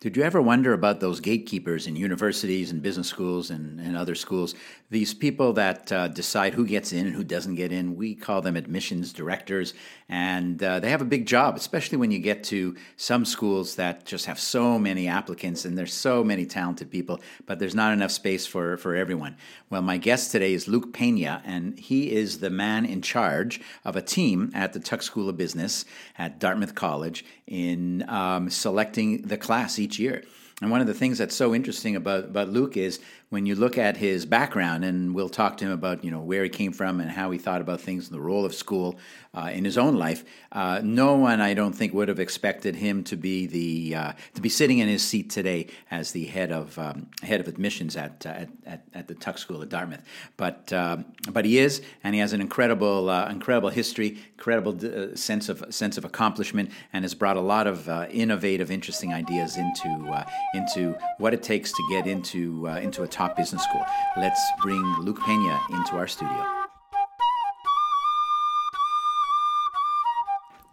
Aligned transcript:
Did 0.00 0.16
you 0.16 0.22
ever 0.22 0.40
wonder 0.40 0.72
about 0.72 1.00
those 1.00 1.20
gatekeepers 1.20 1.86
in 1.86 1.94
universities 1.94 2.70
and 2.70 2.80
business 2.80 3.06
schools 3.06 3.50
and, 3.50 3.78
and 3.78 3.98
other 3.98 4.14
schools? 4.14 4.54
These 4.88 5.12
people 5.12 5.52
that 5.52 5.92
uh, 5.92 6.08
decide 6.08 6.54
who 6.54 6.64
gets 6.64 6.94
in 6.94 7.06
and 7.06 7.14
who 7.14 7.22
doesn't 7.22 7.56
get 7.56 7.70
in, 7.70 7.96
we 7.96 8.14
call 8.14 8.40
them 8.40 8.56
admissions 8.56 9.12
directors. 9.12 9.74
And 10.08 10.62
uh, 10.62 10.80
they 10.80 10.88
have 10.88 11.02
a 11.02 11.04
big 11.04 11.26
job, 11.26 11.54
especially 11.54 11.98
when 11.98 12.10
you 12.10 12.18
get 12.18 12.42
to 12.44 12.76
some 12.96 13.26
schools 13.26 13.74
that 13.74 14.06
just 14.06 14.24
have 14.24 14.40
so 14.40 14.78
many 14.78 15.06
applicants 15.06 15.66
and 15.66 15.76
there's 15.76 15.92
so 15.92 16.24
many 16.24 16.46
talented 16.46 16.90
people, 16.90 17.20
but 17.44 17.58
there's 17.58 17.74
not 17.74 17.92
enough 17.92 18.10
space 18.10 18.46
for, 18.46 18.78
for 18.78 18.96
everyone. 18.96 19.36
Well, 19.68 19.82
my 19.82 19.98
guest 19.98 20.32
today 20.32 20.54
is 20.54 20.66
Luke 20.66 20.94
Peña, 20.94 21.42
and 21.44 21.78
he 21.78 22.10
is 22.10 22.38
the 22.38 22.48
man 22.48 22.86
in 22.86 23.02
charge 23.02 23.60
of 23.84 23.96
a 23.96 24.02
team 24.02 24.50
at 24.54 24.72
the 24.72 24.80
Tuck 24.80 25.02
School 25.02 25.28
of 25.28 25.36
Business 25.36 25.84
at 26.16 26.38
Dartmouth 26.40 26.74
College 26.74 27.22
in 27.46 28.08
um, 28.08 28.48
selecting 28.48 29.22
the 29.22 29.36
class 29.36 29.78
each 29.90 29.98
year. 29.98 30.22
And 30.62 30.70
one 30.70 30.80
of 30.80 30.86
the 30.86 30.94
things 30.94 31.18
that's 31.18 31.34
so 31.34 31.54
interesting 31.54 31.96
about, 31.96 32.24
about 32.24 32.50
Luke 32.50 32.76
is 32.76 33.00
when 33.30 33.46
you 33.46 33.54
look 33.54 33.78
at 33.78 33.96
his 33.96 34.26
background, 34.26 34.84
and 34.84 35.14
we'll 35.14 35.28
talk 35.28 35.56
to 35.58 35.64
him 35.64 35.70
about 35.70 36.04
you 36.04 36.10
know 36.10 36.20
where 36.20 36.42
he 36.42 36.50
came 36.50 36.72
from 36.72 37.00
and 37.00 37.10
how 37.10 37.30
he 37.30 37.38
thought 37.38 37.60
about 37.60 37.80
things, 37.80 38.08
and 38.08 38.14
the 38.14 38.20
role 38.20 38.44
of 38.44 38.54
school 38.54 38.98
uh, 39.32 39.50
in 39.52 39.64
his 39.64 39.78
own 39.78 39.96
life. 39.96 40.24
Uh, 40.50 40.80
no 40.82 41.14
one, 41.14 41.40
I 41.40 41.54
don't 41.54 41.72
think, 41.72 41.94
would 41.94 42.08
have 42.08 42.18
expected 42.18 42.74
him 42.74 43.04
to 43.04 43.16
be 43.16 43.46
the 43.46 43.94
uh, 43.94 44.12
to 44.34 44.40
be 44.40 44.48
sitting 44.48 44.78
in 44.78 44.88
his 44.88 45.02
seat 45.06 45.30
today 45.30 45.68
as 45.90 46.10
the 46.10 46.26
head 46.26 46.50
of 46.50 46.76
um, 46.78 47.06
head 47.22 47.40
of 47.40 47.46
admissions 47.46 47.96
at, 47.96 48.26
uh, 48.26 48.30
at, 48.30 48.48
at 48.66 48.84
at 48.94 49.08
the 49.08 49.14
Tuck 49.14 49.38
School 49.38 49.62
at 49.62 49.68
Dartmouth. 49.68 50.02
But 50.36 50.72
uh, 50.72 50.98
but 51.30 51.44
he 51.44 51.58
is, 51.58 51.82
and 52.02 52.14
he 52.14 52.20
has 52.20 52.32
an 52.32 52.40
incredible 52.40 53.08
uh, 53.08 53.28
incredible 53.30 53.68
history, 53.68 54.18
incredible 54.36 54.76
sense 55.16 55.48
of 55.48 55.64
sense 55.70 55.96
of 55.96 56.04
accomplishment, 56.04 56.72
and 56.92 57.04
has 57.04 57.14
brought 57.14 57.36
a 57.36 57.40
lot 57.40 57.68
of 57.68 57.88
innovative, 58.10 58.72
interesting 58.72 59.14
ideas 59.14 59.56
into 59.56 60.24
into 60.52 60.98
what 61.18 61.32
it 61.32 61.44
takes 61.44 61.70
to 61.70 61.82
get 61.90 62.08
into 62.08 62.66
into 62.66 63.04
a 63.04 63.08
top 63.20 63.36
business 63.36 63.62
school. 63.64 63.84
Let's 64.16 64.40
bring 64.62 64.82
Luke 65.00 65.18
Peña 65.18 65.60
into 65.76 65.94
our 65.96 66.08
studio. 66.08 66.42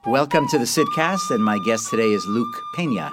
Welcome 0.06 0.48
to 0.52 0.58
the 0.58 0.64
SydCast, 0.64 1.32
and 1.32 1.44
my 1.44 1.60
guest 1.66 1.90
today 1.90 2.14
is 2.14 2.26
Luke 2.26 2.56
Peña. 2.74 3.12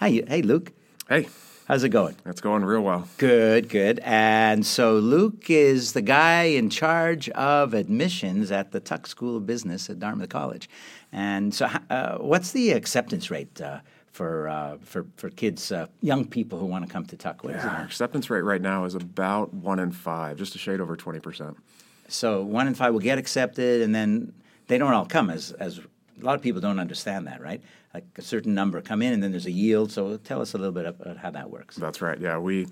Hi, 0.00 0.22
hey, 0.28 0.42
Luke. 0.42 0.74
Hey. 1.08 1.28
How's 1.66 1.82
it 1.82 1.88
going? 1.88 2.14
It's 2.26 2.42
going 2.42 2.62
real 2.62 2.82
well. 2.82 3.08
Good, 3.16 3.70
good. 3.70 4.00
And 4.00 4.66
so 4.66 4.98
Luke 4.98 5.48
is 5.48 5.94
the 5.94 6.02
guy 6.02 6.42
in 6.42 6.68
charge 6.68 7.30
of 7.30 7.72
admissions 7.72 8.52
at 8.52 8.72
the 8.72 8.80
Tuck 8.80 9.06
School 9.06 9.38
of 9.38 9.46
Business 9.46 9.88
at 9.88 9.98
Dartmouth 9.98 10.28
College. 10.28 10.68
And 11.10 11.54
so, 11.54 11.70
uh, 11.88 12.18
what's 12.18 12.52
the 12.52 12.72
acceptance 12.72 13.30
rate 13.30 13.62
uh, 13.62 13.80
for 14.14 14.48
uh, 14.48 14.78
for 14.80 15.06
for 15.16 15.28
kids, 15.28 15.72
uh, 15.72 15.86
young 16.00 16.24
people 16.24 16.58
who 16.58 16.66
want 16.66 16.86
to 16.86 16.90
come 16.90 17.04
to 17.06 17.16
Tuck? 17.16 17.42
What 17.42 17.54
yeah, 17.54 17.68
our 17.68 17.84
acceptance 17.84 18.30
rate 18.30 18.42
right 18.42 18.62
now 18.62 18.84
is 18.84 18.94
about 18.94 19.52
one 19.52 19.80
in 19.80 19.90
five, 19.90 20.38
just 20.38 20.54
a 20.54 20.58
shade 20.58 20.80
over 20.80 20.96
twenty 20.96 21.18
percent. 21.18 21.56
So 22.08 22.42
one 22.42 22.68
in 22.68 22.74
five 22.74 22.92
will 22.92 23.00
get 23.00 23.18
accepted, 23.18 23.82
and 23.82 23.94
then 23.94 24.32
they 24.68 24.78
don't 24.78 24.92
all 24.94 25.04
come 25.04 25.30
as 25.30 25.50
as 25.52 25.78
a 25.78 26.24
lot 26.24 26.36
of 26.36 26.42
people 26.42 26.60
don't 26.60 26.78
understand 26.78 27.26
that, 27.26 27.42
right? 27.42 27.60
Like 27.92 28.06
a 28.16 28.22
certain 28.22 28.54
number 28.54 28.80
come 28.80 29.02
in, 29.02 29.12
and 29.12 29.22
then 29.22 29.32
there's 29.32 29.46
a 29.46 29.50
yield. 29.50 29.90
So 29.90 30.16
tell 30.18 30.40
us 30.40 30.54
a 30.54 30.58
little 30.58 30.72
bit 30.72 30.86
about 30.86 31.16
how 31.16 31.32
that 31.32 31.50
works. 31.50 31.74
That's 31.74 32.00
right. 32.00 32.18
Yeah, 32.20 32.38
we 32.38 32.68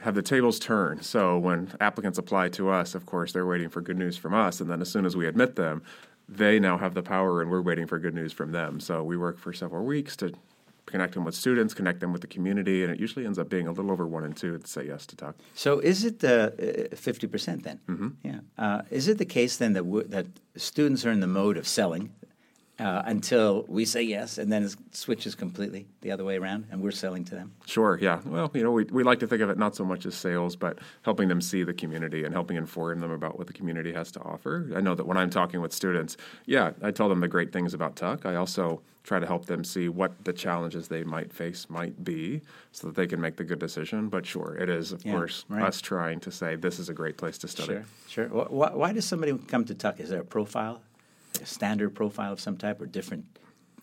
have 0.00 0.16
the 0.16 0.22
tables 0.22 0.58
turn. 0.58 1.00
So 1.00 1.38
when 1.38 1.72
applicants 1.80 2.18
apply 2.18 2.48
to 2.50 2.70
us, 2.70 2.96
of 2.96 3.06
course, 3.06 3.32
they're 3.32 3.46
waiting 3.46 3.68
for 3.68 3.80
good 3.80 3.98
news 3.98 4.16
from 4.16 4.34
us, 4.34 4.60
and 4.60 4.68
then 4.68 4.80
as 4.80 4.90
soon 4.90 5.06
as 5.06 5.16
we 5.16 5.28
admit 5.28 5.54
them, 5.54 5.82
they 6.28 6.58
now 6.58 6.76
have 6.76 6.94
the 6.94 7.04
power, 7.04 7.40
and 7.40 7.52
we're 7.52 7.62
waiting 7.62 7.86
for 7.86 8.00
good 8.00 8.14
news 8.14 8.32
from 8.32 8.50
them. 8.50 8.80
So 8.80 9.04
we 9.04 9.16
work 9.16 9.38
for 9.38 9.52
several 9.52 9.84
weeks 9.84 10.16
to 10.16 10.32
connect 10.86 11.14
them 11.14 11.24
with 11.24 11.34
students, 11.34 11.74
connect 11.74 12.00
them 12.00 12.12
with 12.12 12.20
the 12.20 12.26
community, 12.26 12.82
and 12.82 12.92
it 12.92 13.00
usually 13.00 13.24
ends 13.26 13.38
up 13.38 13.48
being 13.48 13.66
a 13.66 13.72
little 13.72 13.90
over 13.90 14.06
one 14.06 14.24
and 14.24 14.36
two 14.36 14.58
to 14.58 14.66
say 14.66 14.86
yes 14.86 15.06
to 15.06 15.16
Tuck. 15.16 15.36
So 15.54 15.78
is 15.78 16.04
it 16.04 16.22
uh, 16.24 16.50
fifty 16.96 17.26
percent 17.26 17.64
then? 17.64 17.80
Mm-hmm. 17.88 18.08
Yeah. 18.22 18.40
Uh, 18.58 18.82
is 18.90 19.08
it 19.08 19.18
the 19.18 19.24
case 19.24 19.56
then 19.56 19.72
that 19.74 20.10
that 20.10 20.26
students 20.56 21.06
are 21.06 21.10
in 21.10 21.20
the 21.20 21.26
mode 21.26 21.56
of 21.56 21.66
selling? 21.66 22.12
Uh, 22.82 23.02
until 23.06 23.64
we 23.68 23.84
say 23.84 24.02
yes, 24.02 24.38
and 24.38 24.50
then 24.50 24.64
it 24.64 24.74
switches 24.90 25.34
completely 25.34 25.86
the 26.00 26.10
other 26.10 26.24
way 26.24 26.36
around, 26.36 26.66
and 26.70 26.82
we're 26.82 26.90
selling 26.90 27.24
to 27.24 27.34
them. 27.34 27.52
Sure, 27.64 27.96
yeah. 28.00 28.20
Well, 28.24 28.50
you 28.54 28.62
know, 28.62 28.72
we, 28.72 28.84
we 28.84 29.04
like 29.04 29.20
to 29.20 29.26
think 29.26 29.40
of 29.40 29.50
it 29.50 29.58
not 29.58 29.76
so 29.76 29.84
much 29.84 30.04
as 30.04 30.16
sales, 30.16 30.56
but 30.56 30.80
helping 31.02 31.28
them 31.28 31.40
see 31.40 31.62
the 31.62 31.72
community 31.72 32.24
and 32.24 32.34
helping 32.34 32.56
inform 32.56 32.98
them 33.00 33.12
about 33.12 33.38
what 33.38 33.46
the 33.46 33.52
community 33.52 33.92
has 33.92 34.10
to 34.12 34.20
offer. 34.20 34.68
I 34.74 34.80
know 34.80 34.96
that 34.96 35.06
when 35.06 35.16
I'm 35.16 35.30
talking 35.30 35.60
with 35.60 35.72
students, 35.72 36.16
yeah, 36.46 36.72
I 36.82 36.90
tell 36.90 37.08
them 37.08 37.20
the 37.20 37.28
great 37.28 37.52
things 37.52 37.72
about 37.72 37.94
Tuck. 37.94 38.26
I 38.26 38.34
also 38.34 38.82
try 39.04 39.18
to 39.18 39.26
help 39.26 39.46
them 39.46 39.64
see 39.64 39.88
what 39.88 40.24
the 40.24 40.32
challenges 40.32 40.88
they 40.88 41.04
might 41.04 41.32
face 41.32 41.68
might 41.68 42.04
be 42.04 42.40
so 42.72 42.88
that 42.88 42.96
they 42.96 43.06
can 43.06 43.20
make 43.20 43.36
the 43.36 43.44
good 43.44 43.58
decision. 43.58 44.08
But 44.08 44.26
sure, 44.26 44.56
it 44.56 44.68
is, 44.68 44.92
of 44.92 45.04
yeah, 45.04 45.12
course, 45.12 45.44
right. 45.48 45.62
us 45.62 45.80
trying 45.80 46.20
to 46.20 46.32
say 46.32 46.56
this 46.56 46.78
is 46.78 46.88
a 46.88 46.94
great 46.94 47.16
place 47.16 47.38
to 47.38 47.48
study. 47.48 47.80
Sure, 48.08 48.28
sure. 48.28 48.46
Why, 48.48 48.70
why 48.72 48.92
does 48.92 49.04
somebody 49.04 49.36
come 49.46 49.64
to 49.66 49.74
Tuck? 49.74 50.00
Is 50.00 50.10
there 50.10 50.20
a 50.20 50.24
profile? 50.24 50.82
A 51.40 51.46
standard 51.46 51.94
profile 51.94 52.32
of 52.32 52.40
some 52.40 52.56
type 52.56 52.80
or 52.80 52.86
different 52.86 53.24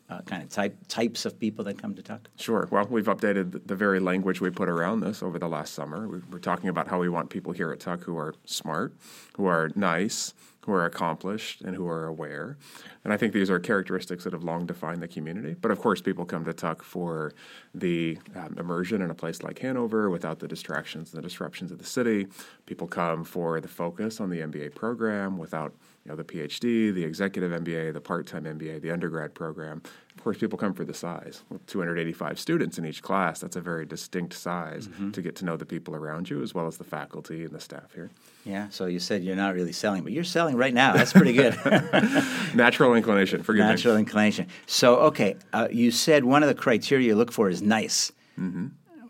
uh, 0.09 0.21
kind 0.21 0.41
of 0.41 0.49
type 0.49 0.75
types 0.87 1.25
of 1.25 1.39
people 1.39 1.63
that 1.65 1.77
come 1.77 1.93
to 1.95 2.01
Tuck? 2.01 2.29
Sure. 2.35 2.67
Well, 2.71 2.87
we've 2.89 3.05
updated 3.05 3.67
the 3.67 3.75
very 3.75 3.99
language 3.99 4.41
we 4.41 4.49
put 4.49 4.69
around 4.69 5.01
this 5.01 5.21
over 5.21 5.37
the 5.37 5.47
last 5.47 5.73
summer. 5.73 6.07
We're 6.07 6.39
talking 6.39 6.69
about 6.69 6.87
how 6.87 6.99
we 6.99 7.09
want 7.09 7.29
people 7.29 7.53
here 7.53 7.71
at 7.71 7.79
Tuck 7.79 8.03
who 8.03 8.17
are 8.17 8.33
smart, 8.45 8.95
who 9.37 9.45
are 9.45 9.71
nice, 9.75 10.33
who 10.69 10.75
are 10.75 10.85
accomplished, 10.85 11.62
and 11.62 11.75
who 11.75 11.88
are 11.88 12.06
aware. 12.06 12.56
And 13.03 13.12
I 13.12 13.18
think 13.18 13.34
these 13.34 13.50
are 13.50 13.59
characteristics 13.59 14.24
that 14.24 14.34
have 14.34 14.44
long 14.44 14.68
defined 14.68 15.02
the 15.02 15.07
community. 15.07 15.56
But 15.59 15.72
of 15.72 15.80
course, 15.80 16.00
people 16.00 16.25
come 16.25 16.46
to 16.46 16.53
Tuck 16.53 16.84
for 16.84 17.34
the 17.74 18.19
um, 18.35 18.56
immersion 18.59 19.02
in 19.02 19.09
a 19.09 19.16
place 19.16 19.41
like 19.41 19.58
Hanover 19.59 20.12
without 20.12 20.38
the 20.38 20.47
distractions 20.47 21.12
and 21.12 21.24
the 21.24 21.28
disruptions 21.28 21.72
of 21.72 21.79
the 21.79 21.85
city. 21.85 22.28
People 22.68 22.85
come 22.85 23.24
for 23.24 23.59
the 23.59 23.68
focus 23.68 24.22
on 24.22 24.29
the 24.29 24.41
MBA 24.41 24.75
program 24.75 25.40
without 25.40 25.74
you 26.06 26.09
know, 26.09 26.16
the 26.16 26.24
PhD, 26.24 26.94
the 26.94 27.03
executive 27.03 27.52
MBA, 27.52 27.94
the 27.94 28.02
part-time 28.02 28.44
MBA, 28.44 28.81
the 28.81 28.91
undergrad 28.91 29.34
program. 29.34 29.81
Of 30.19 30.24
course, 30.24 30.38
people 30.38 30.57
come 30.57 30.74
for 30.74 30.84
the 30.84 30.94
size. 30.94 31.44
With 31.47 31.66
285 31.68 32.38
students 32.38 32.78
in 32.78 32.85
each 32.85 33.02
class, 33.02 33.40
that's 33.40 33.56
a 33.56 33.62
very 33.62 33.85
distinct 33.85 34.34
size 34.34 34.90
mm-hmm. 34.90 35.12
to 35.12 35.22
get 35.22 35.38
to 35.38 35.46
know 35.46 35.56
the 35.56 35.66
people 35.66 35.96
around 35.96 36.30
you 36.30 36.44
as 36.44 36.53
well 36.53 36.68
as 36.68 36.75
the 36.75 36.84
faculty 36.84 37.46
and 37.46 37.53
the 37.53 37.62
staff 37.62 37.94
here. 37.94 38.09
Yeah. 38.44 38.68
So 38.68 38.88
you 38.88 39.00
said 39.00 39.24
you're 39.24 39.38
not 39.38 39.56
really 39.56 39.72
selling, 39.72 40.03
but 40.03 40.12
you're 40.12 40.25
selling 40.25 40.58
right 40.58 40.74
now. 40.74 40.91
That's 40.91 41.13
pretty 41.13 41.31
good. 41.31 41.58
Natural 42.53 42.96
inclination. 42.96 43.44
Forgive 43.44 43.63
me. 43.63 43.69
Natural 43.69 43.94
me. 43.94 44.02
inclination. 44.02 44.47
So 44.66 44.97
okay, 44.97 45.38
uh, 45.53 45.69
you 45.72 45.90
said 45.90 46.25
one 46.25 46.44
of 46.44 46.50
the 46.50 46.56
criteria 46.56 47.08
you 47.08 47.16
look 47.16 47.31
for 47.31 47.47
is 47.47 47.62
nice. 47.62 48.12
Mm-hmm. 48.38 48.68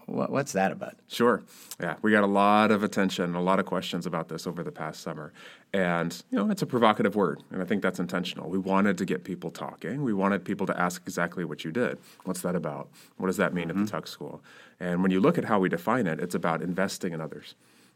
What's 0.09 0.53
that 0.53 0.71
about? 0.71 0.95
Sure. 1.07 1.43
Yeah, 1.79 1.95
we 2.01 2.11
got 2.11 2.23
a 2.23 2.27
lot 2.27 2.71
of 2.71 2.83
attention, 2.83 3.35
a 3.35 3.41
lot 3.41 3.59
of 3.59 3.65
questions 3.65 4.05
about 4.05 4.27
this 4.27 4.47
over 4.47 4.63
the 4.63 4.71
past 4.71 5.01
summer. 5.01 5.31
And, 5.71 6.21
you 6.31 6.37
know, 6.37 6.49
it's 6.49 6.63
a 6.63 6.65
provocative 6.65 7.15
word, 7.15 7.43
and 7.51 7.61
I 7.61 7.65
think 7.65 7.83
that's 7.83 7.99
intentional. 7.99 8.49
We 8.49 8.57
wanted 8.57 8.97
to 8.97 9.05
get 9.05 9.23
people 9.23 9.51
talking. 9.51 10.03
We 10.03 10.13
wanted 10.13 10.43
people 10.43 10.65
to 10.65 10.79
ask 10.79 11.03
exactly 11.05 11.45
what 11.45 11.63
you 11.63 11.71
did. 11.71 11.99
What's 12.23 12.41
that 12.41 12.55
about? 12.55 12.89
What 13.17 13.27
does 13.27 13.37
that 13.37 13.53
mean 13.53 13.65
mm-hmm. 13.65 13.69
at 13.69 13.75
the 13.75 13.83
mm-hmm. 13.83 13.95
Tuck 13.97 14.07
School? 14.07 14.41
And 14.79 15.03
when 15.03 15.11
you 15.11 15.19
look 15.19 15.37
at 15.37 15.45
how 15.45 15.59
we 15.59 15.69
define 15.69 16.07
it, 16.07 16.19
it's 16.19 16.33
about 16.33 16.61
investing 16.61 17.13
in 17.13 17.21
others 17.21 17.53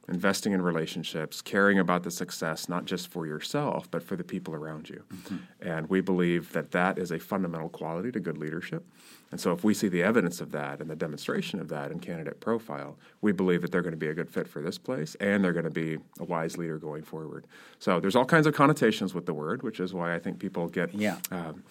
investing 0.10 0.52
in 0.52 0.62
relationships, 0.62 1.42
caring 1.42 1.80
about 1.80 2.04
the 2.04 2.12
success, 2.12 2.68
not 2.68 2.86
just 2.86 3.08
for 3.08 3.26
yourself, 3.26 3.90
but 3.90 4.04
for 4.04 4.16
the 4.16 4.24
people 4.24 4.54
around 4.54 4.90
you. 4.90 5.04
Mm-hmm. 5.14 5.38
And 5.62 5.90
we 5.90 6.02
believe 6.02 6.52
that 6.52 6.72
that 6.72 6.98
is 6.98 7.12
a 7.12 7.20
fundamental 7.20 7.70
quality 7.70 8.12
to 8.12 8.20
good 8.20 8.38
leadership. 8.38 8.86
And 9.32 9.40
so, 9.40 9.52
if 9.52 9.64
we 9.64 9.74
see 9.74 9.88
the 9.88 10.04
evidence 10.04 10.42
of 10.42 10.52
that 10.52 10.82
and 10.82 10.90
the 10.90 10.96
demonstration 10.96 11.60
of 11.60 11.70
that 11.70 11.92
in 11.92 12.00
candidate 12.00 12.40
profile, 12.40 12.98
we 13.22 13.32
believe 13.32 13.62
that 13.62 13.72
they're 13.72 13.82
going 13.82 13.94
to 13.94 13.98
be 13.98 14.10
a 14.10 14.14
good 14.14 14.30
fit 14.30 14.48
for 14.48 14.62
this 14.62 14.78
place 14.78 15.16
and 15.16 15.44
they're 15.44 15.54
going 15.54 15.64
to 15.64 15.72
be 15.72 15.98
a 16.20 16.24
wise 16.26 16.58
leader 16.58 16.78
going 16.78 17.04
forward. 17.04 17.48
So, 17.80 18.00
there's 18.00 18.16
all 18.16 18.26
kinds 18.26 18.46
of 18.46 18.54
connotations 18.54 19.14
with 19.14 19.26
the 19.26 19.34
word, 19.34 19.64
which 19.64 19.80
is 19.80 19.94
why 19.94 20.14
I 20.14 20.20
think 20.20 20.38
people 20.38 20.68
get 20.68 20.94
yeah. 20.94 21.18
um, 21.32 21.64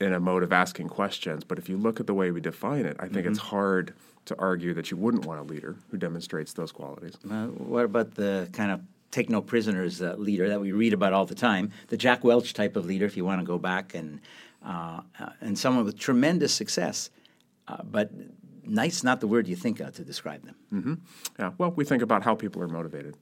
in 0.00 0.12
a 0.12 0.20
mode 0.20 0.44
of 0.44 0.52
asking 0.52 0.88
questions. 0.88 1.44
But 1.44 1.58
if 1.58 1.68
you 1.68 1.76
look 1.76 2.00
at 2.00 2.06
the 2.06 2.14
way 2.14 2.30
we 2.30 2.40
define 2.40 2.86
it, 2.86 2.96
I 2.98 3.02
think 3.02 3.26
mm-hmm. 3.26 3.32
it's 3.32 3.38
hard 3.38 3.94
to 4.26 4.36
argue 4.38 4.74
that 4.74 4.90
you 4.90 4.96
wouldn't 4.96 5.26
want 5.26 5.40
a 5.40 5.42
leader 5.42 5.76
who 5.90 5.96
demonstrates 5.96 6.52
those 6.52 6.72
qualities. 6.72 7.16
Uh, 7.30 7.46
what 7.46 7.84
about 7.84 8.14
the 8.14 8.48
kind 8.52 8.70
of 8.70 8.80
take 9.10 9.30
no 9.30 9.40
prisoners 9.40 10.02
uh, 10.02 10.14
leader 10.18 10.48
that 10.48 10.60
we 10.60 10.72
read 10.72 10.92
about 10.92 11.12
all 11.12 11.24
the 11.24 11.34
time, 11.34 11.70
the 11.88 11.96
Jack 11.96 12.24
Welch 12.24 12.52
type 12.52 12.74
of 12.74 12.84
leader, 12.84 13.06
if 13.06 13.16
you 13.16 13.24
want 13.24 13.40
to 13.40 13.46
go 13.46 13.58
back 13.58 13.94
and 13.94 14.20
uh, 14.64 15.02
and 15.40 15.58
someone 15.58 15.84
with 15.84 15.98
tremendous 15.98 16.52
success. 16.52 17.10
Uh, 17.68 17.82
but 17.84 18.10
nice 18.64 19.04
not 19.04 19.20
the 19.20 19.26
word 19.26 19.46
you 19.46 19.56
think 19.56 19.80
of 19.80 19.94
to 19.94 20.04
describe 20.04 20.44
them. 20.44 20.56
Mm-hmm. 20.72 20.94
Yeah. 21.38 21.52
Well, 21.58 21.70
we 21.70 21.84
think 21.84 22.02
about 22.02 22.22
how 22.22 22.34
people 22.34 22.62
are 22.62 22.68
motivated. 22.68 23.16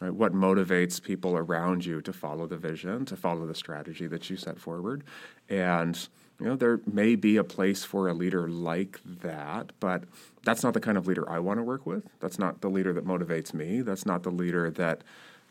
Right? 0.00 0.12
What 0.12 0.34
motivates 0.34 1.02
people 1.02 1.36
around 1.36 1.84
you 1.84 2.02
to 2.02 2.12
follow 2.12 2.46
the 2.46 2.56
vision, 2.56 3.04
to 3.06 3.16
follow 3.16 3.46
the 3.46 3.54
strategy 3.54 4.06
that 4.08 4.28
you 4.28 4.36
set 4.36 4.58
forward, 4.58 5.04
and 5.48 6.08
you 6.40 6.46
know 6.46 6.56
there 6.56 6.80
may 6.86 7.14
be 7.14 7.36
a 7.36 7.44
place 7.44 7.84
for 7.84 8.08
a 8.08 8.14
leader 8.14 8.48
like 8.48 9.00
that, 9.04 9.72
but 9.80 10.04
that's 10.44 10.62
not 10.62 10.74
the 10.74 10.80
kind 10.80 10.98
of 10.98 11.06
leader 11.06 11.28
I 11.30 11.38
want 11.38 11.58
to 11.58 11.62
work 11.62 11.86
with. 11.86 12.04
That's 12.20 12.38
not 12.38 12.60
the 12.60 12.68
leader 12.68 12.92
that 12.92 13.06
motivates 13.06 13.54
me. 13.54 13.80
That's 13.80 14.06
not 14.06 14.22
the 14.22 14.30
leader 14.30 14.70
that 14.72 15.02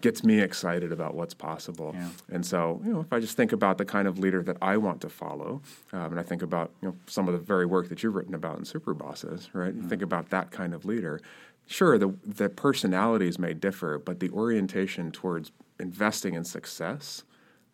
gets 0.02 0.24
me 0.24 0.40
excited 0.40 0.92
about 0.92 1.16
what's 1.16 1.34
possible. 1.34 1.92
Yeah. 1.96 2.10
And 2.32 2.46
so, 2.46 2.82
you 2.86 2.94
know, 2.94 3.00
if 3.00 3.12
I 3.12 3.20
just 3.20 3.38
think 3.38 3.52
about 3.54 3.78
the 3.78 3.86
kind 3.86 4.08
of 4.08 4.20
leader 4.20 4.44
that 4.44 4.58
I 4.62 4.78
want 4.78 5.02
to 5.02 5.10
follow, 5.10 5.62
um, 5.94 6.12
and 6.12 6.20
I 6.20 6.24
think 6.24 6.42
about 6.42 6.72
you 6.82 6.90
know 6.90 6.96
some 7.08 7.28
of 7.28 7.34
the 7.34 7.40
very 7.40 7.66
work 7.66 7.90
that 7.90 8.04
you've 8.04 8.16
written 8.16 8.36
about 8.36 8.58
in 8.58 8.64
Superbosses, 8.64 9.50
right? 9.54 9.74
You 9.74 9.84
think 9.84 10.02
about 10.02 10.30
that 10.30 10.52
kind 10.52 10.74
of 10.74 10.86
leader. 10.86 11.20
Sure, 11.68 11.98
the 11.98 12.14
the 12.24 12.50
personalities 12.50 13.40
may 13.40 13.54
differ, 13.54 13.98
but 13.98 14.20
the 14.20 14.30
orientation 14.30 15.12
towards 15.12 15.52
investing 15.80 16.36
in 16.36 16.44
success 16.44 17.24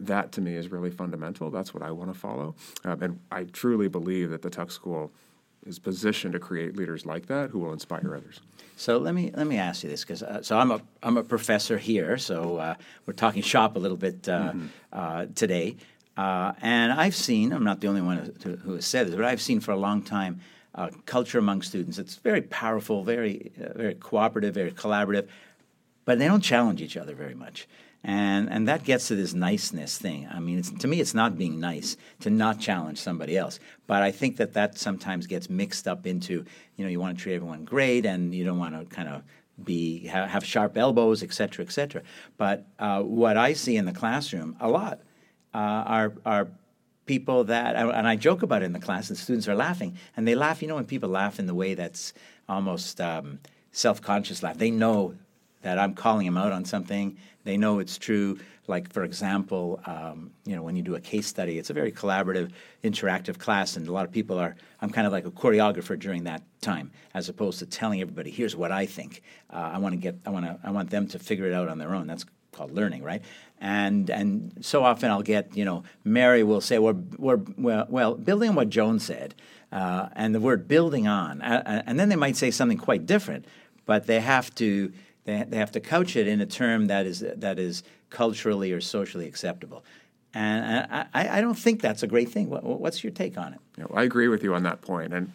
that 0.08 0.32
to 0.34 0.42
me 0.42 0.56
is 0.56 0.72
really 0.72 0.92
fundamental. 0.92 1.50
That's 1.50 1.74
what 1.74 1.84
I 1.84 1.92
want 1.92 2.14
to 2.14 2.20
follow. 2.20 2.56
Um, 2.84 3.02
and 3.02 3.20
I 3.32 3.44
truly 3.44 3.88
believe 3.88 4.30
that 4.32 4.42
the 4.42 4.50
Tuck 4.50 4.72
School 4.72 5.12
is 5.66 5.80
positioned 5.80 6.34
to 6.34 6.40
create 6.40 6.76
leaders 6.76 7.06
like 7.06 7.28
that 7.28 7.52
who 7.52 7.60
will 7.60 7.74
inspire 7.74 8.16
others. 8.16 8.40
So 8.78 8.98
let 8.98 9.14
me 9.14 9.32
let 9.36 9.46
me 9.46 9.58
ask 9.58 9.84
you 9.84 9.90
this 9.90 10.02
because 10.02 10.24
uh, 10.24 10.42
so 10.42 10.58
I'm 10.58 10.72
a 10.72 10.82
I'm 11.04 11.18
a 11.18 11.24
professor 11.24 11.78
here, 11.78 12.18
so 12.18 12.58
uh, 12.58 12.76
we're 13.06 13.14
talking 13.14 13.44
shop 13.44 13.76
a 13.76 13.80
little 13.80 13.98
bit 13.98 14.28
uh, 14.28 14.54
mm-hmm. 14.54 14.66
Uh, 14.92 15.28
today, 15.36 15.78
uh, 16.18 16.54
and 16.62 16.92
I've 16.92 17.16
seen 17.16 17.54
I'm 17.54 17.64
not 17.64 17.80
the 17.80 17.88
only 17.88 18.02
one 18.02 18.34
who, 18.44 18.56
who, 18.56 18.74
has 18.74 18.86
said 18.86 19.08
this, 19.08 19.16
but 19.16 19.24
I've 19.24 19.42
seen 19.42 19.60
for 19.60 19.72
a 19.72 19.78
long 19.78 20.02
time 20.02 20.42
uh, 20.74 20.90
culture 21.06 21.38
among 21.38 21.62
students. 21.62 22.00
It's 22.00 22.16
very 22.16 22.42
powerful, 22.42 23.04
very 23.04 23.52
very 23.56 23.94
cooperative, 23.94 24.56
very 24.56 24.72
collaborative, 24.72 25.28
but 26.06 26.18
they 26.18 26.28
don't 26.28 26.44
challenge 26.44 26.82
each 26.82 26.98
other 26.98 27.14
very 27.14 27.36
much 27.36 27.68
and 28.04 28.50
and 28.50 28.68
that 28.68 28.84
gets 28.84 29.08
to 29.10 29.16
this 29.16 29.34
niceness 29.34 29.98
thing. 29.98 30.28
I 30.32 30.40
mean, 30.40 30.62
to 30.64 30.88
me, 30.88 31.00
it's 31.00 31.14
not 31.14 31.38
being 31.38 31.60
nice 31.60 31.98
to 32.22 32.30
not 32.30 32.60
challenge 32.60 32.98
somebody 32.98 33.38
else, 33.38 33.60
but 33.88 34.02
I 34.02 34.12
think 34.12 34.38
that 34.38 34.54
that 34.54 34.78
sometimes 34.78 35.28
gets 35.28 35.50
mixed 35.50 35.88
up 35.88 36.08
into 36.08 36.46
you 36.76 36.84
know 36.84 36.90
you 36.90 37.00
want 37.00 37.18
to 37.18 37.22
treat 37.22 37.36
everyone 37.36 37.66
great, 37.66 38.06
and 38.06 38.34
you 38.34 38.44
don't 38.44 38.58
want 38.58 38.78
to 38.78 38.96
kind 38.96 39.08
of 39.08 39.24
be 39.64 40.08
have, 40.08 40.30
have 40.30 40.46
sharp 40.46 40.78
elbows, 40.78 41.22
et 41.22 41.34
cetera, 41.34 41.64
et 41.64 41.72
cetera. 41.72 42.02
But 42.38 42.66
uh, 42.80 43.02
what 43.02 43.38
I 43.38 43.54
see 43.54 43.78
in 43.78 43.86
the 43.86 43.94
classroom 43.94 44.56
a 44.60 44.68
lot 44.68 45.00
uh, 45.54 45.58
are 45.58 46.14
are 46.26 46.48
people 47.06 47.44
that 47.46 47.76
and 47.76 48.08
I 48.08 48.16
joke 48.16 48.42
about 48.42 48.64
it 48.64 48.66
in 48.66 48.74
the 48.74 48.80
class, 48.80 49.10
and 49.10 49.18
students 49.18 49.48
are 49.48 49.56
laughing, 49.56 49.98
and 50.16 50.28
they 50.28 50.36
laugh. 50.36 50.62
You 50.62 50.68
know, 50.68 50.76
when 50.76 50.86
people 50.86 51.10
laugh 51.10 51.40
in 51.40 51.46
the 51.46 51.54
way 51.54 51.76
that's 51.76 52.14
almost 52.50 53.00
um, 53.00 53.40
self-conscious 53.72 54.42
laugh, 54.42 54.58
they 54.58 54.72
know 54.72 55.16
that 55.62 55.80
I'm 55.80 55.94
calling 55.94 56.26
them 56.26 56.38
out 56.38 56.52
on 56.52 56.66
something 56.66 57.18
they 57.44 57.58
know 57.58 57.80
it's 57.80 57.98
true. 57.98 58.40
Like, 58.68 58.92
for 58.94 59.04
example, 59.04 59.82
um, 59.86 60.32
you 60.46 60.56
know, 60.56 60.64
when 60.64 60.76
you 60.76 60.84
do 60.84 60.96
a 60.96 61.00
case 61.00 61.28
study, 61.28 61.58
it's 61.58 61.70
a 61.70 61.74
very 61.74 61.92
collaborative, 61.92 62.52
interactive 62.84 63.38
class, 63.38 63.76
and 63.76 63.88
a 63.88 63.92
lot 63.92 64.06
of 64.06 64.12
people 64.12 64.40
are. 64.40 64.56
I'm 64.82 64.90
kind 64.90 65.08
of 65.08 65.14
like 65.14 65.26
a 65.26 65.32
choreographer 65.32 66.00
during 66.00 66.24
that 66.26 66.44
time, 66.62 66.92
as 67.14 67.28
opposed 67.28 67.60
to 67.60 67.66
telling 67.66 68.02
everybody, 68.02 68.30
"Here's 68.30 68.56
what 68.56 68.72
I 68.72 68.86
think." 68.86 69.24
Uh, 69.52 69.72
I 69.74 69.78
want 69.80 69.94
to 69.94 69.98
get. 69.98 70.16
I 70.26 70.30
want 70.30 70.46
to. 70.46 70.60
I 70.64 70.72
want 70.72 70.90
them 70.90 71.08
to 71.08 71.20
figure 71.20 71.46
it 71.46 71.54
out 71.54 71.68
on 71.68 71.80
their 71.80 71.94
own. 71.94 72.08
That's 72.08 72.26
called 72.52 72.72
learning, 72.72 73.04
right? 73.04 73.22
And 73.60 74.10
and 74.10 74.54
so 74.62 74.84
often 74.84 75.10
I'll 75.10 75.22
get, 75.24 75.56
you 75.56 75.66
know, 75.66 75.84
Mary 76.04 76.44
will 76.44 76.62
say, 76.62 76.80
"We're 76.80 76.96
we're 77.18 77.40
well, 77.58 77.88
well 77.90 78.16
building 78.16 78.50
on 78.50 78.56
what 78.56 78.70
Joan 78.70 79.00
said," 79.00 79.36
uh, 79.72 80.10
and 80.16 80.34
the 80.34 80.40
word 80.40 80.68
"building 80.68 81.08
on," 81.08 81.42
uh, 81.42 81.84
and 81.86 82.00
then 82.00 82.10
they 82.10 82.16
might 82.16 82.38
say 82.38 82.52
something 82.52 82.78
quite 82.78 83.06
different, 83.06 83.46
but 83.86 84.06
they 84.08 84.20
have 84.22 84.54
to 84.56 84.94
they, 85.26 85.44
they 85.48 85.58
have 85.58 85.72
to 85.72 85.80
couch 85.80 86.16
it 86.16 86.28
in 86.28 86.42
a 86.42 86.46
term 86.46 86.88
that 86.88 87.06
is 87.06 87.24
that 87.36 87.60
is 87.60 87.84
culturally 88.10 88.72
or 88.72 88.82
socially 88.82 89.28
acceptable. 89.28 89.84
And 90.34 90.88
I, 91.14 91.38
I 91.38 91.42
don't 91.42 91.58
think 91.58 91.82
that's 91.82 92.04
a 92.04 92.08
great 92.08 92.30
thing. 92.30 92.50
What's 92.50 93.04
your 93.04 93.12
take 93.12 93.38
on 93.38 93.54
it? 93.54 93.60
You 93.78 93.84
know, 93.84 93.92
I 93.94 94.04
agree 94.04 94.30
with 94.30 94.44
you 94.44 94.54
on 94.54 94.64
that 94.64 94.82
point. 94.82 95.14
And 95.14 95.34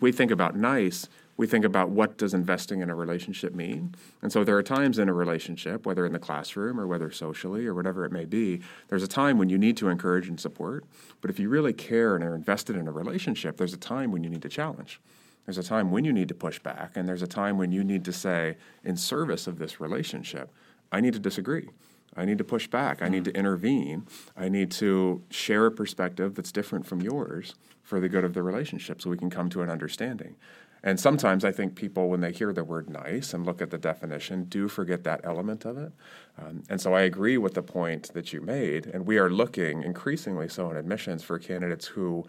we 0.00 0.10
think 0.10 0.32
about 0.32 0.56
nice, 0.56 1.08
we 1.36 1.46
think 1.46 1.64
about 1.64 1.90
what 1.90 2.16
does 2.16 2.34
investing 2.34 2.80
in 2.80 2.90
a 2.90 2.94
relationship 2.94 3.54
mean. 3.54 3.94
And 4.22 4.32
so 4.32 4.42
there 4.42 4.56
are 4.56 4.62
times 4.62 4.98
in 4.98 5.08
a 5.08 5.12
relationship, 5.12 5.86
whether 5.86 6.06
in 6.06 6.12
the 6.12 6.18
classroom 6.18 6.80
or 6.80 6.86
whether 6.86 7.10
socially 7.12 7.66
or 7.66 7.74
whatever 7.74 8.04
it 8.04 8.12
may 8.12 8.24
be, 8.24 8.60
there's 8.88 9.02
a 9.02 9.08
time 9.08 9.38
when 9.38 9.48
you 9.48 9.58
need 9.58 9.76
to 9.78 9.88
encourage 9.88 10.28
and 10.28 10.40
support. 10.40 10.84
But 11.20 11.30
if 11.30 11.38
you 11.38 11.48
really 11.48 11.72
care 11.72 12.14
and 12.14 12.24
are 12.24 12.34
invested 12.34 12.76
in 12.76 12.88
a 12.88 12.92
relationship, 12.92 13.56
there's 13.56 13.74
a 13.74 13.78
time 13.78 14.10
when 14.10 14.24
you 14.24 14.30
need 14.30 14.42
to 14.42 14.48
challenge. 14.48 15.00
There's 15.44 15.58
a 15.58 15.62
time 15.62 15.90
when 15.90 16.04
you 16.04 16.12
need 16.12 16.28
to 16.28 16.34
push 16.34 16.58
back, 16.58 16.92
and 16.96 17.08
there's 17.08 17.22
a 17.22 17.26
time 17.26 17.58
when 17.58 17.72
you 17.72 17.84
need 17.84 18.04
to 18.06 18.12
say, 18.12 18.56
in 18.82 18.96
service 18.96 19.46
of 19.46 19.58
this 19.58 19.80
relationship, 19.80 20.50
I 20.90 21.00
need 21.00 21.12
to 21.12 21.18
disagree. 21.18 21.68
I 22.16 22.24
need 22.24 22.38
to 22.38 22.44
push 22.44 22.66
back. 22.66 23.02
I 23.02 23.08
need 23.08 23.24
to 23.24 23.36
intervene. 23.36 24.06
I 24.36 24.48
need 24.48 24.70
to 24.72 25.22
share 25.30 25.66
a 25.66 25.70
perspective 25.70 26.34
that's 26.34 26.52
different 26.52 26.86
from 26.86 27.02
yours 27.02 27.54
for 27.82 28.00
the 28.00 28.08
good 28.08 28.24
of 28.24 28.34
the 28.34 28.42
relationship 28.42 29.02
so 29.02 29.10
we 29.10 29.18
can 29.18 29.30
come 29.30 29.50
to 29.50 29.62
an 29.62 29.70
understanding. 29.70 30.36
And 30.82 31.00
sometimes 31.00 31.46
I 31.46 31.50
think 31.50 31.74
people, 31.74 32.10
when 32.10 32.20
they 32.20 32.30
hear 32.30 32.52
the 32.52 32.62
word 32.62 32.90
nice 32.90 33.32
and 33.32 33.46
look 33.46 33.62
at 33.62 33.70
the 33.70 33.78
definition, 33.78 34.44
do 34.44 34.68
forget 34.68 35.02
that 35.04 35.22
element 35.24 35.64
of 35.64 35.78
it. 35.78 35.92
Um, 36.38 36.62
and 36.68 36.78
so 36.78 36.92
I 36.92 37.02
agree 37.02 37.38
with 37.38 37.54
the 37.54 37.62
point 37.62 38.12
that 38.12 38.34
you 38.34 38.42
made. 38.42 38.86
And 38.86 39.06
we 39.06 39.16
are 39.16 39.30
looking 39.30 39.82
increasingly 39.82 40.48
so 40.48 40.70
in 40.70 40.76
admissions 40.76 41.24
for 41.24 41.38
candidates 41.38 41.86
who 41.86 42.26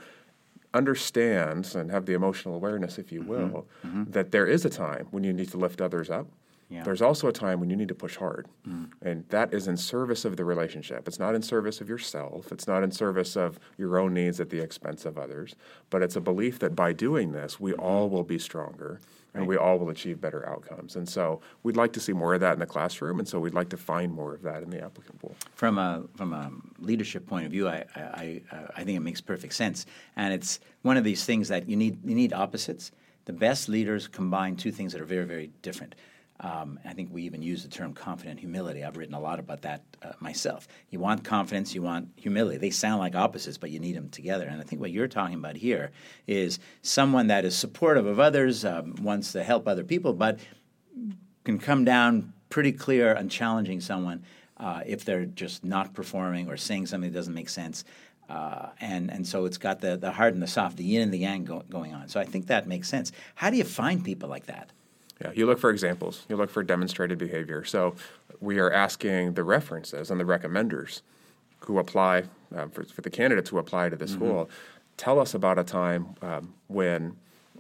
understands 0.76 1.76
and 1.76 1.90
have 1.90 2.06
the 2.06 2.14
emotional 2.14 2.56
awareness, 2.56 3.00
if 3.00 3.12
you 3.12 3.22
mm-hmm. 3.22 3.30
will, 3.30 3.68
mm-hmm. 3.86 4.04
that 4.12 4.32
there 4.32 4.46
is 4.46 4.66
a 4.66 4.70
time 4.70 5.08
when 5.12 5.24
you 5.24 5.34
need 5.34 5.50
to 5.52 5.58
lift 5.58 5.82
others 5.82 6.10
up. 6.10 6.28
Yeah. 6.70 6.84
There's 6.84 7.02
also 7.02 7.28
a 7.28 7.32
time 7.32 7.60
when 7.60 7.70
you 7.70 7.76
need 7.76 7.90
to 7.90 7.96
push 7.96 8.16
hard. 8.18 8.48
Mm. 8.68 8.90
And 9.04 9.24
that 9.30 9.54
is 9.54 9.68
in 9.68 9.78
service 9.78 10.26
of 10.26 10.36
the 10.36 10.44
relationship. 10.44 11.08
It's 11.08 11.20
not 11.20 11.36
in 11.36 11.44
service 11.44 11.80
of 11.80 11.88
yourself. 11.88 12.52
It's 12.52 12.68
not 12.68 12.84
in 12.84 12.90
service 12.90 13.38
of 13.38 13.60
your 13.78 14.00
own 14.00 14.16
needs 14.16 14.40
at 14.40 14.50
the 14.50 14.62
expense 14.62 15.06
of 15.06 15.16
others. 15.16 15.56
But 15.92 16.02
it's 16.02 16.16
a 16.16 16.22
belief 16.22 16.58
that 16.60 16.76
by 16.76 16.92
doing 16.92 17.34
this, 17.34 17.60
we 17.60 17.72
mm-hmm. 17.72 17.82
all 17.82 18.10
will 18.10 18.24
be 18.24 18.40
stronger 18.40 19.00
and 19.36 19.48
we 19.48 19.58
all 19.58 19.78
will 19.78 19.90
achieve 19.90 20.22
better 20.22 20.48
outcomes. 20.48 20.96
And 20.96 21.08
so 21.08 21.42
we'd 21.64 21.76
like 21.76 21.94
to 21.94 22.00
see 22.00 22.14
more 22.14 22.34
of 22.34 22.42
that 22.42 22.54
in 22.54 22.60
the 22.60 22.66
classroom, 22.66 23.20
and 23.20 23.28
so 23.28 23.40
we'd 23.40 23.54
like 23.54 23.70
to 23.70 23.78
find 23.78 24.14
more 24.14 24.34
of 24.34 24.42
that 24.44 24.64
in 24.64 24.70
the 24.70 24.84
applicant 24.84 25.20
pool. 25.20 25.36
From 25.54 25.78
a 25.78 26.04
from 26.16 26.34
a 26.34 26.52
leadership 26.80 27.28
point 27.28 27.46
of 27.46 27.52
view, 27.52 27.68
I 27.68 27.86
I, 27.96 28.42
I 28.76 28.84
think 28.84 28.98
it 28.98 29.02
makes 29.02 29.22
perfect 29.22 29.54
sense, 29.54 29.86
and 30.16 30.34
it's 30.34 30.60
one 30.82 30.98
of 30.98 31.04
these 31.04 31.26
things 31.26 31.50
that 31.50 31.70
you 31.70 31.76
need 31.76 32.04
you 32.06 32.16
need 32.16 32.34
opposites. 32.34 32.92
The 33.26 33.34
best 33.34 33.70
leaders 33.70 34.08
combine 34.08 34.56
two 34.56 34.72
things 34.72 34.94
that 34.94 35.02
are 35.02 35.06
very 35.06 35.26
very 35.26 35.52
different. 35.62 35.96
Um, 36.42 36.80
I 36.84 36.94
think 36.94 37.14
we 37.14 37.24
even 37.24 37.42
use 37.42 37.64
the 37.64 37.70
term 37.70 37.94
confident 37.94 38.40
humility. 38.40 38.84
I've 38.84 38.98
written 38.98 39.16
a 39.16 39.20
lot 39.20 39.40
about 39.40 39.62
that 39.62 39.84
uh, 40.04 40.12
myself. 40.20 40.68
You 40.90 41.00
want 41.00 41.24
confidence, 41.24 41.74
you 41.74 41.82
want 41.82 42.10
humility. 42.18 42.58
They 42.58 42.72
sound 42.72 43.00
like 43.00 43.16
opposites, 43.16 43.58
but 43.58 43.72
you 43.72 43.80
need 43.80 43.96
them 43.96 44.10
together. 44.10 44.46
And 44.46 44.60
I 44.60 44.66
think 44.66 44.82
what 44.82 44.92
you're 44.92 45.08
talking 45.08 45.36
about 45.36 45.56
here 45.56 45.92
is 46.28 46.60
someone 46.82 47.28
that 47.28 47.46
is 47.46 47.56
supportive 47.56 48.06
of 48.06 48.20
others, 48.20 48.66
um, 48.66 48.96
wants 49.02 49.32
to 49.32 49.44
help 49.44 49.68
other 49.68 49.86
people, 49.86 50.14
but 50.14 50.40
can 51.46 51.58
come 51.58 51.86
down 51.86 52.34
pretty 52.50 52.74
clear 52.74 53.16
on 53.16 53.30
challenging 53.30 53.80
someone 53.80 54.24
uh, 54.58 54.82
if 54.86 55.06
they're 55.06 55.26
just 55.26 55.64
not 55.64 55.94
performing 55.94 56.50
or 56.50 56.58
saying 56.58 56.86
something 56.86 57.12
that 57.12 57.18
doesn't 57.18 57.34
make 57.34 57.50
sense. 57.50 57.86
Uh, 58.28 58.70
and 58.82 59.12
and 59.12 59.26
so 59.26 59.46
it's 59.46 59.58
got 59.58 59.82
the 59.82 59.98
the 59.98 60.12
hard 60.12 60.34
and 60.34 60.42
the 60.42 60.48
soft, 60.48 60.78
the 60.78 60.84
yin 60.84 61.04
and 61.04 61.14
the 61.14 61.20
yang 61.20 61.46
go, 61.46 61.62
going 61.70 61.94
on. 61.94 62.08
So 62.08 62.20
I 62.20 62.26
think 62.26 62.48
that 62.48 62.68
makes 62.68 62.90
sense. 62.90 63.12
How 63.36 63.52
do 63.52 63.58
you 63.58 63.64
find 63.64 64.04
people 64.04 64.28
like 64.28 64.48
that? 64.48 64.72
Yeah, 65.22 65.32
you 65.34 65.46
look 65.46 65.60
for 65.60 65.70
examples. 65.70 66.26
You 66.28 66.36
look 66.36 66.50
for 66.50 66.62
demonstrated 66.64 67.18
behavior. 67.18 67.64
So 67.64 67.96
we 68.42 68.60
are 68.60 68.72
asking 68.72 69.34
the 69.34 69.44
references 69.44 70.12
and 70.12 70.20
the 70.20 70.26
recommenders 70.26 71.02
who 71.60 71.80
apply 71.80 72.24
uh, 72.56 72.68
for, 72.68 72.84
for, 72.84 73.02
the 73.02 73.10
candidates 73.10 73.50
who 73.50 73.58
apply 73.58 73.90
to 73.90 73.96
the 73.96 74.06
mm-hmm. 74.06 74.16
school. 74.16 74.50
Tell 74.98 75.20
us 75.20 75.34
about 75.34 75.58
a 75.58 75.64
time 75.64 76.16
um, 76.22 76.54
when 76.68 77.16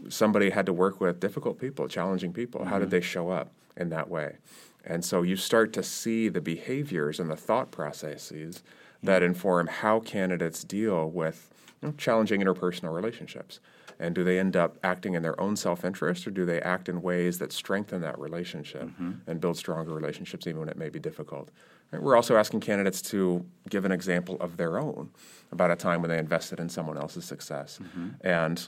somebody 0.09 0.49
had 0.49 0.65
to 0.65 0.73
work 0.73 0.99
with 0.99 1.19
difficult 1.19 1.59
people, 1.59 1.87
challenging 1.87 2.33
people. 2.33 2.61
Mm-hmm. 2.61 2.69
How 2.69 2.79
did 2.79 2.85
mm-hmm. 2.85 2.91
they 2.91 3.01
show 3.01 3.29
up 3.29 3.51
in 3.77 3.89
that 3.89 4.09
way? 4.09 4.35
And 4.83 5.03
so 5.03 5.23
you 5.23 5.35
start 5.35 5.73
to 5.73 5.83
see 5.83 6.29
the 6.29 6.41
behaviors 6.41 7.19
and 7.19 7.29
the 7.29 7.35
thought 7.35 7.71
processes 7.71 8.61
that 9.01 9.23
inform 9.23 9.67
how 9.67 9.99
candidates 9.99 10.63
deal 10.63 11.09
with 11.09 11.49
you 11.81 11.89
know, 11.89 11.93
challenging 11.97 12.41
interpersonal 12.41 12.93
relationships. 12.93 13.59
And 13.99 14.13
do 14.13 14.23
they 14.23 14.39
end 14.39 14.55
up 14.55 14.77
acting 14.83 15.13
in 15.13 15.23
their 15.23 15.39
own 15.39 15.55
self 15.55 15.85
interest 15.85 16.27
or 16.27 16.31
do 16.31 16.45
they 16.45 16.59
act 16.61 16.89
in 16.89 17.01
ways 17.01 17.37
that 17.39 17.51
strengthen 17.51 18.01
that 18.01 18.19
relationship 18.19 18.83
mm-hmm. 18.83 19.13
and 19.27 19.39
build 19.39 19.57
stronger 19.57 19.93
relationships 19.93 20.47
even 20.47 20.59
when 20.59 20.69
it 20.69 20.77
may 20.77 20.89
be 20.89 20.99
difficult? 20.99 21.49
Right? 21.91 22.01
We're 22.01 22.15
also 22.15 22.35
asking 22.35 22.61
candidates 22.61 23.01
to 23.03 23.45
give 23.69 23.85
an 23.85 23.91
example 23.91 24.37
of 24.39 24.57
their 24.57 24.79
own 24.79 25.11
about 25.51 25.71
a 25.71 25.75
time 25.75 26.01
when 26.01 26.09
they 26.09 26.17
invested 26.17 26.59
in 26.59 26.69
someone 26.69 26.97
else's 26.97 27.25
success. 27.25 27.79
Mm-hmm. 27.81 28.09
And 28.21 28.67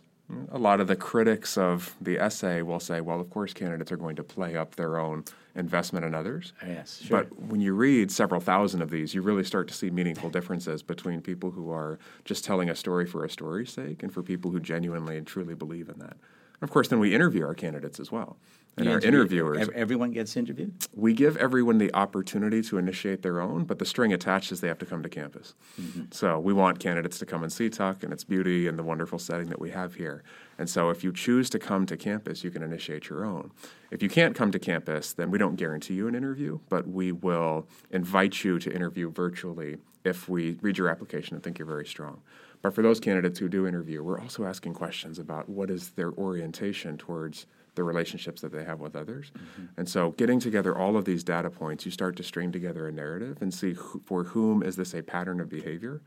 a 0.52 0.58
lot 0.58 0.82
of 0.82 0.88
the 0.88 0.96
critics 0.96 1.58
of 1.58 1.96
the 2.02 2.20
essay 2.20 2.62
will 2.62 2.82
say, 2.82 3.00
well, 3.00 3.22
of 3.22 3.30
course, 3.30 3.54
candidates 3.54 3.92
are 3.92 3.98
going 3.98 4.18
to 4.18 4.24
play 4.24 4.58
up 4.58 4.76
their 4.76 4.98
own 4.98 5.24
investment 5.56 6.06
in 6.06 6.14
others. 6.14 6.54
Oh, 6.62 6.68
yes, 6.68 7.02
sure. 7.02 7.24
But 7.24 7.40
when 7.40 7.62
you 7.62 7.74
read 7.74 8.12
several 8.12 8.42
thousand 8.42 8.82
of 8.82 8.90
these, 8.90 9.14
you 9.14 9.22
really 9.22 9.46
start 9.46 9.68
to 9.70 9.74
see 9.74 9.90
meaningful 9.90 10.30
differences 10.30 10.84
between 10.84 11.22
people 11.22 11.52
who 11.52 11.72
are 11.72 11.98
just 12.26 12.44
telling 12.44 12.70
a 12.70 12.76
story 12.76 13.06
for 13.06 13.24
a 13.24 13.30
story's 13.30 13.72
sake 13.72 14.04
and 14.04 14.14
for 14.14 14.22
people 14.22 14.52
who 14.52 14.60
genuinely 14.60 15.18
and 15.18 15.26
truly 15.26 15.56
believe 15.56 15.88
in 15.88 15.98
that. 16.00 16.18
Of 16.62 16.72
course, 16.72 16.88
then 16.90 17.00
we 17.00 17.16
interview 17.16 17.46
our 17.46 17.54
candidates 17.54 18.00
as 18.00 18.12
well. 18.12 18.38
And 18.78 18.86
You 18.86 18.92
our 18.92 18.98
interview- 19.00 19.20
interviewers, 19.40 19.58
ev- 19.58 19.70
everyone 19.74 20.12
gets 20.12 20.38
interviewed. 20.38 20.72
we 20.94 21.12
give 21.14 21.36
everyone 21.38 21.80
the 21.80 21.92
opportunity 21.96 22.62
to 22.62 22.78
initiate 22.78 23.24
their 23.24 23.42
own, 23.42 23.64
but 23.66 23.80
the 23.80 23.86
string 23.86 24.14
attached 24.14 24.52
is 24.52 24.62
they 24.62 24.68
have 24.68 24.78
to 24.78 24.86
come 24.86 25.02
to 25.02 25.10
campus. 25.10 25.56
Mm-hmm. 25.82 26.04
So 26.12 26.40
we 26.40 26.54
want 26.54 26.80
candidates 26.80 27.18
to 27.20 27.26
come 27.26 27.42
and 27.42 27.52
see 27.52 27.70
Tuck 27.70 28.04
and 28.04 28.14
its 28.14 28.24
beauty 28.24 28.68
and 28.68 28.78
the 28.78 28.84
wonderful 28.84 29.18
setting 29.18 29.48
that 29.50 29.60
we 29.60 29.72
have 29.72 29.96
here. 29.96 30.22
And 30.60 30.70
so 30.70 30.92
if 30.92 31.04
you 31.04 31.12
choose 31.12 31.50
to 31.52 31.60
come 31.60 31.88
to 31.88 31.98
campus, 31.98 32.44
you 32.44 32.52
can 32.52 32.62
initiate 32.62 33.10
your 33.10 33.26
own. 33.26 33.50
If 33.90 34.04
you 34.04 34.10
can't 34.10 34.36
come 34.36 34.52
to 34.52 34.60
campus, 34.60 35.12
then 35.12 35.32
we 35.32 35.40
don't 35.40 35.56
guarantee 35.56 35.96
you 35.96 36.08
an 36.08 36.14
interview, 36.14 36.60
but 36.70 36.88
we 36.88 37.12
will 37.12 37.68
invite 37.90 38.44
you 38.44 38.60
to 38.60 38.72
interview 38.72 39.10
virtually 39.10 39.78
if 40.04 40.30
we 40.30 40.58
read 40.62 40.78
your 40.78 40.90
application 40.90 41.34
and 41.36 41.44
think 41.44 41.58
you're 41.58 41.68
very 41.68 41.86
strong. 41.86 42.22
But 42.62 42.76
for 42.76 42.82
those 42.84 43.00
candidates 43.00 43.40
who 43.40 43.50
do 43.50 43.66
interview, 43.68 44.04
we're 44.04 44.20
also 44.20 44.46
asking 44.46 44.74
questions 44.76 45.18
about 45.20 45.50
what 45.50 45.70
is 45.72 45.90
their 45.92 46.12
orientation 46.14 46.98
towards 46.98 47.46
the 47.78 47.84
relationships 47.84 48.42
that 48.42 48.52
they 48.52 48.66
have 48.66 48.82
with 48.82 48.96
others. 48.96 49.32
And 49.78 49.88
so, 49.88 50.12
getting 50.12 50.40
together 50.42 50.78
all 50.78 50.98
of 50.98 51.06
these 51.06 51.24
data 51.24 51.50
points, 51.50 51.86
you 51.86 51.92
start 51.92 52.18
to 52.18 52.24
string 52.24 52.52
together 52.52 52.88
a 52.88 52.92
narrative 52.92 53.38
and 53.40 53.54
see 53.54 53.74
who, 53.74 54.02
for 54.06 54.26
whom 54.26 54.62
is 54.64 54.76
this 54.76 54.94
a 54.94 55.02
pattern 55.02 55.40
of 55.40 55.48
behavior 55.48 56.02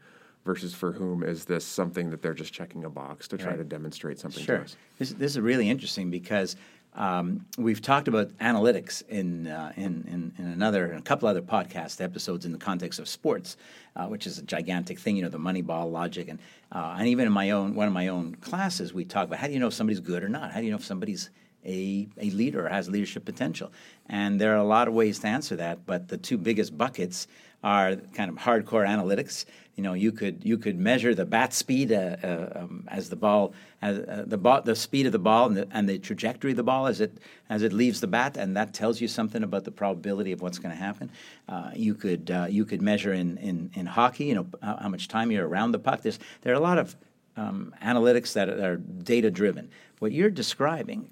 versus 0.44 0.74
for 0.74 0.92
whom 0.92 1.22
is 1.22 1.44
this 1.46 1.64
something 1.64 2.10
that 2.10 2.20
they're 2.22 2.34
just 2.34 2.52
checking 2.52 2.84
a 2.84 2.90
box 2.90 3.28
to 3.28 3.38
try 3.38 3.50
Right. 3.50 3.58
to 3.58 3.64
demonstrate 3.64 4.18
something 4.18 4.42
Sure. 4.42 4.58
to 4.58 4.64
us. 4.64 4.76
This, 4.98 5.12
this 5.12 5.32
is 5.32 5.40
really 5.40 5.68
interesting 5.70 6.10
because 6.10 6.56
um, 6.94 7.46
we've 7.56 7.80
talked 7.82 8.08
about 8.08 8.30
analytics 8.38 9.06
in, 9.08 9.46
uh, 9.46 9.72
in, 9.76 10.04
in, 10.08 10.32
in 10.38 10.50
another, 10.50 10.90
in 10.90 10.98
a 10.98 11.02
couple 11.02 11.28
other 11.28 11.42
podcast 11.42 12.00
episodes 12.00 12.44
in 12.46 12.52
the 12.52 12.58
context 12.58 12.98
of 12.98 13.06
sports, 13.08 13.56
uh, 13.94 14.06
which 14.06 14.26
is 14.26 14.38
a 14.38 14.42
gigantic 14.42 14.98
thing, 14.98 15.14
you 15.16 15.22
know, 15.22 15.28
the 15.28 15.38
Moneyball 15.38 15.92
logic. 15.92 16.28
And, 16.28 16.40
uh, 16.72 16.96
and 16.98 17.06
even 17.06 17.26
in 17.26 17.32
my 17.32 17.50
own, 17.50 17.74
one 17.76 17.86
of 17.86 17.92
my 17.92 18.08
own 18.08 18.34
classes, 18.36 18.92
we 18.92 19.04
talk 19.04 19.28
about 19.28 19.38
how 19.38 19.46
do 19.46 19.52
you 19.52 19.60
know 19.60 19.68
if 19.68 19.74
somebody's 19.74 20.00
good 20.00 20.24
or 20.24 20.28
not? 20.28 20.50
How 20.52 20.58
do 20.58 20.64
you 20.64 20.72
know 20.72 20.78
if 20.78 20.84
somebody's 20.84 21.30
a, 21.64 22.08
a 22.18 22.30
leader 22.30 22.68
has 22.68 22.88
leadership 22.88 23.24
potential? 23.24 23.72
And 24.08 24.40
there 24.40 24.52
are 24.54 24.58
a 24.58 24.64
lot 24.64 24.88
of 24.88 24.94
ways 24.94 25.18
to 25.20 25.28
answer 25.28 25.56
that, 25.56 25.86
but 25.86 26.08
the 26.08 26.16
two 26.16 26.38
biggest 26.38 26.76
buckets 26.76 27.26
are 27.62 27.96
kind 28.14 28.30
of 28.30 28.36
hardcore 28.36 28.86
analytics. 28.86 29.44
You 29.76 29.84
know, 29.84 29.94
you 29.94 30.12
could 30.12 30.44
you 30.44 30.58
could 30.58 30.78
measure 30.78 31.14
the 31.14 31.24
bat 31.24 31.54
speed 31.54 31.92
uh, 31.92 32.16
uh, 32.22 32.52
um, 32.56 32.84
as 32.88 33.08
the 33.08 33.16
ball, 33.16 33.54
as, 33.80 33.98
uh, 33.98 34.24
the 34.26 34.36
ball, 34.36 34.60
the 34.62 34.74
speed 34.74 35.06
of 35.06 35.12
the 35.12 35.18
ball, 35.18 35.46
and 35.46 35.56
the, 35.56 35.68
and 35.70 35.88
the 35.88 35.98
trajectory 35.98 36.50
of 36.50 36.56
the 36.56 36.62
ball 36.62 36.86
as 36.86 37.00
it 37.00 37.18
as 37.48 37.62
it 37.62 37.72
leaves 37.72 38.00
the 38.00 38.06
bat, 38.06 38.36
and 38.36 38.56
that 38.56 38.74
tells 38.74 39.00
you 39.00 39.08
something 39.08 39.42
about 39.42 39.64
the 39.64 39.70
probability 39.70 40.32
of 40.32 40.42
what's 40.42 40.58
going 40.58 40.74
to 40.74 40.82
happen. 40.82 41.10
Uh, 41.48 41.70
you 41.74 41.94
could 41.94 42.30
uh, 42.30 42.46
you 42.48 42.64
could 42.64 42.82
measure 42.82 43.12
in, 43.12 43.38
in, 43.38 43.70
in 43.74 43.86
hockey, 43.86 44.26
you 44.26 44.34
know, 44.34 44.46
how, 44.62 44.88
much 44.88 45.08
time 45.08 45.30
you're 45.30 45.48
around 45.48 45.72
the 45.72 45.78
puck. 45.78 46.02
There's 46.02 46.18
there 46.42 46.52
are 46.52 46.56
a 46.56 46.60
lot 46.60 46.78
of 46.78 46.96
um, 47.36 47.74
analytics 47.82 48.34
that 48.34 48.48
are 48.48 48.76
data 48.76 49.30
driven. 49.30 49.70
What 49.98 50.12
you're 50.12 50.30
describing 50.30 51.10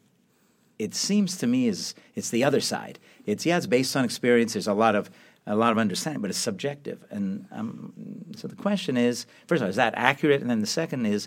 it 0.78 0.94
seems 0.94 1.36
to 1.38 1.46
me 1.46 1.68
is 1.68 1.94
it's 2.14 2.30
the 2.30 2.44
other 2.44 2.60
side. 2.60 2.98
It's 3.26 3.44
yeah, 3.44 3.56
it's 3.56 3.66
based 3.66 3.96
on 3.96 4.04
experience. 4.04 4.52
There's 4.52 4.68
a 4.68 4.74
lot 4.74 4.94
of 4.94 5.10
a 5.46 5.56
lot 5.56 5.72
of 5.72 5.78
understanding, 5.78 6.20
but 6.20 6.30
it's 6.30 6.38
subjective. 6.38 7.04
And 7.10 7.46
um, 7.50 7.92
so 8.36 8.48
the 8.48 8.56
question 8.56 8.96
is, 8.96 9.26
first 9.46 9.60
of 9.60 9.66
all, 9.66 9.70
is 9.70 9.76
that 9.76 9.94
accurate? 9.96 10.42
And 10.42 10.50
then 10.50 10.60
the 10.60 10.66
second 10.66 11.06
is, 11.06 11.26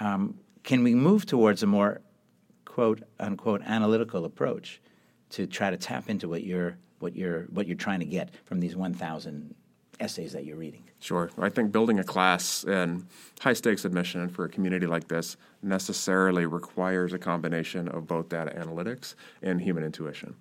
um, 0.00 0.38
can 0.64 0.84
we 0.84 0.94
move 0.94 1.24
towards 1.24 1.62
a 1.62 1.66
more 1.66 2.02
quote 2.64 3.02
unquote 3.18 3.62
analytical 3.62 4.24
approach 4.24 4.80
to 5.30 5.46
try 5.46 5.70
to 5.70 5.76
tap 5.76 6.10
into 6.10 6.28
what 6.28 6.44
you're 6.44 6.76
what 6.98 7.16
you're 7.16 7.42
what 7.44 7.66
you're 7.66 7.76
trying 7.76 8.00
to 8.00 8.06
get 8.06 8.30
from 8.44 8.60
these 8.60 8.76
1,000 8.76 9.54
essays 10.00 10.32
that 10.32 10.44
you're 10.44 10.56
reading? 10.56 10.84
Sure. 11.00 11.30
I 11.38 11.48
think 11.48 11.72
building 11.72 11.98
a 11.98 12.04
class 12.04 12.64
in 12.64 13.06
high 13.40 13.52
stakes 13.52 13.84
admission 13.84 14.28
for 14.28 14.44
a 14.44 14.48
community 14.48 14.86
like 14.86 15.08
this 15.08 15.36
necessarily 15.62 16.46
requires 16.46 17.12
a 17.12 17.18
combination 17.18 17.88
of 17.88 18.06
both 18.06 18.28
data 18.28 18.52
analytics 18.56 19.14
and 19.42 19.60
human 19.60 19.84
intuition. 19.84 20.34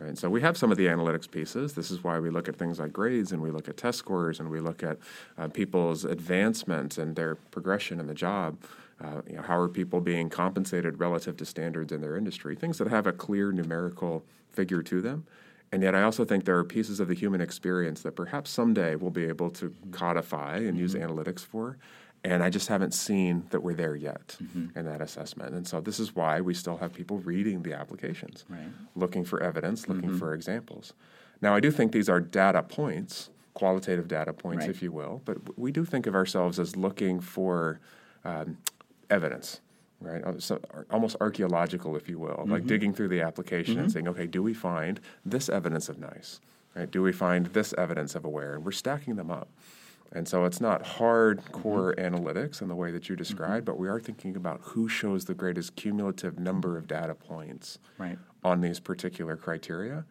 Right? 0.00 0.08
And 0.08 0.18
so 0.18 0.28
we 0.28 0.40
have 0.42 0.56
some 0.56 0.70
of 0.70 0.76
the 0.76 0.86
analytics 0.86 1.30
pieces. 1.30 1.74
This 1.74 1.90
is 1.90 2.04
why 2.04 2.18
we 2.18 2.30
look 2.30 2.48
at 2.48 2.56
things 2.56 2.78
like 2.78 2.92
grades 2.92 3.32
and 3.32 3.40
we 3.40 3.50
look 3.50 3.68
at 3.68 3.76
test 3.76 3.98
scores 3.98 4.40
and 4.40 4.50
we 4.50 4.60
look 4.60 4.82
at 4.82 4.98
uh, 5.38 5.48
people's 5.48 6.04
advancement 6.04 6.98
and 6.98 7.16
their 7.16 7.34
progression 7.34 8.00
in 8.00 8.06
the 8.06 8.14
job. 8.14 8.58
Uh, 9.02 9.20
you 9.28 9.36
know, 9.36 9.42
how 9.42 9.58
are 9.58 9.68
people 9.68 10.00
being 10.00 10.30
compensated 10.30 10.98
relative 10.98 11.36
to 11.36 11.44
standards 11.44 11.92
in 11.92 12.00
their 12.00 12.16
industry? 12.16 12.56
Things 12.56 12.78
that 12.78 12.88
have 12.88 13.06
a 13.06 13.12
clear 13.12 13.52
numerical 13.52 14.24
figure 14.52 14.82
to 14.82 15.00
them. 15.02 15.26
And 15.72 15.82
yet, 15.82 15.94
I 15.94 16.02
also 16.02 16.24
think 16.24 16.44
there 16.44 16.56
are 16.58 16.64
pieces 16.64 17.00
of 17.00 17.08
the 17.08 17.14
human 17.14 17.40
experience 17.40 18.02
that 18.02 18.12
perhaps 18.12 18.50
someday 18.50 18.94
we'll 18.94 19.10
be 19.10 19.24
able 19.24 19.50
to 19.50 19.70
mm-hmm. 19.70 19.90
codify 19.90 20.58
and 20.58 20.78
use 20.78 20.94
mm-hmm. 20.94 21.10
analytics 21.10 21.40
for. 21.40 21.78
And 22.24 22.42
I 22.42 22.50
just 22.50 22.68
haven't 22.68 22.92
seen 22.92 23.46
that 23.50 23.62
we're 23.62 23.74
there 23.74 23.94
yet 23.94 24.36
mm-hmm. 24.42 24.76
in 24.78 24.84
that 24.86 25.00
assessment. 25.00 25.54
And 25.54 25.66
so, 25.66 25.80
this 25.80 26.00
is 26.00 26.14
why 26.14 26.40
we 26.40 26.54
still 26.54 26.76
have 26.78 26.92
people 26.92 27.18
reading 27.18 27.62
the 27.62 27.74
applications, 27.74 28.44
Right. 28.48 28.68
looking 28.94 29.24
for 29.24 29.42
evidence, 29.42 29.88
looking 29.88 30.16
for 30.16 30.34
examples. 30.34 30.92
Now, 31.40 31.54
I 31.54 31.60
do 31.60 31.70
think 31.70 31.92
these 31.92 32.08
are 32.08 32.20
data 32.20 32.62
points, 32.62 33.30
qualitative 33.54 34.08
data 34.08 34.32
points, 34.32 34.62
Right. 34.62 34.70
if 34.70 34.82
you 34.82 34.92
will, 34.92 35.22
but 35.24 35.58
we 35.58 35.72
do 35.72 35.84
think 35.84 36.06
of 36.06 36.14
ourselves 36.14 36.58
as 36.58 36.76
looking 36.76 37.20
for 37.20 37.80
um, 38.24 38.58
evidence, 39.10 39.60
right? 40.06 40.24
Uh, 40.24 40.38
So, 40.38 40.60
almost 40.90 41.16
archaeological, 41.20 41.96
if 41.96 42.08
you 42.08 42.18
will, 42.18 42.44
like 42.46 42.60
mm-hmm. 42.60 42.68
digging 42.68 42.94
through 42.94 43.08
the 43.08 43.20
application 43.20 43.78
and 43.78 43.88
mm-hmm. 43.88 43.92
saying, 43.92 44.08
okay, 44.08 44.26
do 44.26 44.42
we 44.42 44.54
find 44.54 45.00
this 45.24 45.48
evidence 45.48 45.88
of 45.88 45.98
nice? 45.98 46.40
Right? 46.74 46.90
Do 46.90 47.02
we 47.02 47.12
find 47.12 47.46
this 47.46 47.74
evidence 47.76 48.14
of 48.14 48.24
aware? 48.24 48.54
And 48.54 48.64
we're 48.64 48.72
stacking 48.72 49.16
them 49.16 49.30
up. 49.30 49.48
And 50.12 50.28
so 50.28 50.44
it's 50.44 50.60
not 50.60 50.84
hardcore 50.84 51.94
mm-hmm. 51.94 52.14
analytics 52.14 52.62
in 52.62 52.68
the 52.68 52.74
way 52.74 52.90
that 52.92 53.08
you 53.08 53.16
described, 53.16 53.66
but 53.66 53.76
we 53.76 53.88
are 53.88 54.00
thinking 54.00 54.36
about 54.36 54.60
who 54.62 54.88
shows 54.88 55.24
the 55.24 55.34
greatest 55.34 55.74
cumulative 55.74 56.38
number 56.38 56.78
of 56.78 56.86
data 56.86 57.14
points 57.14 57.78
Right. 57.98 58.18
on 58.44 58.60
these 58.60 58.78
particular 58.78 59.36
criteria. 59.36 60.04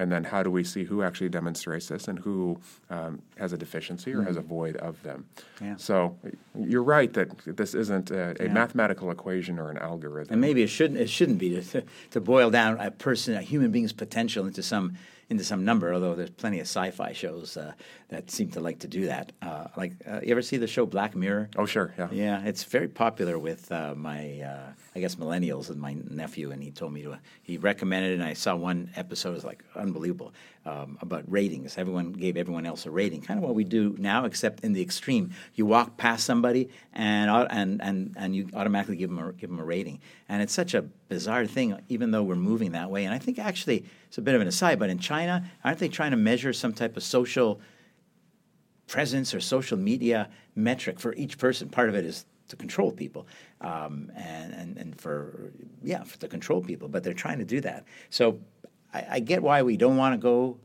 And 0.00 0.10
then 0.10 0.24
how 0.24 0.42
do 0.42 0.50
we 0.50 0.64
see 0.64 0.84
who 0.84 1.02
actually 1.02 1.28
demonstrates 1.28 1.88
this 1.88 2.08
and 2.08 2.18
who 2.18 2.58
um, 2.88 3.20
has 3.36 3.52
a 3.52 3.58
deficiency 3.58 4.14
or 4.14 4.22
has 4.22 4.38
a 4.38 4.40
void 4.40 4.76
of 4.76 5.00
them? 5.02 5.26
Yeah. 5.60 5.76
So 5.76 6.16
you're 6.58 6.82
right 6.82 7.12
that 7.12 7.28
this 7.44 7.74
isn't 7.74 8.10
a, 8.10 8.34
a 8.40 8.46
Yeah. 8.46 8.52
mathematical 8.54 9.10
equation 9.10 9.58
or 9.58 9.70
an 9.70 9.76
algorithm. 9.76 10.32
And 10.32 10.40
maybe 10.40 10.62
it 10.62 10.68
shouldn't 10.68 10.98
it 10.98 11.10
shouldn't 11.10 11.38
be 11.38 11.60
to, 11.60 11.82
to 12.12 12.20
boil 12.20 12.48
down 12.50 12.80
a 12.80 12.90
person, 12.90 13.34
a 13.34 13.42
human 13.42 13.70
being's 13.72 13.92
potential 13.92 14.46
into 14.46 14.62
some 14.62 14.94
into 15.30 15.44
some 15.44 15.64
number. 15.64 15.94
Although 15.94 16.16
there's 16.16 16.30
plenty 16.30 16.58
of 16.58 16.66
sci-fi 16.66 17.12
shows 17.12 17.56
uh, 17.56 17.72
that 18.08 18.30
seem 18.30 18.50
to 18.50 18.60
like 18.60 18.80
to 18.80 18.88
do 18.88 19.06
that. 19.06 19.32
Uh, 19.40 19.68
like 19.76 19.92
uh, 20.06 20.20
you 20.22 20.32
ever 20.32 20.42
see 20.42 20.56
the 20.56 20.66
show 20.66 20.84
Black 20.84 21.14
Mirror? 21.14 21.50
oh, 21.56 21.64
sure, 21.64 21.94
yeah. 21.96 22.08
Yeah, 22.10 22.42
it's 22.44 22.64
very 22.64 22.88
popular 22.88 23.38
with 23.38 23.70
uh, 23.70 23.94
my, 23.96 24.40
uh, 24.40 24.72
I 24.94 25.00
guess, 25.00 25.14
millennials 25.14 25.70
and 25.70 25.80
my 25.80 25.96
nephew. 26.10 26.50
And 26.50 26.62
he 26.62 26.72
told 26.72 26.92
me 26.92 27.02
to, 27.02 27.18
he 27.42 27.56
recommended 27.56 28.10
it. 28.10 28.14
And 28.14 28.24
I 28.24 28.34
saw 28.34 28.56
one 28.56 28.90
episode, 28.96 29.30
it 29.30 29.34
was 29.34 29.44
like 29.44 29.64
unbelievable, 29.76 30.34
um, 30.66 30.98
about 31.00 31.24
ratings. 31.30 31.78
Everyone 31.78 32.12
gave 32.12 32.36
everyone 32.36 32.66
else 32.66 32.84
a 32.84 32.90
rating, 32.90 33.22
kind 33.22 33.38
of 33.38 33.44
what 33.44 33.54
we 33.54 33.64
do 33.64 33.94
now, 33.98 34.24
except 34.24 34.64
in 34.64 34.72
the 34.72 34.82
extreme. 34.82 35.30
You 35.54 35.64
walk 35.64 35.96
past 35.96 36.26
somebody 36.26 36.68
and, 36.92 37.30
and, 37.50 37.80
and, 37.80 38.14
and 38.16 38.34
you 38.34 38.48
automatically 38.54 38.96
give 38.96 39.10
them, 39.10 39.20
a, 39.20 39.32
give 39.32 39.48
them 39.48 39.60
a 39.60 39.64
rating. 39.64 40.00
And 40.28 40.42
it's 40.42 40.52
such 40.52 40.74
a 40.74 40.82
bizarre 40.82 41.46
thing, 41.46 41.78
even 41.88 42.10
though 42.10 42.24
we're 42.24 42.34
moving 42.34 42.72
that 42.72 42.90
way. 42.90 43.04
And 43.04 43.14
I 43.14 43.18
think 43.18 43.38
actually, 43.38 43.84
it's 44.10 44.18
a 44.18 44.22
bit 44.22 44.34
of 44.34 44.40
an 44.40 44.48
aside, 44.48 44.78
but 44.78 44.90
in 44.90 44.98
China, 44.98 45.48
aren't 45.64 45.78
they 45.78 45.88
trying 45.88 46.10
to 46.10 46.16
measure 46.16 46.52
some 46.52 46.72
type 46.72 46.96
of 46.96 47.02
social 47.02 47.60
presence 48.90 49.32
or 49.32 49.40
social 49.40 49.78
media 49.78 50.28
metric 50.56 50.98
for 50.98 51.14
each 51.14 51.38
person. 51.38 51.68
Part 51.68 51.88
of 51.88 51.94
it 51.94 52.04
is 52.04 52.26
to 52.48 52.56
control 52.56 52.90
people, 52.90 53.28
um, 53.60 54.10
and, 54.16 54.52
and 54.52 54.76
and 54.76 55.00
for 55.00 55.52
yeah, 55.82 56.02
for 56.02 56.18
to 56.18 56.28
control 56.28 56.60
people. 56.60 56.88
But 56.88 57.04
they're 57.04 57.14
trying 57.14 57.38
to 57.38 57.44
do 57.44 57.60
that. 57.60 57.84
So 58.10 58.40
I, 58.92 59.06
I 59.10 59.20
get 59.20 59.42
why 59.42 59.62
we 59.62 59.76
don't 59.76 59.96
want 59.96 60.14
to 60.14 60.18
go. 60.18 60.58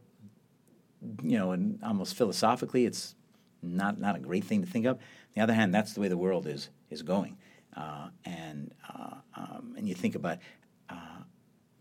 You 1.22 1.38
know, 1.38 1.52
and 1.52 1.78
almost 1.84 2.16
philosophically, 2.16 2.86
it's 2.86 3.16
not 3.62 4.00
not 4.00 4.16
a 4.16 4.20
great 4.20 4.44
thing 4.44 4.62
to 4.62 4.68
think 4.68 4.88
of. 4.88 4.96
On 4.98 5.02
the 5.36 5.42
other 5.42 5.54
hand, 5.54 5.72
that's 5.72 5.94
the 5.94 6.02
way 6.02 6.08
the 6.08 6.18
world 6.18 6.48
is 6.48 6.70
is 6.90 7.04
going, 7.04 7.38
uh, 7.78 8.08
and 8.26 8.74
uh, 8.90 9.18
um, 9.36 9.76
and 9.78 9.88
you 9.88 9.94
think 9.94 10.16
about. 10.16 10.40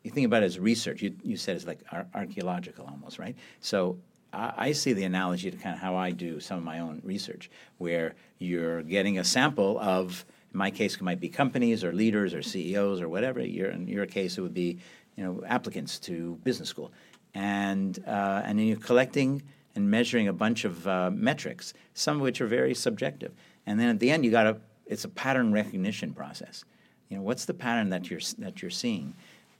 You 0.05 0.11
think 0.11 0.27
about 0.27 0.43
it 0.43 0.47
as 0.47 0.59
research. 0.59 1.03
You, 1.03 1.17
you 1.23 1.37
said 1.37 1.57
it's 1.57 1.67
like 1.67 1.81
ar- 1.91 2.07
archaeological 2.15 2.87
almost, 2.87 3.19
right? 3.19 3.35
So 3.61 3.99
I, 4.35 4.53
I 4.57 4.73
see 4.73 4.93
the 4.93 5.05
analogy 5.05 5.51
to 5.51 5.57
kind 5.57 5.75
of 5.75 5.81
how 5.81 5.97
I 5.97 6.11
do 6.11 6.41
some 6.41 6.59
of 6.59 6.63
my 6.63 6.81
own 6.81 7.01
research, 7.03 7.51
where 7.79 8.15
you're 8.39 8.83
getting 8.83 9.19
a 9.19 9.25
sample 9.25 9.79
of, 9.81 10.25
in 10.53 10.59
my 10.59 10.71
case, 10.71 10.97
it 10.97 11.03
might 11.03 11.21
be 11.21 11.31
companies 11.31 11.83
or 11.83 11.93
leaders 11.93 12.35
or 12.35 12.43
CEOs 12.43 13.01
or 13.01 13.09
whatever. 13.09 13.41
Your, 13.41 13.71
in 13.71 13.89
your 13.89 14.05
case, 14.05 14.37
it 14.37 14.43
would 14.43 14.55
be, 14.55 14.79
you 15.17 15.25
know, 15.25 15.43
applicants 15.47 15.99
to 16.01 16.39
business 16.45 16.69
school, 16.69 16.93
and 17.33 17.99
uh, 18.07 18.43
and 18.45 18.59
then 18.59 18.67
you're 18.67 18.77
collecting 18.77 19.43
and 19.75 19.91
measuring 19.91 20.29
a 20.29 20.33
bunch 20.33 20.65
of 20.65 20.87
uh, 20.87 21.11
metrics, 21.11 21.73
some 21.95 22.17
of 22.17 22.23
which 22.23 22.41
are 22.41 22.47
very 22.47 22.75
subjective, 22.75 23.33
and 23.67 23.81
then 23.81 23.89
at 23.89 24.01
the 24.01 24.11
end, 24.11 24.25
you 24.25 24.31
got 24.31 24.45
to. 24.45 24.57
It's 24.87 25.05
a 25.05 25.09
pattern 25.09 25.53
recognition 25.53 26.13
process. 26.13 26.65
You 27.09 27.17
know, 27.17 27.23
what's 27.23 27.47
the 27.47 27.55
pattern 27.55 27.91
that 27.91 28.11
you're 28.11 28.21
that 28.39 28.61
you're 28.61 28.71
seeing? 28.71 29.15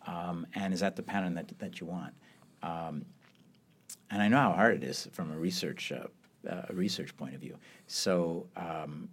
Um, 0.07 0.47
and 0.55 0.73
is 0.73 0.81
that 0.81 0.97
the 0.97 1.03
pattern 1.03 1.35
that, 1.35 1.59
that 1.59 1.81
you 1.81 1.87
want? 1.87 2.15
Um, 2.63 3.05
and 4.11 4.23
I 4.23 4.29
know 4.29 4.39
how 4.39 4.53
hard 4.53 4.77
it 4.77 4.85
is 4.85 5.09
from 5.13 5.33
a 5.33 5.37
research 5.37 5.93
uh, 5.93 6.07
uh, 6.49 6.63
research 6.71 7.17
point 7.17 7.35
of 7.35 7.41
view. 7.41 7.57
So 7.87 8.47
um, 8.57 9.09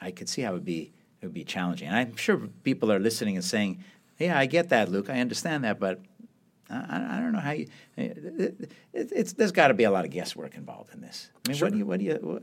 I 0.00 0.10
could 0.10 0.28
see 0.28 0.42
how 0.42 0.50
it 0.50 0.54
would 0.54 0.64
be 0.64 0.92
it 1.20 1.26
would 1.26 1.34
be 1.34 1.44
challenging. 1.44 1.88
And 1.88 1.96
I'm 1.96 2.16
sure 2.16 2.36
people 2.62 2.92
are 2.92 2.98
listening 2.98 3.36
and 3.36 3.44
saying, 3.44 3.82
Yeah, 4.18 4.38
I 4.38 4.46
get 4.46 4.68
that, 4.68 4.90
Luke. 4.90 5.08
I 5.10 5.20
understand 5.20 5.64
that, 5.64 5.80
but 5.80 6.00
I, 6.70 7.16
I 7.16 7.20
don't 7.20 7.32
know 7.32 7.40
how 7.40 7.52
you. 7.52 7.66
It, 7.96 8.18
it, 8.38 8.72
it's 8.92 9.32
there's 9.32 9.52
got 9.52 9.68
to 9.68 9.74
be 9.74 9.84
a 9.84 9.90
lot 9.90 10.04
of 10.04 10.10
guesswork 10.10 10.54
involved 10.54 10.92
in 10.94 11.00
this. 11.00 11.30
I 11.44 11.48
mean, 11.48 11.56
Sure. 11.58 11.66
what 11.66 11.72
do 11.72 11.78
you 11.78 11.86
what 11.86 11.98
do 11.98 12.04
you? 12.04 12.18
What, 12.20 12.42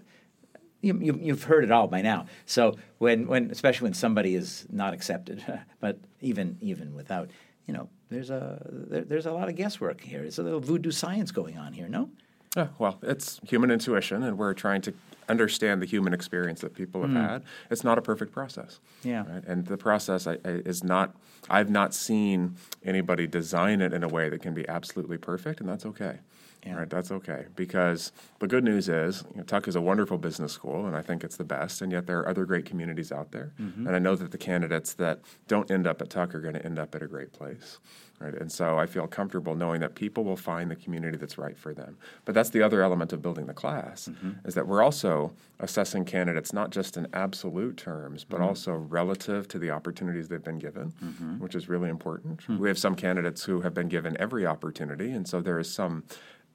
you, 0.82 0.98
you, 1.00 1.20
you've 1.22 1.44
heard 1.44 1.63
it 1.63 1.72
all 1.72 1.88
by 1.88 2.01
now. 2.01 2.25
So 2.48 2.75
when, 2.98 3.28
when 3.28 3.51
especially 3.51 3.86
when 3.86 3.94
somebody 3.94 4.34
is 4.34 4.66
not 4.72 4.96
accepted, 4.96 5.44
but 5.80 6.00
even 6.22 6.58
even 6.62 6.96
without, 6.96 7.30
you 7.72 7.78
know, 7.78 7.90
there's 8.10 8.30
a 8.30 8.62
there, 8.70 9.01
there's 9.06 9.25
a 9.25 9.32
lot 9.32 9.48
of 9.48 9.56
guesswork 9.56 10.01
here. 10.01 10.24
It's 10.24 10.38
a 10.38 10.44
little 10.44 10.60
voodoo 10.60 10.92
science 10.92 11.32
going 11.32 11.58
on 11.58 11.72
here. 11.72 11.88
No. 11.88 12.10
Yeah, 12.58 12.68
well, 12.80 13.00
it's 13.01 13.40
human 13.48 13.72
intuition, 13.72 14.24
and 14.24 14.38
we're 14.38 14.54
trying 14.54 14.82
to 14.82 14.94
understand 15.30 15.82
the 15.82 15.86
human 15.86 16.13
experience 16.13 16.60
that 16.60 16.74
people 16.74 17.00
have 17.00 17.12
hmm. 17.12 17.16
had. 17.16 17.44
It's 17.70 17.86
not 17.86 17.98
a 17.98 18.01
perfect 18.01 18.34
process. 18.34 18.82
Yeah. 19.04 19.24
Right? 19.25 19.44
And 19.48 19.66
the 19.66 19.78
process 19.78 20.28
I, 20.28 20.34
I, 20.34 20.60
is 20.66 20.84
not, 20.84 21.16
I've 21.50 21.70
not 21.70 21.94
seen 21.94 22.58
anybody 22.84 23.25
design 23.25 23.80
it 23.80 23.94
in 23.94 24.04
a 24.04 24.10
way 24.10 24.28
that 24.28 24.42
can 24.42 24.54
be 24.54 24.68
absolutely 24.68 25.18
perfect, 25.18 25.62
and 25.62 25.70
that's 25.70 25.86
okay. 25.86 26.18
Yeah. 26.65 26.75
Right, 26.75 26.89
that's 26.91 27.12
okay 27.12 27.46
because 27.56 28.12
the 28.38 28.48
good 28.48 28.63
news 28.63 28.88
is 28.88 29.24
you 29.32 29.38
know, 29.38 29.44
Tuck 29.44 29.68
is 29.68 29.75
a 29.75 29.82
wonderful 29.82 30.20
business 30.20 30.51
school, 30.53 30.86
and 30.86 30.96
I 30.96 31.01
think 31.01 31.24
it's 31.24 31.36
the 31.38 31.44
best. 31.44 31.82
And 31.82 31.91
yet 31.91 32.06
there 32.06 32.20
are 32.20 32.30
other 32.30 32.46
great 32.46 32.65
communities 32.65 33.12
out 33.12 33.32
there, 33.32 33.51
Mm-hmm. 33.60 33.88
and 33.88 33.96
I 33.96 34.00
know 34.00 34.15
that 34.15 34.30
the 34.32 34.38
candidates 34.38 34.94
that 34.96 35.22
don't 35.48 35.72
end 35.72 35.88
up 35.88 36.01
at 36.03 36.12
Tuck 36.12 36.36
are 36.36 36.39
going 36.39 36.53
to 36.53 36.63
end 36.63 36.77
up 36.77 36.94
at 36.94 37.01
a 37.01 37.08
great 37.08 37.34
place. 37.34 37.80
Right, 38.20 38.36
and 38.36 38.51
so 38.51 38.77
I 38.77 38.86
feel 38.86 39.08
comfortable 39.08 39.56
knowing 39.56 39.82
that 39.82 39.96
people 39.96 40.24
will 40.24 40.38
find 40.38 40.70
the 40.70 40.75
community 40.75 41.18
that's 41.18 41.39
right 41.39 41.58
for 41.58 41.74
them. 41.74 41.98
But 42.25 42.36
that's 42.36 42.51
the 42.51 42.62
other 42.62 42.84
element 42.84 43.12
of 43.13 43.24
building 43.24 43.48
the 43.48 43.53
class 43.56 44.08
Mm-hmm. 44.10 44.48
is 44.48 44.53
that 44.53 44.68
we're 44.68 44.84
also 44.84 45.34
assessing 45.60 46.06
candidates 46.06 46.53
not 46.53 46.70
just 46.70 46.96
in 46.98 47.08
absolute 47.13 47.77
terms, 47.77 48.24
but 48.24 48.36
Mm-hmm. 48.38 48.46
also 48.50 48.74
relative 48.75 49.48
to 49.48 49.58
the 49.58 49.72
opportunities 49.72 50.27
they've 50.27 50.44
been 50.44 50.60
given, 50.60 50.94
Mm-hmm. 51.03 51.39
which 51.39 51.56
is 51.56 51.68
really 51.68 51.89
important. 51.89 52.44
Hmm. 52.44 52.60
We 52.60 52.68
have 52.68 52.77
some 52.77 52.94
candidates 52.96 53.44
who 53.46 53.62
have 53.62 53.74
been 53.74 53.88
given 53.88 54.15
every 54.20 54.46
opportunity, 54.46 55.10
and 55.12 55.27
so 55.27 55.41
there 55.41 55.58
is 55.58 55.74
some 55.74 56.03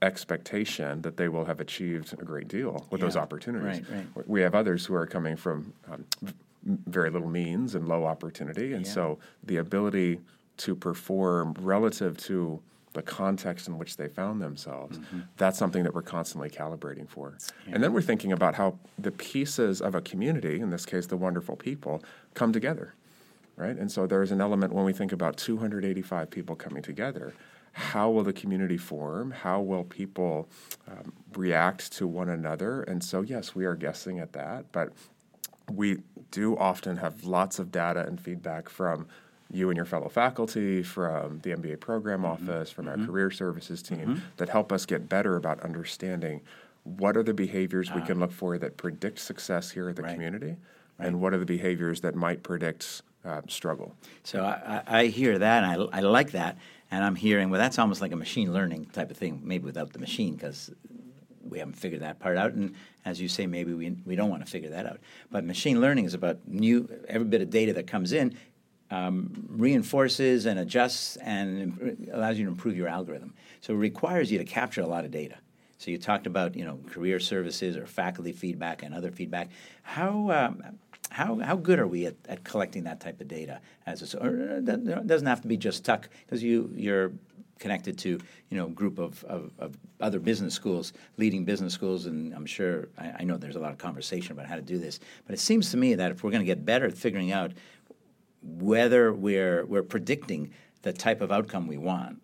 expectation 0.02 1.02
that 1.02 1.16
they 1.16 1.28
will 1.28 1.44
have 1.44 1.60
achieved 1.60 2.12
a 2.12 2.24
great 2.24 2.48
deal 2.48 2.86
with 2.90 3.00
those 3.00 3.16
opportunities. 3.16 3.88
Right, 3.90 4.04
right. 4.14 4.28
We 4.28 4.40
have 4.42 4.54
others 4.54 4.84
who 4.86 4.94
are 4.94 5.06
coming 5.06 5.36
from 5.36 5.72
um, 5.90 6.04
very 6.64 7.10
little 7.10 7.28
means 7.30 7.74
and 7.74 7.86
low 7.88 8.04
opportunity, 8.04 8.72
and 8.74 8.84
Yeah. 8.86 8.92
so 8.92 9.18
the 9.44 9.56
ability 9.58 10.20
to 10.58 10.74
perform 10.74 11.54
relative 11.60 12.16
to 12.18 12.60
the 12.94 13.02
context 13.02 13.68
in 13.68 13.76
which 13.76 13.96
they 13.98 14.08
found 14.08 14.40
themselves, 14.40 14.98
Mm-hmm. 14.98 15.20
that's 15.36 15.58
something 15.58 15.82
that 15.84 15.94
we're 15.94 16.00
constantly 16.02 16.48
calibrating 16.48 17.06
for. 17.06 17.36
And 17.70 17.82
then 17.82 17.92
we're 17.92 18.00
thinking 18.00 18.32
about 18.32 18.54
how 18.54 18.78
the 18.98 19.10
pieces 19.10 19.82
of 19.82 19.94
a 19.94 20.00
community, 20.00 20.60
in 20.60 20.70
this 20.70 20.86
case, 20.86 21.06
the 21.06 21.16
wonderful 21.16 21.56
people, 21.56 22.02
come 22.34 22.52
together, 22.54 22.94
right? 23.56 23.76
And 23.76 23.92
so 23.92 24.06
there's 24.06 24.30
an 24.32 24.40
element 24.40 24.72
when 24.72 24.84
we 24.86 24.94
think 24.94 25.12
about 25.12 25.36
285 25.36 26.30
people 26.30 26.56
coming 26.56 26.82
together. 26.82 27.34
How 27.76 28.08
will 28.08 28.22
the 28.22 28.32
community 28.32 28.78
form? 28.78 29.32
How 29.32 29.60
will 29.60 29.84
people 29.84 30.48
um, 30.88 31.12
react 31.34 31.92
to 31.98 32.06
one 32.06 32.30
another? 32.30 32.80
And 32.80 33.04
so, 33.04 33.20
yes, 33.20 33.54
we 33.54 33.66
are 33.66 33.74
guessing 33.74 34.18
at 34.18 34.32
that, 34.32 34.72
but 34.72 34.94
we 35.70 35.98
do 36.30 36.56
often 36.56 36.96
have 36.96 37.24
lots 37.24 37.58
of 37.58 37.70
data 37.70 38.06
and 38.06 38.18
feedback 38.18 38.70
from 38.70 39.06
you 39.52 39.68
and 39.68 39.76
your 39.76 39.84
fellow 39.84 40.08
faculty, 40.08 40.82
from 40.82 41.40
the 41.40 41.50
MBA 41.50 41.78
program 41.78 42.22
mm-hmm. 42.22 42.48
office, 42.48 42.70
from 42.70 42.88
our 42.88 42.96
mm-hmm. 42.96 43.10
career 43.10 43.30
services 43.30 43.82
team 43.82 43.98
mm-hmm. 43.98 44.20
that 44.38 44.48
help 44.48 44.72
us 44.72 44.86
get 44.86 45.06
better 45.06 45.36
about 45.36 45.60
understanding 45.60 46.40
what 46.84 47.14
are 47.14 47.22
the 47.22 47.34
behaviors 47.34 47.92
we 47.92 48.00
ah. 48.00 48.06
can 48.06 48.18
look 48.18 48.32
for 48.32 48.56
that 48.56 48.78
predict 48.78 49.18
success 49.18 49.72
here 49.72 49.90
at 49.90 49.96
the 49.96 50.02
Right. 50.02 50.14
community, 50.14 50.56
and 50.98 51.20
what 51.20 51.34
are 51.34 51.38
the 51.38 51.44
behaviors 51.44 52.00
that 52.00 52.14
might 52.14 52.42
predict 52.42 53.02
uh, 53.26 53.42
struggle. 53.48 53.94
So 54.22 54.44
I, 54.44 54.82
I 54.86 55.06
hear 55.06 55.38
that, 55.38 55.64
and 55.64 55.88
I, 55.92 55.98
I 55.98 56.00
like 56.00 56.30
that, 56.32 56.58
and 56.90 57.04
I'm 57.04 57.16
hearing 57.16 57.50
well, 57.50 57.60
that's 57.60 57.78
almost 57.78 58.00
like 58.00 58.12
a 58.12 58.16
machine 58.16 58.52
learning 58.52 58.86
type 58.86 59.10
of 59.10 59.16
thing, 59.16 59.40
maybe 59.44 59.64
without 59.64 59.92
the 59.92 59.98
machine, 59.98 60.34
because 60.34 60.70
we 61.42 61.58
haven't 61.58 61.74
figured 61.74 62.02
that 62.02 62.18
part 62.18 62.36
out. 62.36 62.52
And 62.52 62.74
as 63.04 63.20
you 63.20 63.28
say, 63.28 63.46
maybe 63.46 63.72
we 63.72 63.96
we 64.04 64.16
don't 64.16 64.30
want 64.30 64.44
to 64.44 64.50
figure 64.50 64.70
that 64.70 64.86
out. 64.86 65.00
But 65.30 65.44
machine 65.44 65.80
learning 65.80 66.04
is 66.04 66.14
about 66.14 66.46
new 66.46 66.88
every 67.08 67.26
bit 67.26 67.42
of 67.42 67.50
data 67.50 67.72
that 67.74 67.86
comes 67.86 68.12
in. 68.12 68.36
Um, 68.88 69.46
reinforces 69.48 70.46
and 70.46 70.60
adjusts 70.60 71.16
and 71.16 71.60
imp- 71.60 72.08
allows 72.12 72.38
you 72.38 72.44
to 72.44 72.50
improve 72.52 72.76
your 72.76 72.86
algorithm. 72.86 73.34
So 73.60 73.74
it 73.74 73.78
requires 73.78 74.30
you 74.30 74.38
to 74.38 74.44
capture 74.44 74.80
a 74.80 74.86
lot 74.86 75.04
of 75.04 75.10
data. 75.10 75.38
So 75.78 75.90
you 75.90 75.98
talked 75.98 76.26
about 76.26 76.56
you 76.56 76.64
know 76.64 76.78
career 76.90 77.20
services 77.20 77.76
or 77.76 77.86
faculty 77.86 78.32
feedback 78.32 78.82
and 78.82 78.94
other 78.94 79.10
feedback. 79.10 79.50
How 79.82 80.30
um, 80.30 80.62
how 81.10 81.38
how 81.38 81.56
good 81.56 81.78
are 81.78 81.86
we 81.86 82.06
at, 82.06 82.14
at 82.28 82.44
collecting 82.44 82.84
that 82.84 83.00
type 83.00 83.20
of 83.20 83.28
data? 83.28 83.60
As 83.86 84.14
a, 84.14 84.18
or 84.18 84.56
uh, 84.56 84.60
that 84.62 85.06
doesn't 85.06 85.26
have 85.26 85.42
to 85.42 85.48
be 85.48 85.56
just 85.56 85.84
Tuck 85.84 86.08
because 86.24 86.42
you 86.42 86.70
you're 86.74 87.12
connected 87.58 87.96
to 87.98 88.10
you 88.50 88.56
know 88.56 88.68
group 88.68 88.98
of, 88.98 89.24
of, 89.24 89.50
of 89.58 89.76
other 90.00 90.18
business 90.18 90.54
schools, 90.54 90.92
leading 91.16 91.44
business 91.44 91.72
schools, 91.72 92.06
and 92.06 92.34
I'm 92.34 92.46
sure 92.46 92.88
I, 92.98 93.12
I 93.20 93.24
know 93.24 93.36
there's 93.36 93.56
a 93.56 93.60
lot 93.60 93.72
of 93.72 93.78
conversation 93.78 94.32
about 94.32 94.46
how 94.46 94.56
to 94.56 94.62
do 94.62 94.78
this. 94.78 95.00
But 95.26 95.34
it 95.34 95.40
seems 95.40 95.70
to 95.70 95.76
me 95.76 95.94
that 95.94 96.10
if 96.10 96.22
we're 96.22 96.30
going 96.30 96.42
to 96.42 96.46
get 96.46 96.64
better 96.64 96.86
at 96.86 96.94
figuring 96.94 97.32
out 97.32 97.52
whether 98.42 99.12
we're 99.12 99.64
we're 99.66 99.82
predicting 99.82 100.52
the 100.82 100.92
type 100.92 101.20
of 101.20 101.32
outcome 101.32 101.66
we 101.66 101.78
want 101.78 102.20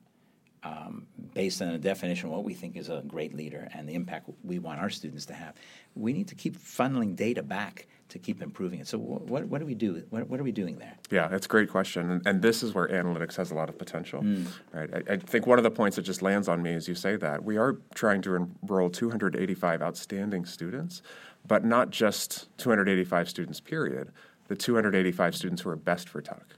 um, 0.65 1.07
based 1.35 1.61
on 1.61 1.69
a 1.69 1.79
definition 1.79 2.29
of 2.29 2.35
what 2.35 2.45
we 2.45 2.55
think 2.55 2.77
is 2.77 2.89
a 2.89 3.03
great 3.07 3.35
leader 3.35 3.69
and 3.75 3.89
the 3.89 3.95
impact 3.95 4.29
we 4.45 4.59
want 4.59 4.81
our 4.81 4.91
students 4.91 5.27
to 5.27 5.35
have. 5.35 5.55
We 5.95 6.13
need 6.13 6.29
to 6.29 6.35
keep 6.35 6.57
funneling 6.57 7.17
data 7.17 7.43
back 7.43 7.87
to 8.11 8.19
keep 8.19 8.43
improving 8.43 8.81
it. 8.81 8.87
So 8.87 8.99
wh- 8.99 9.27
what, 9.29 9.47
what 9.47 9.59
do 9.59 9.67
we 9.67 9.75
do? 9.75 10.03
What, 10.11 10.29
what 10.29 10.39
are 10.39 10.43
we 10.43 10.53
doing 10.53 10.79
there? 10.79 10.97
Yeah, 11.11 11.29
that's 11.29 11.47
a 11.47 11.49
great 11.49 11.71
question, 11.71 12.11
and, 12.11 12.27
and 12.27 12.43
this 12.43 12.63
is 12.63 12.75
where 12.75 12.87
analytics 12.89 13.37
has 13.37 13.51
a 13.51 13.55
lot 13.55 13.69
of 13.69 13.79
potential. 13.79 14.21
Hmm. 14.21 14.45
Right, 14.73 14.91
I, 14.95 15.15
I 15.15 15.17
think 15.17 15.47
one 15.47 15.59
of 15.59 15.65
the 15.65 15.71
points 15.71 15.97
that 15.97 16.03
just 16.03 16.23
lands 16.23 16.47
on 16.47 16.63
me 16.63 16.75
as 16.75 16.87
you 16.87 16.95
say 16.95 17.17
that 17.17 17.43
we 17.43 17.57
are 17.57 17.79
trying 17.95 18.21
to 18.23 18.35
enroll 18.63 18.91
285 18.91 19.83
outstanding 19.83 20.45
students, 20.45 21.03
but 21.47 21.65
not 21.65 21.91
just 21.91 22.49
285 22.59 23.29
students. 23.29 23.61
Period. 23.61 24.13
The 24.49 24.57
285 24.57 25.35
students 25.35 25.63
who 25.63 25.71
are 25.71 25.77
best 25.77 26.09
for 26.09 26.21
Tuck. 26.21 26.57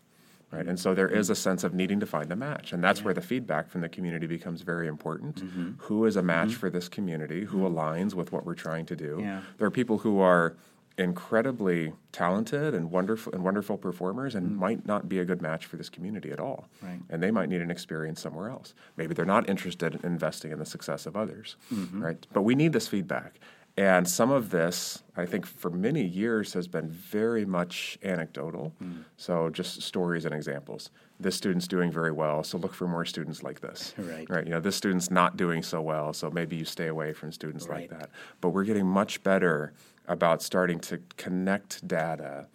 Right, 0.57 0.67
and 0.67 0.79
so 0.79 0.95
there 0.95 1.09
is 1.09 1.31
a 1.31 1.35
sense 1.35 1.65
of 1.65 1.75
needing 1.75 2.01
to 2.01 2.07
find 2.07 2.31
a 2.33 2.37
match, 2.37 2.73
and 2.73 2.83
that's 2.83 3.03
where 3.03 3.15
the 3.15 3.21
feedback 3.21 3.69
from 3.71 3.81
the 3.81 3.89
community 3.89 4.27
becomes 4.27 4.63
very 4.63 4.87
important. 4.87 5.45
Mm-hmm. 5.45 5.73
Who 5.79 6.05
is 6.05 6.17
a 6.17 6.23
match 6.23 6.55
for 6.55 6.71
this 6.71 6.89
community? 6.89 7.45
Who 7.45 7.59
aligns 7.59 8.15
with 8.15 8.33
what 8.33 8.45
we're 8.45 8.55
trying 8.55 8.87
to 8.87 8.97
do? 8.97 9.19
Yeah. 9.21 9.41
There 9.59 9.67
are 9.67 9.71
people 9.71 9.99
who 9.99 10.21
are 10.21 10.57
incredibly 10.97 11.93
talented 12.13 12.73
and 12.73 12.91
wonderful 12.91 13.33
and 13.33 13.43
wonderful 13.43 13.77
performers 13.77 14.37
and 14.37 14.57
might 14.57 14.87
not 14.87 15.09
be 15.09 15.19
a 15.19 15.25
good 15.25 15.43
match 15.43 15.67
for 15.67 15.77
this 15.77 15.89
community 15.89 16.31
at 16.31 16.39
all. 16.39 16.69
Mm. 16.85 17.03
And 17.11 17.23
they 17.23 17.33
might 17.33 17.49
need 17.49 17.61
an 17.61 17.71
experience 17.71 18.21
somewhere 18.21 18.49
else. 18.49 18.75
Maybe 18.97 19.13
they're 19.13 19.25
not 19.25 19.49
interested 19.49 19.97
in 19.97 20.05
investing 20.05 20.53
in 20.53 20.61
the 20.61 20.67
success 20.67 21.07
of 21.07 21.17
others. 21.17 21.57
Mm-hmm. 21.73 22.03
Right? 22.03 22.27
But 22.33 22.43
we 22.43 22.55
need 22.55 22.73
this 22.73 22.87
feedback. 22.87 23.41
And 23.77 24.09
some 24.09 24.31
of 24.31 24.51
this, 24.51 25.03
I 25.17 25.27
think, 25.27 25.47
for 25.47 25.69
many 25.69 26.05
years 26.05 26.53
has 26.53 26.69
been 26.69 26.89
very 26.89 27.45
much 27.45 27.99
anecdotal. 28.05 28.73
Mm. 28.83 29.05
So, 29.17 29.51
just 29.51 29.83
stories 29.83 30.25
and 30.25 30.33
examples. 30.33 30.91
This 31.19 31.35
student's 31.35 31.67
doing 31.67 31.91
very 31.91 32.13
well, 32.13 32.45
so 32.45 32.57
look 32.57 32.73
for 32.73 32.87
more 32.87 33.05
students 33.05 33.43
like 33.43 33.61
this. 33.61 33.93
Right. 33.99 34.31
Right. 34.31 34.45
You 34.45 34.53
know, 34.53 34.61
this 34.61 34.77
student's 34.77 35.11
not 35.11 35.37
doing 35.37 35.63
so 35.63 35.81
well, 35.81 36.13
so 36.13 36.31
maybe 36.31 36.55
you 36.57 36.65
stay 36.65 36.87
away 36.87 37.13
from 37.13 37.33
students 37.33 37.67
Right. 37.67 37.91
like 37.91 37.99
that. 37.99 38.11
But 38.41 38.51
we're 38.51 38.65
getting 38.65 38.87
much 38.87 39.23
better 39.25 39.73
about 40.07 40.41
starting 40.43 40.79
to 40.81 41.01
connect 41.17 41.87
data 41.89 42.47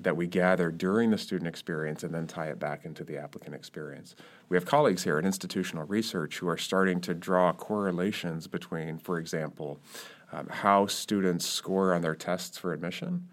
that 0.00 0.16
we 0.16 0.26
gather 0.26 0.70
during 0.72 1.10
the 1.10 1.18
student 1.18 1.46
experience 1.46 2.02
and 2.02 2.12
then 2.12 2.26
tie 2.26 2.46
it 2.46 2.58
back 2.58 2.84
into 2.84 3.04
the 3.04 3.16
applicant 3.16 3.54
experience. 3.54 4.16
We 4.48 4.56
have 4.56 4.64
colleagues 4.66 5.04
here 5.04 5.18
at 5.18 5.24
institutional 5.24 5.86
research 5.86 6.38
who 6.38 6.48
are 6.48 6.56
starting 6.58 7.00
to 7.02 7.14
draw 7.14 7.52
correlations 7.52 8.48
between, 8.48 8.98
for 8.98 9.18
example, 9.18 9.78
um, 10.34 10.48
how 10.50 10.86
students 10.86 11.46
score 11.46 11.94
on 11.94 12.02
their 12.02 12.14
tests 12.14 12.58
for 12.58 12.72
admission 12.72 13.28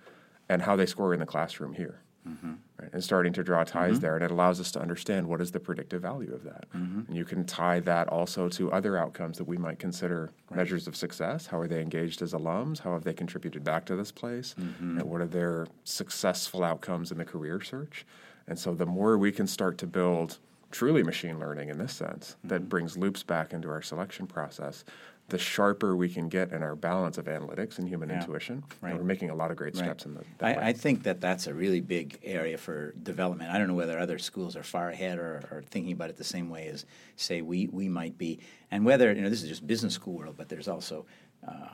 and 0.50 0.62
how 0.62 0.76
they 0.76 0.86
score 0.86 1.14
in 1.14 1.20
the 1.20 1.26
classroom 1.26 1.74
here. 1.74 2.02
Mm-hmm. 2.28 2.54
Right? 2.80 2.90
And 2.94 3.04
starting 3.04 3.34
to 3.34 3.44
draw 3.44 3.64
ties 3.64 3.94
mm-hmm. 3.94 4.02
there, 4.02 4.16
and 4.16 4.24
it 4.24 4.30
allows 4.30 4.60
us 4.60 4.72
to 4.74 4.80
understand 4.80 5.28
what 5.28 5.42
is 5.42 5.52
the 5.52 5.60
predictive 5.60 6.04
value 6.04 6.34
of 6.34 6.44
that. 6.44 6.70
Mm-hmm. 6.76 7.02
And 7.08 7.18
you 7.18 7.26
can 7.26 7.46
tie 7.46 7.80
that 7.80 8.10
also 8.10 8.48
to 8.50 8.72
other 8.72 8.96
outcomes 8.96 9.40
that 9.40 9.46
we 9.46 9.58
might 9.58 9.80
consider 9.80 10.32
measures 10.54 10.88
of 10.88 10.96
success. 10.96 11.48
How 11.48 11.58
are 11.60 11.68
they 11.68 11.82
engaged 11.82 12.22
as 12.22 12.34
alums? 12.34 12.80
How 12.80 12.94
have 12.94 13.04
they 13.04 13.14
contributed 13.14 13.64
back 13.64 13.86
to 13.86 13.96
this 13.96 14.12
place? 14.12 14.54
And 15.00 15.10
what 15.10 15.22
are 15.22 15.28
their 15.28 15.66
successful 15.84 16.64
outcomes 16.64 17.12
in 17.12 17.18
the 17.18 17.26
career 17.26 17.60
search? 17.60 18.06
And 18.48 18.60
so 18.60 18.76
the 18.76 18.86
more 18.86 19.18
we 19.18 19.32
can 19.32 19.48
start 19.48 19.80
to 19.80 19.88
build 19.88 20.38
truly 20.70 21.04
machine 21.04 21.40
learning 21.40 21.70
in 21.70 21.78
this 21.78 21.94
sense 21.94 22.36
that 22.44 22.70
brings 22.70 22.98
loops 22.98 23.24
back 23.24 23.52
into 23.52 23.70
our 23.70 23.82
selection 23.82 24.28
process, 24.28 24.86
the 25.32 25.38
sharper 25.38 25.96
we 25.96 26.10
can 26.10 26.28
get 26.28 26.52
in 26.52 26.62
our 26.62 26.76
balance 26.76 27.18
of 27.18 27.26
analytics 27.26 27.80
and 27.80 27.88
human 27.88 28.10
Yeah. 28.10 28.20
intuition. 28.20 28.64
Right. 28.82 28.90
And 28.92 29.00
we're 29.00 29.06
making 29.06 29.30
a 29.30 29.36
lot 29.36 29.50
of 29.50 29.56
great 29.56 29.76
steps 29.78 30.06
in 30.06 30.14
the, 30.14 30.24
that. 30.40 30.60
I, 30.60 30.68
I 30.68 30.74
think 30.74 31.04
that 31.04 31.22
that's 31.22 31.48
a 31.48 31.54
really 31.54 31.80
big 31.80 32.20
area 32.22 32.58
for 32.58 32.92
development. 33.02 33.50
I 33.50 33.58
don't 33.58 33.68
know 33.70 33.74
whether 33.74 33.98
other 33.98 34.20
schools 34.20 34.56
are 34.58 34.64
far 34.64 34.90
ahead 34.90 35.18
or, 35.18 35.42
or 35.50 35.64
thinking 35.70 35.94
about 35.94 36.10
it 36.10 36.18
the 36.18 36.26
same 36.26 36.50
way 36.50 36.68
as, 36.68 36.86
say, 37.16 37.42
we, 37.42 37.68
we 37.68 37.88
might 37.88 38.18
be, 38.18 38.40
and 38.70 38.86
whether 38.86 39.12
you 39.14 39.22
know 39.22 39.30
this 39.30 39.42
is 39.42 39.50
just 39.50 39.66
business 39.66 39.94
school 39.94 40.14
world, 40.14 40.36
but 40.38 40.50
there's 40.50 40.68
also 40.68 41.06
uh, 41.48 41.70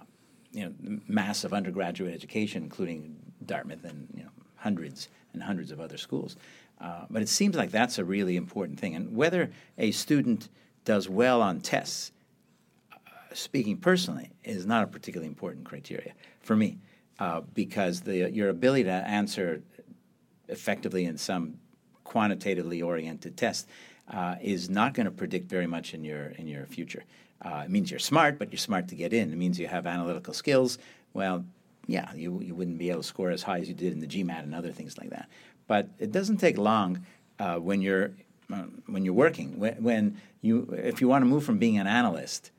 you 0.52 0.63
know 0.63 1.00
massive 1.08 1.52
undergraduate 1.52 2.13
education, 2.13 2.62
including 2.63 3.15
Dartmouth 3.43 3.84
and 3.84 4.08
you 4.13 4.24
know 4.24 4.30
hundreds 4.56 5.10
and 5.34 5.41
hundreds 5.41 5.72
of 5.72 5.80
other 5.80 5.98
schools. 5.98 6.36
Uh, 6.80 7.06
but 7.10 7.24
it 7.24 7.30
seems 7.30 7.56
like 7.56 7.72
that's 7.72 7.98
a 7.98 8.06
really 8.06 8.36
important 8.36 8.80
thing. 8.80 8.96
And 8.96 9.15
whether 9.15 9.50
a 9.80 9.89
student 9.91 10.48
does 10.86 11.10
well 11.10 11.41
on 11.41 11.60
tests, 11.60 12.12
speaking 13.38 13.78
personally, 13.78 14.32
is 14.43 14.65
not 14.65 14.84
a 14.84 14.88
particularly 14.88 15.28
important 15.28 15.65
criteria 15.65 16.13
for 16.41 16.56
me 16.56 16.78
uh, 17.19 17.41
because 17.54 18.02
the, 18.02 18.30
your 18.32 18.50
ability 18.50 18.84
to 18.84 18.91
answer 18.91 19.62
effectively 20.47 21.06
in 21.06 21.17
some 21.17 21.60
quantitatively 22.04 22.82
oriented 22.82 23.38
test 23.38 23.67
uh, 24.12 24.36
is 24.41 24.69
not 24.69 24.93
going 24.93 25.06
to 25.06 25.12
predict 25.12 25.50
very 25.50 25.67
much 25.67 25.93
in 25.93 26.04
your 26.04 26.28
in 26.38 26.47
your 26.47 26.65
future. 26.65 27.04
Uh, 27.41 27.63
it 27.65 27.69
means 27.69 27.91
you're 27.91 28.00
smart, 28.00 28.39
but 28.39 28.52
you're 28.52 28.58
smart 28.58 28.88
to 28.88 28.95
get 28.95 29.13
in. 29.13 29.32
It 29.32 29.36
means 29.36 29.60
you 29.60 29.67
have 29.67 29.86
analytical 29.86 30.34
skills. 30.34 30.80
Well, 31.13 31.45
yeah, 31.86 32.12
you, 32.15 32.41
you 32.41 32.56
wouldn't 32.56 32.80
be 32.80 32.89
able 32.89 33.02
to 33.02 33.08
score 33.08 33.30
as 33.30 33.43
high 33.43 33.60
as 33.60 33.67
you 33.67 33.76
did 33.76 33.93
in 33.93 34.00
the 34.00 34.08
GMAT 34.08 34.43
and 34.43 34.56
other 34.56 34.71
things 34.71 34.97
like 34.97 35.12
that. 35.12 35.30
But 35.67 35.89
it 36.00 36.12
doesn't 36.12 36.38
take 36.38 36.58
long 36.58 37.06
uh, 37.38 37.58
when 37.58 37.82
you're 37.82 38.12
uh, 38.52 38.63
when 38.88 39.06
you're 39.06 39.13
working. 39.13 39.60
When, 39.60 39.84
when 39.84 40.21
you 40.41 40.73
if 40.78 41.02
you 41.02 41.08
want 41.08 41.21
to 41.21 41.28
move 41.28 41.43
from 41.43 41.60
being 41.60 41.78
an 41.78 41.88
analyst 41.88 42.52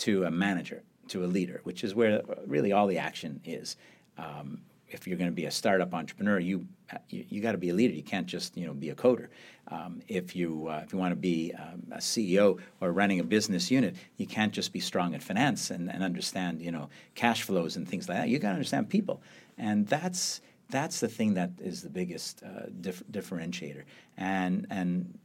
to 0.00 0.24
a 0.24 0.30
manager 0.30 0.82
to 1.08 1.24
a 1.24 1.26
leader, 1.26 1.60
which 1.64 1.84
is 1.84 1.94
where 1.94 2.22
really 2.46 2.72
all 2.72 2.86
the 2.86 2.98
action 2.98 3.40
is. 3.44 3.76
Um, 4.16 4.62
if 4.88 5.06
you're 5.06 5.16
going 5.16 5.30
to 5.30 5.34
be 5.34 5.44
a 5.44 5.50
startup 5.50 5.94
entrepreneur, 5.94 6.38
you 6.38 6.66
you, 7.08 7.24
you 7.28 7.40
got 7.40 7.52
to 7.52 7.58
be 7.58 7.68
a 7.68 7.74
leader. 7.74 7.94
You 7.94 8.02
can't 8.02 8.26
just 8.26 8.56
you 8.56 8.66
know 8.66 8.74
be 8.74 8.90
a 8.90 8.94
coder. 8.94 9.28
Um, 9.68 10.02
if 10.08 10.34
you 10.34 10.68
uh, 10.68 10.82
if 10.84 10.92
you 10.92 10.98
want 10.98 11.12
to 11.12 11.16
be 11.16 11.52
um, 11.56 11.84
a 11.92 11.98
CEO 11.98 12.58
or 12.80 12.92
running 12.92 13.20
a 13.20 13.24
business 13.24 13.70
unit, 13.70 13.94
you 14.16 14.26
can't 14.26 14.52
just 14.52 14.72
be 14.72 14.80
strong 14.80 15.14
at 15.14 15.22
finance 15.22 15.70
and, 15.70 15.90
and 15.90 16.02
understand 16.02 16.60
you 16.60 16.72
know 16.72 16.88
cash 17.14 17.42
flows 17.42 17.76
and 17.76 17.88
things 17.88 18.08
like 18.08 18.18
that. 18.18 18.28
You 18.28 18.38
got 18.38 18.48
to 18.48 18.54
understand 18.54 18.88
people, 18.88 19.22
and 19.56 19.86
that's 19.86 20.40
that's 20.70 21.00
the 21.00 21.08
thing 21.08 21.34
that 21.34 21.50
is 21.60 21.82
the 21.82 21.90
biggest 21.90 22.42
uh, 22.42 22.66
dif- 22.80 23.04
differentiator. 23.10 23.82
And 24.16 24.66
and 24.70 25.18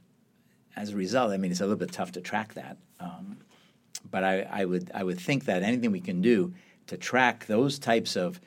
as 0.75 0.91
a 0.91 0.95
result, 0.95 1.31
I 1.31 1.37
mean, 1.37 1.51
it's 1.51 1.61
a 1.61 1.63
little 1.63 1.77
bit 1.77 1.91
tough 1.91 2.11
to 2.13 2.21
track 2.21 2.53
that. 2.53 2.77
Um, 2.99 3.37
but 4.09 4.23
I, 4.23 4.41
I 4.41 4.65
would 4.65 4.91
I 4.93 5.03
would 5.03 5.19
think 5.19 5.45
that 5.45 5.63
anything 5.63 5.91
we 5.91 6.01
can 6.01 6.21
do 6.21 6.53
to 6.87 6.97
track 6.97 7.45
those 7.45 7.79
types 7.79 8.15
of 8.15 8.39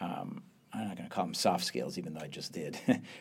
um, 0.00 0.42
I'm 0.72 0.88
not 0.88 0.96
going 0.96 1.08
to 1.08 1.14
call 1.14 1.24
them 1.24 1.34
soft 1.34 1.64
skills, 1.64 1.98
even 1.98 2.14
though 2.14 2.20
I 2.20 2.28
just 2.28 2.52
did, 2.52 2.78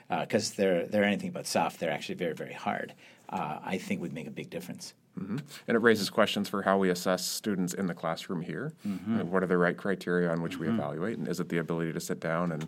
because 0.09 0.51
uh, 0.51 0.53
they're 0.57 0.85
they're 0.87 1.03
anything 1.03 1.31
but 1.31 1.47
soft. 1.47 1.79
They're 1.79 1.91
actually 1.91 2.15
very 2.15 2.33
very 2.33 2.53
hard. 2.53 2.93
Uh, 3.29 3.59
I 3.63 3.77
think 3.77 4.01
would 4.01 4.13
make 4.13 4.27
a 4.27 4.31
big 4.31 4.49
difference. 4.49 4.93
Mm-hmm. 5.19 5.37
And 5.67 5.75
it 5.75 5.79
raises 5.79 6.09
questions 6.09 6.47
for 6.47 6.61
how 6.61 6.77
we 6.77 6.89
assess 6.91 7.25
students 7.25 7.73
in 7.73 7.87
the 7.87 7.93
classroom 7.95 8.41
here. 8.41 8.73
Mm-hmm. 8.87 9.29
what 9.29 9.41
are 9.41 9.47
the 9.47 9.57
right 9.57 9.75
criteria 9.75 10.29
on 10.29 10.41
which 10.41 10.53
mm-hmm. 10.53 10.63
we 10.63 10.69
evaluate, 10.69 11.17
and 11.17 11.27
is 11.27 11.39
it 11.39 11.49
the 11.49 11.57
ability 11.57 11.93
to 11.93 11.99
sit 11.99 12.19
down 12.19 12.51
and 12.51 12.67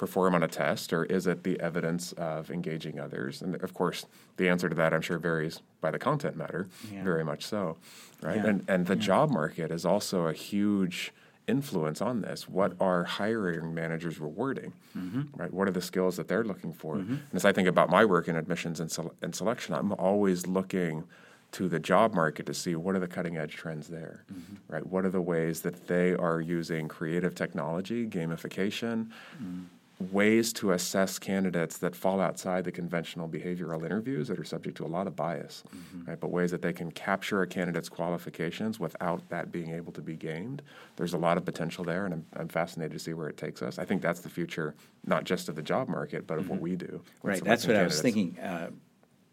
perform 0.00 0.34
on 0.34 0.42
a 0.42 0.48
test, 0.48 0.94
or 0.94 1.04
is 1.04 1.26
it 1.26 1.44
the 1.44 1.60
evidence 1.60 2.12
of 2.12 2.50
engaging 2.50 2.98
others? 2.98 3.42
And 3.42 3.54
of 3.62 3.74
course, 3.74 4.06
the 4.38 4.48
answer 4.48 4.66
to 4.66 4.74
that 4.76 4.94
I'm 4.94 5.02
sure 5.02 5.18
varies 5.18 5.60
by 5.82 5.90
the 5.90 5.98
content 5.98 6.36
matter, 6.36 6.68
yeah. 6.90 7.04
very 7.04 7.22
much 7.22 7.44
so, 7.44 7.76
right? 8.22 8.36
Yeah. 8.36 8.46
And 8.46 8.64
and 8.66 8.86
the 8.86 8.96
yeah. 8.96 9.02
job 9.02 9.30
market 9.30 9.70
is 9.70 9.84
also 9.84 10.26
a 10.26 10.32
huge 10.32 11.12
influence 11.46 12.00
on 12.00 12.22
this. 12.22 12.48
What 12.48 12.72
are 12.80 13.04
hiring 13.04 13.74
managers 13.74 14.18
rewarding? 14.18 14.72
Mm-hmm. 14.96 15.22
Right? 15.36 15.52
What 15.52 15.68
are 15.68 15.72
the 15.72 15.82
skills 15.82 16.16
that 16.16 16.28
they're 16.28 16.44
looking 16.44 16.72
for? 16.72 16.96
Mm-hmm. 16.96 17.12
And 17.12 17.34
as 17.34 17.44
I 17.44 17.52
think 17.52 17.68
about 17.68 17.90
my 17.90 18.06
work 18.06 18.26
in 18.26 18.36
admissions 18.36 18.80
and, 18.80 18.90
and 19.20 19.34
selection, 19.34 19.74
I'm 19.74 19.92
always 19.92 20.46
looking 20.46 21.04
to 21.52 21.68
the 21.68 21.80
job 21.80 22.14
market 22.14 22.46
to 22.46 22.54
see 22.54 22.74
what 22.74 22.94
are 22.94 23.00
the 23.00 23.08
cutting 23.16 23.36
edge 23.36 23.54
trends 23.54 23.88
there, 23.88 24.24
mm-hmm. 24.32 24.54
right? 24.72 24.86
What 24.86 25.04
are 25.04 25.10
the 25.10 25.20
ways 25.20 25.60
that 25.60 25.88
they 25.88 26.14
are 26.14 26.40
using 26.40 26.88
creative 26.88 27.34
technology, 27.34 28.06
gamification, 28.06 29.08
mm 29.42 29.66
ways 30.00 30.52
to 30.54 30.72
assess 30.72 31.18
candidates 31.18 31.76
that 31.78 31.94
fall 31.94 32.20
outside 32.20 32.64
the 32.64 32.72
conventional 32.72 33.28
behavioral 33.28 33.84
interviews 33.84 34.28
that 34.28 34.38
are 34.38 34.44
subject 34.44 34.76
to 34.78 34.84
a 34.84 34.88
lot 34.88 35.06
of 35.06 35.14
bias, 35.14 35.62
mm-hmm. 35.68 36.08
right? 36.08 36.18
But 36.18 36.30
ways 36.30 36.50
that 36.52 36.62
they 36.62 36.72
can 36.72 36.90
capture 36.90 37.42
a 37.42 37.46
candidate's 37.46 37.90
qualifications 37.90 38.80
without 38.80 39.28
that 39.28 39.52
being 39.52 39.74
able 39.74 39.92
to 39.92 40.00
be 40.00 40.16
gamed. 40.16 40.62
There's 40.96 41.12
a 41.12 41.18
lot 41.18 41.36
of 41.36 41.44
potential 41.44 41.84
there, 41.84 42.06
and 42.06 42.14
I'm, 42.14 42.26
I'm 42.34 42.48
fascinated 42.48 42.92
to 42.92 42.98
see 42.98 43.12
where 43.12 43.28
it 43.28 43.36
takes 43.36 43.60
us. 43.60 43.78
I 43.78 43.84
think 43.84 44.00
that's 44.00 44.20
the 44.20 44.30
future, 44.30 44.74
not 45.04 45.24
just 45.24 45.50
of 45.50 45.54
the 45.54 45.62
job 45.62 45.88
market, 45.88 46.26
but 46.26 46.38
of 46.38 46.44
mm-hmm. 46.44 46.54
what 46.54 46.60
we 46.60 46.76
do. 46.76 47.02
Right. 47.22 47.44
That's 47.44 47.66
what 47.66 47.74
candidates. 47.74 47.94
I 47.94 47.96
was 47.96 48.02
thinking. 48.02 48.38
Uh, 48.38 48.70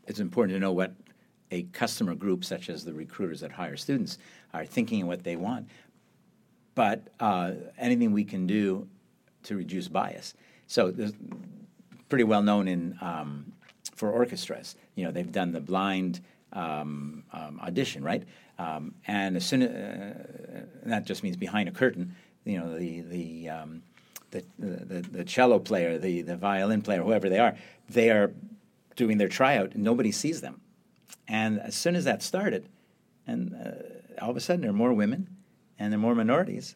it's 0.05 0.19
important 0.19 0.55
to 0.55 0.59
know 0.59 0.73
what 0.73 0.93
a 1.51 1.63
customer 1.63 2.13
group, 2.13 2.43
such 2.43 2.69
as 2.69 2.83
the 2.83 2.93
recruiters 2.93 3.39
that 3.39 3.51
hire 3.51 3.77
students, 3.77 4.17
are 4.53 4.65
thinking 4.65 4.99
and 4.99 5.07
what 5.07 5.23
they 5.23 5.37
want. 5.37 5.69
But 6.75 7.07
uh, 7.21 7.53
anything 7.77 8.11
we 8.11 8.25
can 8.25 8.47
do 8.47 8.87
to 9.43 9.55
reduce 9.55 9.87
bias. 9.87 10.33
So 10.67 10.93
pretty 12.09 12.23
well 12.23 12.43
known 12.43 12.67
in 12.67 12.97
um, 13.01 13.53
for 13.95 14.11
orchestras. 14.11 14.75
You 14.95 15.05
know, 15.05 15.11
they've 15.11 15.31
done 15.31 15.51
the 15.51 15.61
blind 15.61 16.21
um, 16.53 17.23
um, 17.33 17.59
audition, 17.61 18.03
right? 18.03 18.23
Um, 18.59 18.95
and 19.07 19.35
as 19.35 19.45
soon 19.45 19.63
as, 19.63 19.69
uh, 19.69 20.65
that 20.85 21.05
just 21.05 21.23
means 21.23 21.35
behind 21.35 21.69
a 21.69 21.71
curtain, 21.71 22.15
you 22.45 22.59
know, 22.59 22.77
the 22.77 23.01
the, 23.01 23.49
um, 23.49 23.83
the 24.31 24.43
the, 24.59 25.01
the 25.01 25.23
cello 25.23 25.59
player, 25.59 25.97
the 25.97 26.21
the 26.21 26.37
violin 26.37 26.81
player, 26.81 27.01
whoever 27.01 27.29
they 27.29 27.39
are, 27.39 27.55
they 27.89 28.09
are 28.09 28.31
doing 28.95 29.17
their 29.17 29.27
tryout, 29.27 29.73
and 29.73 29.83
nobody 29.83 30.11
sees 30.11 30.41
them. 30.41 30.61
And 31.27 31.59
as 31.59 31.75
soon 31.75 31.95
as 31.95 32.05
that 32.05 32.23
started, 32.23 32.69
and 33.25 33.53
uh, 33.55 34.23
all 34.23 34.31
of 34.31 34.37
a 34.37 34.39
sudden 34.39 34.61
there 34.61 34.69
are 34.71 34.73
more 34.73 34.93
women 34.93 35.27
and 35.77 35.91
there 35.91 35.99
are 35.99 36.01
more 36.01 36.15
minorities 36.15 36.75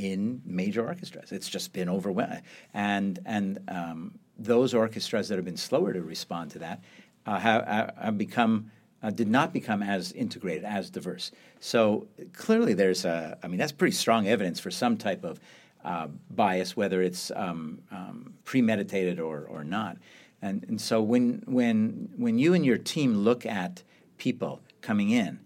in 0.00 0.40
major 0.46 0.86
orchestras. 0.86 1.30
It's 1.30 1.48
just 1.48 1.74
been 1.74 1.88
overwhelming, 1.88 2.40
and 2.72 3.18
and 3.26 3.58
um, 3.68 4.18
those 4.38 4.72
orchestras 4.72 5.28
that 5.28 5.36
have 5.36 5.44
been 5.44 5.58
slower 5.58 5.92
to 5.92 6.00
respond 6.00 6.52
to 6.52 6.60
that 6.60 6.82
uh, 7.26 7.38
have, 7.38 7.92
have, 8.00 8.16
become 8.16 8.70
uh, 9.02 9.10
did 9.10 9.28
not 9.28 9.52
become 9.52 9.82
as 9.82 10.12
integrated, 10.12 10.64
as 10.64 10.88
diverse. 10.88 11.32
So 11.60 12.06
clearly, 12.32 12.72
there's 12.72 13.04
a. 13.04 13.38
I 13.42 13.48
mean, 13.48 13.58
that's 13.58 13.72
pretty 13.72 13.94
strong 13.94 14.26
evidence 14.26 14.58
for 14.58 14.70
some 14.70 14.96
type 14.96 15.22
of 15.22 15.38
uh, 15.84 16.08
bias, 16.30 16.74
whether 16.76 17.02
it's 17.02 17.30
um, 17.36 17.82
um, 17.90 18.32
premeditated 18.44 19.20
or 19.20 19.44
or 19.44 19.64
not. 19.64 19.98
And 20.40 20.64
and 20.66 20.80
so 20.80 21.02
when 21.02 21.42
when 21.46 22.08
when 22.16 22.38
you 22.38 22.54
and 22.54 22.64
your 22.64 22.78
team 22.78 23.18
look 23.18 23.44
at 23.44 23.82
people 24.16 24.62
coming 24.80 25.10
in, 25.10 25.40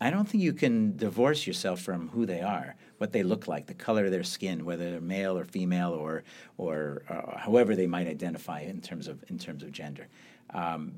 I 0.00 0.10
don't 0.10 0.28
think 0.28 0.42
you 0.42 0.52
can 0.52 0.96
divorce 0.96 1.46
yourself 1.46 1.80
from 1.80 2.08
who 2.08 2.26
they 2.26 2.40
are 2.40 2.74
what 3.04 3.12
they 3.12 3.22
look 3.22 3.46
like, 3.46 3.66
the 3.66 3.74
color 3.74 4.06
of 4.06 4.10
their 4.10 4.22
skin, 4.22 4.64
whether 4.64 4.90
they're 4.90 4.98
male 4.98 5.36
or 5.36 5.44
female 5.44 5.92
or 5.92 6.24
or 6.56 7.02
uh, 7.10 7.36
however 7.36 7.76
they 7.76 7.86
might 7.86 8.06
identify 8.06 8.60
in 8.60 8.80
terms 8.80 9.08
of 9.08 9.22
in 9.28 9.38
terms 9.38 9.62
of 9.62 9.70
gender. 9.72 10.08
Um, 10.54 10.94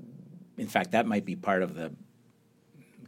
in 0.57 0.69
fact, 0.69 0.92
that 0.92 1.05
might 1.05 1.25
be 1.25 1.35
part 1.35 1.64
of 1.64 1.75
the 1.75 1.90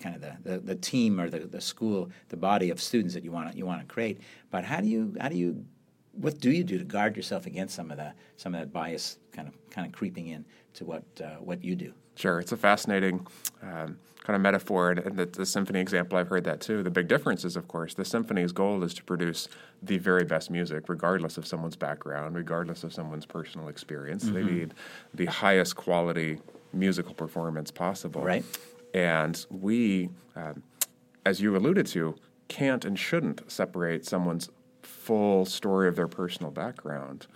kind 0.01 0.17
of 0.17 0.21
the, 0.21 0.35
the, 0.43 0.59
the, 0.59 0.75
team 0.75 1.21
or 1.21 1.31
the, 1.31 1.41
the 1.41 1.61
school, 1.61 2.11
the 2.29 2.37
body 2.37 2.71
of 2.71 2.81
students 2.81 3.15
that 3.15 3.23
you 3.23 3.31
want 3.31 3.57
you 3.57 3.65
want 3.65 3.81
to 3.81 3.87
create. 3.87 4.21
But 4.51 4.65
how 4.65 4.81
do 4.81 4.89
you 4.89 5.15
how 5.21 5.29
do 5.29 5.37
you 5.37 5.65
what 6.11 6.41
do 6.41 6.51
you 6.51 6.65
do 6.65 6.77
to 6.77 6.85
guard 6.85 7.17
yourself 7.17 7.47
against 7.47 7.77
some 7.77 7.93
of 7.93 7.99
that 7.99 8.17
some 8.37 8.53
of 8.53 8.61
that 8.61 8.73
bias 8.73 9.19
kind 9.31 9.47
of 9.47 9.55
kind 9.71 9.87
of 9.87 9.93
creeping 9.93 10.27
in 10.27 10.45
to 10.75 10.85
what 10.85 11.05
uh, 11.23 11.37
what 11.37 11.63
you 11.63 11.77
do? 11.77 11.93
Sure, 12.19 12.41
it's 12.41 12.51
a 12.51 12.57
fascinating 12.57 13.25
um, 13.63 13.97
kind 14.25 14.35
of 14.35 14.41
metaphor, 14.41 14.91
and, 14.91 15.17
the, 15.17 15.25
the, 15.25 15.47
symphony 15.47 15.79
example, 15.79 16.19
I've 16.19 16.27
heard 16.27 16.43
that 16.45 16.61
too. 16.61 16.83
The 16.83 16.91
big 16.91 17.07
difference 17.07 17.45
is, 17.45 17.55
of 17.55 17.69
course, 17.69 17.95
the 17.95 18.05
symphony's 18.05 18.51
goal 18.51 18.83
is 18.83 18.93
to 18.95 19.05
produce 19.05 19.49
the 19.85 19.99
very 19.99 20.25
best 20.25 20.51
music, 20.51 20.89
regardless 20.89 21.39
of 21.39 21.47
someone's 21.47 21.77
background, 21.77 22.35
regardless 22.35 22.83
of 22.83 22.93
someone's 22.93 23.25
personal 23.25 23.69
experience. 23.69 24.25
Mm-hmm. 24.25 24.35
They 24.35 24.43
need 24.43 24.75
the 25.15 25.27
highest 25.27 25.77
quality 25.77 26.41
musical 26.73 27.15
performance 27.15 27.71
possible. 27.71 28.23
Right. 28.23 28.45
And 28.95 29.47
we, 29.49 30.11
um, 30.35 30.65
as 31.25 31.41
you 31.41 31.57
alluded 31.57 31.87
to, 31.89 32.17
can't 32.49 32.85
and 32.85 32.99
shouldn't 32.99 33.49
separate 33.49 34.05
someone's 34.05 34.49
full 34.83 35.45
story 35.45 35.87
of 35.87 35.95
their 35.95 36.09
personal 36.09 36.51
background 36.51 37.29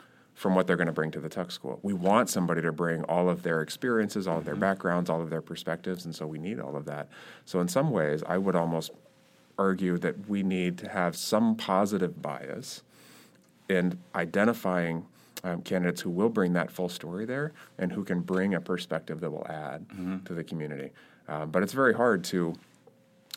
from 0.43 0.57
what 0.57 0.67
they're 0.67 0.77
going 0.77 0.89
to 0.89 0.93
bring 0.93 1.13
to 1.13 1.21
the 1.21 1.29
Tuck 1.29 1.53
School. 1.53 1.79
We 1.83 1.93
want 1.93 2.29
somebody 2.29 2.63
to 2.63 2.73
bring 2.73 3.05
all 3.05 3.29
of 3.29 3.45
their 3.45 3.63
experiences, 3.63 4.27
all 4.27 4.39
of 4.39 4.45
their 4.45 4.55
mm-hmm. 4.55 4.63
backgrounds, 4.63 5.09
all 5.09 5.23
of 5.23 5.31
their 5.31 5.41
perspectives, 5.41 6.05
and 6.05 6.13
so 6.13 6.27
we 6.27 6.41
need 6.41 6.59
all 6.59 6.77
of 6.77 6.85
that. 6.87 7.09
So, 7.45 7.61
in 7.61 7.69
some 7.69 7.91
ways, 7.91 8.25
I 8.27 8.39
would 8.39 8.57
almost 8.57 8.91
argue 9.57 9.99
that 9.99 10.29
we 10.29 10.43
need 10.43 10.79
to 10.79 10.89
have 10.89 11.15
some 11.15 11.55
positive 11.55 12.21
bias 12.21 12.83
in 13.69 14.01
identifying 14.17 15.07
um, 15.45 15.63
candidates 15.63 16.01
who 16.01 16.11
will 16.11 16.29
bring 16.29 16.55
that 16.55 16.73
full 16.73 16.89
story 16.89 17.25
there 17.25 17.53
and 17.79 17.93
who 17.93 18.03
can 18.03 18.21
bring 18.21 18.55
a 18.55 18.61
perspective 18.61 19.21
that 19.21 19.31
will 19.31 19.47
add 19.49 19.87
mm-hmm. 19.89 20.25
to 20.25 20.35
the 20.35 20.43
community. 20.43 20.91
Um, 21.29 21.51
but 21.51 21.63
it's 21.63 21.73
very 21.73 21.95
hard 21.95 22.25
to 22.25 22.55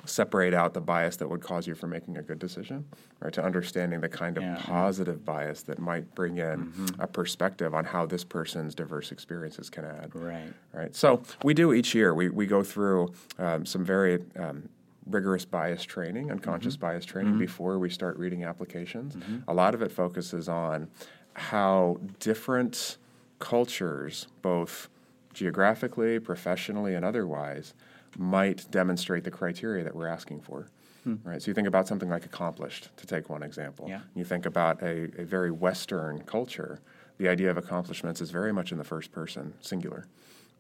separate 0.06 0.54
out 0.54 0.74
the 0.74 0.82
bias 0.82 1.18
that 1.18 1.30
would 1.30 1.42
cause 1.42 1.68
you 1.68 1.76
from 1.76 1.90
making 1.92 2.18
a 2.18 2.22
good 2.22 2.40
decision, 2.40 2.86
right? 3.20 3.34
To 3.34 3.44
understanding 3.44 4.02
the 4.02 4.10
kind 4.10 4.38
of 4.38 4.44
yeah. 4.44 4.58
positive 4.62 5.26
bias 5.26 5.64
that 5.64 5.80
might 5.80 6.14
bring 6.16 6.38
in 6.38 6.68
mm-hmm. 6.68 7.02
a 7.02 7.08
perspective 7.08 7.74
on 7.74 7.86
how 7.86 8.06
this 8.06 8.24
person's 8.24 8.76
diverse 8.76 9.12
experiences 9.12 9.70
can 9.70 9.86
add. 9.86 10.14
Right. 10.14 10.54
Right. 10.74 10.96
So 10.96 11.22
we 11.44 11.54
do 11.54 11.74
each 11.74 11.96
year. 11.96 12.14
We 12.14 12.30
we 12.30 12.46
go 12.46 12.64
through 12.64 13.14
um, 13.38 13.66
some 13.66 13.84
very 13.84 14.24
um, 14.38 14.70
rigorous 15.06 15.46
bias 15.46 15.84
training, 15.84 16.32
unconscious 16.32 16.76
mm-hmm. 16.76 16.88
bias 16.88 17.06
training 17.06 17.34
mm-hmm. 17.34 17.40
before 17.40 17.80
we 17.80 17.90
start 17.90 18.18
reading 18.18 18.44
applications. 18.44 19.16
Mm-hmm. 19.16 19.38
A 19.48 19.54
lot 19.54 19.76
of 19.76 19.82
it 19.82 19.92
focuses 19.92 20.50
on 20.50 20.88
how 21.34 22.00
different 22.20 22.98
cultures, 23.40 24.28
both 24.42 24.90
geographically, 25.34 26.20
professionally, 26.20 26.96
and 26.96 27.06
otherwise, 27.06 27.74
might 28.18 28.70
demonstrate 28.72 29.24
the 29.24 29.32
criteria 29.32 29.84
that 29.84 29.96
we're 29.96 30.08
asking 30.08 30.42
for. 30.42 30.68
Hmm. 31.04 31.16
Right. 31.24 31.42
So 31.42 31.50
you 31.50 31.54
think 31.54 31.68
about 31.68 31.88
something 31.88 32.10
like 32.10 32.26
accomplished, 32.26 32.90
to 32.98 33.06
take 33.06 33.30
one 33.30 33.44
example. 33.44 33.86
Yeah. 33.88 34.02
You 34.16 34.24
think 34.26 34.46
about 34.46 34.82
a, 34.82 35.04
a 35.22 35.26
very 35.26 35.52
Western 35.52 36.22
culture. 36.22 36.80
The 37.18 37.28
idea 37.30 37.50
of 37.52 37.58
accomplishments 37.58 38.22
is 38.22 38.32
very 38.32 38.52
much 38.52 38.72
in 38.72 38.78
the 38.78 38.84
first 38.84 39.12
person, 39.12 39.54
singular. 39.62 40.08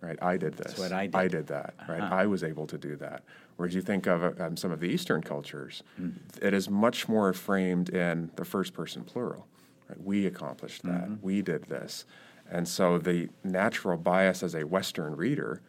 Right. 0.01 0.17
I 0.21 0.37
did 0.37 0.53
this. 0.53 0.67
That's 0.73 0.79
what 0.79 0.91
I 0.91 1.07
did. 1.07 1.15
I 1.15 1.27
did 1.27 1.47
that. 1.47 1.73
Right. 1.89 2.01
Uh-huh. 2.01 2.13
I 2.15 2.25
was 2.27 2.43
able 2.43 2.67
to 2.67 2.77
do 2.77 2.95
that. 2.97 3.23
Whereas 3.55 3.73
you 3.73 3.81
think 3.81 4.05
of 4.05 4.39
um, 4.39 4.55
some 4.55 4.71
of 4.71 4.79
the 4.79 4.87
Eastern 4.87 5.21
cultures, 5.23 5.81
Hmm. 5.97 6.09
it 6.41 6.53
is 6.53 6.69
much 6.69 7.07
more 7.07 7.33
framed 7.33 7.89
in 7.89 8.29
the 8.35 8.45
first 8.45 8.73
person 8.73 9.03
plural. 9.03 9.47
Right? 9.89 9.99
We 10.03 10.25
accomplished 10.27 10.83
that. 10.83 11.05
Mm-hmm. 11.05 11.15
We 11.25 11.41
did 11.41 11.63
this. 11.63 12.05
And 12.51 12.67
so 12.67 12.99
the 12.99 13.29
natural 13.43 13.97
bias 13.97 14.43
as 14.43 14.53
a 14.53 14.63
Western 14.65 15.15
reader 15.15 15.61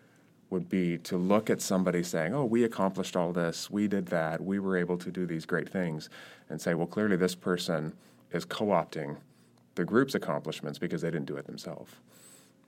would 0.50 0.68
be 0.68 0.98
to 0.98 1.16
look 1.16 1.50
at 1.50 1.60
somebody 1.60 2.02
saying, 2.02 2.34
oh, 2.34 2.44
we 2.44 2.64
accomplished 2.64 3.16
all 3.16 3.32
this, 3.32 3.70
we 3.70 3.88
did 3.88 4.06
that, 4.06 4.40
we 4.42 4.58
were 4.58 4.76
able 4.76 4.96
to 4.96 5.10
do 5.10 5.26
these 5.26 5.44
great 5.44 5.68
things, 5.68 6.08
and 6.48 6.60
say, 6.60 6.74
well, 6.74 6.86
clearly 6.86 7.16
this 7.16 7.34
person 7.34 7.92
is 8.32 8.44
co 8.44 8.66
opting 8.66 9.16
the 9.74 9.84
group's 9.84 10.14
accomplishments 10.14 10.78
because 10.78 11.02
they 11.02 11.10
didn't 11.10 11.26
do 11.26 11.36
it 11.36 11.46
themselves. 11.46 11.92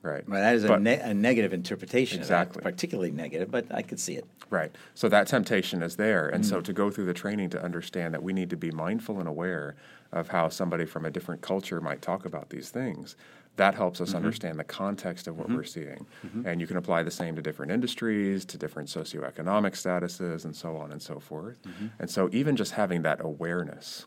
Right. 0.01 0.27
Well, 0.29 0.39
that 0.39 0.55
is 0.55 0.63
a, 0.63 0.79
ne- 0.79 0.99
a 0.99 1.13
negative 1.13 1.51
interpretation 1.53 2.19
Exactly. 2.19 2.61
particularly 2.61 3.11
negative, 3.11 3.51
but 3.51 3.65
I 3.69 3.81
could 3.81 3.99
see 3.99 4.15
it. 4.15 4.25
Right. 4.49 4.73
So 4.95 5.09
that 5.09 5.27
temptation 5.27 5.83
is 5.83 5.97
there. 5.97 6.29
And 6.29 6.45
so 6.45 6.61
mm. 6.61 6.63
to 6.63 6.73
go 6.73 6.89
through 6.89 7.05
the 7.05 7.13
training 7.13 7.49
to 7.49 7.61
understand 7.61 8.13
that 8.13 8.23
we 8.23 8.31
need 8.31 8.49
to 8.51 8.55
be 8.55 8.71
mindful 8.71 9.19
and 9.19 9.27
aware 9.27 9.75
of 10.13 10.29
how 10.29 10.47
somebody 10.47 10.85
from 10.85 11.03
a 11.03 11.11
different 11.11 11.41
culture 11.41 11.81
might 11.81 12.01
talk 12.01 12.25
about 12.25 12.49
these 12.49 12.69
things, 12.69 13.17
that 13.59 13.75
helps 13.75 13.99
us 13.99 14.09
mm-hmm. 14.09 14.17
understand 14.17 14.57
the 14.57 14.63
context 14.63 15.27
of 15.27 15.37
what 15.37 15.47
mm-hmm. 15.47 15.57
we're 15.57 15.63
seeing. 15.63 16.05
Mm-hmm. 16.25 16.47
And 16.47 16.61
you 16.61 16.65
can 16.65 16.77
apply 16.77 17.03
the 17.03 17.11
same 17.11 17.35
to 17.35 17.41
different 17.41 17.73
industries, 17.73 18.45
to 18.45 18.57
different 18.57 18.87
socioeconomic 18.87 19.73
statuses, 19.73 20.45
and 20.45 20.55
so 20.55 20.77
on 20.77 20.93
and 20.93 21.01
so 21.01 21.19
forth. 21.19 21.59
And 21.99 22.09
so 22.09 22.29
even 22.31 22.55
just 22.55 22.71
having 22.71 23.01
that 23.01 23.19
awareness 23.21 24.05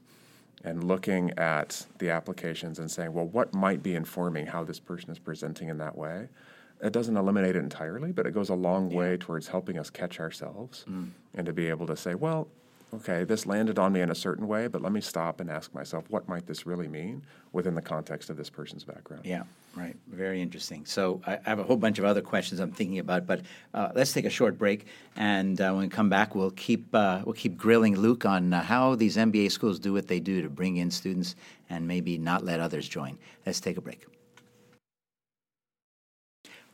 and 0.64 0.84
looking 0.84 1.32
at 1.38 1.84
the 1.98 2.08
applications 2.08 2.78
and 2.78 2.90
saying, 2.90 3.12
well, 3.12 3.26
what 3.26 3.52
might 3.52 3.82
be 3.82 3.94
informing 3.94 4.46
how 4.46 4.64
this 4.64 4.80
person 4.80 5.10
is 5.10 5.18
presenting 5.18 5.68
in 5.68 5.76
that 5.78 5.96
way? 5.98 6.28
It 6.80 6.92
doesn't 6.94 7.16
eliminate 7.16 7.54
it 7.54 7.58
entirely, 7.58 8.10
but 8.10 8.26
it 8.26 8.32
goes 8.32 8.48
a 8.48 8.54
long 8.54 8.88
way 8.88 9.18
towards 9.18 9.48
helping 9.48 9.78
us 9.78 9.90
catch 9.90 10.18
ourselves 10.18 10.86
mm. 10.88 11.10
and 11.34 11.46
to 11.46 11.52
be 11.52 11.68
able 11.68 11.86
to 11.86 11.96
say, 11.96 12.14
well, 12.14 12.48
okay, 12.94 13.24
this 13.24 13.46
landed 13.46 13.78
on 13.78 13.92
me 13.92 14.00
in 14.00 14.11
a 14.11 14.14
certain 14.14 14.46
way, 14.46 14.66
but 14.66 14.83
let 14.83 14.92
me 14.92 15.00
stop 15.00 15.40
and 15.40 15.50
ask 15.50 15.72
myself, 15.74 16.05
what 16.09 16.28
might 16.28 16.46
this 16.46 16.66
really 16.66 16.88
mean 16.88 17.22
within 17.52 17.74
the 17.74 17.83
context 17.83 18.28
of 18.28 18.37
this 18.37 18.50
person's 18.50 18.85
background? 18.85 19.24
Yeah, 19.24 19.44
right. 19.74 19.96
Very 20.09 20.42
interesting. 20.42 20.85
So 20.85 21.20
I 21.26 21.38
have 21.44 21.59
a 21.59 21.62
whole 21.62 21.76
bunch 21.76 21.98
of 21.98 22.05
other 22.05 22.20
questions 22.20 22.61
I'm 22.61 22.70
thinking 22.70 22.98
about, 22.98 23.26
but 23.26 23.42
uh, 23.72 23.90
let's 23.94 24.12
take 24.12 24.26
a 24.26 24.31
short 24.31 24.59
break, 24.59 24.87
and 25.16 25.61
uh, 25.61 25.70
when 25.70 25.85
we 25.85 25.88
come 25.88 26.11
back, 26.11 26.35
we'll 26.35 26.50
keep 26.50 26.94
uh, 26.94 27.22
we'll 27.24 27.35
keep 27.35 27.57
grilling 27.57 27.96
Luke 27.96 28.26
on 28.26 28.52
uh, 28.52 28.62
how 28.62 28.94
these 28.94 29.16
MBA 29.16 29.50
schools 29.50 29.78
do 29.78 29.92
what 29.92 30.09
they 30.09 30.20
do 30.20 30.42
to 30.42 30.50
bring 30.50 30.76
in 30.76 30.90
students 30.90 31.35
and 31.70 31.88
maybe 31.88 32.18
not 32.18 32.44
let 32.44 32.61
others 32.61 32.88
join. 32.88 33.18
Let's 33.46 33.61
take 33.61 33.78
a 33.78 33.81
break. 33.81 34.05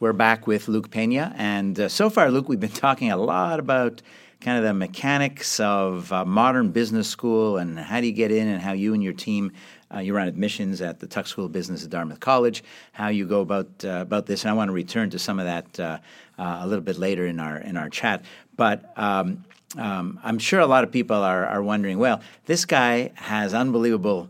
We're 0.00 0.12
back 0.12 0.46
with 0.46 0.68
Luke 0.68 0.90
Peña, 0.90 1.34
and 1.36 1.78
uh, 1.78 1.88
so 1.88 2.08
far, 2.10 2.30
Luke, 2.30 2.48
we've 2.48 2.60
been 2.60 2.70
talking 2.70 3.10
a 3.10 3.16
lot 3.16 3.58
about 3.58 4.02
kind 4.40 4.58
of 4.58 4.64
the 4.64 4.74
mechanics 4.74 5.58
of 5.60 6.12
uh, 6.12 6.24
modern 6.24 6.70
business 6.70 7.08
school 7.08 7.56
and 7.56 7.78
how 7.78 8.00
do 8.00 8.06
you 8.06 8.12
get 8.12 8.30
in, 8.30 8.48
and 8.48 8.62
how 8.62 8.72
you 8.72 8.94
and 8.94 9.02
your 9.02 9.12
team 9.12 9.52
uh, 9.94 10.00
you 10.00 10.14
run 10.14 10.28
admissions 10.28 10.80
at 10.80 11.00
the 11.00 11.06
Tuck 11.06 11.26
School 11.26 11.46
of 11.46 11.52
Business 11.52 11.84
at 11.84 11.90
Dartmouth 11.90 12.20
College. 12.20 12.62
How 12.92 13.08
you 13.08 13.26
go 13.26 13.40
about 13.40 13.68
uh, 13.84 14.00
about 14.00 14.26
this, 14.26 14.42
and 14.44 14.50
I 14.50 14.54
want 14.54 14.68
to 14.68 14.72
return 14.72 15.10
to 15.10 15.18
some 15.18 15.38
of 15.38 15.46
that 15.46 15.80
uh, 15.80 15.98
uh, 16.38 16.60
a 16.62 16.66
little 16.66 16.84
bit 16.84 16.98
later 16.98 17.26
in 17.26 17.40
our 17.40 17.58
in 17.58 17.76
our 17.76 17.88
chat. 17.88 18.24
But 18.56 18.92
um, 18.96 19.44
um, 19.76 20.20
I'm 20.22 20.38
sure 20.38 20.60
a 20.60 20.66
lot 20.66 20.84
of 20.84 20.92
people 20.92 21.16
are 21.16 21.46
are 21.46 21.62
wondering. 21.62 21.98
Well, 21.98 22.20
this 22.46 22.64
guy 22.64 23.12
has 23.14 23.54
unbelievable 23.54 24.28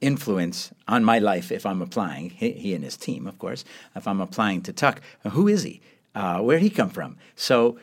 influence 0.00 0.72
on 0.86 1.04
my 1.04 1.18
life 1.18 1.50
if 1.50 1.66
I'm 1.66 1.82
applying. 1.82 2.30
He, 2.30 2.52
he 2.52 2.74
and 2.74 2.84
his 2.84 2.96
team, 2.96 3.26
of 3.26 3.38
course. 3.38 3.64
If 3.94 4.06
I'm 4.06 4.20
applying 4.20 4.62
to 4.62 4.72
Tuck, 4.72 5.00
who 5.30 5.48
is 5.48 5.62
he? 5.62 5.80
Uh, 6.14 6.40
where 6.40 6.58
he 6.58 6.70
come 6.70 6.90
from? 6.90 7.16
So. 7.36 7.78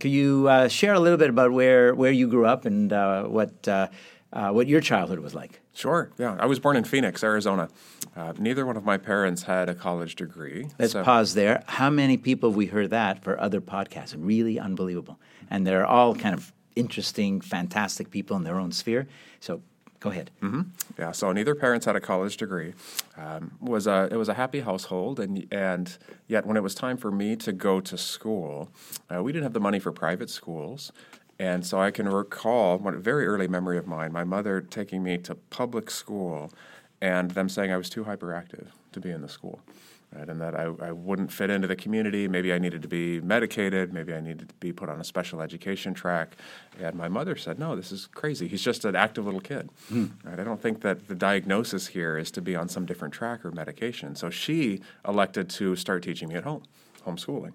Could 0.00 0.10
you 0.10 0.48
uh, 0.48 0.68
share 0.68 0.94
a 0.94 1.00
little 1.00 1.18
bit 1.18 1.30
about 1.30 1.52
where, 1.52 1.94
where 1.94 2.10
you 2.10 2.26
grew 2.26 2.46
up 2.46 2.64
and 2.64 2.92
uh, 2.92 3.24
what 3.24 3.68
uh, 3.68 3.88
uh, 4.32 4.50
what 4.50 4.66
your 4.66 4.80
childhood 4.80 5.18
was 5.18 5.34
like? 5.34 5.60
Sure. 5.74 6.10
Yeah. 6.18 6.36
I 6.40 6.46
was 6.46 6.58
born 6.58 6.76
in 6.76 6.84
Phoenix, 6.84 7.22
Arizona. 7.22 7.68
Uh, 8.16 8.32
neither 8.38 8.64
one 8.64 8.76
of 8.76 8.84
my 8.84 8.96
parents 8.96 9.42
had 9.42 9.68
a 9.68 9.74
college 9.74 10.16
degree. 10.16 10.68
Let's 10.78 10.92
so- 10.92 11.04
pause 11.04 11.34
there. 11.34 11.62
How 11.66 11.90
many 11.90 12.16
people 12.16 12.50
have 12.50 12.56
we 12.56 12.66
heard 12.66 12.90
that 12.90 13.22
for 13.22 13.38
other 13.40 13.60
podcasts? 13.60 14.14
Really 14.16 14.58
unbelievable, 14.58 15.20
and 15.50 15.66
they're 15.66 15.86
all 15.86 16.14
kind 16.14 16.34
of 16.34 16.52
interesting, 16.76 17.40
fantastic 17.40 18.10
people 18.10 18.36
in 18.36 18.44
their 18.44 18.58
own 18.58 18.72
sphere. 18.72 19.06
So 19.40 19.62
go 20.00 20.10
ahead. 20.10 20.30
Yeah, 20.98 21.12
so 21.12 21.32
neither 21.32 21.54
parents 21.54 21.86
had 21.86 21.96
a 21.96 22.00
college 22.00 22.36
degree. 22.36 22.74
Um, 23.16 23.52
was 23.60 23.86
a 23.86 24.08
it 24.10 24.16
was 24.16 24.28
a 24.28 24.34
happy 24.34 24.60
household, 24.60 25.20
and 25.20 25.46
and 25.52 25.96
yet 26.26 26.46
when 26.46 26.56
it 26.56 26.62
was 26.62 26.74
time 26.74 26.96
for 26.96 27.10
me 27.10 27.36
to 27.36 27.52
go 27.52 27.80
to 27.80 27.96
school, 27.96 28.70
uh, 29.14 29.22
we 29.22 29.32
didn't 29.32 29.44
have 29.44 29.52
the 29.52 29.60
money 29.60 29.78
for 29.78 29.92
private 29.92 30.30
schools, 30.30 30.92
and 31.38 31.64
so 31.64 31.80
I 31.80 31.90
can 31.90 32.08
recall 32.08 32.78
one 32.78 33.00
very 33.00 33.26
early 33.26 33.48
memory 33.48 33.78
of 33.78 33.86
mine, 33.86 34.12
my 34.12 34.24
mother 34.24 34.60
taking 34.60 35.02
me 35.02 35.18
to 35.18 35.34
public 35.34 35.90
school, 35.90 36.52
and 37.00 37.30
them 37.32 37.48
saying 37.48 37.70
I 37.72 37.76
was 37.76 37.88
too 37.90 38.04
hyperactive 38.04 38.68
to 38.92 39.00
be 39.00 39.10
in 39.10 39.22
the 39.22 39.28
school. 39.28 39.60
Right, 40.12 40.28
and 40.28 40.40
that 40.40 40.56
I, 40.56 40.64
I 40.80 40.90
wouldn't 40.90 41.30
fit 41.30 41.50
into 41.50 41.68
the 41.68 41.76
community. 41.76 42.26
Maybe 42.26 42.52
I 42.52 42.58
needed 42.58 42.82
to 42.82 42.88
be 42.88 43.20
medicated. 43.20 43.92
Maybe 43.92 44.12
I 44.12 44.20
needed 44.20 44.48
to 44.48 44.54
be 44.56 44.72
put 44.72 44.88
on 44.88 45.00
a 45.00 45.04
special 45.04 45.40
education 45.40 45.94
track. 45.94 46.36
And 46.80 46.96
my 46.96 47.08
mother 47.08 47.36
said, 47.36 47.60
"No, 47.60 47.76
this 47.76 47.92
is 47.92 48.08
crazy. 48.08 48.48
He's 48.48 48.62
just 48.62 48.84
an 48.84 48.96
active 48.96 49.24
little 49.24 49.40
kid." 49.40 49.70
Hmm. 49.88 50.06
Right? 50.24 50.40
I 50.40 50.42
don't 50.42 50.60
think 50.60 50.80
that 50.80 51.06
the 51.06 51.14
diagnosis 51.14 51.86
here 51.86 52.18
is 52.18 52.32
to 52.32 52.42
be 52.42 52.56
on 52.56 52.68
some 52.68 52.86
different 52.86 53.14
track 53.14 53.44
or 53.44 53.52
medication. 53.52 54.16
So 54.16 54.30
she 54.30 54.80
elected 55.06 55.48
to 55.50 55.76
start 55.76 56.02
teaching 56.02 56.28
me 56.28 56.34
at 56.34 56.42
home, 56.42 56.64
homeschooling. 57.06 57.52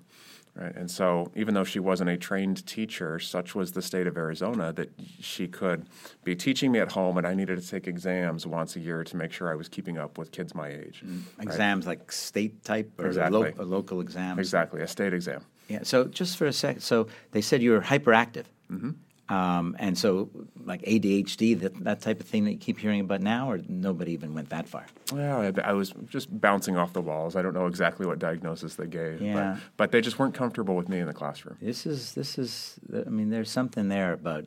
Right? 0.56 0.74
And 0.74 0.90
so, 0.90 1.32
even 1.36 1.54
though 1.54 1.66
she 1.66 1.80
wasn't 1.80 2.10
a 2.10 2.16
trained 2.18 2.66
teacher, 2.66 3.20
such 3.20 3.56
was 3.56 3.74
the 3.74 3.82
state 3.82 4.08
of 4.08 4.16
Arizona 4.16 4.72
that 4.74 4.90
she 5.20 5.50
could 5.50 5.86
be 6.24 6.34
teaching 6.34 6.72
me 6.72 6.80
at 6.80 6.94
home, 6.94 7.18
and 7.18 7.28
I 7.28 7.34
needed 7.34 7.62
to 7.62 7.68
take 7.68 7.88
exams 7.88 8.48
once 8.48 8.78
a 8.78 8.80
year 8.80 9.04
to 9.04 9.18
make 9.18 9.34
sure 9.34 9.52
I 9.52 9.56
was 9.56 9.68
keeping 9.68 9.98
up 9.98 10.18
with 10.18 10.32
kids 10.32 10.56
my 10.56 10.70
age. 10.70 11.04
right? 11.04 11.46
Exams 11.46 11.86
like 11.86 12.10
state 12.10 12.64
type 12.64 12.90
or 12.98 13.08
Exactly. 13.08 13.52
lo- 13.58 13.66
local 13.66 14.00
exams. 14.00 14.40
Exactly, 14.40 14.82
a 14.82 14.88
state 14.88 15.14
exam. 15.14 15.42
Yeah. 15.68 15.80
So 15.84 16.06
just 16.06 16.38
for 16.38 16.46
a 16.46 16.54
second, 16.54 16.82
so 16.82 17.08
they 17.32 17.42
said 17.42 17.62
you 17.62 17.72
were 17.72 17.82
hyperactive, 17.82 18.46
mm-hmm. 18.72 18.92
Um, 19.28 19.76
and 19.80 19.98
so 19.98 20.30
like 20.66 20.82
ADHD, 20.84 21.60
that 21.62 21.84
that 21.84 22.02
type 22.02 22.20
of 22.20 22.28
thing 22.28 22.44
that 22.46 22.52
you 22.52 22.58
keep 22.58 22.78
hearing 22.80 23.00
about 23.00 23.22
now, 23.22 23.50
or 23.50 23.60
nobody 23.68 24.12
even 24.14 24.34
went 24.34 24.50
that 24.50 24.68
far. 24.68 24.86
Well, 25.12 25.42
I, 25.42 25.70
I 25.70 25.74
was 25.74 25.94
just 26.08 26.28
bouncing 26.40 26.78
off 26.78 26.94
the 26.94 27.02
walls. 27.02 27.36
I 27.36 27.42
don't 27.42 27.54
know 27.54 27.66
exactly 27.68 28.06
what 28.06 28.20
diagnosis 28.20 28.76
they 28.76 28.88
gave, 28.88 29.22
Yeah. 29.22 29.54
but, 29.54 29.62
but 29.78 29.92
they 29.92 30.02
just 30.02 30.20
weren't 30.20 30.36
comfortable 30.36 30.76
with 30.76 30.90
me 30.90 31.00
in 31.00 31.08
the 31.08 31.14
classroom. 31.14 31.58
This 31.62 31.86
is 31.86 32.14
this 32.14 32.38
is. 32.38 32.80
I 32.94 33.10
mean, 33.10 33.30
there's 33.32 33.50
something 33.50 33.90
there 33.90 34.14
about 34.14 34.46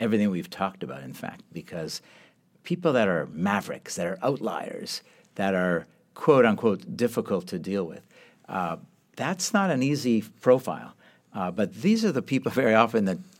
everything 0.00 0.30
we've 0.30 0.50
talked 0.50 0.82
about. 0.82 1.02
In 1.04 1.12
fact, 1.12 1.42
because 1.52 2.02
people 2.64 2.92
that 2.94 3.06
are 3.08 3.26
mavericks, 3.32 3.96
that 3.96 4.06
are 4.06 4.18
outliers, 4.22 5.02
that 5.36 5.54
are 5.54 5.86
quote 6.14 6.44
unquote 6.44 6.96
difficult 6.96 7.46
to 7.48 7.58
deal 7.58 7.84
with, 7.84 8.04
uh, 8.48 8.76
that's 9.16 9.52
not 9.54 9.70
an 9.70 9.82
easy 9.82 10.22
profile. 10.40 10.94
Uh, 11.34 11.50
but 11.50 11.72
these 11.82 12.04
are 12.04 12.12
the 12.12 12.20
people 12.22 12.50
very 12.62 12.74
often 12.74 13.04
that, 13.06 13.16
that 13.16 13.31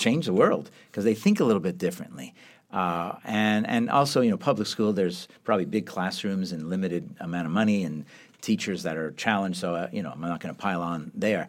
change 0.00 0.26
the 0.26 0.32
world 0.32 0.70
because 0.90 1.04
they 1.04 1.14
think 1.14 1.38
a 1.40 1.44
little 1.44 1.60
bit 1.60 1.78
differently. 1.78 2.34
Uh, 2.72 3.16
and 3.24 3.66
and 3.66 3.90
also, 3.90 4.20
you 4.20 4.30
know, 4.30 4.36
public 4.36 4.66
school. 4.66 4.92
There's 4.92 5.28
probably 5.44 5.66
big 5.66 5.86
classrooms 5.86 6.52
and 6.52 6.70
limited 6.70 7.08
amount 7.20 7.46
of 7.46 7.52
money 7.52 7.84
and 7.84 8.04
teachers 8.40 8.82
that 8.84 8.96
are 8.96 9.10
challenged. 9.12 9.58
So 9.58 9.74
uh, 9.74 9.88
you 9.92 10.02
know, 10.02 10.10
I'm 10.10 10.20
not 10.20 10.40
going 10.40 10.54
to 10.54 10.60
pile 10.60 10.82
on 10.82 11.10
there. 11.14 11.48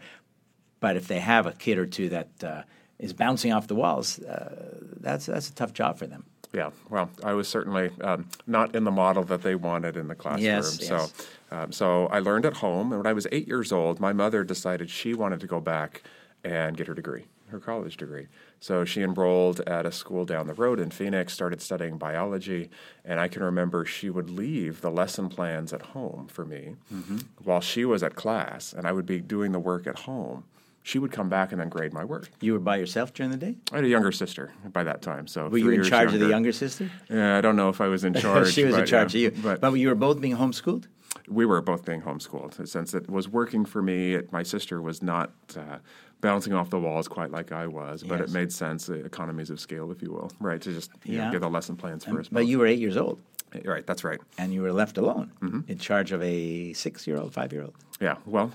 But 0.80 0.98
if 0.98 1.08
they 1.08 1.20
have 1.20 1.46
a 1.46 1.52
kid 1.52 1.78
or 1.78 1.86
two 1.86 2.10
that 2.10 2.44
uh, 2.44 2.64
is 2.98 3.14
bouncing 3.14 3.54
off 3.54 3.68
the 3.68 3.76
walls, 3.76 4.20
uh, 4.20 4.80
that's 5.00 5.28
that's 5.28 5.50
a 5.50 5.54
tough 5.54 5.74
job 5.74 5.98
for 5.98 6.08
them. 6.08 6.26
Yeah, 6.54 6.72
well, 6.90 7.10
I 7.24 7.34
was 7.34 7.48
certainly 7.48 7.92
um, 8.02 8.28
not 8.46 8.76
in 8.76 8.84
the 8.84 8.92
model 8.92 9.24
that 9.24 9.42
they 9.42 9.56
wanted 9.56 9.96
in 9.96 10.08
the 10.08 10.16
classroom. 10.16 10.44
Yes, 10.44 10.86
so, 10.86 10.96
yes. 10.96 11.14
um, 11.50 11.72
so 11.72 12.08
I 12.08 12.20
learned 12.20 12.46
at 12.46 12.58
home, 12.58 12.92
and 12.92 13.00
when 13.00 13.08
I 13.08 13.14
was 13.14 13.26
eight 13.32 13.48
years 13.48 13.72
old, 13.72 14.02
my 14.02 14.12
mother 14.12 14.44
decided 14.44 14.90
she 14.90 15.14
wanted 15.14 15.40
to 15.40 15.48
go 15.48 15.62
back 15.62 16.04
and 16.44 16.76
get 16.76 16.88
her 16.88 16.94
degree, 16.94 17.26
her 17.52 17.60
college 17.60 17.96
degree. 17.98 18.28
So 18.60 18.84
she 18.84 19.02
enrolled 19.04 19.60
at 19.62 19.86
a 19.86 19.92
school 19.92 20.26
down 20.26 20.48
the 20.48 20.54
road 20.54 20.80
in 20.80 20.90
Phoenix, 20.92 21.34
started 21.34 21.62
studying 21.62 21.98
biology, 21.98 22.70
and 23.06 23.20
I 23.20 23.28
can 23.28 23.44
remember 23.44 23.86
she 23.86 24.10
would 24.10 24.30
leave 24.30 24.82
the 24.82 24.90
lesson 24.92 25.30
plans 25.30 25.72
at 25.74 25.82
home 25.82 26.28
for 26.28 26.44
me 26.46 26.76
Mm-hmm. 26.94 27.18
while 27.44 27.62
she 27.62 27.86
was 27.86 28.04
at 28.04 28.16
class, 28.16 28.74
and 28.74 28.86
I 28.88 28.92
would 28.92 29.06
be 29.06 29.20
doing 29.22 29.52
the 29.52 29.60
work 29.60 29.88
at 29.88 30.00
home 30.00 30.44
she 30.84 30.98
would 30.98 31.12
come 31.12 31.30
back 31.30 31.52
and 31.52 31.62
then 31.62 31.70
grade 31.70 31.94
my 31.94 32.04
work. 32.04 32.32
You 32.42 32.54
were 32.54 32.60
by 32.60 32.78
yourself 32.78 33.14
during 33.14 33.30
the 33.32 33.38
day? 33.38 33.56
I 33.72 33.76
had 33.76 33.86
a 33.86 33.88
younger 33.88 34.12
sister 34.12 34.52
by 34.74 34.84
that 34.84 35.04
time, 35.04 35.28
so 35.28 35.48
Were 35.48 35.60
you 35.60 35.70
in 35.70 35.84
charge 35.84 36.08
of 36.08 36.14
the 36.14 36.18
younger. 36.22 36.32
younger 36.32 36.52
sister? 36.52 36.90
Yeah, 37.08 37.38
I 37.38 37.42
don't 37.42 37.56
know 37.56 37.70
if 37.70 37.80
I 37.82 37.88
was 37.88 38.04
in 38.04 38.14
charge. 38.24 38.52
she 38.52 38.64
was 38.64 38.76
in 38.76 38.88
charge 38.88 39.14
yeah, 39.14 39.28
of 39.28 39.36
you. 39.36 39.42
but 39.44 39.62
But, 39.62 39.74
you 39.74 39.90
were 39.90 39.94
both 39.96 40.20
being 40.20 40.38
homeschooled? 40.38 40.86
we 41.30 41.46
were 41.46 41.62
both 41.62 41.86
being 41.86 42.02
homeschooled 42.02 42.68
since 42.68 42.96
it 42.96 43.08
was 43.08 43.30
working 43.30 43.64
for 43.64 43.84
me. 43.84 44.16
It, 44.16 44.32
my 44.32 44.42
sister 44.42 44.82
was 44.82 45.04
not 45.04 45.32
uh, 45.56 45.78
bouncing 46.22 46.54
off 46.54 46.70
the 46.70 46.80
walls 46.80 47.08
quite 47.08 47.32
like 47.32 47.52
I 47.52 47.68
was, 47.68 48.04
but 48.04 48.20
Yes. 48.20 48.30
it 48.30 48.34
made 48.34 48.52
sense, 48.54 48.90
uh, 48.90 48.94
economies 48.94 49.50
of 49.50 49.60
scale, 49.60 49.92
if 49.92 50.02
you 50.02 50.12
will, 50.12 50.32
right? 50.40 50.62
To 50.62 50.72
just 50.74 50.92
you 51.04 51.18
know, 51.18 51.26
Yeah. 51.26 51.32
get 51.32 51.42
the 51.42 51.50
lesson 51.50 51.76
plans 51.76 52.08
us. 52.08 52.28
But 52.30 52.46
you 52.48 52.60
were 52.60 52.68
eight 52.68 52.80
years 52.80 52.96
old, 52.96 53.20
right, 53.66 53.86
that's 53.86 54.04
right. 54.04 54.22
and 54.38 54.54
you 54.54 54.62
were 54.62 54.72
left 54.72 54.98
alone 54.98 55.32
Mm-hmm. 55.42 55.62
in 55.72 55.78
charge 55.80 56.12
of 56.12 56.22
a 56.22 56.74
six-year-old, 56.74 57.34
five-year-old. 57.34 57.74
Yeah, 58.00 58.18
well, 58.26 58.52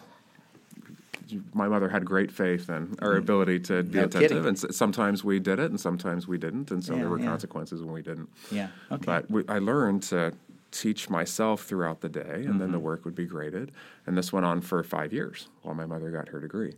my 1.55 1.67
mother 1.67 1.89
had 1.89 2.05
great 2.05 2.31
faith 2.31 2.71
in 2.71 2.95
our 3.03 3.17
ability 3.17 3.59
to 3.59 3.83
be 3.83 3.89
Mm. 3.91 3.95
No 3.95 4.05
attentive, 4.05 4.31
kidding. 4.31 4.47
and 4.47 4.57
s- 4.65 4.77
sometimes 4.77 5.25
we 5.25 5.41
did 5.41 5.59
it, 5.59 5.71
and 5.71 5.81
sometimes 5.81 6.29
we 6.29 6.39
didn't, 6.39 6.71
and 6.71 6.85
so 6.85 6.93
Yeah, 6.95 7.01
there 7.01 7.11
were 7.11 7.19
yeah. 7.19 7.27
consequences 7.27 7.83
when 7.83 7.93
we 7.93 8.03
didn't. 8.03 8.29
Yeah, 8.51 8.69
okay. 8.93 9.03
But 9.05 9.29
we, 9.31 9.43
I 9.49 9.59
learned 9.59 10.05
to 10.05 10.33
teach 10.81 11.09
myself 11.09 11.65
throughout 11.65 12.01
the 12.01 12.09
day, 12.09 12.45
and 12.47 12.61
then 12.61 12.71
the 12.73 12.77
Mm-hmm. 12.79 12.81
work 12.81 13.05
would 13.05 13.15
be 13.15 13.25
graded, 13.27 13.73
and 14.07 14.17
this 14.17 14.33
went 14.33 14.45
on 14.47 14.61
for 14.61 14.83
five 14.83 15.12
years 15.12 15.49
while 15.62 15.75
my 15.75 15.87
mother 15.87 16.11
got 16.11 16.29
her 16.29 16.41
degree. 16.41 16.75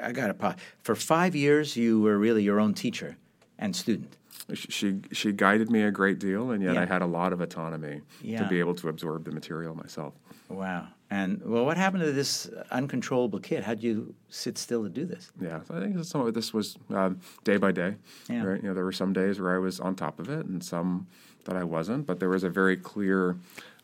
I 0.00 0.12
got 0.12 0.38
pause. 0.38 0.54
For 0.82 0.94
five 0.94 1.34
years, 1.34 1.76
you 1.76 2.00
were 2.00 2.16
really 2.18 2.42
your 2.42 2.60
own 2.60 2.74
teacher 2.74 3.16
and 3.58 3.74
student. 3.74 4.16
She 4.54 5.00
she 5.12 5.32
guided 5.32 5.70
me 5.70 5.82
a 5.82 5.90
great 5.90 6.18
deal, 6.18 6.50
and 6.52 6.62
yet 6.62 6.74
Yeah. 6.74 6.82
I 6.82 6.84
had 6.86 7.02
a 7.02 7.06
lot 7.06 7.32
of 7.32 7.40
autonomy 7.40 8.00
Yeah. 8.22 8.42
to 8.42 8.48
be 8.48 8.60
able 8.60 8.74
to 8.76 8.88
absorb 8.88 9.24
the 9.24 9.30
material 9.32 9.74
myself. 9.74 10.14
Wow. 10.48 10.88
And 11.10 11.40
well, 11.44 11.64
what 11.66 11.76
happened 11.76 12.04
to 12.04 12.12
this 12.12 12.48
uncontrollable 12.70 13.38
kid? 13.40 13.62
How'd 13.64 13.82
you 13.82 14.14
sit 14.30 14.56
still 14.58 14.82
to 14.82 14.88
do 14.88 15.04
this? 15.04 15.30
Yeah, 15.40 15.60
so 15.64 15.74
I 15.76 15.80
think 15.80 16.02
some 16.04 16.26
of 16.26 16.32
this 16.34 16.54
was 16.54 16.76
um, 16.90 17.20
day 17.44 17.56
by 17.58 17.70
day. 17.72 17.96
Yeah. 18.30 18.44
Right, 18.44 18.62
you 18.62 18.68
know, 18.68 18.74
there 18.74 18.84
were 18.84 18.92
some 18.92 19.12
days 19.12 19.38
where 19.40 19.54
I 19.54 19.58
was 19.58 19.78
on 19.80 19.94
top 19.94 20.18
of 20.18 20.28
it, 20.30 20.46
and 20.46 20.62
some 20.64 21.06
that 21.44 21.56
I 21.56 21.64
wasn't. 21.64 22.06
But 22.06 22.20
there 22.20 22.28
was 22.28 22.44
a 22.44 22.48
very 22.50 22.76
clear 22.76 23.36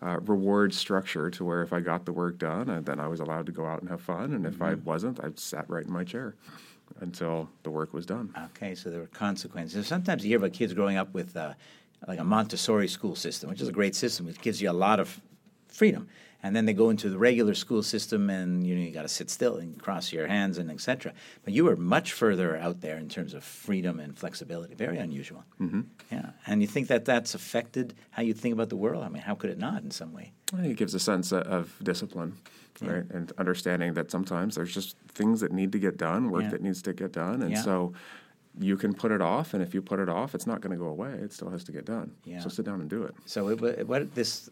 uh, 0.02 0.18
reward 0.20 0.72
structure 0.72 1.30
to 1.30 1.44
where 1.44 1.62
if 1.62 1.72
I 1.72 1.80
got 1.80 2.04
the 2.04 2.12
work 2.12 2.38
done, 2.38 2.68
uh, 2.70 2.80
then 2.80 3.00
I 3.00 3.08
was 3.08 3.20
allowed 3.20 3.46
to 3.46 3.52
go 3.52 3.66
out 3.66 3.80
and 3.80 3.90
have 3.90 4.00
fun, 4.00 4.32
and 4.34 4.46
if 4.46 4.62
I 4.62 4.74
Mm-hmm. 4.74 4.84
wasn't, 4.84 5.20
I 5.24 5.30
sat 5.34 5.68
right 5.68 5.84
in 5.84 5.92
my 5.92 6.04
chair 6.04 6.34
until 7.00 7.48
the 7.64 7.70
work 7.70 7.92
was 7.92 8.06
done. 8.06 8.32
Okay, 8.56 8.74
so 8.74 8.90
there 8.90 9.00
were 9.00 9.06
consequences. 9.08 9.86
Sometimes 9.86 10.24
you 10.24 10.28
hear 10.30 10.38
about 10.38 10.52
kids 10.52 10.72
growing 10.72 10.96
up 10.96 11.12
with 11.14 11.36
uh, 11.36 11.54
like 12.06 12.18
a 12.18 12.24
Montessori 12.24 12.88
school 12.88 13.14
system, 13.16 13.50
which 13.50 13.60
is 13.60 13.68
a 13.68 13.72
great 13.72 13.94
system, 13.94 14.26
which 14.26 14.40
gives 14.40 14.62
you 14.62 14.70
a 14.70 14.72
lot 14.72 15.00
of 15.00 15.20
freedom. 15.68 16.08
And 16.40 16.54
then 16.54 16.66
they 16.66 16.72
go 16.72 16.88
into 16.90 17.10
the 17.10 17.18
regular 17.18 17.54
school 17.54 17.82
system, 17.82 18.30
and 18.30 18.64
you 18.64 18.76
know 18.76 18.82
you 18.82 18.92
got 18.92 19.02
to 19.02 19.08
sit 19.08 19.28
still 19.28 19.56
and 19.56 19.80
cross 19.82 20.12
your 20.12 20.28
hands 20.28 20.56
and 20.58 20.70
etc. 20.70 21.12
But 21.44 21.52
you 21.52 21.64
were 21.64 21.74
much 21.76 22.12
further 22.12 22.56
out 22.56 22.80
there 22.80 22.96
in 22.96 23.08
terms 23.08 23.34
of 23.34 23.42
freedom 23.42 23.98
and 23.98 24.16
flexibility. 24.16 24.74
Very 24.76 24.98
unusual. 24.98 25.44
Mm-hmm. 25.60 25.80
Yeah, 26.12 26.30
and 26.46 26.60
you 26.62 26.68
think 26.68 26.86
that 26.88 27.04
that's 27.04 27.34
affected 27.34 27.94
how 28.10 28.22
you 28.22 28.34
think 28.34 28.52
about 28.52 28.68
the 28.68 28.76
world? 28.76 29.02
I 29.02 29.08
mean, 29.08 29.22
how 29.22 29.34
could 29.34 29.50
it 29.50 29.58
not 29.58 29.82
in 29.82 29.90
some 29.90 30.12
way? 30.12 30.32
I 30.54 30.58
think 30.60 30.72
it 30.72 30.76
gives 30.78 30.94
a 30.94 31.00
sense 31.00 31.32
of, 31.32 31.74
discipline, 31.82 32.34
right, 32.80 33.04
and 33.10 33.32
understanding 33.36 33.94
that 33.94 34.10
sometimes 34.10 34.54
there's 34.54 34.72
just 34.72 34.96
things 35.08 35.40
that 35.40 35.50
need 35.52 35.72
to 35.72 35.78
get 35.80 35.96
done, 35.98 36.30
work 36.30 36.44
Yeah. 36.44 36.50
that 36.50 36.62
needs 36.62 36.82
to 36.82 36.92
get 36.92 37.12
done, 37.12 37.42
and 37.42 37.50
Yeah. 37.50 37.62
so 37.62 37.92
you 38.60 38.76
can 38.76 38.94
put 38.94 39.10
it 39.12 39.20
off, 39.20 39.54
and 39.54 39.62
if 39.62 39.74
you 39.74 39.82
put 39.82 39.98
it 39.98 40.08
off, 40.08 40.34
it's 40.34 40.46
not 40.46 40.60
going 40.60 40.72
to 40.72 40.78
go 40.78 40.86
away. 40.88 41.12
It 41.12 41.32
still 41.32 41.50
has 41.50 41.64
to 41.64 41.72
get 41.72 41.84
done. 41.84 42.12
Yeah. 42.24 42.40
So 42.40 42.48
sit 42.48 42.64
down 42.64 42.80
and 42.80 42.88
do 42.88 43.02
it. 43.02 43.14
So 43.26 43.48
it, 43.50 43.86
what 43.88 44.14
this 44.14 44.48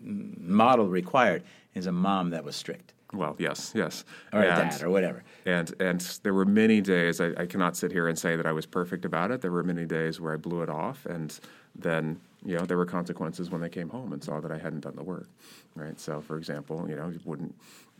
model 0.00 0.88
required 0.88 1.42
is 1.74 1.86
a 1.86 1.92
mom 1.92 2.30
that 2.30 2.44
was 2.44 2.56
strict, 2.56 2.94
Well, 3.12 3.36
yes, 3.38 3.72
yes. 3.74 4.04
or 4.32 4.40
And- 4.42 4.70
dad, 4.70 4.82
or 4.82 4.90
whatever. 4.90 5.22
And 5.46 5.72
and 5.80 6.00
there 6.22 6.34
were 6.34 6.44
many 6.44 6.80
days 6.80 7.20
I, 7.20 7.32
I 7.36 7.46
cannot 7.46 7.76
sit 7.76 7.92
here 7.92 8.08
and 8.08 8.18
say 8.18 8.36
that 8.36 8.46
I 8.46 8.52
was 8.52 8.66
perfect 8.66 9.04
about 9.04 9.30
it. 9.30 9.40
There 9.40 9.52
were 9.52 9.62
many 9.62 9.86
days 9.86 10.20
where 10.20 10.32
I 10.32 10.36
blew 10.36 10.62
it 10.62 10.68
off, 10.68 11.06
and 11.06 11.38
then 11.74 12.20
you 12.44 12.56
know 12.56 12.64
there 12.66 12.76
were 12.76 12.86
consequences 12.86 13.50
when 13.50 13.60
they 13.60 13.68
came 13.68 13.88
home 13.88 14.12
and 14.12 14.22
saw 14.22 14.40
that 14.40 14.50
I 14.50 14.58
hadn't 14.58 14.80
done 14.80 14.96
the 14.96 15.02
work. 15.04 15.28
Right. 15.74 15.98
So, 16.00 16.20
for 16.20 16.36
example, 16.36 16.86
you 16.88 16.96
know, 16.96 17.12
wouldn't 17.24 17.54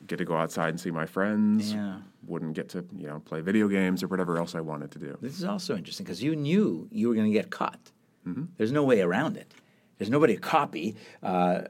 get 0.07 0.17
to 0.19 0.25
go 0.25 0.37
outside 0.37 0.71
and 0.71 0.81
see 0.81 0.91
my 0.91 1.07
friends. 1.07 1.73
Yeah. 1.73 1.99
Wouldn't 2.27 2.55
get 2.55 2.69
to 2.71 2.85
you 2.97 3.07
know 3.07 3.21
play 3.21 3.41
video 3.41 3.69
games 3.69 4.03
or 4.03 4.09
whatever 4.09 4.39
else 4.39 4.55
I 4.55 4.61
wanted 4.61 4.91
to 4.93 4.99
do. 4.99 5.17
This 5.23 5.39
is 5.39 5.45
also 5.45 5.77
interesting 5.77 6.05
because 6.05 6.23
you 6.23 6.35
knew 6.37 6.89
you 6.91 7.09
were 7.09 7.15
going 7.15 7.27
to 7.27 7.33
get 7.33 7.51
caught. 7.51 7.93
Mm-hmm. 8.27 8.45
There's 8.57 8.73
no 8.73 8.83
way 8.85 9.01
around 9.01 9.37
it. 9.37 9.53
There's 9.99 10.11
nobody 10.11 10.35
to 10.35 10.41
copy. 10.41 10.97
Uh, 11.23 11.63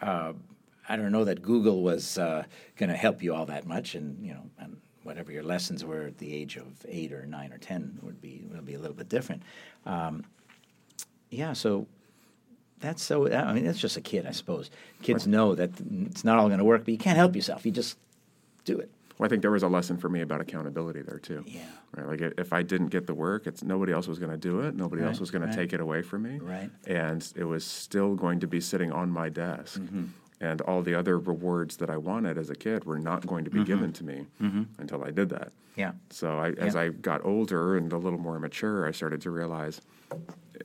uh, 0.00 0.32
I 0.88 0.96
don't 0.96 1.12
know 1.12 1.24
that 1.24 1.42
Google 1.42 1.82
was 1.82 2.18
uh, 2.18 2.44
going 2.76 2.90
to 2.90 2.96
help 2.96 3.22
you 3.22 3.34
all 3.34 3.46
that 3.46 3.66
much, 3.66 3.94
and 3.94 4.24
you 4.24 4.32
know, 4.34 4.42
and 4.58 4.76
whatever 5.02 5.32
your 5.32 5.42
lessons 5.42 5.84
were 5.84 6.02
at 6.02 6.18
the 6.18 6.34
age 6.34 6.56
of 6.56 6.66
eight 6.88 7.12
or 7.12 7.26
nine 7.26 7.52
or 7.52 7.58
ten 7.58 7.98
would 8.02 8.20
be 8.20 8.46
would 8.50 8.64
be 8.64 8.74
a 8.74 8.78
little 8.78 8.96
bit 8.96 9.08
different. 9.08 9.42
Um, 9.84 10.24
yeah, 11.30 11.52
so 11.52 11.86
that's 12.80 13.02
so. 13.02 13.32
I 13.32 13.52
mean, 13.52 13.64
that's 13.64 13.80
just 13.80 13.96
a 13.96 14.00
kid, 14.00 14.26
I 14.26 14.32
suppose. 14.32 14.70
Kids 15.02 15.26
know 15.26 15.54
that 15.54 15.70
it's 16.06 16.24
not 16.24 16.38
all 16.38 16.48
going 16.48 16.58
to 16.58 16.64
work, 16.64 16.84
but 16.84 16.92
you 16.92 16.98
can't 16.98 17.16
help 17.16 17.34
yourself. 17.34 17.66
You 17.66 17.72
just 17.72 17.96
do 18.64 18.78
it. 18.78 18.90
Well, 19.18 19.26
I 19.26 19.28
think 19.28 19.42
there 19.42 19.50
was 19.50 19.62
a 19.62 19.68
lesson 19.68 19.96
for 19.96 20.08
me 20.08 20.20
about 20.20 20.40
accountability 20.40 21.02
there 21.02 21.18
too. 21.18 21.42
Yeah. 21.46 21.60
Right. 21.96 22.20
Like 22.20 22.34
if 22.38 22.52
I 22.52 22.62
didn't 22.62 22.88
get 22.88 23.06
the 23.06 23.14
work, 23.14 23.46
it's 23.46 23.62
nobody 23.62 23.92
else 23.92 24.06
was 24.06 24.18
going 24.18 24.32
to 24.32 24.36
do 24.36 24.60
it. 24.60 24.74
Nobody 24.74 25.02
else 25.02 25.20
was 25.20 25.30
going 25.30 25.42
right. 25.42 25.50
to 25.50 25.56
take 25.56 25.72
it 25.72 25.80
away 25.80 26.02
from 26.02 26.22
me. 26.22 26.38
Right. 26.38 26.70
And 26.86 27.26
it 27.34 27.44
was 27.44 27.64
still 27.64 28.14
going 28.14 28.40
to 28.40 28.46
be 28.46 28.60
sitting 28.60 28.92
on 28.92 29.10
my 29.10 29.28
desk. 29.28 29.80
Mm-hmm. 29.80 30.04
And 30.38 30.60
all 30.60 30.82
the 30.82 30.94
other 30.94 31.18
rewards 31.18 31.78
that 31.78 31.88
I 31.88 31.96
wanted 31.96 32.36
as 32.36 32.50
a 32.50 32.54
kid 32.54 32.84
were 32.84 32.98
not 32.98 33.26
going 33.26 33.44
to 33.46 33.50
be 33.50 33.64
given 33.64 33.90
to 33.94 34.04
me 34.04 34.26
until 34.78 35.02
I 35.02 35.10
did 35.10 35.30
that. 35.30 35.48
Mm-hmm. 35.48 35.80
Yeah. 35.80 35.92
So 36.10 36.38
I, 36.38 36.50
as 36.52 36.74
Yeah. 36.74 36.82
I 36.82 36.88
got 36.90 37.24
older 37.24 37.76
and 37.76 37.90
a 37.92 37.98
little 37.98 38.18
more 38.18 38.38
mature, 38.38 38.86
I 38.86 38.90
started 38.90 39.22
to 39.22 39.30
realize 39.30 39.80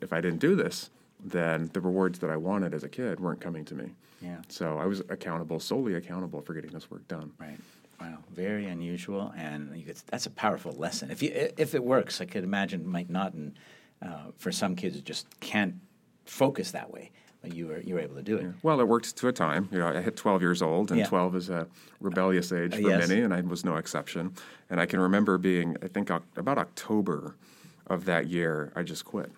if 0.02 0.12
I 0.12 0.20
didn't 0.20 0.40
do 0.40 0.56
this, 0.56 0.90
then 1.24 1.70
the 1.74 1.82
rewards 1.82 2.20
that 2.20 2.30
I 2.30 2.38
wanted 2.38 2.74
as 2.74 2.84
a 2.84 2.90
kid 2.90 3.20
weren't 3.20 3.42
coming 3.42 3.66
to 3.66 3.76
me. 3.76 3.92
Yeah. 4.22 4.38
So 4.48 4.78
I 4.78 4.86
was 4.86 5.02
accountable, 5.10 5.60
solely 5.60 5.96
accountable 5.96 6.42
for 6.42 6.54
getting 6.54 6.72
this 6.72 6.90
work 6.90 7.08
done. 7.08 7.32
Right. 7.40 7.58
Wow. 8.00 8.18
Very 8.32 8.66
unusual, 8.66 9.34
and 9.38 9.76
you 9.76 9.84
could, 9.84 9.98
that's 10.08 10.26
a 10.26 10.32
powerful 10.32 10.72
lesson. 10.74 11.12
If 11.12 11.22
you 11.22 11.32
if 11.58 11.76
it 11.76 11.84
works, 11.84 12.20
I 12.20 12.26
could 12.26 12.44
imagine 12.44 12.82
it 12.82 12.88
might 12.88 13.10
not, 13.10 13.34
and 13.34 13.54
uh, 14.02 14.32
for 14.38 14.52
some 14.52 14.76
kids, 14.76 14.96
it 14.98 15.06
just 15.06 15.28
can't 15.40 15.76
focus 16.26 16.72
that 16.72 16.92
way. 16.92 17.12
But 17.44 17.54
you 17.56 17.68
were 17.68 17.80
you 17.80 17.96
were 17.96 18.00
able 18.00 18.16
to 18.16 18.24
do 18.24 18.38
it. 18.38 18.48
Well, 18.64 18.80
it 18.80 18.88
worked 18.88 19.16
to 19.18 19.28
a 19.28 19.32
time. 19.32 19.70
You 19.72 19.80
know, 19.80 19.88
I 19.88 20.02
hit 20.02 20.16
12 20.16 20.42
years 20.42 20.62
old, 20.62 20.92
and 20.92 21.00
Yeah. 21.00 21.08
12 21.08 21.36
is 21.36 21.50
a 21.50 21.68
rebellious 22.00 22.52
age 22.52 22.74
for 22.74 22.82
yes. 22.82 23.08
many, 23.08 23.22
and 23.22 23.34
I 23.34 23.42
was 23.42 23.64
no 23.64 23.76
exception. 23.78 24.34
And 24.70 24.80
I 24.80 24.86
can 24.88 25.00
remember 25.00 25.38
being, 25.38 25.76
I 25.84 25.88
think, 25.88 26.10
about 26.10 26.58
October 26.58 27.36
of 27.88 28.06
that 28.06 28.28
year, 28.28 28.72
I 28.76 28.84
just 28.84 29.06
quit. 29.06 29.32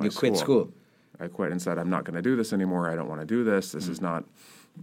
You 0.00 0.10
quit 0.10 0.36
school. 0.36 0.72
I 1.20 1.28
quit 1.28 1.50
and 1.52 1.60
said, 1.60 1.78
I'm 1.78 1.90
not 1.90 2.04
going 2.04 2.16
to 2.16 2.22
do 2.22 2.36
this 2.36 2.52
anymore. 2.52 2.90
I 2.90 2.94
don't 2.96 3.08
want 3.08 3.20
to 3.20 3.26
do 3.26 3.44
this. 3.44 3.72
This 3.72 3.86
Mm. 3.86 3.90
is 3.90 4.00
not 4.00 4.24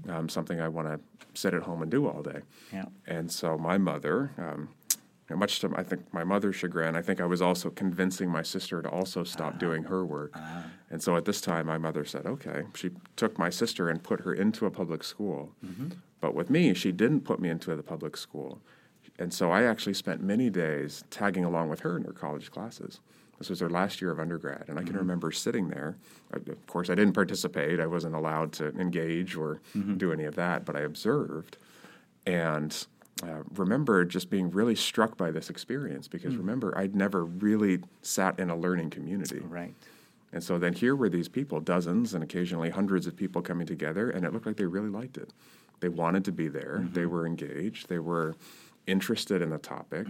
um, 0.09 0.27
something 0.29 0.59
I 0.59 0.67
want 0.67 0.87
to 0.87 0.99
sit 1.39 1.53
at 1.53 1.63
home 1.63 1.81
and 1.83 1.91
do 1.91 2.07
all 2.07 2.21
day. 2.23 2.41
Yeah. 2.71 2.85
And 3.07 3.31
so 3.31 3.57
my 3.57 3.77
mother, 3.77 4.31
um, 4.37 4.69
much 5.29 5.59
to 5.61 5.71
I 5.75 5.83
think 5.83 6.11
my 6.13 6.23
mother's 6.23 6.55
chagrin, 6.55 6.95
I 6.95 7.01
think 7.01 7.19
I 7.21 7.25
was 7.25 7.41
also 7.41 7.69
convincing 7.69 8.29
my 8.29 8.41
sister 8.43 8.81
to 8.81 8.89
also 8.89 9.23
stop 9.23 9.57
doing 9.59 9.83
her 9.85 10.05
work. 10.05 10.35
And 10.91 11.01
so 11.01 11.15
at 11.15 11.25
this 11.25 11.41
time, 11.41 11.65
my 11.67 11.77
mother 11.79 12.05
said, 12.05 12.25
"Okay." 12.27 12.63
She 12.75 12.91
took 13.15 13.37
my 13.39 13.49
sister 13.49 13.89
and 13.89 14.01
put 14.03 14.21
her 14.21 14.33
into 14.33 14.65
a 14.67 14.71
public 14.71 15.03
school, 15.03 15.51
but 16.21 16.35
with 16.35 16.49
me, 16.49 16.73
she 16.75 16.91
didn't 16.91 17.21
put 17.21 17.39
me 17.39 17.49
into 17.49 17.75
the 17.75 17.81
public 17.83 18.15
school. 18.17 18.61
And 19.17 19.33
so 19.33 19.51
I 19.51 19.63
actually 19.63 19.93
spent 19.95 20.21
many 20.21 20.49
days 20.49 21.03
tagging 21.09 21.45
along 21.45 21.69
with 21.69 21.79
her 21.81 21.97
in 21.97 22.03
her 22.03 22.13
college 22.13 22.51
classes. 22.51 22.99
This 23.43 23.49
was 23.49 23.59
her 23.59 23.69
last 23.69 23.99
year 24.01 24.09
of 24.09 24.21
undergrad, 24.21 24.69
and 24.69 24.79
I 24.79 24.83
can 24.83 24.91
mm-hmm. 24.91 24.99
remember 24.99 25.29
sitting 25.33 25.67
there. 25.67 25.97
I, 26.33 26.37
of 26.37 26.65
course, 26.65 26.89
I 26.89 26.95
didn't 26.95 27.11
participate; 27.11 27.81
I 27.81 27.87
wasn't 27.87 28.15
allowed 28.15 28.53
to 28.53 28.69
engage 28.79 29.35
or 29.35 29.59
mm-hmm. 29.75 29.97
do 29.97 30.13
any 30.13 30.23
of 30.23 30.35
that. 30.35 30.63
But 30.63 30.77
I 30.77 30.83
observed, 30.83 31.57
and 32.25 32.73
uh, 33.21 33.43
remember 33.55 34.05
just 34.05 34.29
being 34.29 34.49
really 34.49 34.75
struck 34.75 35.17
by 35.17 35.29
this 35.29 35.49
experience 35.49 36.07
because 36.07 36.35
mm. 36.35 36.37
remember 36.37 36.73
I'd 36.77 36.95
never 36.95 37.25
really 37.25 37.79
sat 38.01 38.39
in 38.39 38.49
a 38.49 38.55
learning 38.55 38.91
community. 38.91 39.39
Right. 39.39 39.75
And 40.31 40.41
so 40.41 40.57
then 40.57 40.71
here 40.71 40.95
were 40.95 41.09
these 41.09 41.27
people, 41.27 41.59
dozens 41.59 42.13
and 42.13 42.23
occasionally 42.23 42.69
hundreds 42.69 43.07
of 43.07 43.15
people 43.17 43.41
coming 43.41 43.67
together, 43.67 44.09
and 44.09 44.23
it 44.23 44.31
looked 44.31 44.45
like 44.45 44.55
they 44.55 44.65
really 44.65 44.89
liked 44.89 45.17
it. 45.17 45.33
They 45.81 45.89
wanted 45.89 46.23
to 46.25 46.31
be 46.31 46.47
there, 46.47 46.87
they 46.93 47.01
mm-hmm. 47.01 47.11
were 47.11 47.27
engaged, 47.27 47.89
they 47.89 47.99
were 47.99 48.35
interested 48.87 49.41
in 49.41 49.49
the 49.49 49.57
topic, 49.57 50.07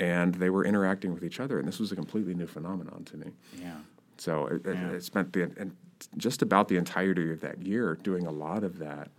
and 0.00 0.34
they 0.34 0.50
were 0.50 0.64
interacting 0.64 1.12
with 1.14 1.24
each 1.24 1.40
other. 1.40 1.58
And 1.58 1.66
this 1.66 1.78
was 1.78 1.92
a 1.92 1.96
completely 1.96 2.34
new 2.34 2.46
phenomenon 2.46 3.04
to 3.04 3.16
me. 3.16 3.32
Yeah. 3.60 3.76
So 4.16 4.46
it, 4.46 4.62
Yeah. 4.64 4.90
it 4.90 5.02
spent 5.04 5.32
the 5.32 5.42
and 5.42 5.76
just 6.16 6.42
about 6.42 6.68
the 6.68 6.76
entirety 6.76 7.32
of 7.32 7.40
that 7.40 7.62
year 7.66 7.96
doing 8.02 8.26
a 8.26 8.30
lot 8.30 8.62
of 8.62 8.78
that 8.78 9.10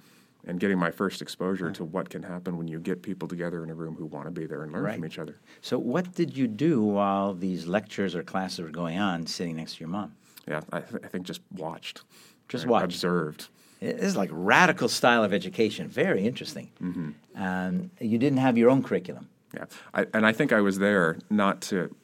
and 0.46 0.60
getting 0.62 0.78
my 0.80 0.89
first 0.92 1.22
exposure 1.22 1.70
to 1.72 1.84
what 1.84 2.10
can 2.10 2.24
happen 2.24 2.58
when 2.58 2.68
you 2.70 2.80
get 2.80 3.02
people 3.02 3.28
together 3.28 3.62
in 3.63 3.70
a 3.70 3.74
room 3.76 3.96
who 3.96 4.06
want 4.06 4.26
to 4.26 4.32
be 4.32 4.46
there 4.46 4.63
and 4.63 4.72
learn 4.72 4.84
Right. 4.84 4.96
from 4.96 5.06
each 5.06 5.20
other. 5.20 5.36
So, 5.62 5.78
what 5.78 6.13
did 6.15 6.38
you 6.38 6.48
do 6.48 6.82
while 6.82 7.34
these 7.34 7.68
lectures 7.68 8.15
or 8.15 8.24
classes 8.24 8.62
were 8.62 8.70
going 8.72 8.98
on, 8.98 9.28
sitting 9.28 9.58
next 9.58 9.74
to 9.76 9.80
your 9.82 9.89
mom? 9.89 10.13
Yeah, 10.48 10.62
I, 10.72 10.80
th- 10.80 11.04
I 11.04 11.08
think 11.10 11.26
just 11.26 11.42
watched. 11.54 12.04
Just 12.48 12.63
right? 12.63 12.71
watched. 12.71 12.86
Observed. 12.86 13.50
This 13.82 14.02
is 14.02 14.15
like 14.15 14.30
radical 14.32 14.88
style 14.88 15.23
of 15.25 15.34
education. 15.34 15.88
Very 15.90 16.25
interesting. 16.25 16.69
Mm-hmm. 16.82 17.10
Um, 17.36 17.92
you 18.00 18.17
didn't 18.17 18.40
have 18.40 18.58
your 18.58 18.69
own 18.69 18.82
curriculum. 18.84 19.27
Yeah, 19.54 19.65
I, 19.93 20.06
and 20.13 20.25
I 20.27 20.31
think 20.31 20.54
I 20.54 20.62
was 20.62 20.77
there 20.77 21.17
not 21.29 21.62
to 21.62 21.95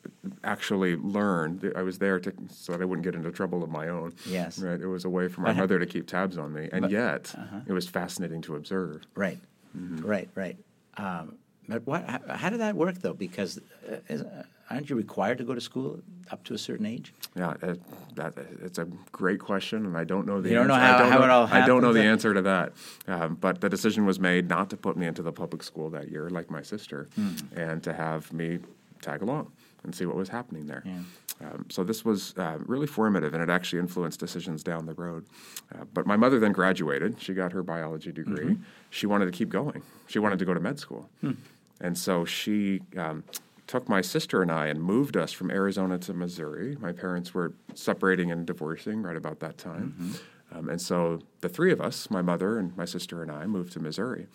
actually 0.43 0.95
learn. 0.95 1.71
I 1.75 1.83
was 1.83 1.99
there 1.99 2.19
to 2.19 2.33
so 2.49 2.71
that 2.71 2.81
I 2.81 2.85
wouldn't 2.85 3.03
get 3.05 3.13
into 3.15 3.31
trouble 3.31 3.63
of 3.63 3.69
my 3.69 3.87
own. 3.89 4.13
Yes. 4.25 4.57
right. 4.59 4.79
It 4.81 4.87
was 4.87 5.05
a 5.05 5.09
way 5.09 5.27
for 5.27 5.41
my 5.41 5.53
mother 5.53 5.77
to 5.77 5.85
keep 5.85 6.07
tabs 6.07 6.37
on 6.37 6.53
me, 6.53 6.69
and 6.71 6.81
But- 6.83 6.91
yet 6.91 7.33
uh-huh. 7.37 7.59
it 7.67 7.73
was 7.73 7.87
fascinating 7.87 8.41
to 8.43 8.55
observe. 8.55 9.05
Right, 9.15 9.37
Mm-hmm. 9.77 10.05
right, 10.05 10.29
right. 10.35 10.57
Um, 10.97 11.35
but 11.67 11.85
what? 11.85 12.07
How, 12.09 12.19
how 12.29 12.49
did 12.49 12.61
that 12.61 12.75
work 12.75 12.95
though? 13.01 13.13
Because 13.13 13.59
uh, 13.89 14.13
uh, 14.13 14.43
aren't 14.69 14.89
you 14.89 14.95
required 14.95 15.37
to 15.37 15.43
go 15.43 15.53
to 15.53 15.61
school 15.61 15.99
up 16.31 16.43
to 16.45 16.53
a 16.53 16.57
certain 16.57 16.85
age? 16.85 17.13
Yeah, 17.35 17.53
it, 17.61 17.79
that 18.15 18.33
it's 18.63 18.77
a 18.79 18.85
great 19.11 19.39
question, 19.39 19.85
and 19.85 19.97
I 19.97 20.03
don't 20.03 20.25
know 20.25 20.41
the 20.41 20.49
You 20.49 20.55
don't 20.55 20.71
answer. 20.71 20.77
know 20.79 20.85
how- 20.87 20.95
I 20.95 20.99
don't 20.99 21.11
how 21.11 21.17
know, 21.19 21.23
it 21.25 21.29
all 21.29 21.47
I 21.51 21.65
don't 21.67 21.81
know 21.81 21.93
the 21.93 22.03
answer 22.03 22.33
to 22.33 22.41
that. 22.43 22.73
Um, 23.07 23.35
but 23.35 23.61
the 23.61 23.69
decision 23.69 24.05
was 24.05 24.19
made 24.19 24.47
not 24.49 24.69
to 24.71 24.77
put 24.77 24.97
me 24.97 25.05
into 25.05 25.21
the 25.21 25.31
public 25.31 25.63
school 25.63 25.89
that 25.91 26.09
year, 26.09 26.29
like 26.29 26.49
my 26.49 26.61
sister, 26.61 27.07
Hmm. 27.15 27.29
and 27.55 27.83
to 27.83 27.93
have 27.93 28.31
me 28.33 28.59
tag 29.01 29.21
along 29.21 29.51
and 29.83 29.93
see 29.93 30.05
what 30.05 30.15
was 30.15 30.29
happening 30.29 30.65
there. 30.65 30.81
Yeah. 30.85 30.99
Um, 31.41 31.65
so 31.69 31.83
this 31.83 32.05
was 32.05 32.33
uh, 32.37 32.57
really 32.65 32.87
formative, 32.87 33.33
and 33.33 33.43
it 33.43 33.49
actually 33.49 33.79
influenced 33.79 34.19
decisions 34.21 34.63
down 34.63 34.85
the 34.85 34.93
road. 34.93 35.25
Uh, 35.73 35.83
but 35.93 36.07
my 36.07 36.15
mother 36.15 36.39
then 36.39 36.53
graduated. 36.53 37.21
She 37.21 37.33
got 37.33 37.51
her 37.51 37.61
biology 37.61 38.11
degree. 38.13 38.45
Mm-hmm. 38.53 38.63
She 38.89 39.05
wanted 39.05 39.25
to 39.25 39.31
keep 39.31 39.49
going. 39.49 39.81
She 40.07 40.17
wanted 40.17 40.39
to 40.39 40.45
go 40.45 40.53
to 40.53 40.59
med 40.61 40.79
school, 40.79 41.09
Hmm. 41.21 41.33
and 41.81 41.97
so 41.97 42.23
she 42.25 42.81
um, 42.97 43.23
took 43.67 43.89
my 43.89 44.01
sister 44.01 44.41
and 44.41 44.51
I 44.51 44.67
and 44.67 44.81
moved 44.81 45.17
us 45.17 45.31
from 45.31 45.49
Arizona 45.51 45.97
to 45.99 46.13
Missouri. 46.13 46.75
My 46.79 46.91
parents 46.91 47.33
were 47.33 47.53
separating 47.73 48.31
and 48.31 48.45
divorcing 48.45 49.01
right 49.01 49.15
about 49.17 49.39
that 49.39 49.57
time, 49.57 49.95
Mm-hmm. 49.99 50.57
um, 50.57 50.69
and 50.69 50.81
so 50.81 51.19
the 51.41 51.49
three 51.49 51.71
of 51.71 51.81
us, 51.81 52.09
my 52.09 52.21
mother 52.21 52.57
and 52.59 52.75
my 52.77 52.85
sister 52.85 53.21
and 53.23 53.31
I, 53.31 53.45
moved 53.45 53.73
to 53.73 53.79
Missouri. 53.79 54.27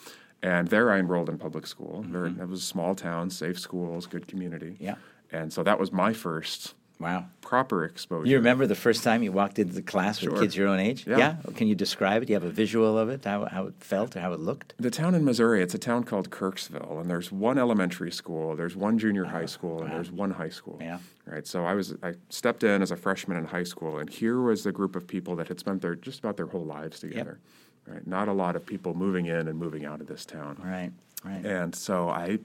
And 0.43 0.69
there 0.69 0.91
I 0.91 0.99
enrolled 0.99 1.29
in 1.29 1.37
public 1.39 1.67
school. 1.67 2.03
Very, 2.09 2.31
it 2.31 2.49
was 2.49 2.61
a 2.61 2.67
small 2.67 2.95
town, 2.95 3.29
safe 3.31 3.59
schools, 3.61 4.07
good 4.07 4.27
community. 4.27 4.71
Mm-hmm. 4.73 4.85
Yeah. 4.85 4.95
And 5.31 5.53
so 5.53 5.63
that 5.63 5.79
was 5.79 5.93
my 5.93 6.13
first 6.13 6.75
Wow. 7.01 7.25
proper 7.41 7.85
exposure. 7.85 8.29
You 8.29 8.37
remember 8.37 8.67
the 8.67 8.75
first 8.75 9.03
time 9.03 9.23
you 9.23 9.33
walked 9.33 9.59
into 9.59 9.73
the 9.73 9.83
class 9.83 10.21
with 10.21 10.31
Sure. 10.31 10.41
kids 10.41 10.55
your 10.57 10.69
own 10.69 10.79
age? 10.79 11.07
Yeah. 11.07 11.37
Oh, 11.49 11.51
can 11.51 11.67
you 11.67 11.75
describe 11.75 12.23
it? 12.23 12.27
Do 12.27 12.33
you 12.33 12.39
have 12.39 12.49
a 12.49 12.51
visual 12.51 12.99
of 12.99 13.09
it? 13.09 13.25
How, 13.25 13.47
how 13.47 13.67
it 13.67 13.75
felt 13.81 14.15
or 14.15 14.21
how 14.21 14.33
it 14.33 14.41
looked? 14.41 14.75
The 14.79 14.91
town 14.91 15.15
in 15.15 15.25
Missouri, 15.25 15.63
it's 15.63 15.75
a 15.75 15.79
town 15.79 16.05
called 16.05 16.31
Kirksville, 16.31 17.01
and 17.01 17.11
there's 17.11 17.33
one 17.33 17.59
elementary 17.59 18.13
school, 18.13 18.55
there's 18.55 18.77
one 18.77 18.99
junior 18.99 19.25
high 19.25 19.43
oh, 19.43 19.47
school, 19.47 19.83
and 19.83 19.91
there's 19.91 20.13
one 20.13 20.33
high 20.33 20.51
school. 20.51 20.79
Yeah. 20.81 20.99
Right. 21.27 21.47
So 21.47 21.65
I 21.65 21.75
was 21.75 21.95
I 22.03 22.15
stepped 22.29 22.65
in 22.65 22.83
as 22.83 22.91
a 22.91 22.97
freshman 22.97 23.37
in 23.37 23.47
high 23.47 23.65
school, 23.65 23.99
and 23.99 24.11
here 24.11 24.41
was 24.41 24.63
the 24.65 24.73
group 24.73 24.95
of 24.95 25.07
people 25.07 25.37
that 25.37 25.49
had 25.49 25.59
spent 25.59 25.81
their 25.83 25.95
just 25.95 26.19
about 26.19 26.37
their 26.37 26.47
whole 26.47 26.65
lives 26.65 27.01
together. 27.01 27.39
Right. 27.87 28.07
Not 28.07 28.29
a 28.29 28.33
lot 28.33 28.57
of 28.57 28.67
people 28.67 28.95
moving 28.95 29.27
in 29.27 29.49
and 29.49 29.59
moving 29.59 29.85
out 29.85 30.01
of 30.01 30.07
this 30.07 30.25
town. 30.25 30.61
Right. 30.63 30.93
Right. 31.25 31.45
And 31.45 31.75
so 31.75 32.09
I 32.09 32.39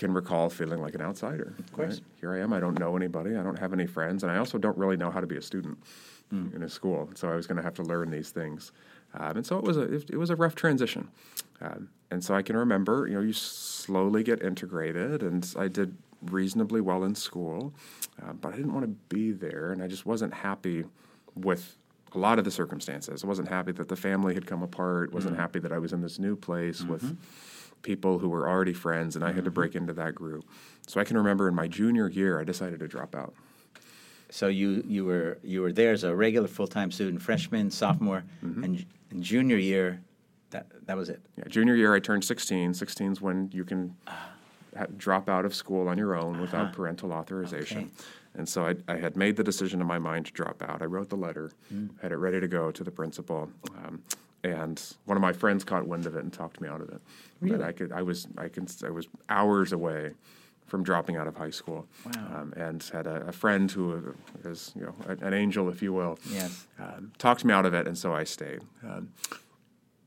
can 0.00 0.12
recall 0.14 0.48
feeling 0.48 0.80
like 0.80 0.94
an 0.94 1.02
outsider. 1.02 1.54
Of 1.58 1.72
course. 1.72 2.00
Here 2.20 2.32
I 2.32 2.40
am. 2.40 2.52
I 2.52 2.58
don't 2.58 2.78
know 2.78 2.96
anybody. 2.96 3.36
I 3.36 3.42
don't 3.42 3.58
have 3.58 3.72
any 3.74 3.86
friends. 3.86 4.22
And 4.22 4.32
I 4.32 4.38
also 4.38 4.56
don't 4.58 4.76
really 4.76 4.96
know 4.96 5.10
how 5.10 5.20
to 5.20 5.26
be 5.26 5.36
a 5.36 5.42
student 5.42 5.78
in 6.54 6.62
a 6.62 6.68
school. 6.68 7.10
So 7.14 7.28
I 7.28 7.34
was 7.34 7.46
going 7.48 7.56
to 7.56 7.62
have 7.62 7.74
to 7.74 7.82
learn 7.82 8.10
these 8.10 8.30
things. 8.30 8.72
Um, 9.14 9.38
and 9.38 9.46
so 9.46 9.58
it 9.58 9.64
was 9.64 9.76
a 9.76 9.82
it, 9.82 10.10
it 10.10 10.16
was 10.16 10.30
a 10.30 10.36
rough 10.36 10.54
transition. 10.54 11.08
Um, 11.60 11.88
and 12.10 12.24
so 12.24 12.34
I 12.34 12.42
can 12.42 12.56
remember, 12.56 13.06
you 13.08 13.14
know, 13.14 13.20
you 13.20 13.32
slowly 13.32 14.22
get 14.22 14.42
integrated, 14.42 15.22
and 15.22 15.44
I 15.58 15.68
did 15.68 15.96
reasonably 16.22 16.80
well 16.80 17.04
in 17.04 17.14
school, 17.14 17.74
uh, 18.22 18.32
but 18.32 18.52
I 18.54 18.56
didn't 18.56 18.72
want 18.72 18.84
to 18.86 18.94
be 19.14 19.32
there, 19.32 19.72
and 19.72 19.82
I 19.82 19.88
just 19.88 20.06
wasn't 20.06 20.32
happy 20.32 20.84
with 21.34 21.76
a 22.14 22.18
lot 22.18 22.38
of 22.38 22.44
the 22.44 22.50
circumstances. 22.50 23.22
I 23.24 23.26
wasn't 23.26 23.48
happy 23.48 23.72
that 23.72 23.88
the 23.88 23.96
family 23.96 24.34
had 24.34 24.46
come 24.46 24.62
apart. 24.62 25.12
wasn't 25.12 25.36
happy 25.36 25.58
that 25.60 25.72
I 25.72 25.78
was 25.78 25.92
in 25.92 26.00
this 26.00 26.18
new 26.18 26.36
place 26.36 26.82
with 26.84 27.16
people 27.82 28.18
who 28.18 28.28
were 28.28 28.48
already 28.48 28.72
friends, 28.72 29.16
and 29.16 29.24
I 29.24 29.32
had 29.32 29.44
to 29.44 29.50
break 29.50 29.74
into 29.74 29.92
that 29.94 30.14
group. 30.14 30.44
So 30.86 31.00
I 31.00 31.04
can 31.04 31.16
remember 31.16 31.48
in 31.48 31.54
my 31.54 31.68
junior 31.68 32.08
year, 32.08 32.40
I 32.40 32.44
decided 32.44 32.80
to 32.80 32.88
drop 32.88 33.14
out. 33.14 33.34
So 34.30 34.46
you, 34.48 34.84
you 34.86 35.04
were 35.04 35.38
you 35.42 35.60
were 35.62 35.72
there 35.72 35.92
as 35.92 36.04
a 36.04 36.14
regular 36.14 36.46
full 36.48 36.66
time 36.68 36.90
student, 36.90 37.20
freshman, 37.22 37.70
sophomore, 37.70 38.22
Mm-hmm. 38.44 38.64
and, 38.64 38.86
and 39.10 39.22
junior 39.22 39.56
year. 39.56 40.00
That 40.50 40.66
that 40.86 40.96
was 40.96 41.08
it. 41.08 41.20
Yeah, 41.36 41.44
junior 41.48 41.74
year, 41.74 41.94
I 41.94 42.00
turned 42.00 42.24
16. 42.24 42.74
16 42.74 43.12
is 43.12 43.20
when 43.20 43.50
you 43.52 43.64
can 43.64 43.96
ha- 44.76 44.86
drop 44.96 45.28
out 45.28 45.44
of 45.44 45.54
school 45.54 45.88
on 45.88 45.98
your 45.98 46.14
own 46.16 46.40
without 46.40 46.72
parental 46.72 47.12
authorization. 47.12 47.78
Okay. 47.78 47.90
And 48.36 48.48
so 48.48 48.64
I, 48.66 48.76
I 48.86 48.96
had 48.96 49.16
made 49.16 49.34
the 49.36 49.42
decision 49.42 49.80
in 49.80 49.86
my 49.88 49.98
mind 49.98 50.26
to 50.26 50.32
drop 50.32 50.62
out. 50.62 50.82
I 50.82 50.84
wrote 50.84 51.08
the 51.08 51.16
letter, 51.16 51.50
had 52.00 52.12
it 52.12 52.16
ready 52.16 52.38
to 52.40 52.46
go 52.46 52.70
to 52.70 52.84
the 52.84 52.90
principal. 52.92 53.50
Um, 53.84 54.02
and 54.44 54.82
one 55.04 55.16
of 55.16 55.20
my 55.22 55.32
friends 55.32 55.64
caught 55.64 55.86
wind 55.86 56.06
of 56.06 56.16
it 56.16 56.22
and 56.24 56.32
talked 56.32 56.60
me 56.60 56.68
out 56.68 56.80
of 56.80 56.88
it. 56.90 57.00
But 57.42 57.62
I 57.62 57.72
could, 57.72 57.92
I 57.92 58.02
was, 58.02 58.26
I 58.38 58.48
can, 58.48 58.66
I 58.84 58.90
was 58.90 59.08
hours 59.28 59.72
away 59.72 60.12
from 60.66 60.82
dropping 60.84 61.16
out 61.16 61.26
of 61.26 61.36
high 61.36 61.50
school. 61.50 61.86
Wow. 62.06 62.12
Um, 62.40 62.52
and 62.56 62.82
had 62.92 63.06
a, 63.06 63.26
a 63.28 63.32
friend 63.32 63.70
who 63.70 64.14
is, 64.44 64.72
you 64.76 64.82
know, 64.82 64.94
an 65.08 65.22
an 65.22 65.34
angel, 65.34 65.68
if 65.68 65.82
you 65.82 65.92
will, 65.92 66.18
Yes. 66.30 66.66
um, 66.78 67.12
talked 67.18 67.44
me 67.44 67.52
out 67.52 67.66
of 67.66 67.74
it, 67.74 67.86
and 67.88 67.98
so 67.98 68.14
I 68.14 68.24
stayed. 68.24 68.60
Um, 68.84 69.10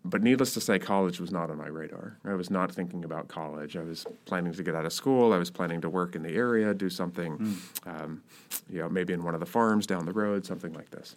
but 0.06 0.22
needless 0.22 0.54
to 0.56 0.62
say, 0.62 0.80
college 0.80 1.20
was 1.22 1.32
not 1.32 1.50
on 1.50 1.58
my 1.58 1.68
radar. 1.68 2.18
I 2.26 2.34
was 2.34 2.50
not 2.50 2.72
thinking 2.72 3.06
about 3.06 3.30
college. 3.30 3.78
I 3.78 3.84
was 3.84 4.06
planning 4.26 4.52
to 4.54 4.62
get 4.64 4.76
out 4.76 4.86
of 4.86 4.92
school. 4.94 5.32
I 5.32 5.38
was 5.38 5.50
planning 5.50 5.80
to 5.82 5.90
work 5.90 6.16
in 6.16 6.24
the 6.24 6.32
area, 6.36 6.74
do 6.74 6.90
something, 6.90 7.58
um, 7.86 8.22
you 8.70 8.80
know, 8.80 8.90
maybe 8.90 9.14
in 9.14 9.24
one 9.24 9.34
of 9.34 9.40
the 9.40 9.46
farms 9.46 9.88
down 9.88 10.06
the 10.06 10.12
road, 10.12 10.46
something 10.46 10.74
like 10.74 10.90
this. 10.92 11.16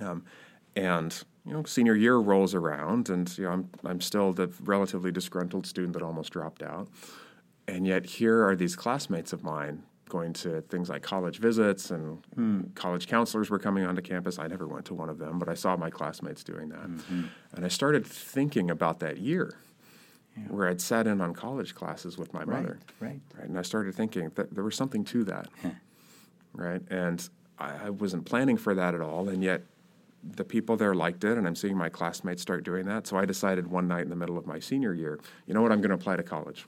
Um, 0.00 0.22
and 0.76 1.22
you 1.46 1.52
know, 1.52 1.62
senior 1.64 1.94
year 1.94 2.16
rolls 2.16 2.54
around, 2.54 3.10
and 3.10 3.36
you 3.36 3.44
know, 3.44 3.50
I'm 3.50 3.70
I'm 3.84 4.00
still 4.00 4.32
the 4.32 4.50
relatively 4.62 5.12
disgruntled 5.12 5.66
student 5.66 5.92
that 5.94 6.02
almost 6.02 6.32
dropped 6.32 6.62
out. 6.62 6.88
And 7.66 7.86
yet, 7.86 8.06
here 8.06 8.46
are 8.46 8.56
these 8.56 8.76
classmates 8.76 9.32
of 9.32 9.42
mine 9.42 9.82
going 10.08 10.32
to 10.34 10.60
things 10.62 10.88
like 10.88 11.02
college 11.02 11.38
visits, 11.38 11.90
and 11.90 12.24
hmm. 12.34 12.62
college 12.74 13.06
counselors 13.06 13.50
were 13.50 13.58
coming 13.58 13.84
onto 13.84 14.02
campus. 14.02 14.38
I 14.38 14.46
never 14.46 14.66
went 14.66 14.86
to 14.86 14.94
one 14.94 15.08
of 15.08 15.18
them, 15.18 15.38
but 15.38 15.48
I 15.48 15.54
saw 15.54 15.76
my 15.76 15.90
classmates 15.90 16.44
doing 16.44 16.68
that. 16.70 16.88
Mm-hmm. 16.88 17.24
And 17.54 17.64
I 17.64 17.68
started 17.68 18.06
thinking 18.06 18.70
about 18.70 19.00
that 19.00 19.18
year 19.18 19.58
where 20.48 20.68
I'd 20.68 20.80
sat 20.80 21.06
in 21.06 21.20
on 21.20 21.32
college 21.32 21.74
classes 21.74 22.18
with 22.18 22.32
my 22.32 22.44
mother. 22.44 22.78
right. 23.00 23.20
Right. 23.38 23.48
And 23.48 23.58
I 23.58 23.62
started 23.62 23.94
thinking 23.94 24.30
that 24.34 24.54
there 24.54 24.64
was 24.64 24.74
something 24.74 25.04
to 25.04 25.24
that. 25.24 25.48
right. 26.52 26.82
And 26.90 27.28
I, 27.58 27.86
I 27.86 27.90
wasn't 27.90 28.24
planning 28.24 28.56
for 28.56 28.74
that 28.74 28.94
at 28.94 29.00
all. 29.00 29.28
And 29.28 29.42
yet, 29.42 29.62
the 30.32 30.44
people 30.44 30.76
there 30.76 30.94
liked 30.94 31.24
it, 31.24 31.36
and 31.36 31.46
I'm 31.46 31.54
seeing 31.54 31.76
my 31.76 31.88
classmates 31.88 32.42
start 32.42 32.64
doing 32.64 32.86
that. 32.86 33.06
So 33.06 33.16
I 33.16 33.24
decided 33.24 33.66
one 33.66 33.86
night 33.88 34.02
in 34.02 34.10
the 34.10 34.16
middle 34.16 34.38
of 34.38 34.46
my 34.46 34.58
senior 34.58 34.94
year, 34.94 35.20
you 35.46 35.54
know 35.54 35.62
what, 35.62 35.72
I'm 35.72 35.80
going 35.80 35.90
to 35.90 35.96
apply 35.96 36.16
to 36.16 36.22
college. 36.22 36.66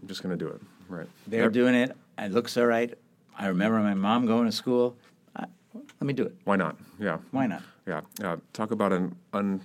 I'm 0.00 0.08
just 0.08 0.22
going 0.22 0.36
to 0.36 0.42
do 0.44 0.50
it. 0.50 0.60
Right. 0.88 1.06
They're 1.26 1.44
Ev- 1.44 1.52
doing 1.52 1.74
it. 1.74 1.96
It 2.18 2.32
looks 2.32 2.56
all 2.56 2.66
right. 2.66 2.92
I 3.38 3.46
remember 3.46 3.78
my 3.80 3.94
mom 3.94 4.26
going 4.26 4.46
to 4.46 4.52
school. 4.52 4.96
I, 5.36 5.44
let 5.74 6.02
me 6.02 6.12
do 6.12 6.24
it. 6.24 6.34
Why 6.44 6.56
not? 6.56 6.76
Yeah. 6.98 7.18
Why 7.30 7.46
not? 7.46 7.62
Yeah. 7.86 8.00
Uh, 8.22 8.36
talk 8.52 8.70
about 8.70 8.92
an 8.92 9.14
un, 9.32 9.60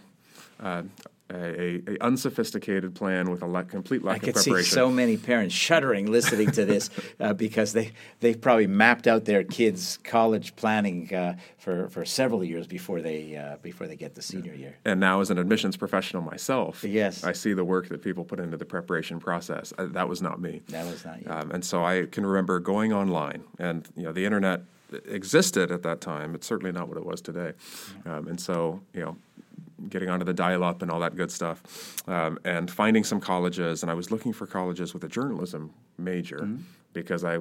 uh, 0.60 0.84
a, 1.34 1.82
a 1.88 1.98
unsophisticated 2.02 2.96
plan 2.96 3.30
with 3.30 3.42
a 3.42 3.46
la- 3.46 3.64
complete 3.64 4.04
lack 4.04 4.16
I 4.16 4.18
of 4.18 4.22
could 4.34 4.38
see 4.38 4.52
preparation. 4.52 4.76
so 4.76 4.90
many 4.90 5.18
parents 5.18 5.54
shuddering 5.54 6.10
listening 6.12 6.52
to 6.52 6.66
this 6.66 6.90
uh, 7.20 7.34
because 7.34 7.74
they 7.74 7.92
they've 8.22 8.40
probably 8.40 8.68
mapped 8.68 9.08
out 9.08 9.26
their 9.26 9.44
kids' 9.44 10.00
college 10.04 10.56
planning 10.56 11.14
uh, 11.14 11.36
for 11.58 11.90
for 11.90 12.06
several 12.06 12.44
years 12.44 12.66
before 12.68 13.02
they 13.02 13.36
uh, 13.36 13.58
before 13.62 13.88
they 13.88 13.96
get 13.96 14.16
the 14.16 14.22
senior 14.22 14.54
year. 14.54 14.76
and 14.86 15.00
now 15.00 15.20
as 15.22 15.30
an 15.30 15.38
admissions 15.38 15.76
professional 15.78 16.22
myself, 16.24 16.84
Yes. 16.84 17.24
I 17.24 17.34
see 17.34 17.54
the 17.54 17.66
work 17.66 17.90
that 17.90 18.02
people 18.02 18.24
put 18.24 18.40
into 18.40 18.58
the 18.58 18.66
preparation 18.66 19.20
process. 19.20 19.74
Uh, 19.78 19.88
that 19.88 20.08
was 20.08 20.22
not 20.22 20.40
me. 20.42 20.62
That 20.70 20.86
was 20.86 21.04
not 21.06 21.22
you. 21.22 21.30
Um, 21.32 21.52
and 21.52 21.64
so 21.66 21.84
I 21.84 22.06
can 22.06 22.26
remember 22.26 22.60
going 22.60 22.94
online, 22.94 23.44
and 23.60 23.88
you 23.96 24.04
know 24.04 24.14
the 24.14 24.26
internet 24.26 24.62
existed 25.06 25.72
at 25.72 25.84
that 25.84 26.00
time. 26.02 26.36
It's 26.36 26.48
certainly 26.48 26.72
not 26.72 26.88
what 26.88 26.98
it 26.98 27.06
was 27.06 27.22
today. 27.22 27.52
Um, 28.06 28.28
and 28.28 28.40
so 28.40 28.82
you 28.94 29.02
know, 29.02 29.18
getting 29.90 30.10
onto 30.10 30.26
the 30.26 30.34
dial-up 30.34 30.82
and 30.82 30.90
all 30.92 31.00
that 31.00 31.16
good 31.16 31.32
stuff, 31.32 32.04
um, 32.08 32.40
and 32.46 32.70
finding 32.72 33.04
some 33.04 33.20
colleges. 33.20 33.84
And 33.84 33.92
I 33.92 33.94
was 33.94 34.12
looking 34.12 34.34
for 34.34 34.48
colleges 34.48 34.94
with 34.94 35.04
a 35.04 35.08
journalism 35.10 35.72
major 35.98 36.50
because 36.94 37.24
I 37.24 37.40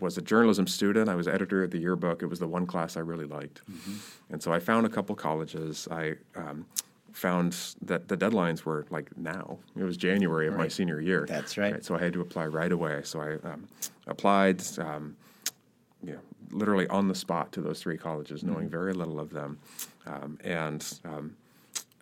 was 0.00 0.16
a 0.18 0.22
journalism 0.22 0.66
student. 0.66 1.08
I 1.08 1.14
was 1.16 1.26
editor 1.26 1.64
of 1.64 1.70
the 1.70 1.78
yearbook. 1.78 2.22
It 2.22 2.26
was 2.26 2.38
the 2.38 2.46
one 2.46 2.66
class 2.66 2.96
I 2.96 3.00
really 3.00 3.24
liked, 3.26 3.62
and 4.30 4.42
so 4.42 4.52
I 4.52 4.60
found 4.60 4.86
a 4.86 4.88
couple 4.88 5.14
colleges. 5.16 5.88
I 5.90 6.14
um, 6.36 6.66
found 7.12 7.56
that 7.82 8.06
the 8.06 8.16
deadlines 8.16 8.64
were 8.64 8.86
like 8.90 9.16
now. 9.16 9.58
It 9.76 9.82
was 9.82 9.96
January 9.96 10.46
of 10.46 10.54
my 10.54 10.68
senior 10.68 11.00
year. 11.00 11.26
That's 11.28 11.58
right. 11.58 11.84
So 11.84 11.96
I 11.96 11.98
had 11.98 12.12
to 12.12 12.20
apply 12.20 12.46
right 12.46 12.70
away. 12.70 13.00
So 13.02 13.20
I 13.20 13.32
um, 13.48 13.66
applied, 14.06 14.62
um, 14.78 15.16
you 16.02 16.12
know, 16.12 16.20
literally 16.52 16.86
on 16.88 17.08
the 17.08 17.14
spot 17.14 17.50
to 17.52 17.60
those 17.60 17.80
three 17.80 17.96
colleges, 17.98 18.44
knowing 18.44 18.66
Mm-hmm. 18.66 18.68
very 18.68 18.92
little 18.92 19.18
of 19.18 19.30
them. 19.30 19.58
Um, 20.06 20.38
and 20.44 20.84
um, 21.04 21.34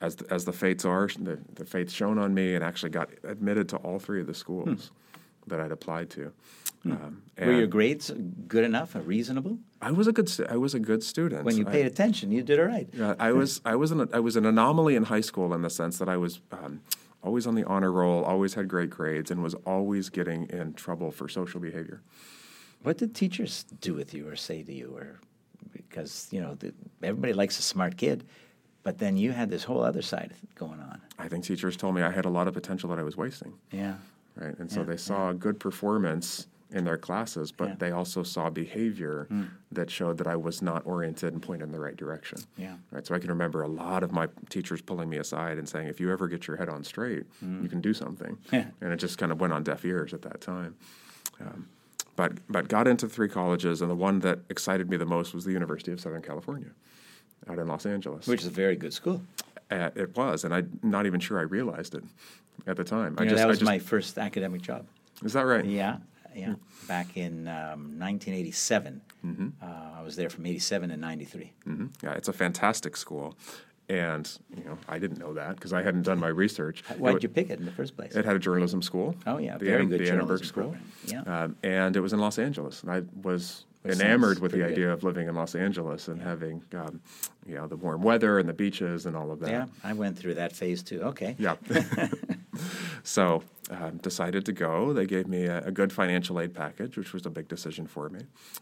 as 0.01 0.17
the, 0.17 0.33
as 0.33 0.45
the 0.45 0.53
fates 0.53 0.85
are, 0.85 1.09
the, 1.19 1.39
the 1.55 1.65
fates 1.65 1.93
shone 1.93 2.19
on 2.19 2.35
me, 2.35 2.55
and 2.55 2.63
actually 2.63 2.91
got 2.91 3.11
admitted 3.25 3.69
to 3.71 3.77
all 3.79 3.99
three 3.99 4.21
of 4.21 4.27
the 4.27 4.35
schools. 4.35 4.91
that 5.49 5.61
I'd 5.61 5.71
applied 5.71 6.11
to. 6.11 6.33
Um, 6.85 7.23
Were 7.39 7.53
your 7.53 7.69
grades 7.69 8.11
good 8.49 8.65
enough, 8.65 8.97
uh, 8.97 9.01
reasonable? 9.01 9.59
I 9.81 9.93
was 9.93 10.09
a 10.09 10.13
good 10.13 10.29
stu- 10.29 10.47
I 10.49 10.57
was 10.57 10.75
a 10.75 10.81
good 10.81 11.05
student. 11.05 11.45
When 11.45 11.57
you 11.57 11.65
I- 11.67 11.71
paid 11.71 11.87
attention, 11.87 12.33
you 12.33 12.43
did 12.43 12.59
all 12.59 12.67
right. 12.67 12.89
Yeah, 12.93 13.15
I 13.21 13.31
was 13.33 13.61
I 13.65 13.77
was 13.77 13.93
an 13.93 14.09
I 14.13 14.19
was 14.19 14.35
an 14.35 14.45
anomaly 14.45 14.97
in 14.97 15.05
high 15.05 15.21
school 15.21 15.55
in 15.55 15.63
the 15.63 15.71
sense 15.71 15.99
that 15.99 16.09
I 16.09 16.17
was 16.17 16.41
um, 16.51 16.81
always 17.23 17.47
on 17.47 17.55
the 17.55 17.63
honor 17.65 17.93
roll, 17.93 18.25
always 18.25 18.55
had 18.55 18.67
great 18.67 18.91
grades, 18.91 19.31
and 19.31 19.41
was 19.41 19.55
always 19.65 20.11
getting 20.11 20.47
in 20.51 20.75
trouble 20.75 21.13
for 21.13 21.29
social 21.29 21.61
behavior. 21.61 22.03
What 22.83 22.99
did 22.99 23.15
teachers 23.15 23.65
do 23.81 23.95
with 23.95 24.13
you 24.15 24.29
or 24.29 24.35
say 24.37 24.65
to 24.65 24.73
you? 24.73 24.95
Or 24.97 25.21
because 25.73 26.29
you 26.33 26.41
know 26.41 26.55
the, 26.55 26.73
everybody 27.05 27.33
likes 27.35 27.59
a 27.59 27.63
smart 27.63 27.97
kid, 27.97 28.25
but 28.87 28.99
then 28.99 29.17
you 29.17 29.33
had 29.33 29.51
this 29.51 29.65
whole 29.65 29.83
other 29.83 30.01
side 30.01 30.33
going 30.55 30.79
on. 30.79 31.01
I 31.19 31.27
think 31.27 31.43
teachers 31.43 31.77
told 31.77 31.97
me 31.97 32.03
I 32.03 32.11
had 32.13 32.25
a 32.25 32.29
lot 32.31 32.47
of 32.47 32.55
potential 32.55 32.89
that 32.91 33.01
I 33.01 33.03
was 33.03 33.17
wasting, 33.17 33.55
Yeah, 33.73 33.95
right? 34.37 34.57
And 34.61 34.71
so 34.71 34.85
they 34.85 34.97
saw 34.97 35.33
good 35.33 35.59
performance 35.59 36.47
in 36.71 36.85
their 36.85 36.97
classes, 36.97 37.51
but 37.51 37.69
Yeah. 37.71 37.75
they 37.81 37.91
also 37.91 38.23
saw 38.23 38.49
behavior 38.49 39.27
that 39.73 39.91
showed 39.91 40.19
that 40.19 40.29
I 40.29 40.37
was 40.37 40.63
not 40.63 40.87
oriented 40.87 41.33
and 41.33 41.43
pointed 41.43 41.65
in 41.67 41.73
the 41.73 41.81
right 41.81 41.97
direction. 41.97 42.39
yeah, 42.57 42.77
Right, 42.93 43.05
so 43.05 43.13
I 43.17 43.19
can 43.19 43.29
remember 43.31 43.63
a 43.63 43.69
lot 43.69 44.05
of 44.05 44.13
my 44.13 44.29
teachers 44.51 44.81
pulling 44.83 45.09
me 45.11 45.17
aside 45.17 45.59
and 45.59 45.69
saying, 45.69 45.89
"If 45.89 45.99
you 45.99 46.13
ever 46.13 46.29
get 46.29 46.47
your 46.47 46.57
head 46.57 46.69
on 46.69 46.85
straight, 46.85 47.25
you 47.43 47.69
can 47.69 47.81
do 47.81 47.93
something." 47.93 48.39
Yeah. 48.53 48.67
and 48.81 48.93
it 48.93 48.99
just 49.01 49.19
kind 49.19 49.33
of 49.33 49.41
went 49.41 49.53
on 49.53 49.65
deaf 49.65 49.85
ears 49.85 50.15
at 50.15 50.23
that 50.23 50.41
time. 50.41 50.77
Um, 51.41 51.67
but 52.15 52.33
but 52.49 52.69
got 52.69 52.87
into 52.87 53.09
three 53.09 53.29
colleges, 53.29 53.83
and 53.83 53.91
the 53.91 53.97
one 54.09 54.21
that 54.21 54.39
excited 54.49 54.89
me 54.89 54.97
the 54.97 55.07
most 55.17 55.35
was 55.35 55.45
the 55.45 55.53
University 55.53 55.91
of 55.93 55.99
Southern 56.01 56.23
California, 56.23 56.71
out 57.49 57.59
in 57.59 57.67
Los 57.69 57.87
Angeles. 57.87 58.27
which 58.27 58.41
is 58.41 58.47
a 58.47 58.51
very 58.51 58.77
good 58.77 58.93
school. 58.93 59.23
Uh, 59.71 59.91
it 59.97 60.17
was, 60.17 60.45
and 60.45 60.55
I'm 60.55 60.79
not 60.83 61.07
even 61.07 61.19
sure 61.21 61.39
I 61.39 61.43
realized 61.43 61.95
it 61.95 62.05
at 62.67 62.77
the 62.77 62.85
time. 62.85 63.17
I 63.19 63.25
know, 63.25 63.31
just, 63.31 63.43
that 63.43 63.49
was 63.49 63.59
just- 63.59 63.67
my 63.69 63.79
first 63.79 64.17
academic 64.19 64.63
job. 64.63 64.87
Is 65.25 65.33
that 65.33 65.43
right? 65.43 65.65
Yeah, 65.65 65.97
yeah. 66.35 66.55
Back 66.87 67.17
in 67.17 67.49
um, 67.49 67.99
1987, 67.99 69.01
Mm-hmm. 69.25 69.49
uh, 69.61 69.99
I 69.99 70.03
was 70.03 70.15
there 70.15 70.31
from 70.31 70.47
87 70.47 70.91
to 70.91 70.97
93. 70.97 71.53
hmm 71.65 71.87
Yeah, 72.03 72.13
it's 72.13 72.29
a 72.29 72.33
fantastic 72.33 72.97
school, 72.97 73.37
and 73.89 74.31
you 74.57 74.63
know 74.63 74.79
I 74.89 75.01
didn't 75.01 75.19
know 75.19 75.35
that 75.35 75.57
because 75.57 75.73
I 75.73 75.83
hadn't 75.83 76.03
done 76.03 76.21
my 76.21 76.29
research. 76.29 76.85
Why 76.99 77.13
did 77.13 77.25
you 77.25 77.29
pick 77.29 77.51
it 77.51 77.59
in 77.59 77.65
the 77.65 77.73
first 77.73 77.97
place? 77.97 78.15
It 78.15 78.25
had 78.25 78.37
a 78.37 78.39
journalism 78.39 78.83
school. 78.83 79.17
Oh, 79.27 79.39
yeah, 79.39 79.57
the 79.59 79.65
very 79.65 79.87
good 79.87 79.99
the 80.01 80.05
Annenberg 80.05 80.43
journalism 80.43 80.47
School. 80.47 80.63
program. 80.65 80.93
Yeah. 81.27 81.43
Um, 81.45 81.57
and 81.65 81.97
it 81.97 82.01
was 82.01 82.13
in 82.13 82.21
Los 82.21 82.39
Angeles, 82.39 82.83
and 82.85 82.93
I 82.93 83.03
was 83.23 83.65
enamored 83.91 84.39
with 84.39 84.53
the 84.53 84.59
good. 84.59 84.73
idea 84.73 84.93
of 84.93 85.03
living 85.03 85.29
in 85.29 85.35
Los 85.35 85.55
Angeles 85.55 86.09
and 86.09 86.21
having, 86.21 86.63
um, 86.75 87.01
you 87.47 87.55
know, 87.55 87.67
the 87.67 87.77
warm 87.77 88.03
weather 88.03 88.39
and 88.39 88.49
the 88.49 88.53
beaches 88.53 89.07
and 89.07 89.17
all 89.17 89.31
of 89.31 89.41
that. 89.41 89.51
Yeah, 89.51 89.67
I 89.85 89.93
went 89.93 90.19
through 90.19 90.35
that 90.35 90.53
phase 90.53 90.83
too. 90.83 91.03
Okay. 91.03 91.37
Yeah. 91.39 91.57
so 93.03 93.43
um, 93.71 93.99
decided 93.99 94.45
to 94.47 94.53
go. 94.53 94.93
They 94.93 95.07
gave 95.07 95.27
me 95.27 95.45
a, 95.45 95.67
a 95.67 95.71
good 95.71 95.93
financial 95.93 96.41
aid 96.41 96.55
package, 96.55 96.97
which 96.97 97.13
was 97.13 97.27
a 97.27 97.31
big 97.31 97.49
decision 97.49 97.87
for 97.87 98.09
me, 98.09 98.21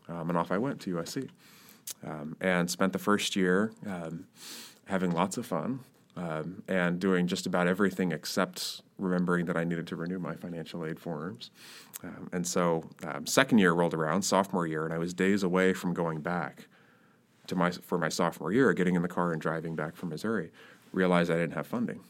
um, 0.09 0.29
and 0.29 0.39
off 0.39 0.51
I 0.51 0.59
went 0.59 0.81
to 0.83 0.97
USC, 0.97 1.29
um, 2.07 2.37
and 2.41 2.71
spent 2.71 2.93
the 2.93 2.99
first 2.99 3.37
year 3.37 3.73
um, 3.87 4.27
having 4.87 5.11
lots 5.11 5.37
of 5.37 5.47
fun 5.47 5.81
um, 6.17 6.63
and 6.69 7.01
doing 7.01 7.27
just 7.27 7.47
about 7.47 7.67
everything 7.67 8.13
except 8.13 8.83
remembering 8.99 9.47
that 9.47 9.57
I 9.57 9.65
needed 9.65 9.87
to 9.89 9.97
renew 9.97 10.19
my 10.19 10.35
financial 10.35 10.85
aid 10.85 11.01
forms. 11.01 11.51
Um, 12.03 12.29
and 12.33 12.47
so, 12.47 12.89
um, 13.03 13.27
second 13.27 13.59
year 13.59 13.73
rolled 13.73 13.95
around, 13.95 14.23
sophomore 14.23 14.67
year, 14.67 14.85
and 14.85 14.93
I 14.93 14.99
was 14.99 15.15
days 15.15 15.43
away 15.43 15.73
from 15.73 15.95
going 15.95 16.21
back 16.21 16.67
to 17.47 17.57
my 17.57 17.71
for 17.71 17.99
my 17.99 18.09
sophomore 18.09 18.53
year, 18.53 18.73
getting 18.73 18.95
in 18.95 19.03
the 19.03 19.09
car 19.09 19.33
and 19.33 19.41
driving 19.41 19.75
back 19.75 19.97
from 19.97 20.11
Missouri, 20.11 20.51
realized 20.93 21.31
I 21.31 21.35
didn't 21.35 21.55
have 21.55 21.67
funding. 21.67 22.01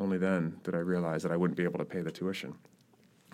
Only 0.00 0.18
then 0.18 0.58
did 0.64 0.74
I 0.74 0.78
realize 0.78 1.22
that 1.24 1.32
I 1.32 1.36
wouldn't 1.36 1.58
be 1.58 1.64
able 1.64 1.78
to 1.78 1.84
pay 1.84 2.00
the 2.00 2.10
tuition. 2.10 2.54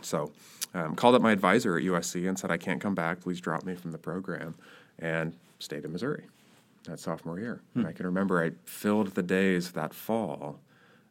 So, 0.02 0.32
um, 0.74 0.96
called 0.96 1.14
up 1.14 1.22
my 1.22 1.30
advisor 1.30 1.76
at 1.76 1.84
USC 1.84 2.26
and 2.26 2.38
said, 2.38 2.50
"I 2.50 2.56
can't 2.56 2.80
come 2.80 2.94
back. 2.94 3.20
Please 3.20 3.40
drop 3.40 3.64
me 3.64 3.76
from 3.76 3.92
the 3.92 3.98
program," 3.98 4.56
and 4.98 5.32
stayed 5.60 5.84
in 5.84 5.92
Missouri 5.92 6.24
that 6.85 6.99
sophomore 7.01 7.39
year. 7.39 7.61
And 7.74 7.87
I 7.87 7.93
can 7.93 8.07
remember 8.07 8.43
I 8.43 8.53
filled 8.64 9.09
the 9.09 9.22
days 9.22 9.72
that 9.72 9.95
fall. 9.95 10.61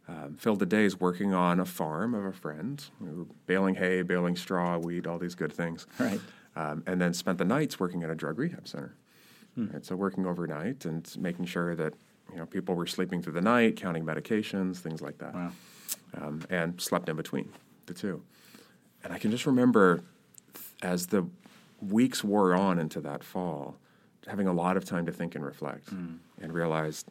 Um, 0.08 0.36
filled 0.40 0.58
the 0.58 0.66
days 0.66 1.00
working 1.00 1.34
on 1.36 1.60
a 1.60 1.66
farm 1.66 2.16
of 2.16 2.26
a 2.26 2.32
friend. 2.32 2.84
We 3.00 3.10
were 3.12 3.26
baling 3.46 3.76
hay, 3.76 4.02
baling 4.02 4.36
straw, 4.36 4.78
weed, 4.80 5.06
all 5.06 5.20
these 5.20 5.36
good 5.36 5.54
things. 5.54 5.86
Right. 6.00 6.20
Um, 6.56 6.84
and 6.88 7.00
then 7.00 7.14
spent 7.14 7.38
the 7.38 7.46
nights 7.46 7.80
working 7.80 8.02
at 8.04 8.10
a 8.10 8.16
drug 8.16 8.40
rehab 8.40 8.68
center. 8.68 8.96
Right, 9.58 9.84
so 9.86 9.96
working 9.98 10.26
overnight 10.26 10.86
and 10.86 11.06
making 11.20 11.46
sure 11.46 11.76
that 11.76 11.94
you 12.32 12.38
know 12.38 12.46
people 12.46 12.76
were 12.76 12.88
sleeping 12.88 13.22
through 13.22 13.34
the 13.34 13.42
night, 13.42 13.76
counting 13.76 14.06
medications, 14.06 14.78
things 14.78 15.02
like 15.02 15.18
that, 15.18 15.34
Wow. 15.34 15.52
um, 16.18 16.42
and 16.50 16.80
slept 16.80 17.10
in 17.10 17.18
between 17.18 17.50
the 17.86 17.94
two. 17.94 18.24
And 19.04 19.12
I 19.12 19.20
can 19.20 19.32
just 19.32 19.46
remember 19.46 20.02
as 20.82 21.08
the 21.08 21.28
weeks 21.82 22.24
wore 22.24 22.56
on 22.56 22.80
into 22.80 23.02
that 23.02 23.22
fall, 23.22 23.76
having 24.28 24.48
a 24.48 24.54
lot 24.54 24.78
of 24.78 24.86
time 24.86 25.06
to 25.06 25.12
think 25.12 25.36
and 25.36 25.46
reflect, 25.46 25.94
mm. 25.94 26.18
and 26.42 26.54
realized 26.54 27.08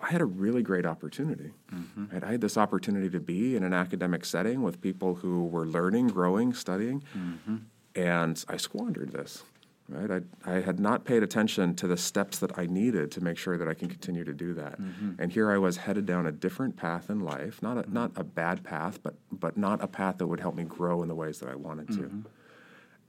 I 0.00 0.10
had 0.10 0.20
a 0.20 0.26
really 0.26 0.62
great 0.62 0.86
opportunity. 0.86 1.50
Mm-hmm. 1.72 2.06
Right? 2.12 2.24
I 2.24 2.32
had 2.32 2.40
this 2.40 2.56
opportunity 2.56 3.10
to 3.10 3.20
be 3.20 3.56
in 3.56 3.64
an 3.64 3.74
academic 3.74 4.24
setting 4.24 4.62
with 4.62 4.80
people 4.80 5.16
who 5.16 5.44
were 5.44 5.66
learning, 5.66 6.08
growing, 6.08 6.54
studying, 6.54 7.02
mm-hmm. 7.16 7.56
and 7.94 8.44
I 8.48 8.56
squandered 8.56 9.12
this. 9.12 9.44
Right? 9.88 10.22
I, 10.46 10.50
I 10.50 10.60
had 10.60 10.78
not 10.78 11.04
paid 11.04 11.24
attention 11.24 11.74
to 11.74 11.88
the 11.88 11.96
steps 11.96 12.38
that 12.38 12.56
I 12.56 12.66
needed 12.66 13.10
to 13.10 13.20
make 13.20 13.36
sure 13.36 13.58
that 13.58 13.66
I 13.66 13.74
can 13.74 13.88
continue 13.88 14.22
to 14.22 14.32
do 14.32 14.54
that. 14.54 14.80
Mm-hmm. 14.80 15.14
And 15.18 15.32
here 15.32 15.50
I 15.50 15.58
was 15.58 15.78
headed 15.78 16.06
down 16.06 16.26
a 16.26 16.32
different 16.32 16.76
path 16.76 17.10
in 17.10 17.18
life, 17.18 17.60
not 17.60 17.76
a, 17.76 17.92
not 17.92 18.12
a 18.14 18.22
bad 18.22 18.62
path, 18.62 19.02
but, 19.02 19.14
but 19.32 19.56
not 19.56 19.82
a 19.82 19.88
path 19.88 20.18
that 20.18 20.28
would 20.28 20.38
help 20.38 20.54
me 20.54 20.62
grow 20.62 21.02
in 21.02 21.08
the 21.08 21.14
ways 21.16 21.40
that 21.40 21.48
I 21.48 21.56
wanted 21.56 21.88
to. 21.88 22.22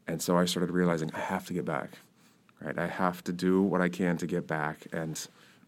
And 0.07 0.19
so 0.23 0.35
I 0.37 0.45
started 0.45 0.71
realizing 0.71 1.11
I 1.13 1.19
have 1.19 1.45
to 1.45 1.53
get 1.53 1.65
back. 1.65 1.91
Right? 2.61 2.77
I 2.77 2.87
have 2.87 3.23
to 3.25 3.33
do 3.33 3.61
what 3.61 3.81
I 3.81 3.89
can 3.89 4.17
to 4.17 4.27
get 4.27 4.47
back 4.47 4.87
and 4.91 5.19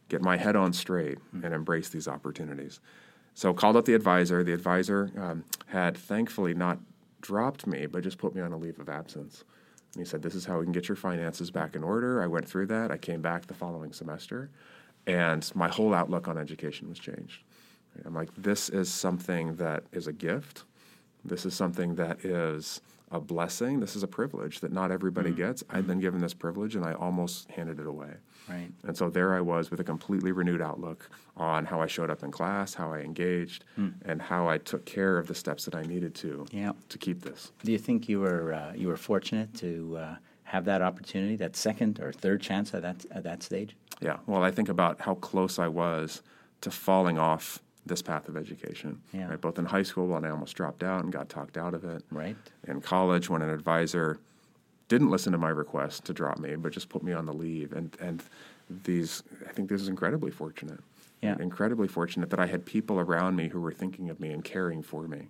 get 0.09 0.21
my 0.21 0.37
head 0.37 0.55
on 0.55 0.73
straight 0.73 1.17
and 1.31 1.53
embrace 1.53 1.89
these 1.89 2.07
opportunities. 2.07 2.79
So 3.33 3.53
called 3.53 3.75
up 3.75 3.85
the 3.85 3.95
advisor. 3.95 4.43
The 4.43 4.53
advisor 4.53 5.11
um, 5.17 5.43
had 5.67 5.97
thankfully 5.97 6.53
not 6.53 6.77
dropped 7.21 7.65
me, 7.65 7.87
but 7.87 8.03
just 8.03 8.17
put 8.17 8.35
me 8.35 8.41
on 8.41 8.53
a 8.53 8.57
leave 8.57 8.79
of 8.79 8.89
absence. 8.89 9.43
And 9.93 10.01
he 10.01 10.05
said, 10.05 10.21
"This 10.21 10.35
is 10.35 10.45
how 10.45 10.59
we 10.59 10.65
can 10.65 10.71
get 10.71 10.87
your 10.87 10.95
finances 10.95 11.49
back 11.49 11.75
in 11.75 11.83
order." 11.83 12.21
I 12.21 12.27
went 12.27 12.47
through 12.47 12.67
that. 12.67 12.91
I 12.91 12.97
came 12.97 13.21
back 13.21 13.47
the 13.47 13.53
following 13.53 13.91
semester, 13.91 14.51
and 15.07 15.49
my 15.55 15.67
whole 15.67 15.93
outlook 15.93 16.27
on 16.27 16.37
education 16.37 16.89
was 16.89 16.99
changed. 16.99 17.43
I'm 18.05 18.13
like, 18.13 18.29
this 18.35 18.69
is 18.69 18.91
something 18.91 19.55
that 19.57 19.83
is 19.91 20.07
a 20.07 20.13
gift. 20.13 20.63
This 21.23 21.45
is 21.45 21.53
something 21.53 21.95
that 21.95 22.25
is 22.25 22.81
a 23.14 23.20
blessing. 23.22 23.80
This 23.80 23.95
is 23.95 24.01
a 24.03 24.07
privilege 24.07 24.59
that 24.61 24.74
not 24.74 24.91
everybody 24.91 25.32
gets. 25.32 25.64
I've 25.70 25.86
been 25.86 25.99
given 25.99 26.20
this 26.20 26.34
privilege, 26.34 26.76
and 26.76 26.84
I 26.84 26.93
almost 26.93 27.49
handed 27.51 27.80
it 27.80 27.86
away. 27.86 28.16
Right. 28.49 28.72
And 28.84 28.97
so 28.97 29.09
there 29.09 29.36
I 29.36 29.39
was 29.39 29.70
with 29.72 29.80
a 29.80 29.84
completely 29.84 30.32
renewed 30.32 30.61
outlook 30.61 31.09
on 31.38 31.66
how 31.66 31.80
I 31.80 31.86
showed 31.88 32.09
up 32.09 32.24
in 32.24 32.32
class, 32.32 32.74
how 32.74 32.91
I 32.91 32.99
engaged, 32.99 33.64
and 34.03 34.22
how 34.22 34.49
I 34.49 34.57
took 34.57 34.86
care 34.86 35.18
of 35.20 35.28
the 35.28 35.36
steps 35.36 35.64
that 35.66 35.76
I 35.76 35.84
needed 35.84 36.16
to 36.16 36.45
Yeah. 36.51 36.74
to 36.89 36.97
keep 36.97 37.22
this. 37.22 37.51
Do 37.64 37.72
you 37.72 37.78
think 37.78 38.09
you 38.09 38.20
were 38.20 38.51
uh, 38.53 38.74
you 38.74 38.88
were 38.88 38.97
fortunate 38.97 39.53
to 39.59 39.97
uh, 39.97 40.16
have 40.43 40.66
that 40.66 40.82
opportunity, 40.82 41.36
that 41.38 41.55
second 41.55 41.99
or 41.99 42.11
third 42.11 42.41
chance 42.41 42.74
at 42.74 42.82
that 42.82 43.05
at 43.11 43.24
that 43.24 43.43
stage? 43.43 43.76
Yeah. 44.01 44.18
Well, 44.26 44.43
I 44.43 44.51
think 44.51 44.70
about 44.70 45.01
how 45.01 45.14
close 45.16 45.59
I 45.59 45.68
was 45.68 46.22
to 46.61 46.72
falling 46.72 47.18
off 47.20 47.61
this 47.86 48.01
path 48.01 48.27
of 48.27 48.38
education. 48.38 49.01
Yeah. 49.11 49.29
Right? 49.29 49.41
Both 49.41 49.59
in 49.59 49.65
high 49.65 49.84
school 49.84 50.07
when 50.07 50.25
I 50.25 50.29
almost 50.29 50.55
dropped 50.55 50.84
out 50.84 51.03
and 51.03 51.11
got 51.11 51.29
talked 51.29 51.57
out 51.57 51.73
of 51.73 51.84
it. 51.84 52.03
Right. 52.11 52.36
In 52.67 52.81
college 52.81 53.29
when 53.29 53.41
an 53.41 53.49
advisor 53.49 54.19
didn't 54.88 55.09
listen 55.09 55.31
to 55.31 55.38
my 55.38 55.49
request 55.49 56.05
to 56.05 56.13
drop 56.13 56.39
me, 56.39 56.55
but 56.55 56.71
just 56.71 56.89
put 56.89 57.03
me 57.03 57.13
on 57.13 57.25
the 57.25 57.34
leave. 57.34 57.73
And 57.73 57.95
and 57.99 58.23
these 58.69 59.23
I 59.47 59.51
think 59.51 59.69
this 59.69 59.81
is 59.81 59.88
incredibly 59.88 60.31
fortunate. 60.31 60.79
Yeah. 61.21 61.36
Incredibly 61.39 61.88
fortunate 61.88 62.29
that 62.31 62.39
I 62.39 62.47
had 62.47 62.65
people 62.65 62.99
around 62.99 63.36
me 63.36 63.47
who 63.47 63.61
were 63.61 63.71
thinking 63.71 64.09
of 64.09 64.19
me 64.19 64.31
and 64.31 64.43
caring 64.43 64.84
for 64.84 65.07
me. 65.07 65.27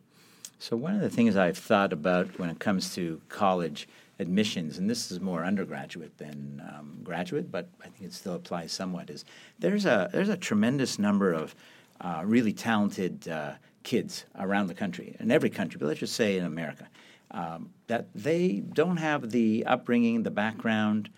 So 0.60 0.78
one 0.78 0.96
of 0.96 1.02
the 1.02 1.10
things 1.10 1.36
I've 1.36 1.58
thought 1.58 1.92
about 1.92 2.40
when 2.40 2.50
it 2.50 2.60
comes 2.60 2.96
to 2.96 3.22
college 3.30 3.88
admissions, 4.20 4.78
and 4.78 4.90
this 4.90 5.12
is 5.12 5.20
more 5.20 5.44
undergraduate 5.44 6.18
than 6.18 6.62
um, 6.68 7.00
graduate, 7.04 7.52
but 7.52 7.68
I 7.82 7.90
think 7.90 8.02
it 8.02 8.14
still 8.14 8.36
applies 8.36 8.72
somewhat, 8.72 9.10
is 9.10 9.26
there's 9.60 9.86
a 9.86 10.10
there's 10.12 10.30
a 10.30 10.38
tremendous 10.38 10.98
number 10.98 11.34
of 11.34 11.56
uh, 12.02 12.22
really 12.26 12.54
talented 12.54 13.28
uh, 13.28 13.54
kids 13.84 14.26
around 14.40 14.68
the 14.68 14.74
country, 14.74 15.16
in 15.20 15.32
every 15.32 15.50
country, 15.50 15.78
but 15.80 15.88
let's 15.88 16.00
just 16.00 16.16
say 16.16 16.38
in 16.38 16.46
America, 16.46 16.88
um, 17.32 17.70
that 17.88 18.08
they 18.14 18.60
don't 18.60 18.98
have 18.98 19.32
the 19.32 19.66
upbringing, 19.66 20.24
the 20.24 20.32
background, 20.32 21.10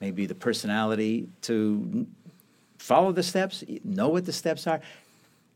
maybe 0.00 0.26
the 0.26 0.34
personality 0.34 1.28
to 1.42 2.06
follow 2.78 3.12
the 3.12 3.22
steps, 3.22 3.64
know 3.82 4.08
what 4.08 4.24
the 4.26 4.32
steps 4.32 4.66
are. 4.66 4.80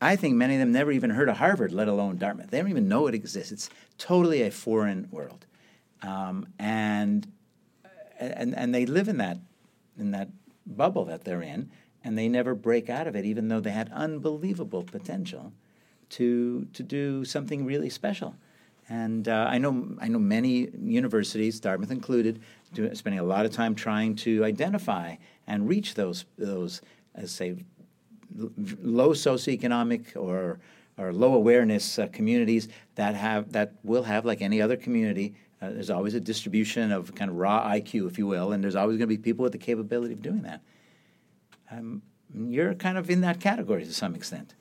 I 0.01 0.17
think 0.17 0.37
many 0.37 0.55
of 0.55 0.61
them 0.61 0.73
never 0.73 0.93
even 0.93 1.11
heard 1.11 1.29
of 1.29 1.39
Harvard, 1.39 1.73
let 1.73 1.89
alone 1.89 2.19
Dartmouth. 2.19 2.51
They 2.51 2.59
don't 2.59 2.71
even 2.71 2.89
know 2.89 3.09
it 3.09 3.15
exists. 3.15 3.53
It's 3.53 3.71
totally 3.99 4.43
a 4.43 4.51
foreign 4.51 5.09
world, 5.11 5.45
um, 6.03 6.47
and 6.59 7.27
and 8.19 8.57
and 8.57 8.73
they 8.73 8.87
live 8.87 9.09
in 9.09 9.17
that 9.17 9.39
in 9.99 10.13
that 10.13 10.29
bubble 10.67 11.05
that 11.07 11.25
they're 11.25 11.43
in, 11.43 11.71
and 12.05 12.17
they 12.17 12.29
never 12.29 12.55
break 12.55 12.89
out 12.89 13.07
of 13.07 13.17
it, 13.17 13.25
even 13.25 13.49
though 13.49 13.61
they 13.61 13.71
had 13.71 13.91
unbelievable 13.93 14.83
potential 14.83 15.53
to 16.11 16.67
to 16.73 16.83
do 16.83 17.25
something 17.25 17.65
really 17.65 17.91
special. 17.91 18.35
And 18.89 19.29
uh, 19.29 19.47
I 19.49 19.59
know 19.59 19.97
I 20.01 20.09
know 20.09 20.19
many 20.19 20.69
universities, 20.81 21.61
Dartmouth 21.61 21.91
included, 21.91 22.41
do, 22.73 22.95
spending 22.95 23.21
a 23.21 23.25
lot 23.25 23.45
of 23.45 23.53
time 23.53 23.75
trying 23.75 24.17
to 24.17 24.45
identify 24.45 25.17
and 25.47 25.69
reach 25.69 25.95
those 25.95 26.25
those, 26.39 26.81
as 27.15 27.31
say, 27.31 27.57
low 28.35 29.11
socioeconomic 29.11 30.17
or 30.17 30.59
or 30.97 31.13
low 31.13 31.35
awareness 31.35 31.99
uh, 31.99 32.07
communities 32.09 32.69
that 32.95 33.15
have 33.15 33.53
that 33.53 33.75
will 33.85 34.05
have 34.05 34.25
like 34.25 34.41
any 34.41 34.63
other 34.63 34.77
community. 34.77 35.35
Uh, 35.61 35.71
there's 35.71 35.91
always 35.91 36.15
a 36.15 36.21
distribution 36.21 36.93
of 36.93 37.15
kind 37.15 37.31
of 37.31 37.37
raw 37.37 37.69
IQ, 37.69 38.07
if 38.09 38.17
you 38.17 38.27
will, 38.27 38.53
and 38.53 38.63
there's 38.63 38.77
always 38.77 38.97
going 38.97 39.09
to 39.09 39.15
be 39.15 39.19
people 39.19 39.43
with 39.43 39.53
the 39.53 39.59
capability 39.59 40.15
of 40.15 40.23
doing 40.23 40.43
that. 40.43 40.63
Um, 41.71 42.03
you're 42.35 42.75
kind 42.75 42.99
of 42.99 43.11
in 43.11 43.21
that 43.23 43.41
category 43.41 43.85
to 43.85 43.93
some 43.93 44.15
extent, 44.15 44.55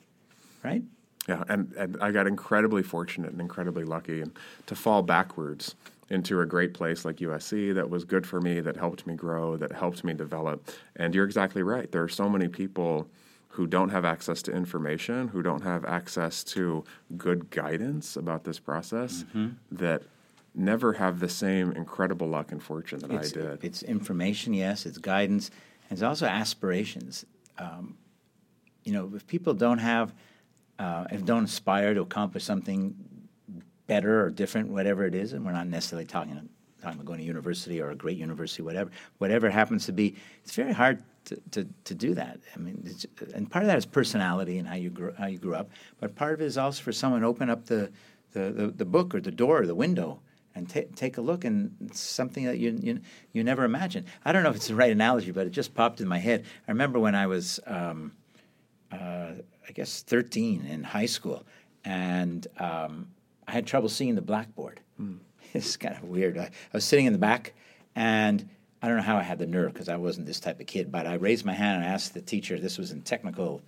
right? 0.62 0.82
Yeah, 1.28 1.44
and, 1.48 1.72
and 1.74 1.98
I 2.00 2.10
got 2.10 2.26
incredibly 2.26 2.82
fortunate 2.82 3.32
and 3.32 3.40
incredibly 3.40 3.84
lucky 3.84 4.22
and 4.22 4.32
to 4.66 4.74
fall 4.74 5.02
backwards 5.02 5.74
into 6.10 6.40
a 6.40 6.46
great 6.46 6.72
place 6.72 7.04
like 7.04 7.16
USC 7.16 7.74
that 7.74 7.90
was 7.90 8.04
good 8.04 8.26
for 8.26 8.40
me, 8.40 8.60
that 8.60 8.76
helped 8.76 9.06
me 9.06 9.14
grow, 9.14 9.56
that 9.58 9.72
helped 9.72 10.04
me 10.04 10.14
develop. 10.14 10.70
And 10.96 11.14
you're 11.14 11.26
exactly 11.26 11.62
right. 11.62 11.90
There 11.92 12.02
are 12.02 12.08
so 12.08 12.30
many 12.30 12.48
people 12.48 13.06
who 13.48 13.66
don't 13.66 13.90
have 13.90 14.04
access 14.04 14.40
to 14.42 14.52
information, 14.52 15.28
who 15.28 15.42
don't 15.42 15.62
have 15.62 15.84
access 15.84 16.42
to 16.44 16.84
good 17.16 17.50
guidance 17.50 18.16
about 18.16 18.44
this 18.44 18.58
process, 18.58 19.24
mm-hmm. 19.24 19.48
that 19.72 20.02
never 20.54 20.94
have 20.94 21.20
the 21.20 21.28
same 21.28 21.72
incredible 21.72 22.26
luck 22.26 22.52
and 22.52 22.62
fortune 22.62 23.00
that 23.00 23.10
it's, 23.10 23.32
I 23.32 23.40
did. 23.40 23.64
It's 23.64 23.82
information, 23.82 24.54
yes, 24.54 24.86
it's 24.86 24.98
guidance, 24.98 25.50
and 25.88 25.96
it's 25.96 26.02
also 26.02 26.26
aspirations. 26.26 27.24
Um, 27.58 27.96
you 28.84 28.92
know, 28.92 29.10
if 29.14 29.26
people 29.26 29.54
don't 29.54 29.78
have, 29.78 30.12
uh, 30.78 31.06
if 31.10 31.24
don't 31.24 31.44
aspire 31.44 31.94
to 31.94 32.00
accomplish 32.00 32.44
something 32.44 32.94
better 33.86 34.24
or 34.24 34.30
different, 34.30 34.68
whatever 34.68 35.06
it 35.06 35.14
is, 35.14 35.32
and 35.32 35.44
we're 35.44 35.52
not 35.52 35.66
necessarily 35.66 36.06
talking 36.06 36.48
talking 36.80 37.00
about 37.00 37.06
going 37.06 37.18
to 37.18 37.24
university 37.24 37.80
or 37.80 37.90
a 37.90 37.94
great 37.96 38.16
university, 38.16 38.62
whatever, 38.62 38.90
whatever 39.18 39.50
happens 39.50 39.86
to 39.86 39.92
be, 39.92 40.14
it's 40.44 40.54
very 40.54 40.72
hard 40.72 41.02
to, 41.24 41.36
to, 41.50 41.66
to 41.84 41.94
do 41.94 42.14
that. 42.14 42.38
I 42.54 42.58
mean, 42.60 42.88
and 43.34 43.50
part 43.50 43.64
of 43.64 43.66
that 43.66 43.78
is 43.78 43.84
personality 43.84 44.58
and 44.58 44.68
how 44.68 44.76
you 44.76 44.90
grew, 44.90 45.12
how 45.18 45.26
you 45.26 45.38
grew 45.38 45.56
up, 45.56 45.70
but 45.98 46.14
part 46.14 46.34
of 46.34 46.40
it 46.40 46.44
is 46.44 46.56
also 46.56 46.82
for 46.82 46.92
someone 46.92 47.22
to 47.22 47.26
open 47.26 47.50
up 47.50 47.66
the, 47.66 47.90
the, 48.32 48.50
the, 48.52 48.66
the 48.68 48.84
book 48.84 49.14
or 49.14 49.20
the 49.20 49.32
door 49.32 49.62
or 49.62 49.66
the 49.66 49.74
window 49.74 50.20
and 50.54 50.68
t- 50.68 50.86
take 50.96 51.18
a 51.18 51.20
look 51.20 51.44
and 51.44 51.76
it's 51.80 52.00
something 52.00 52.44
that 52.44 52.58
you, 52.58 52.76
you 52.82 53.00
you 53.32 53.44
never 53.44 53.64
imagined. 53.64 54.06
I 54.24 54.32
don't 54.32 54.42
know 54.42 54.50
if 54.50 54.56
it's 54.56 54.68
the 54.68 54.74
right 54.74 54.90
analogy, 54.90 55.30
but 55.30 55.46
it 55.46 55.50
just 55.50 55.74
popped 55.74 56.00
in 56.00 56.08
my 56.08 56.18
head. 56.18 56.44
I 56.66 56.70
remember 56.70 56.98
when 56.98 57.14
I 57.14 57.26
was, 57.26 57.60
um, 57.66 58.12
uh, 58.90 59.32
I 59.68 59.72
guess, 59.74 60.02
13 60.02 60.66
in 60.66 60.82
high 60.82 61.06
school, 61.06 61.46
and 61.84 62.46
um, 62.58 63.08
I 63.46 63.52
had 63.52 63.66
trouble 63.66 63.88
seeing 63.88 64.14
the 64.14 64.22
blackboard. 64.22 64.80
Mm. 65.00 65.18
It's 65.54 65.78
kind 65.78 65.96
of 65.96 66.04
weird. 66.04 66.36
I, 66.36 66.42
I, 66.42 66.50
was 66.74 66.84
sitting 66.84 67.06
in 67.06 67.14
the 67.14 67.18
back, 67.18 67.54
and 67.96 68.46
I 68.82 68.88
don't 68.88 68.98
know 68.98 69.02
how 69.02 69.16
I 69.16 69.22
had 69.22 69.38
the 69.38 69.46
nerve 69.46 69.72
because 69.72 69.88
I 69.88 69.96
wasn't 69.96 70.26
this 70.26 70.40
type 70.40 70.60
of 70.60 70.66
kid, 70.66 70.92
but 70.92 71.06
I 71.06 71.14
raised 71.14 71.46
my 71.46 71.54
hand 71.54 71.82
and 71.82 71.90
asked 71.90 72.12
the 72.12 72.20
teacher. 72.20 72.60
This 72.60 72.76
was 72.76 72.92
in 72.92 73.00
technical 73.00 73.62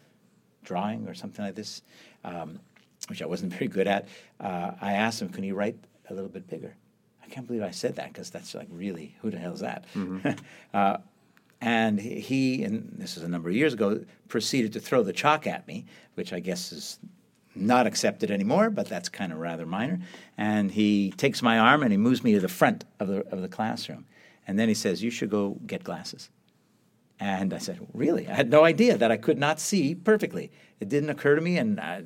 drawing 0.63 1.09
or 1.09 1.15
something 1.15 1.43
like 1.43 1.55
this, 1.55 1.81
um, 2.23 2.61
which 3.09 3.23
I 3.23 3.27
wasn't 3.27 3.53
very 3.59 3.67
good 3.67 3.87
at. 3.87 4.09
Uh, 4.39 4.73
I 4.79 4.93
asked 4.93 5.23
him, 5.23 5.31
"Can 5.31 5.43
you 5.43 5.55
write 5.55 5.79
a 6.11 6.15
little 6.15 6.31
bit 6.31 6.49
bigger?" 6.49 6.77
I 7.23 7.29
can't 7.29 7.47
believe 7.47 7.63
I 7.63 7.71
said 7.71 7.97
that 7.97 8.13
because 8.13 8.31
that's 8.31 8.55
like 8.55 8.69
really 8.71 9.15
who 9.23 9.31
the 9.31 9.39
hell 9.39 9.53
is 9.53 9.61
that? 9.61 9.85
Mm-hmm. 9.95 10.31
uh, 10.75 10.97
and 11.61 12.01
he, 12.01 12.65
and 12.65 12.95
this 12.97 13.17
is 13.17 13.23
a 13.23 13.29
number 13.29 13.51
of 13.51 13.55
years 13.55 13.75
ago, 13.75 14.03
proceeded 14.29 14.73
to 14.73 14.81
throw 14.81 15.03
the 15.03 15.13
chalk 15.13 15.47
at 15.47 15.67
me, 15.69 15.85
which 16.15 16.33
I 16.33 16.41
guess 16.41 16.73
is 16.73 16.99
not 17.55 17.87
accepted 17.87 18.31
anymore, 18.31 18.71
but 18.71 18.89
that's 18.89 19.09
kind 19.09 19.33
of 19.33 19.39
rather 19.39 19.67
minor. 19.67 20.01
And 20.39 20.71
he 20.71 21.13
takes 21.17 21.43
my 21.43 21.59
arm 21.59 21.83
and 21.83 21.93
he 21.93 21.99
moves 21.99 22.25
me 22.25 22.33
to 22.33 22.41
the 22.41 22.49
front 22.49 22.85
of 22.99 23.09
the, 23.09 23.27
of 23.29 23.43
the 23.43 23.49
classroom. 23.49 24.07
And 24.47 24.59
then 24.59 24.69
he 24.69 24.75
says, 24.75 25.03
You 25.03 25.11
should 25.11 25.31
go 25.31 25.59
get 25.67 25.85
glasses. 25.85 26.31
And 27.19 27.53
I 27.53 27.59
said, 27.59 27.79
Really? 27.93 28.27
I 28.27 28.35
had 28.35 28.51
no 28.51 28.65
idea 28.65 28.97
that 28.97 29.13
I 29.13 29.19
could 29.19 29.39
not 29.39 29.61
see 29.61 29.95
perfectly. 29.95 30.51
It 30.81 30.89
didn't 30.89 31.11
occur 31.11 31.35
to 31.35 31.43
me, 31.43 31.59
and 31.59 31.79
I, 31.79 32.05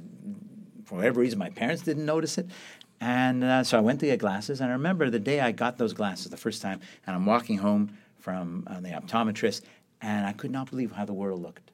for 0.84 0.96
whatever 0.96 1.20
reason, 1.20 1.38
my 1.38 1.50
parents 1.50 1.82
didn't 1.82 2.04
notice 2.04 2.38
it. 2.38 2.48
And 3.04 3.44
uh, 3.44 3.62
so 3.64 3.76
I 3.76 3.82
went 3.82 4.00
to 4.00 4.06
get 4.06 4.18
glasses. 4.18 4.62
And 4.62 4.70
I 4.70 4.72
remember 4.72 5.10
the 5.10 5.18
day 5.18 5.38
I 5.38 5.52
got 5.52 5.76
those 5.76 5.92
glasses 5.92 6.30
the 6.30 6.38
first 6.38 6.62
time, 6.62 6.80
and 7.06 7.14
I'm 7.14 7.26
walking 7.26 7.58
home 7.58 7.98
from 8.18 8.66
uh, 8.66 8.80
the 8.80 8.88
optometrist, 8.88 9.60
and 10.00 10.24
I 10.24 10.32
could 10.32 10.50
not 10.50 10.70
believe 10.70 10.92
how 10.92 11.04
the 11.04 11.12
world 11.12 11.42
looked. 11.42 11.70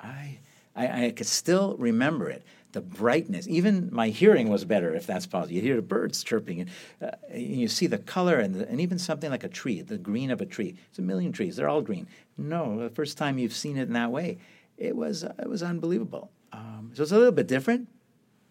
I, 0.00 0.40
I, 0.74 1.04
I 1.04 1.10
could 1.12 1.28
still 1.28 1.76
remember 1.78 2.28
it 2.28 2.42
the 2.72 2.80
brightness. 2.80 3.46
Even 3.46 3.90
my 3.92 4.08
hearing 4.08 4.48
was 4.48 4.64
better, 4.64 4.92
if 4.92 5.06
that's 5.06 5.24
possible. 5.24 5.54
You 5.54 5.62
hear 5.62 5.76
the 5.76 5.82
birds 5.82 6.24
chirping, 6.24 6.62
and, 6.62 6.70
uh, 7.00 7.12
you 7.32 7.68
see 7.68 7.86
the 7.86 7.98
color, 7.98 8.40
and, 8.40 8.56
the, 8.56 8.68
and 8.68 8.80
even 8.80 8.98
something 8.98 9.30
like 9.30 9.44
a 9.44 9.48
tree, 9.48 9.82
the 9.82 9.96
green 9.96 10.32
of 10.32 10.40
a 10.40 10.46
tree. 10.46 10.74
It's 10.90 10.98
a 10.98 11.02
million 11.02 11.30
trees; 11.30 11.54
they're 11.54 11.68
all 11.68 11.80
green. 11.80 12.08
No, 12.36 12.80
the 12.80 12.90
first 12.90 13.16
time 13.16 13.38
you've 13.38 13.54
seen 13.54 13.78
it 13.78 13.82
in 13.82 13.92
that 13.92 14.10
way, 14.10 14.38
it 14.76 14.96
was 14.96 15.22
it 15.22 15.48
was 15.48 15.62
unbelievable. 15.62 16.32
Um, 16.52 16.90
so 16.92 17.04
it's 17.04 17.12
a 17.12 17.16
little 17.16 17.32
bit 17.32 17.46
different, 17.46 17.88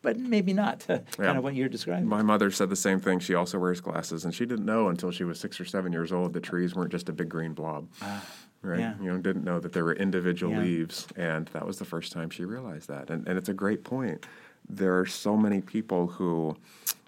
but 0.06 0.18
maybe 0.18 0.54
not. 0.54 0.86
kind 0.88 1.04
yeah. 1.20 1.38
of 1.38 1.44
what 1.44 1.56
you're 1.56 1.68
describing. 1.68 2.08
My 2.08 2.22
mother 2.22 2.52
said 2.52 2.70
the 2.70 2.76
same 2.76 3.00
thing. 3.02 3.20
She 3.20 3.34
also 3.34 3.60
wears 3.60 3.82
glasses, 3.82 4.24
and 4.24 4.34
she 4.34 4.46
didn't 4.46 4.66
know 4.66 4.88
until 4.88 5.12
she 5.12 5.26
was 5.26 5.40
six 5.40 5.60
or 5.60 5.66
seven 5.66 5.92
years 5.92 6.14
old 6.14 6.32
that 6.34 6.44
trees 6.44 6.76
weren't 6.76 6.92
just 6.92 7.10
a 7.10 7.14
big 7.14 7.28
green 7.28 7.54
blob. 7.54 7.88
Uh, 8.02 8.22
right? 8.62 8.80
Yeah. 8.80 8.94
You 9.02 9.12
know, 9.12 9.18
didn't 9.18 9.44
know 9.44 9.60
that 9.60 9.74
there 9.74 9.84
were 9.84 9.96
individual 9.96 10.54
yeah. 10.54 10.62
leaves, 10.62 11.08
and 11.18 11.48
that 11.48 11.66
was 11.66 11.80
the 11.80 11.86
first 11.86 12.14
time 12.14 12.30
she 12.30 12.46
realized 12.46 12.88
that. 12.88 13.10
And, 13.10 13.28
and 13.28 13.38
it's 13.38 13.50
a 13.50 13.54
great 13.54 13.84
point. 13.84 14.26
There 14.70 14.98
are 15.00 15.06
so 15.06 15.36
many 15.36 15.60
people 15.60 16.08
who 16.08 16.56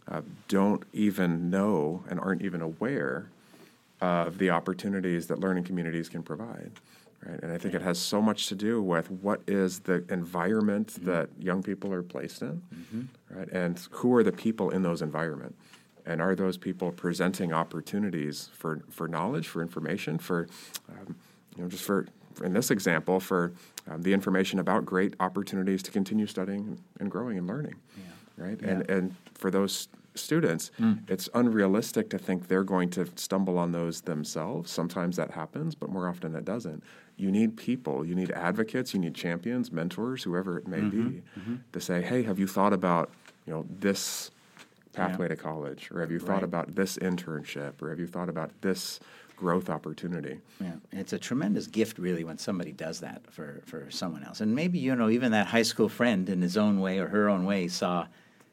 uh, 0.10 0.22
don't 0.48 0.84
even 0.91 1.50
know 1.50 2.04
and 2.10 2.20
aren't 2.20 2.41
even 2.41 2.62
aware 2.62 3.30
of 4.02 4.38
the 4.39 4.50
opportunities 4.50 5.28
that 5.28 5.39
learning 5.39 5.64
communities 5.64 6.10
can 6.10 6.24
provide. 6.24 6.72
Right? 7.26 7.39
And 7.41 7.51
I 7.51 7.57
think 7.57 7.74
it 7.74 7.82
has 7.82 7.97
so 7.97 8.22
much 8.22 8.47
to 8.47 8.55
do 8.55 8.82
with 8.82 9.09
what 9.09 9.41
is 9.47 9.80
the 9.80 10.05
environment 10.09 10.93
mm-hmm. 10.93 11.05
that 11.05 11.30
young 11.39 11.63
people 11.63 11.91
are 11.91 12.03
placed 12.03 12.41
in, 12.41 12.61
mm-hmm. 12.74 13.01
right? 13.30 13.49
And 13.51 13.80
who 13.91 14.13
are 14.15 14.24
the 14.24 14.32
people 14.32 14.70
in 14.70 14.84
those 14.84 15.01
environments 15.01 15.57
and 16.05 16.22
are 16.22 16.36
those 16.36 16.57
people 16.57 16.91
presenting 16.91 17.51
opportunities 17.51 18.49
for, 18.53 18.82
for 18.89 19.07
knowledge, 19.07 19.47
for 19.47 19.61
information, 19.61 20.18
for 20.20 20.47
um, 20.89 21.15
you 21.55 21.63
know, 21.63 21.70
just 21.70 21.84
for, 21.84 22.05
in 22.43 22.53
this 22.53 22.72
example, 22.72 23.20
for 23.20 23.51
um, 23.89 24.01
the 24.03 24.13
information 24.13 24.59
about 24.59 24.86
great 24.86 25.15
opportunities 25.20 25.82
to 25.84 25.91
continue 25.91 26.28
studying 26.28 26.80
and 26.99 27.11
growing 27.11 27.38
and 27.38 27.47
learning, 27.47 27.76
yeah. 27.97 28.45
right? 28.45 28.59
Yeah. 28.61 28.70
And 28.70 28.89
and 28.89 29.15
for 29.34 29.49
those 29.49 29.89
students, 30.15 30.72
mm. 30.80 30.99
it's 31.09 31.30
unrealistic 31.34 32.09
to 32.09 32.18
think 32.18 32.47
they're 32.47 32.63
going 32.63 32.89
to 32.91 33.07
stumble 33.15 33.57
on 33.57 33.72
those 33.72 34.01
themselves. 34.01 34.72
Sometimes 34.72 35.15
that 35.18 35.32
happens, 35.32 35.76
but 35.76 35.89
more 35.89 36.07
often 36.07 36.36
it 36.36 36.45
doesn't. 36.45 36.84
You 37.18 37.32
need 37.32 37.57
people, 37.57 38.05
you 38.05 38.15
need 38.15 38.32
advocates, 38.32 38.93
you 38.93 38.99
need 38.99 39.15
champions, 39.15 39.72
mentors, 39.72 40.24
whoever 40.24 40.57
it 40.57 40.68
may 40.68 40.78
mm-hmm. 40.78 41.09
be, 41.09 41.24
mm-hmm. 41.39 41.55
to 41.74 41.82
say, 41.82 42.01
"Hey, 42.01 42.24
have 42.24 42.39
you 42.39 42.47
thought 42.47 42.74
about 42.74 43.09
you 43.45 43.53
know 43.53 43.65
this?" 43.80 44.32
pathway 44.93 45.26
yeah. 45.26 45.36
to 45.36 45.36
college 45.36 45.91
or 45.93 46.01
have 46.01 46.09
you 46.09 46.18
thought 46.18 46.36
right. 46.36 46.43
about 46.43 46.74
this 46.74 46.97
internship 46.97 47.84
or 47.84 47.91
have 47.91 47.99
you 47.99 48.07
thought 48.07 48.30
about 48.30 48.49
this 48.61 48.99
growth 49.38 49.70
opportunity. 49.70 50.39
Yeah, 50.59 50.74
it's 50.91 51.13
a 51.13 51.20
tremendous 51.20 51.68
gift, 51.68 51.97
really, 51.97 52.26
when 52.26 52.38
somebody 52.38 52.74
does 52.74 52.99
that 52.99 53.22
for, 53.32 53.61
for 53.65 53.89
someone 53.89 54.24
else. 54.24 54.41
And 54.41 54.53
maybe 54.53 54.80
you 54.80 54.93
know, 54.95 55.09
even 55.09 55.32
that 55.32 55.47
high 55.47 55.61
school 55.61 55.88
friend, 55.88 56.28
in 56.28 56.41
his 56.41 56.57
own 56.57 56.82
way 56.82 56.99
or 56.99 57.07
her 57.07 57.30
own 57.30 57.45
way, 57.45 57.70
saw, 57.70 58.07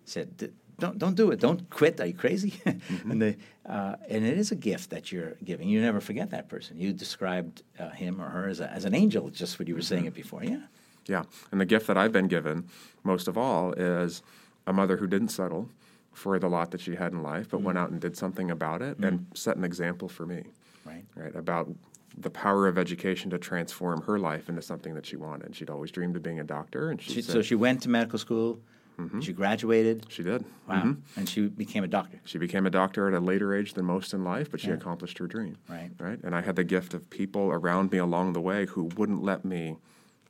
said, 0.05 0.53
"Don't 0.79 0.99
don't 0.99 1.15
do 1.15 1.31
it. 1.31 1.41
Don't 1.41 1.69
quit. 1.71 2.01
Are 2.01 2.07
you 2.07 2.15
crazy?" 2.15 2.51
mm-hmm. 2.67 3.11
and 3.11 3.23
the 3.23 3.37
uh, 3.67 3.97
and 4.09 4.25
it 4.25 4.39
is 4.39 4.53
a 4.53 4.57
gift 4.57 4.91
that 4.91 5.13
you're 5.13 5.35
giving. 5.45 5.69
You 5.69 5.81
never 5.81 6.01
forget 6.01 6.31
that 6.31 6.49
person. 6.49 6.79
You 6.79 6.93
described 6.93 7.63
uh, 7.79 7.91
him 7.91 8.21
or 8.21 8.29
her 8.29 8.49
as, 8.49 8.61
a, 8.61 8.71
as 8.71 8.85
an 8.85 8.95
angel, 8.95 9.31
just 9.31 9.59
what 9.59 9.69
you 9.69 9.75
were 9.75 9.81
mm-hmm. 9.81 9.87
saying 9.87 10.05
it 10.07 10.15
before. 10.15 10.45
Yeah. 10.45 10.61
Yeah, 11.07 11.25
and 11.53 11.61
the 11.61 11.67
gift 11.67 11.87
that 11.89 11.99
I've 11.99 12.13
been 12.13 12.29
given 12.29 12.67
most 13.03 13.29
of 13.29 13.37
all 13.37 13.75
is 13.75 14.23
a 14.67 14.73
mother 14.73 14.97
who 14.97 15.07
didn't 15.07 15.29
settle 15.29 15.69
for 16.15 16.39
the 16.39 16.49
lot 16.49 16.71
that 16.71 16.81
she 16.81 16.95
had 16.95 17.13
in 17.13 17.23
life, 17.23 17.51
but 17.51 17.59
mm-hmm. 17.59 17.67
went 17.67 17.79
out 17.79 17.91
and 17.91 18.01
did 18.01 18.17
something 18.17 18.51
about 18.51 18.81
it 18.81 18.97
and 18.97 19.21
mm-hmm. 19.21 19.35
set 19.35 19.59
an 19.59 19.65
example 19.65 20.09
for 20.09 20.25
me 20.25 20.45
right? 20.85 21.05
Right 21.17 21.35
about 21.35 21.69
the 22.17 22.31
power 22.31 22.69
of 22.69 22.79
education 22.79 23.31
to 23.31 23.39
transform 23.39 24.03
her 24.03 24.19
life 24.19 24.49
into 24.49 24.63
something 24.63 24.95
that 24.95 25.05
she 25.05 25.17
wanted. 25.17 25.57
She'd 25.57 25.71
always 25.71 25.91
dreamed 25.91 26.17
of 26.17 26.23
being 26.23 26.39
a 26.39 26.45
doctor, 26.45 26.91
and 26.91 27.01
she, 27.01 27.15
she 27.15 27.23
said, 27.23 27.33
so 27.33 27.43
she 27.43 27.57
went 27.57 27.83
to 27.83 27.89
medical 27.89 28.19
school. 28.19 28.61
Mm-hmm. 28.99 29.21
She 29.21 29.33
graduated. 29.33 30.07
She 30.09 30.23
did. 30.23 30.45
Wow. 30.69 30.77
Mm-hmm. 30.77 31.19
And 31.19 31.29
she 31.29 31.49
became 31.49 31.85
a 31.85 31.89
doctor. 31.89 32.21
She 32.25 32.39
became 32.39 32.67
a 32.67 32.71
doctor 32.71 33.09
at 33.09 33.15
a 33.15 33.21
later 33.21 33.55
age 33.55 33.75
than 33.75 33.85
most 33.85 34.15
in 34.15 34.25
life, 34.25 34.51
but 34.51 34.61
she 34.61 34.69
yeah. 34.69 34.75
accomplished 34.75 35.19
her 35.19 35.27
dream. 35.27 35.57
Right. 35.69 35.91
Right. 35.99 36.19
And 36.23 36.35
I 36.35 36.41
had 36.41 36.57
the 36.57 36.65
gift 36.65 36.95
of 36.95 37.09
people 37.11 37.51
around 37.51 37.93
me 37.93 37.99
along 37.99 38.33
the 38.33 38.41
way 38.41 38.67
who 38.67 38.85
wouldn't 38.97 39.23
let 39.23 39.45
me 39.45 39.77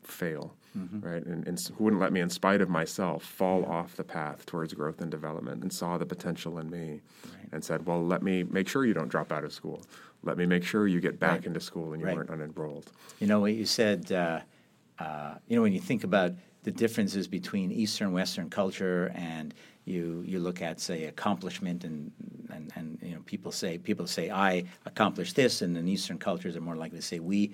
fail. 0.02 0.54
Mm-hmm. 0.76 1.08
Right, 1.08 1.24
and, 1.24 1.46
and, 1.46 1.60
who 1.78 1.84
wouldn't 1.84 2.02
let 2.02 2.12
me, 2.12 2.18
in 2.18 2.28
spite 2.28 2.60
of 2.60 2.68
myself, 2.68 3.22
fall 3.22 3.60
yeah. 3.60 3.68
off 3.68 3.94
the 3.94 4.02
path 4.02 4.44
towards 4.44 4.74
growth 4.74 5.00
and 5.00 5.08
development, 5.08 5.62
and 5.62 5.72
saw 5.72 5.98
the 5.98 6.04
potential 6.04 6.58
in 6.58 6.68
me, 6.68 7.00
right. 7.26 7.48
and 7.52 7.62
said, 7.62 7.86
"Well, 7.86 8.04
let 8.04 8.24
me 8.24 8.42
make 8.42 8.66
sure 8.66 8.84
you 8.84 8.92
don't 8.92 9.06
drop 9.06 9.30
out 9.30 9.44
of 9.44 9.52
school 9.52 9.84
let 10.24 10.38
me 10.38 10.46
make 10.46 10.64
sure 10.64 10.86
you 10.86 11.00
get 11.00 11.20
back 11.20 11.40
right. 11.40 11.46
into 11.46 11.60
school 11.60 11.92
and 11.92 12.00
you 12.00 12.06
right. 12.06 12.16
weren't 12.16 12.30
unenrolled. 12.30 12.86
You 13.20 13.26
know 13.26 13.40
what 13.40 13.52
you 13.52 13.66
said. 13.66 14.10
Uh, 14.10 14.40
uh, 14.98 15.34
you 15.48 15.56
know 15.56 15.62
when 15.62 15.72
you 15.72 15.80
think 15.80 16.04
about 16.04 16.32
the 16.64 16.72
differences 16.72 17.28
between 17.28 17.70
Eastern 17.70 18.12
Western 18.12 18.50
culture 18.50 19.12
and 19.14 19.54
you 19.84 20.24
you 20.26 20.40
look 20.40 20.62
at 20.62 20.80
say 20.80 21.04
accomplishment 21.04 21.84
and 21.84 22.10
and, 22.50 22.72
and 22.74 22.98
you 23.02 23.14
know 23.14 23.20
people 23.26 23.52
say 23.52 23.78
people 23.78 24.06
say 24.06 24.30
I 24.30 24.64
accomplished 24.86 25.36
this, 25.36 25.62
and 25.62 25.76
in 25.76 25.86
Eastern 25.86 26.18
cultures 26.18 26.56
are 26.56 26.60
more 26.60 26.76
likely 26.76 26.98
to 26.98 27.04
say 27.04 27.20
we. 27.20 27.52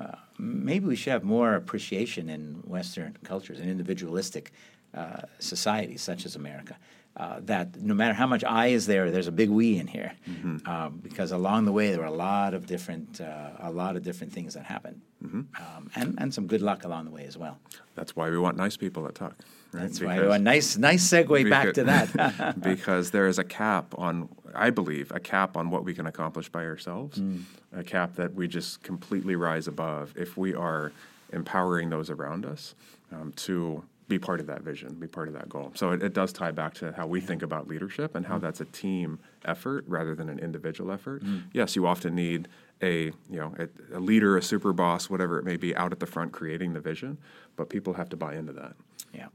Uh, 0.00 0.16
maybe 0.38 0.86
we 0.86 0.96
should 0.96 1.12
have 1.12 1.22
more 1.22 1.54
appreciation 1.54 2.30
in 2.30 2.54
Western 2.64 3.16
cultures 3.24 3.60
and 3.60 3.68
individualistic 3.68 4.50
uh, 4.94 5.20
societies 5.38 6.00
such 6.00 6.24
as 6.24 6.34
America. 6.34 6.76
Uh, 7.14 7.40
that 7.40 7.78
no 7.78 7.92
matter 7.92 8.14
how 8.14 8.26
much 8.26 8.42
I 8.42 8.68
is 8.68 8.86
there, 8.86 9.10
there's 9.10 9.26
a 9.26 9.32
big 9.32 9.50
we 9.50 9.76
in 9.78 9.86
here, 9.86 10.12
mm-hmm. 10.26 10.66
um, 10.66 10.98
because 11.02 11.30
along 11.30 11.66
the 11.66 11.72
way 11.72 11.90
there 11.90 12.00
were 12.00 12.06
a 12.06 12.10
lot 12.10 12.54
of 12.54 12.64
different, 12.66 13.20
uh, 13.20 13.50
a 13.58 13.70
lot 13.70 13.96
of 13.96 14.02
different 14.02 14.32
things 14.32 14.54
that 14.54 14.64
happened, 14.64 15.02
mm-hmm. 15.22 15.40
um, 15.62 15.90
and 15.94 16.14
and 16.18 16.32
some 16.32 16.46
good 16.46 16.62
luck 16.62 16.84
along 16.84 17.04
the 17.04 17.10
way 17.10 17.26
as 17.26 17.36
well. 17.36 17.58
That's 17.94 18.16
why 18.16 18.30
we 18.30 18.38
want 18.38 18.56
nice 18.56 18.78
people 18.78 19.02
that 19.02 19.14
talk. 19.14 19.36
Right? 19.72 19.82
That's 19.82 19.98
because, 19.98 20.16
why 20.16 20.22
we 20.22 20.28
want 20.28 20.42
nice, 20.42 20.76
nice 20.76 21.06
segue 21.06 21.28
because, 21.28 21.50
back 21.50 21.74
to 21.74 21.84
that. 21.84 22.60
because 22.60 23.10
there 23.10 23.26
is 23.26 23.38
a 23.38 23.44
cap 23.44 23.94
on, 23.98 24.28
I 24.54 24.70
believe, 24.70 25.12
a 25.12 25.20
cap 25.20 25.56
on 25.56 25.70
what 25.70 25.84
we 25.84 25.94
can 25.94 26.06
accomplish 26.06 26.48
by 26.48 26.64
ourselves, 26.64 27.18
mm. 27.18 27.42
a 27.74 27.82
cap 27.82 28.14
that 28.16 28.34
we 28.34 28.48
just 28.48 28.82
completely 28.82 29.36
rise 29.36 29.68
above 29.68 30.14
if 30.16 30.36
we 30.36 30.54
are 30.54 30.92
empowering 31.32 31.90
those 31.90 32.10
around 32.10 32.44
us 32.44 32.74
um, 33.12 33.32
to 33.36 33.82
be 34.08 34.18
part 34.18 34.40
of 34.40 34.46
that 34.46 34.62
vision, 34.62 34.94
be 34.94 35.06
part 35.06 35.28
of 35.28 35.34
that 35.34 35.48
goal. 35.48 35.72
So 35.74 35.92
it, 35.92 36.02
it 36.02 36.12
does 36.12 36.32
tie 36.32 36.50
back 36.50 36.74
to 36.74 36.92
how 36.92 37.06
we 37.06 37.20
yeah. 37.20 37.26
think 37.26 37.42
about 37.42 37.68
leadership 37.68 38.14
and 38.14 38.26
how 38.26 38.38
mm. 38.38 38.42
that's 38.42 38.60
a 38.60 38.64
team 38.66 39.18
effort 39.44 39.84
rather 39.86 40.14
than 40.14 40.28
an 40.28 40.38
individual 40.38 40.92
effort. 40.92 41.24
Mm. 41.24 41.44
Yes, 41.52 41.76
you 41.76 41.86
often 41.86 42.14
need 42.14 42.48
a 42.82 43.04
you 43.04 43.12
know 43.30 43.54
a, 43.58 43.96
a, 43.96 44.00
leader, 44.00 44.36
a 44.36 44.42
super 44.42 44.72
boss, 44.72 45.08
whatever 45.08 45.38
it 45.38 45.44
may 45.44 45.56
be, 45.56 45.74
out 45.76 45.92
at 45.92 46.00
the 46.00 46.06
front 46.06 46.32
creating 46.32 46.72
the 46.72 46.80
vision, 46.80 47.18
but 47.56 47.68
people 47.68 47.94
have 47.94 48.08
to 48.10 48.16
buy 48.16 48.34
into 48.34 48.52
that. 48.52 48.74
Yeah, 49.14 49.28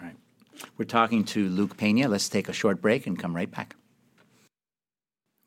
right. 0.00 0.16
We're 0.78 0.86
talking 0.86 1.24
to 1.26 1.48
Luke 1.48 1.76
Peña. 1.76 2.08
Let's 2.08 2.28
take 2.28 2.48
a 2.48 2.52
short 2.52 2.80
break 2.80 3.06
and 3.06 3.18
come 3.18 3.36
right 3.36 3.50
back. 3.50 3.76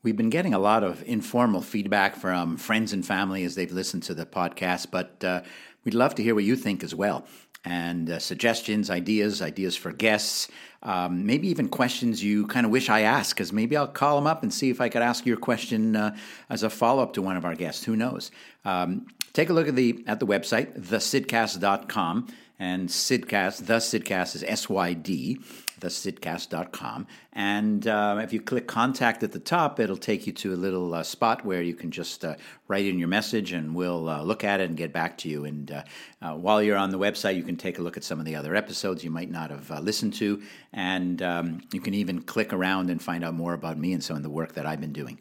We've 0.04 0.16
been 0.16 0.30
getting 0.30 0.54
a 0.54 0.60
lot 0.60 0.84
of 0.84 1.02
informal 1.06 1.60
feedback 1.60 2.14
from 2.14 2.56
friends 2.56 2.92
and 2.92 3.04
family 3.04 3.42
as 3.42 3.56
they've 3.56 3.72
listened 3.72 4.04
to 4.04 4.14
the 4.14 4.24
podcast, 4.24 4.92
but 4.92 5.22
uh, 5.24 5.42
we'd 5.84 5.92
love 5.94 6.14
to 6.14 6.22
hear 6.22 6.36
what 6.36 6.44
you 6.44 6.54
think 6.54 6.84
as 6.84 6.94
well 6.94 7.26
and 7.64 8.10
uh, 8.10 8.18
suggestions, 8.18 8.90
ideas, 8.90 9.42
ideas 9.42 9.76
for 9.76 9.92
guests, 9.92 10.48
um, 10.82 11.26
maybe 11.26 11.48
even 11.48 11.68
questions 11.68 12.22
you 12.22 12.46
kind 12.46 12.64
of 12.64 12.70
wish 12.70 12.88
I 12.88 13.00
asked, 13.00 13.34
because 13.34 13.52
maybe 13.52 13.76
I'll 13.76 13.88
call 13.88 14.16
them 14.16 14.26
up 14.26 14.42
and 14.42 14.52
see 14.52 14.70
if 14.70 14.80
I 14.80 14.88
could 14.88 15.02
ask 15.02 15.26
your 15.26 15.36
question 15.36 15.96
uh, 15.96 16.16
as 16.48 16.62
a 16.62 16.70
follow 16.70 17.02
up 17.02 17.14
to 17.14 17.22
one 17.22 17.36
of 17.36 17.44
our 17.44 17.54
guests. 17.54 17.84
Who 17.84 17.96
knows? 17.96 18.30
Um, 18.64 19.06
take 19.32 19.50
a 19.50 19.52
look 19.52 19.68
at 19.68 19.74
the 19.74 20.04
at 20.06 20.20
the 20.20 20.26
website, 20.26 20.78
thesydcast.com, 20.78 22.28
and 22.58 22.88
SydCast, 22.88 23.66
the 23.66 23.76
SydCast 23.76 24.36
is 24.36 24.44
S 24.44 24.68
Y 24.68 24.92
D 24.94 25.40
thesydcast.com. 25.80 27.06
And 27.32 27.86
uh, 27.86 28.20
if 28.22 28.32
you 28.32 28.40
click 28.40 28.66
contact 28.66 29.22
at 29.22 29.32
the 29.32 29.38
top, 29.38 29.78
it'll 29.80 29.96
take 29.96 30.26
you 30.26 30.32
to 30.34 30.52
a 30.52 30.56
little 30.56 30.94
uh, 30.94 31.02
spot 31.02 31.44
where 31.44 31.62
you 31.62 31.74
can 31.74 31.90
just 31.90 32.24
uh, 32.24 32.34
write 32.66 32.86
in 32.86 32.98
your 32.98 33.08
message 33.08 33.52
and 33.52 33.74
we'll 33.74 34.08
uh, 34.08 34.22
look 34.22 34.44
at 34.44 34.60
it 34.60 34.68
and 34.68 34.76
get 34.76 34.92
back 34.92 35.18
to 35.18 35.28
you. 35.28 35.44
And 35.44 35.70
uh, 35.70 35.84
uh, 36.20 36.34
while 36.34 36.62
you're 36.62 36.76
on 36.76 36.90
the 36.90 36.98
website, 36.98 37.36
you 37.36 37.42
can 37.42 37.56
take 37.56 37.78
a 37.78 37.82
look 37.82 37.96
at 37.96 38.04
some 38.04 38.18
of 38.18 38.24
the 38.24 38.36
other 38.36 38.54
episodes 38.54 39.04
you 39.04 39.10
might 39.10 39.30
not 39.30 39.50
have 39.50 39.70
listened 39.82 40.14
to. 40.14 40.42
And 40.72 41.22
um, 41.22 41.60
you 41.72 41.80
can 41.80 41.94
even 41.94 42.22
click 42.22 42.52
around 42.52 42.90
and 42.90 43.00
find 43.00 43.24
out 43.24 43.34
more 43.34 43.54
about 43.54 43.78
me 43.78 43.92
and 43.92 44.02
some 44.02 44.16
of 44.16 44.22
the 44.22 44.30
work 44.30 44.54
that 44.54 44.66
I've 44.66 44.80
been 44.80 44.92
doing. 44.92 45.18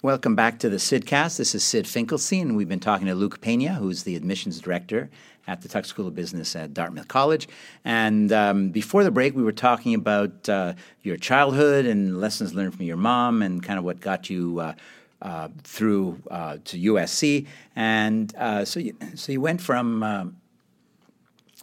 Welcome 0.00 0.36
back 0.36 0.60
to 0.60 0.68
the 0.68 0.76
SydCast. 0.76 1.38
This 1.38 1.56
is 1.56 1.64
Syd 1.64 1.88
Finkelstein. 1.88 2.54
We've 2.54 2.68
been 2.68 2.78
talking 2.78 3.08
to 3.08 3.16
Luke 3.16 3.40
Peña, 3.40 3.74
who's 3.74 4.04
the 4.04 4.14
admissions 4.14 4.60
director 4.60 5.10
at 5.48 5.62
the 5.62 5.68
Tuck 5.68 5.86
School 5.86 6.06
of 6.06 6.14
Business 6.14 6.54
at 6.54 6.72
Dartmouth 6.72 7.08
College. 7.08 7.48
And 7.84 8.30
um, 8.30 8.68
before 8.68 9.02
the 9.02 9.10
break, 9.10 9.34
we 9.34 9.42
were 9.42 9.50
talking 9.50 9.94
about 9.94 10.48
uh, 10.48 10.74
your 11.02 11.16
childhood 11.16 11.84
and 11.84 12.20
lessons 12.20 12.54
learned 12.54 12.76
from 12.76 12.84
your 12.84 12.96
mom 12.96 13.42
and 13.42 13.60
kind 13.60 13.76
of 13.76 13.84
what 13.84 13.98
got 13.98 14.30
you 14.30 14.60
uh, 14.60 14.74
uh, 15.20 15.48
through 15.64 16.22
uh, 16.30 16.58
to 16.66 16.78
USC. 16.78 17.48
And 17.74 18.32
uh, 18.36 18.64
so, 18.64 18.78
you, 18.78 18.96
so 19.16 19.32
you 19.32 19.40
went 19.40 19.60
from 19.60 20.04
um, 20.04 20.36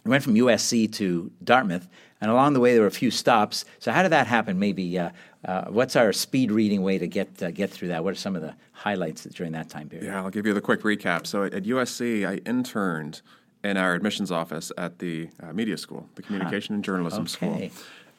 you 0.04 0.10
went 0.10 0.22
from 0.22 0.34
USC 0.34 0.92
to 0.92 1.32
Dartmouth, 1.42 1.88
and 2.20 2.30
along 2.30 2.52
the 2.52 2.60
way 2.60 2.74
there 2.74 2.82
were 2.82 2.86
a 2.86 2.92
few 2.92 3.10
stops. 3.10 3.64
So 3.80 3.90
how 3.90 4.02
did 4.02 4.12
that 4.12 4.28
happen? 4.28 4.58
Maybe 4.58 5.00
uh, 5.46 5.66
what's 5.68 5.94
our 5.94 6.12
speed 6.12 6.50
reading 6.50 6.82
way 6.82 6.98
to 6.98 7.06
get 7.06 7.40
uh, 7.42 7.50
get 7.52 7.70
through 7.70 7.88
that? 7.88 8.02
What 8.02 8.12
are 8.12 8.16
some 8.16 8.34
of 8.34 8.42
the 8.42 8.54
highlights 8.72 9.24
during 9.24 9.52
that 9.52 9.70
time 9.70 9.88
period? 9.88 10.06
Yeah, 10.06 10.20
I'll 10.20 10.30
give 10.30 10.44
you 10.44 10.52
the 10.52 10.60
quick 10.60 10.82
recap. 10.82 11.26
So 11.26 11.44
at 11.44 11.62
USC, 11.62 12.26
I 12.28 12.36
interned 12.48 13.22
in 13.62 13.76
our 13.76 13.94
admissions 13.94 14.32
office 14.32 14.72
at 14.76 14.98
the 14.98 15.28
uh, 15.40 15.52
media 15.52 15.78
school, 15.78 16.08
the 16.16 16.22
communication 16.22 16.74
huh. 16.74 16.76
and 16.76 16.84
journalism 16.84 17.22
okay. 17.22 17.28
school, 17.28 17.70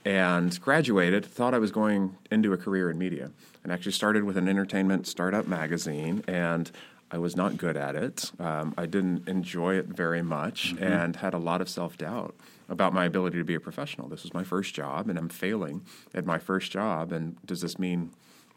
and 0.05 0.59
graduated. 0.61 1.25
Thought 1.25 1.53
I 1.53 1.59
was 1.59 1.71
going 1.71 2.15
into 2.31 2.53
a 2.53 2.57
career 2.57 2.89
in 2.89 2.97
media, 2.97 3.31
and 3.61 3.73
actually 3.73 3.91
started 3.91 4.23
with 4.23 4.37
an 4.37 4.47
entertainment 4.47 5.05
startup 5.05 5.47
magazine 5.47 6.23
and. 6.27 6.71
I 7.09 7.17
was 7.17 7.35
not 7.35 7.57
good 7.57 7.77
at 7.77 7.95
it. 7.95 8.31
Um, 8.39 8.73
I 8.77 8.85
didn't 8.85 9.27
enjoy 9.27 9.75
it 9.75 9.87
very 9.87 10.21
much 10.21 10.73
mm-hmm. 10.75 10.83
and 10.83 11.15
had 11.15 11.33
a 11.33 11.37
lot 11.37 11.61
of 11.61 11.69
self 11.69 11.97
doubt 11.97 12.35
about 12.69 12.93
my 12.93 13.05
ability 13.05 13.37
to 13.37 13.45
be 13.45 13.55
a 13.55 13.59
professional. 13.59 14.09
This 14.09 14.23
was 14.23 14.33
my 14.33 14.43
first 14.43 14.73
job, 14.73 15.09
and 15.09 15.17
I'm 15.17 15.29
failing 15.29 15.83
at 16.13 16.25
my 16.25 16.37
first 16.37 16.71
job. 16.71 17.11
And 17.13 17.37
does 17.45 17.61
this 17.61 17.79
mean 17.79 18.11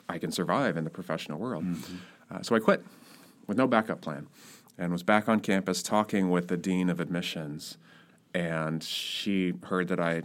I 0.08 0.18
can 0.18 0.32
survive 0.32 0.76
in 0.76 0.84
the 0.84 0.90
professional 0.90 1.38
world? 1.38 1.64
Mm-hmm. 1.64 1.96
Uh, 2.30 2.42
so 2.42 2.56
I 2.56 2.58
quit 2.58 2.84
with 3.46 3.56
no 3.56 3.66
backup 3.66 4.00
plan 4.00 4.26
and 4.78 4.90
was 4.90 5.02
back 5.02 5.28
on 5.28 5.40
campus 5.40 5.82
talking 5.82 6.30
with 6.30 6.48
the 6.48 6.56
dean 6.56 6.88
of 6.88 6.98
admissions. 6.98 7.76
And 8.34 8.82
she 8.82 9.54
heard 9.64 9.88
that 9.88 10.00
I 10.00 10.22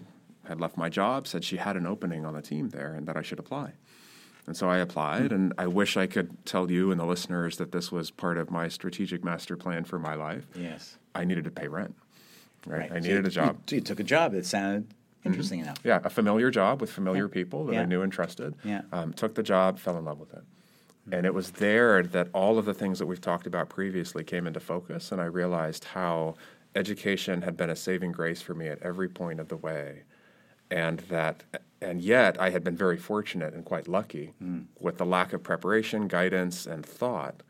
had 0.48 0.62
left 0.62 0.78
my 0.78 0.90
job, 0.90 1.28
said 1.28 1.44
she 1.44 1.58
had 1.58 1.76
an 1.76 1.86
opening 1.86 2.26
on 2.26 2.34
the 2.34 2.42
team 2.42 2.70
there 2.70 2.94
and 2.94 3.08
that 3.08 3.18
I 3.18 3.22
should 3.22 3.40
apply. 3.40 3.74
And 4.48 4.56
so 4.56 4.70
I 4.70 4.78
applied, 4.78 5.24
mm-hmm. 5.24 5.34
and 5.34 5.54
I 5.58 5.68
wish 5.68 5.98
I 5.98 6.06
could 6.06 6.46
tell 6.46 6.70
you 6.70 6.92
and 6.92 7.00
the 7.00 7.06
listeners 7.06 7.58
that 7.58 7.72
this 7.72 7.92
was 7.92 8.12
part 8.12 8.38
of 8.38 8.52
my 8.52 8.68
strategic 8.68 9.24
master 9.24 9.58
plan 9.58 9.86
for 9.86 9.98
my 9.98 10.14
life. 10.14 10.46
Yes. 10.56 10.98
I 11.16 11.26
needed 11.26 11.46
to 11.46 11.52
pay 11.52 11.68
rent 11.68 11.96
right? 12.66 12.80
right. 12.80 12.92
I 12.92 13.00
needed 13.00 13.24
so 13.24 13.28
a 13.28 13.32
job. 13.32 13.58
You, 13.70 13.76
you, 13.76 13.82
took 13.82 14.00
a 14.00 14.04
job 14.04 14.34
that 14.34 14.46
sounded 14.46 14.90
mm-hmm. 14.90 15.30
interesting 15.30 15.60
mm-hmm. 15.60 15.70
enough. 15.70 15.80
Yeah, 15.84 16.00
a 16.04 16.10
familiar 16.10 16.52
job 16.52 16.82
with 16.82 16.92
familiar 16.92 17.26
yeah. 17.26 17.34
people 17.34 17.66
that 17.66 17.74
yeah. 17.74 17.82
I 17.82 17.86
knew 17.86 18.02
and 18.02 18.12
trusted. 18.12 18.56
Yeah. 18.64 18.82
Um, 18.92 19.14
took 19.14 19.36
the 19.36 19.44
job, 19.44 19.80
fell 19.80 19.98
in 19.98 20.06
love 20.06 20.20
with 20.20 20.34
it. 20.34 20.40
Mm-hmm. 20.40 21.14
And 21.14 21.26
it 21.26 21.34
was 21.34 21.52
there 21.52 22.04
that 22.04 22.30
all 22.34 22.58
of 22.58 22.66
the 22.66 22.74
things 22.74 23.00
that 23.00 23.06
we've 23.06 23.22
talked 23.22 23.48
about 23.48 23.70
previously 23.70 24.24
came 24.24 24.48
into 24.48 24.60
focus, 24.60 25.12
and 25.12 25.22
I 25.22 25.26
realized 25.26 25.86
how 25.86 26.36
education 26.76 27.42
had 27.42 27.56
been 27.56 27.70
a 27.70 27.76
saving 27.76 28.12
grace 28.12 28.42
for 28.42 28.54
me 28.54 28.68
at 28.68 28.82
every 28.82 29.08
point 29.08 29.40
of 29.40 29.48
the 29.48 29.58
way. 29.58 30.04
And 30.72 31.00
that, 31.10 31.44
and 31.86 32.02
yet 32.02 32.42
I 32.42 32.50
had 32.50 32.64
been 32.64 32.76
very 32.76 32.98
fortunate 32.98 33.54
and 33.54 33.64
quite 33.64 33.88
lucky 33.88 34.34
mm. 34.44 34.66
with 34.80 34.98
the 34.98 35.06
lack 35.06 35.34
of 35.34 35.44
preparation, 35.44 36.08
guidance, 36.08 36.66
and 36.66 36.84
thought 36.86 37.44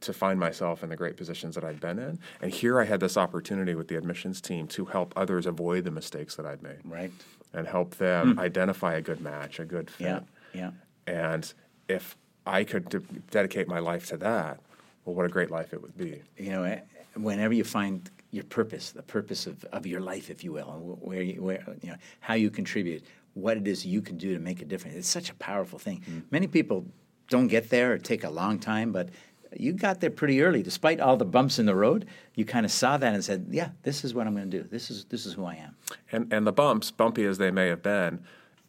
to 0.00 0.12
find 0.12 0.38
myself 0.38 0.82
in 0.82 0.88
the 0.88 0.96
great 0.96 1.16
positions 1.16 1.56
that 1.56 1.64
I'd 1.64 1.80
been 1.80 1.98
in. 1.98 2.18
And 2.40 2.52
here 2.52 2.80
I 2.80 2.84
had 2.84 3.00
this 3.00 3.16
opportunity 3.16 3.74
with 3.74 3.88
the 3.88 3.96
admissions 3.96 4.40
team 4.40 4.66
to 4.68 4.84
help 4.84 5.12
others 5.16 5.46
avoid 5.46 5.84
the 5.84 5.90
mistakes 5.90 6.36
that 6.36 6.46
I'd 6.46 6.62
made. 6.62 6.78
Right. 6.84 7.12
And 7.52 7.66
help 7.66 7.96
them 7.96 8.36
mm. 8.36 8.38
identify 8.38 8.94
a 8.94 9.02
good 9.02 9.20
match, 9.20 9.58
a 9.58 9.64
good 9.64 9.90
fit. 9.90 10.06
Yeah. 10.06 10.20
Yeah. 10.54 10.70
And 11.06 11.52
if 11.88 12.16
I 12.46 12.64
could 12.64 12.88
de- 12.88 13.00
dedicate 13.30 13.68
my 13.68 13.80
life 13.80 14.06
to 14.08 14.16
that, 14.18 14.60
well, 15.04 15.16
what 15.16 15.26
a 15.26 15.28
great 15.28 15.50
life 15.50 15.72
it 15.72 15.82
would 15.82 15.96
be. 15.96 16.22
You 16.36 16.50
know, 16.50 16.62
eh, 16.62 16.80
whenever 17.14 17.52
you 17.52 17.64
find 17.64 18.08
your 18.30 18.44
purpose, 18.44 18.92
the 18.92 19.02
purpose 19.02 19.46
of, 19.46 19.64
of 19.66 19.86
your 19.86 20.00
life, 20.00 20.30
if 20.30 20.42
you 20.42 20.52
will, 20.52 20.98
where 21.00 21.22
you, 21.22 21.42
where, 21.42 21.64
you 21.82 21.90
know, 21.90 21.96
how 22.20 22.34
you 22.34 22.50
contribute, 22.50 23.04
what 23.34 23.56
it 23.56 23.66
is 23.66 23.86
you 23.86 24.02
can 24.02 24.16
do 24.16 24.34
to 24.34 24.40
make 24.40 24.60
a 24.60 24.64
difference. 24.64 24.96
It's 24.96 25.08
such 25.08 25.30
a 25.30 25.34
powerful 25.34 25.78
thing. 25.78 26.02
Mm. 26.08 26.22
Many 26.30 26.46
people 26.46 26.86
don't 27.28 27.48
get 27.48 27.70
there 27.70 27.92
or 27.92 27.98
take 27.98 28.24
a 28.24 28.30
long 28.30 28.58
time, 28.58 28.92
but 28.92 29.08
you 29.56 29.72
got 29.72 30.00
there 30.00 30.10
pretty 30.10 30.42
early, 30.42 30.62
despite 30.62 31.00
all 31.00 31.16
the 31.16 31.24
bumps 31.24 31.58
in 31.58 31.66
the 31.66 31.74
road. 31.74 32.06
You 32.34 32.44
kind 32.44 32.64
of 32.64 32.72
saw 32.72 32.96
that 32.96 33.14
and 33.14 33.24
said, 33.24 33.46
"Yeah, 33.50 33.70
this 33.82 34.04
is 34.04 34.14
what 34.14 34.26
I'm 34.26 34.34
going 34.34 34.50
to 34.50 34.62
do. 34.62 34.68
This 34.68 34.90
is 34.90 35.04
this 35.06 35.26
is 35.26 35.34
who 35.34 35.44
I 35.44 35.54
am." 35.56 35.76
And 36.10 36.32
and 36.32 36.46
the 36.46 36.52
bumps, 36.52 36.90
bumpy 36.90 37.24
as 37.24 37.38
they 37.38 37.50
may 37.50 37.68
have 37.68 37.82
been, 37.82 38.20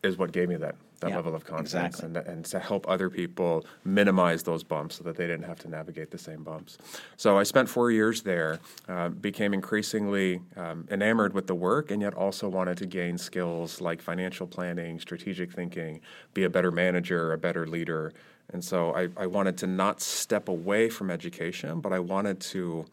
is 0.03 0.17
what 0.17 0.31
gave 0.31 0.49
me 0.49 0.55
that 0.57 0.75
that 1.03 1.09
yeah, 1.09 1.15
level 1.17 1.35
of 1.35 1.43
confidence 1.45 1.99
exactly. 1.99 2.05
and, 2.05 2.27
and 2.27 2.45
to 2.45 2.59
help 2.59 2.89
other 2.89 3.09
people 3.09 3.65
minimize 3.83 4.41
those 4.43 4.63
bumps 4.63 4.95
so 4.95 5.03
that 5.03 5.15
they 5.15 5.27
didn't 5.27 5.43
have 5.43 5.59
to 5.59 5.69
navigate 5.69 6.09
the 6.11 6.17
same 6.17 6.43
bumps. 6.43 6.77
So 7.17 7.37
I 7.37 7.43
spent 7.43 7.67
four 7.69 7.91
years 7.91 8.21
there, 8.21 8.59
uh, 8.87 9.09
became 9.09 9.53
increasingly 9.53 10.41
um, 10.55 10.87
enamored 10.89 11.33
with 11.33 11.47
the 11.47 11.55
work, 11.55 11.91
and 11.91 12.01
yet 12.01 12.13
also 12.13 12.47
wanted 12.47 12.77
to 12.77 12.85
gain 12.85 13.17
skills 13.17 13.81
like 13.81 14.01
financial 14.01 14.47
planning, 14.47 14.99
strategic 14.99 15.51
thinking, 15.51 15.99
be 16.33 16.43
a 16.45 16.49
better 16.49 16.71
manager, 16.71 17.33
a 17.33 17.37
better 17.37 17.67
leader. 17.67 18.13
And 18.53 18.63
so 18.63 18.95
I, 18.95 19.09
I 19.17 19.27
wanted 19.27 19.57
to 19.59 19.67
not 19.67 20.01
step 20.01 20.47
away 20.47 20.89
from 20.89 21.11
education, 21.11 21.81
but 21.81 21.91
I 21.91 21.99
wanted 21.99 22.39
to 22.41 22.85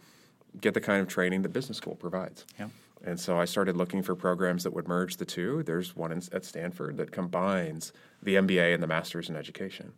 get 0.61 0.75
the 0.75 0.81
kind 0.81 1.01
of 1.01 1.09
training 1.09 1.43
that 1.43 1.53
business 1.53 1.79
school 1.79 1.95
provides. 1.95 2.45
Yeah. 2.59 2.69
And 3.05 3.19
so 3.19 3.39
I 3.41 3.45
started 3.47 3.77
looking 3.77 4.03
for 4.03 4.15
programs 4.15 4.65
that 4.65 4.73
would 4.73 4.87
merge 4.87 5.17
the 5.17 5.25
two. 5.25 5.63
There's 5.63 5.97
one 5.97 6.13
in, 6.13 6.23
at 6.33 6.45
Stanford 6.45 6.97
that 6.99 7.13
combines 7.13 7.93
the 8.23 8.35
MBA 8.35 8.75
and 8.75 8.83
the 8.83 8.87
master's 8.87 9.29
in 9.31 9.37
education. 9.37 9.93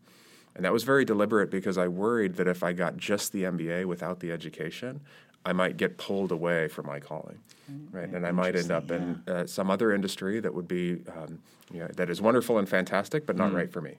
And 0.54 0.64
that 0.64 0.72
was 0.72 0.84
very 0.84 1.04
deliberate 1.04 1.50
because 1.50 1.78
I 1.78 1.88
worried 1.88 2.36
that 2.36 2.46
if 2.46 2.62
I 2.62 2.72
got 2.72 2.96
just 2.96 3.32
the 3.32 3.44
MBA 3.44 3.86
without 3.86 4.20
the 4.20 4.30
education, 4.30 5.00
I 5.44 5.52
might 5.52 5.76
get 5.76 5.98
pulled 5.98 6.30
away 6.30 6.68
from 6.68 6.86
my 6.86 7.00
calling, 7.00 7.38
right? 7.90 8.08
And 8.08 8.24
I 8.26 8.30
might 8.30 8.54
end 8.54 8.70
up 8.70 8.90
in 8.90 9.22
uh, 9.26 9.46
some 9.46 9.70
other 9.70 9.92
industry 9.92 10.38
that 10.38 10.54
would 10.54 10.68
be, 10.68 11.02
um, 11.16 11.40
you 11.72 11.80
know, 11.80 11.88
that 11.96 12.08
is 12.10 12.20
wonderful 12.20 12.58
and 12.58 12.68
fantastic, 12.68 13.26
but 13.26 13.36
not 13.36 13.52
right 13.52 13.72
for 13.72 13.80
me. 13.80 13.96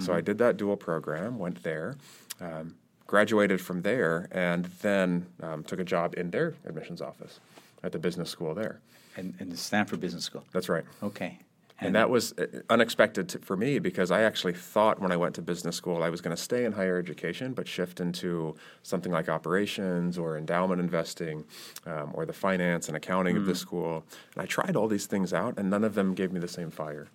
So 0.00 0.12
I 0.12 0.20
did 0.20 0.38
that 0.38 0.56
dual 0.56 0.76
program, 0.76 1.38
went 1.38 1.62
there, 1.62 1.96
um, 2.40 2.74
graduated 3.06 3.60
from 3.60 3.82
there, 3.82 4.28
and 4.30 4.66
then 4.82 5.26
um, 5.42 5.64
took 5.64 5.80
a 5.80 5.84
job 5.84 6.14
in 6.16 6.30
their 6.30 6.54
admissions 6.66 7.00
office 7.00 7.40
at 7.82 7.92
the 7.92 7.98
business 7.98 8.30
school 8.30 8.54
there. 8.54 8.80
And, 9.16 9.34
and 9.40 9.50
the 9.50 9.56
Stanford 9.56 10.00
Business 10.00 10.24
School. 10.24 10.44
That's 10.52 10.68
right. 10.68 10.84
Okay. 11.02 11.38
And 11.82 11.94
that 11.94 12.10
was 12.10 12.32
uh, 12.32 12.46
unexpected 12.68 13.28
to, 13.30 13.38
for 13.38 13.56
me 13.56 13.78
because 13.78 14.10
I 14.10 14.22
actually 14.22 14.52
thought 14.52 15.00
when 15.00 15.12
I 15.12 15.16
went 15.16 15.34
to 15.36 15.42
business 15.42 15.76
school 15.76 16.02
I 16.02 16.10
was 16.10 16.20
going 16.20 16.36
to 16.36 16.42
stay 16.42 16.64
in 16.64 16.72
higher 16.72 16.98
education 16.98 17.54
but 17.54 17.66
shift 17.66 18.00
into 18.00 18.54
something 18.82 19.10
like 19.10 19.28
operations 19.28 20.18
or 20.18 20.36
endowment 20.36 20.80
investing 20.80 21.44
um, 21.86 22.10
or 22.14 22.26
the 22.26 22.32
finance 22.32 22.88
and 22.88 22.96
accounting 22.96 23.36
of 23.36 23.46
the 23.46 23.54
school. 23.54 24.04
And 24.34 24.42
I 24.42 24.46
tried 24.46 24.76
all 24.76 24.88
these 24.88 25.06
things 25.06 25.32
out 25.32 25.58
and 25.58 25.70
none 25.70 25.84
of 25.84 25.94
them 25.94 26.14
gave 26.14 26.32
me 26.32 26.40
the 26.40 26.48
same 26.48 26.70
fire, 26.70 27.08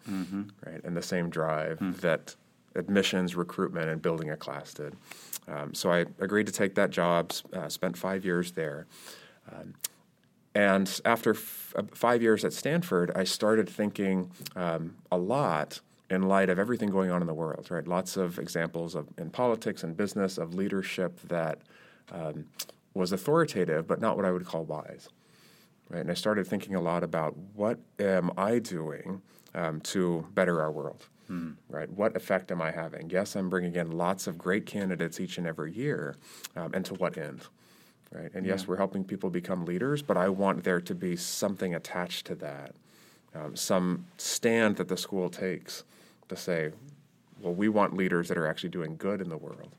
right, 0.66 0.84
and 0.84 0.98
the 0.98 1.04
same 1.04 1.30
drive 1.30 1.80
that 2.02 2.36
admissions, 2.76 3.36
recruitment, 3.36 3.90
and 3.90 4.02
building 4.02 4.32
a 4.32 4.38
class 4.38 4.74
did. 4.74 4.96
Um, 5.48 5.74
so 5.74 5.92
I 5.92 6.06
agreed 6.20 6.48
to 6.48 6.52
take 6.52 6.76
that 6.76 6.90
job, 6.90 7.32
uh, 7.54 7.70
spent 7.70 7.98
five 7.98 8.26
years 8.26 8.52
there. 8.52 8.88
And 10.56 11.02
after 11.04 11.32
f- 11.32 11.74
uh, 11.76 11.84
five 11.94 12.22
years 12.22 12.46
at 12.46 12.54
Stanford, 12.54 13.12
I 13.14 13.26
started 13.26 13.70
thinking 13.70 14.32
um, 14.56 14.96
a 15.12 15.18
lot 15.18 15.82
in 16.10 16.24
light 16.24 16.50
of 16.50 16.58
everything 16.58 16.90
going 16.90 17.12
on 17.12 17.22
in 17.22 17.28
the 17.28 17.34
world, 17.34 17.70
right? 17.70 17.86
Lots 17.86 18.16
of 18.16 18.40
examples 18.40 18.96
of 18.96 19.08
in 19.18 19.30
politics 19.30 19.84
and 19.84 19.98
business 19.98 20.38
of 20.38 20.54
leadership 20.54 21.20
that 21.28 21.60
um, 22.12 22.46
was 22.94 23.12
authoritative, 23.12 23.86
but 23.86 24.00
not 24.00 24.16
what 24.16 24.26
I 24.26 24.32
would 24.32 24.46
call 24.46 24.64
wise, 24.64 25.10
right? 25.90 26.00
And 26.00 26.10
I 26.12 26.14
started 26.14 26.48
thinking 26.48 26.76
a 26.76 26.82
lot 26.82 27.04
about 27.04 27.36
what 27.54 27.80
am 28.00 28.32
I 28.38 28.60
doing 28.60 29.22
um, 29.54 29.82
to 29.82 30.26
better 30.34 30.62
our 30.62 30.72
world, 30.72 31.08
right? 31.70 31.90
What 31.90 32.16
effect 32.16 32.52
am 32.52 32.62
I 32.62 32.72
having? 32.72 33.10
Yes, 33.10 33.36
I'm 33.36 33.50
bringing 33.50 33.76
in 33.76 33.92
lots 33.92 34.28
of 34.28 34.38
great 34.38 34.66
candidates 34.66 35.20
each 35.20 35.38
and 35.38 35.48
every 35.48 35.74
year, 35.74 36.16
um, 36.56 36.72
and 36.74 36.86
to 36.86 36.94
what 36.94 37.18
end? 37.18 37.42
Right? 38.16 38.32
And 38.34 38.46
yes, 38.46 38.68
we're 38.68 38.78
helping 38.78 39.04
people 39.04 39.30
become 39.30 39.66
leaders, 39.66 40.02
but 40.02 40.18
I 40.18 40.30
want 40.30 40.64
there 40.64 40.82
to 40.82 40.96
be 40.96 41.16
something 41.16 41.76
attached 41.76 42.26
to 42.28 42.36
that, 42.36 42.74
um, 43.34 43.56
some 43.56 44.06
stand 44.18 44.78
that 44.78 44.88
the 44.88 44.98
school 44.98 45.30
takes 45.30 45.84
to 46.30 46.36
say, 46.36 46.72
well, 47.42 47.54
we 47.54 47.68
want 47.70 47.96
leaders 47.96 48.28
that 48.30 48.38
are 48.38 48.48
actually 48.48 48.70
doing 48.70 48.96
good 48.96 49.22
in 49.22 49.30
the 49.30 49.38
world. 49.38 49.76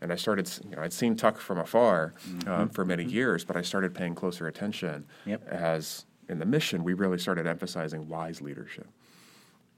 And 0.00 0.12
I 0.12 0.16
started, 0.16 0.50
you 0.68 0.76
know, 0.76 0.82
I'd 0.82 0.92
seen 0.92 1.16
Tuck 1.16 1.38
from 1.38 1.58
afar 1.58 2.12
um, 2.46 2.68
for 2.68 2.84
many 2.84 3.04
years, 3.04 3.44
but 3.44 3.56
I 3.56 3.62
started 3.62 3.94
paying 3.94 4.14
closer 4.14 4.46
attention 4.46 5.06
Yep. 5.24 5.48
as 5.48 6.04
in 6.28 6.38
the 6.38 6.44
mission, 6.44 6.82
we 6.84 6.92
really 6.92 7.18
started 7.18 7.46
emphasizing 7.46 8.08
wise 8.08 8.42
leadership. 8.42 8.88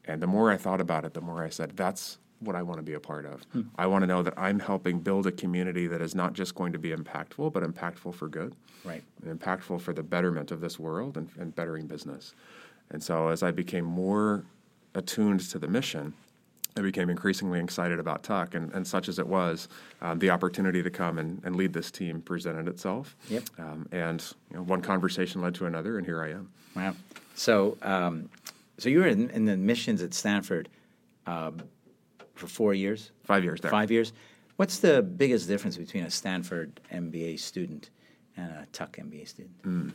And 0.06 0.22
the 0.22 0.26
more 0.26 0.50
I 0.50 0.56
thought 0.56 0.80
about 0.80 1.04
it, 1.04 1.12
the 1.14 1.20
more 1.20 1.44
I 1.44 1.50
said, 1.50 1.76
that's 1.76 2.18
what 2.40 2.54
I 2.56 2.62
want 2.62 2.78
to 2.78 2.82
be 2.82 2.94
a 2.94 3.00
part 3.00 3.26
of. 3.26 3.42
I 3.76 3.86
want 3.86 4.02
to 4.02 4.06
know 4.06 4.22
that 4.22 4.34
I'm 4.36 4.60
helping 4.60 5.00
build 5.00 5.26
a 5.26 5.32
community 5.32 5.86
that 5.88 6.00
is 6.00 6.14
not 6.14 6.32
just 6.34 6.54
going 6.54 6.72
to 6.72 6.78
be 6.78 6.90
impactful, 6.90 7.52
but 7.52 7.62
impactful 7.62 8.14
for 8.14 8.28
good, 8.28 8.54
Right. 8.84 9.02
and 9.24 9.38
impactful 9.40 9.80
for 9.80 9.92
the 9.92 10.02
betterment 10.02 10.50
of 10.50 10.60
this 10.60 10.78
world 10.78 11.16
and, 11.16 11.28
and 11.38 11.54
bettering 11.54 11.86
business. 11.86 12.34
And 12.90 13.02
so 13.02 13.28
as 13.28 13.42
I 13.42 13.50
became 13.50 13.84
more 13.84 14.44
attuned 14.94 15.40
to 15.50 15.58
the 15.58 15.68
mission, 15.68 16.14
I 16.76 16.80
became 16.80 17.10
increasingly 17.10 17.58
excited 17.58 17.98
about 17.98 18.22
Tuck, 18.22 18.54
and, 18.54 18.72
and 18.72 18.86
such 18.86 19.08
as 19.08 19.18
it 19.18 19.26
was, 19.26 19.68
um, 20.00 20.20
the 20.20 20.30
opportunity 20.30 20.80
to 20.82 20.90
come 20.90 21.18
and, 21.18 21.40
and 21.44 21.56
lead 21.56 21.72
this 21.72 21.90
team 21.90 22.20
presented 22.20 22.68
itself. 22.68 23.16
Yep. 23.28 23.42
Um, 23.58 23.88
and 23.90 24.24
you 24.50 24.58
know, 24.58 24.62
one 24.62 24.80
conversation 24.80 25.40
led 25.42 25.56
to 25.56 25.66
another, 25.66 25.98
and 25.98 26.06
here 26.06 26.22
I 26.22 26.30
am. 26.30 26.50
Wow. 26.76 26.94
So, 27.34 27.76
um, 27.82 28.30
so 28.78 28.88
you 28.88 29.00
were 29.00 29.08
in, 29.08 29.28
in 29.30 29.44
the 29.46 29.56
missions 29.56 30.02
at 30.02 30.14
Stanford 30.14 30.68
um, 31.26 31.62
for 32.38 32.46
four 32.46 32.74
years, 32.74 33.10
Five 33.24 33.44
years 33.44 33.60
there. 33.60 33.70
five 33.70 33.90
years. 33.90 34.12
What's 34.56 34.78
the 34.80 35.02
biggest 35.02 35.46
difference 35.48 35.76
between 35.76 36.04
a 36.04 36.10
Stanford 36.10 36.80
MBA 36.92 37.38
student 37.38 37.90
and 38.36 38.50
a 38.50 38.66
Tuck 38.72 38.96
MBA 38.96 39.28
student? 39.28 39.94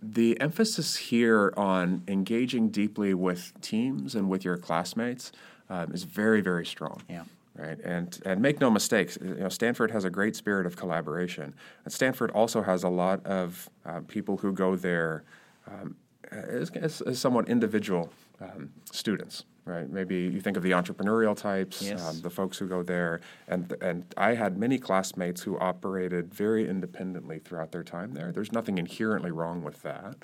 The 0.00 0.40
emphasis 0.40 0.96
here 0.96 1.52
on 1.56 2.02
engaging 2.06 2.68
deeply 2.70 3.14
with 3.14 3.52
teams 3.60 4.14
and 4.14 4.28
with 4.28 4.44
your 4.44 4.56
classmates 4.56 5.32
um, 5.68 5.92
is 5.92 6.04
very, 6.04 6.40
very 6.40 6.64
strong. 6.64 7.02
Yeah. 7.08 7.24
Right, 7.56 7.80
and 7.80 8.16
and 8.24 8.40
make 8.40 8.60
no 8.60 8.70
mistakes. 8.70 9.18
You 9.20 9.34
know, 9.34 9.48
Stanford 9.48 9.90
has 9.90 10.04
a 10.04 10.10
great 10.10 10.36
spirit 10.36 10.64
of 10.64 10.76
collaboration. 10.76 11.52
And 11.84 11.92
Stanford 11.92 12.30
also 12.30 12.62
has 12.62 12.84
a 12.84 12.88
lot 12.88 13.26
of 13.26 13.68
uh, 13.84 14.00
people 14.06 14.36
who 14.36 14.52
go 14.52 14.76
there 14.76 15.24
um, 15.66 15.96
as, 16.30 16.70
as, 16.70 17.00
as 17.00 17.18
somewhat 17.18 17.48
individual 17.48 18.12
um, 18.40 18.70
students. 18.92 19.44
Right, 19.68 19.90
maybe 19.90 20.16
you 20.16 20.40
think 20.40 20.56
of 20.56 20.62
the 20.62 20.70
entrepreneurial 20.70 21.36
types, 21.36 21.82
Yes. 21.82 22.02
um, 22.02 22.22
the 22.22 22.30
folks 22.30 22.56
who 22.56 22.66
go 22.66 22.82
there, 22.82 23.20
and 23.48 23.70
and 23.82 24.06
I 24.16 24.32
had 24.34 24.56
many 24.56 24.78
classmates 24.78 25.42
who 25.42 25.58
operated 25.58 26.32
very 26.32 26.66
independently 26.66 27.38
throughout 27.38 27.70
their 27.72 27.84
time 27.84 28.14
there. 28.14 28.32
There's 28.32 28.50
nothing 28.50 28.78
inherently 28.78 29.30
wrong 29.30 29.62
with 29.62 29.82
that, 29.82 30.16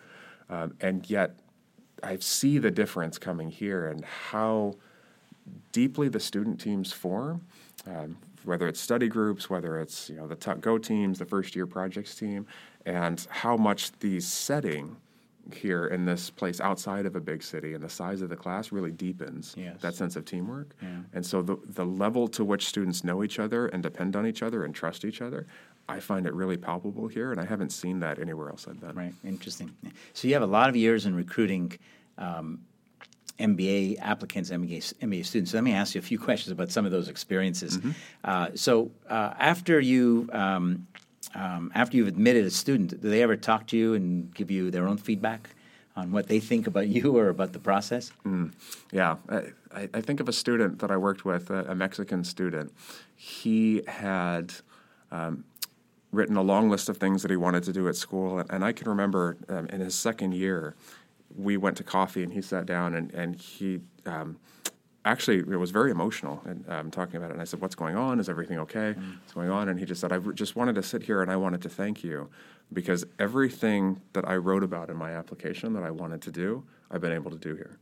um, 0.48 0.74
and 0.80 1.08
yet 1.10 1.38
I 2.02 2.16
see 2.20 2.56
the 2.56 2.70
difference 2.70 3.18
coming 3.18 3.50
here 3.50 3.86
and 3.86 4.02
how 4.30 4.76
deeply 5.72 6.08
the 6.08 6.20
student 6.20 6.58
teams 6.58 6.90
form. 6.92 7.42
Um, 7.86 8.16
whether 8.44 8.66
it's 8.66 8.80
study 8.80 9.08
groups, 9.08 9.50
whether 9.50 9.78
it's 9.78 10.08
you 10.08 10.16
know 10.16 10.26
the 10.26 10.36
Tuck 10.36 10.62
Go 10.62 10.78
teams, 10.78 11.18
the 11.18 11.26
first 11.26 11.54
year 11.54 11.66
projects 11.66 12.14
team, 12.14 12.46
and 12.86 13.26
how 13.28 13.58
much 13.58 13.92
the 14.00 14.20
setting 14.20 14.96
here 15.52 15.86
in 15.86 16.04
this 16.04 16.30
place 16.30 16.60
outside 16.60 17.06
of 17.06 17.16
a 17.16 17.20
big 17.20 17.42
city 17.42 17.74
and 17.74 17.82
the 17.82 17.88
size 17.88 18.22
of 18.22 18.28
the 18.28 18.36
class 18.36 18.72
really 18.72 18.90
deepens 18.90 19.54
Yes. 19.56 19.80
that 19.80 19.94
sense 19.94 20.16
of 20.16 20.24
teamwork. 20.24 20.74
Yeah. 20.80 20.88
And 21.12 21.24
so 21.26 21.42
the, 21.42 21.56
the 21.66 21.84
level 21.84 22.28
to 22.28 22.44
which 22.44 22.66
students 22.66 23.04
know 23.04 23.22
each 23.22 23.38
other 23.38 23.66
and 23.66 23.82
depend 23.82 24.16
on 24.16 24.26
each 24.26 24.42
other 24.42 24.64
and 24.64 24.74
trust 24.74 25.04
each 25.04 25.20
other, 25.20 25.46
I 25.88 26.00
find 26.00 26.26
it 26.26 26.32
really 26.32 26.56
palpable 26.56 27.08
here, 27.08 27.30
and 27.30 27.38
I 27.40 27.44
haven't 27.44 27.70
seen 27.70 28.00
that 28.00 28.18
anywhere 28.18 28.48
else 28.48 28.66
I've 28.66 28.80
been. 28.80 28.94
Right. 28.94 29.12
Interesting. 29.22 29.74
So 30.14 30.28
you 30.28 30.34
have 30.34 30.42
a 30.42 30.46
lot 30.46 30.70
of 30.70 30.76
years 30.76 31.04
in 31.04 31.14
recruiting 31.14 31.78
um, 32.16 32.60
MBA 33.38 33.98
applicants, 34.00 34.50
MBA, 34.50 34.94
MBA 35.00 35.26
students. 35.26 35.50
So 35.50 35.56
let 35.58 35.64
me 35.64 35.72
ask 35.72 35.94
you 35.94 35.98
a 35.98 36.02
few 36.02 36.18
questions 36.18 36.52
about 36.52 36.70
some 36.70 36.86
of 36.86 36.92
those 36.92 37.08
experiences. 37.08 37.78
Uh, 38.22 38.48
so 38.54 38.92
uh, 39.10 39.34
after 39.38 39.80
you 39.80 40.28
um, 40.32 40.86
um, 41.34 41.72
after 41.74 41.96
you've 41.96 42.08
admitted 42.08 42.44
a 42.46 42.50
student, 42.50 43.00
do 43.00 43.08
they 43.10 43.22
ever 43.22 43.36
talk 43.36 43.66
to 43.68 43.76
you 43.76 43.94
and 43.94 44.32
give 44.34 44.50
you 44.50 44.70
their 44.70 44.86
own 44.86 44.96
feedback 44.96 45.50
on 45.96 46.10
what 46.12 46.26
they 46.28 46.40
think 46.40 46.66
about 46.66 46.88
you 46.96 47.16
or 47.16 47.28
about 47.28 47.52
the 47.52 47.58
process? 47.58 48.12
Yeah, 48.92 49.16
I, 49.28 49.36
I- 49.74 49.88
I 49.94 50.00
think 50.00 50.20
of 50.20 50.28
a 50.28 50.32
student 50.32 50.78
that 50.80 50.90
I 50.90 50.96
worked 50.96 51.24
with, 51.24 51.50
a, 51.50 51.64
a 51.70 51.74
Mexican 51.74 52.22
student. 52.24 52.72
He 53.16 53.82
had 53.88 54.54
um, 55.10 55.44
written 56.12 56.36
a 56.36 56.42
long 56.42 56.70
list 56.70 56.88
of 56.88 56.96
things 56.98 57.22
that 57.22 57.30
he 57.30 57.36
wanted 57.36 57.64
to 57.64 57.72
do 57.72 57.88
at 57.88 57.96
school, 57.96 58.38
and, 58.38 58.50
and 58.50 58.64
I 58.64 58.72
can 58.72 58.88
remember 58.88 59.36
um, 59.48 59.66
in 59.66 59.80
his 59.80 59.94
second 59.96 60.34
year, 60.34 60.74
we 61.36 61.56
went 61.56 61.76
to 61.78 61.82
coffee 61.84 62.22
and 62.22 62.32
he 62.32 62.40
sat 62.40 62.66
down 62.66 62.94
and 62.94 63.12
and 63.12 63.34
he. 63.34 63.80
Um, 64.06 64.36
Actually, 65.04 65.38
it 65.38 65.58
was 65.58 65.70
very 65.70 65.90
emotional 65.90 66.40
and 66.46 66.64
um, 66.68 66.90
talking 66.90 67.16
about 67.16 67.30
it. 67.30 67.34
And 67.34 67.42
I 67.42 67.44
said, 67.44 67.60
"What's 67.60 67.74
going 67.74 67.96
on? 67.96 68.20
Is 68.20 68.28
everything 68.28 68.58
okay? 68.60 68.92
What's 68.92 69.32
going 69.34 69.50
on?" 69.50 69.68
And 69.68 69.78
he 69.78 69.84
just 69.84 70.00
said, 70.00 70.12
"I 70.12 70.18
just 70.18 70.56
wanted 70.56 70.74
to 70.76 70.82
sit 70.82 71.02
here 71.02 71.20
and 71.22 71.30
I 71.30 71.36
wanted 71.36 71.60
to 71.62 71.68
thank 71.68 72.02
you 72.02 72.30
because 72.72 73.04
everything 73.18 74.00
that 74.14 74.26
I 74.26 74.36
wrote 74.36 74.62
about 74.62 74.88
in 74.88 74.96
my 74.96 75.12
application 75.12 75.74
that 75.74 75.82
I 75.82 75.90
wanted 75.90 76.22
to 76.22 76.30
do, 76.30 76.64
I've 76.90 77.00
been 77.00 77.12
able 77.12 77.30
to 77.30 77.38
do 77.38 77.54
here." 77.54 77.78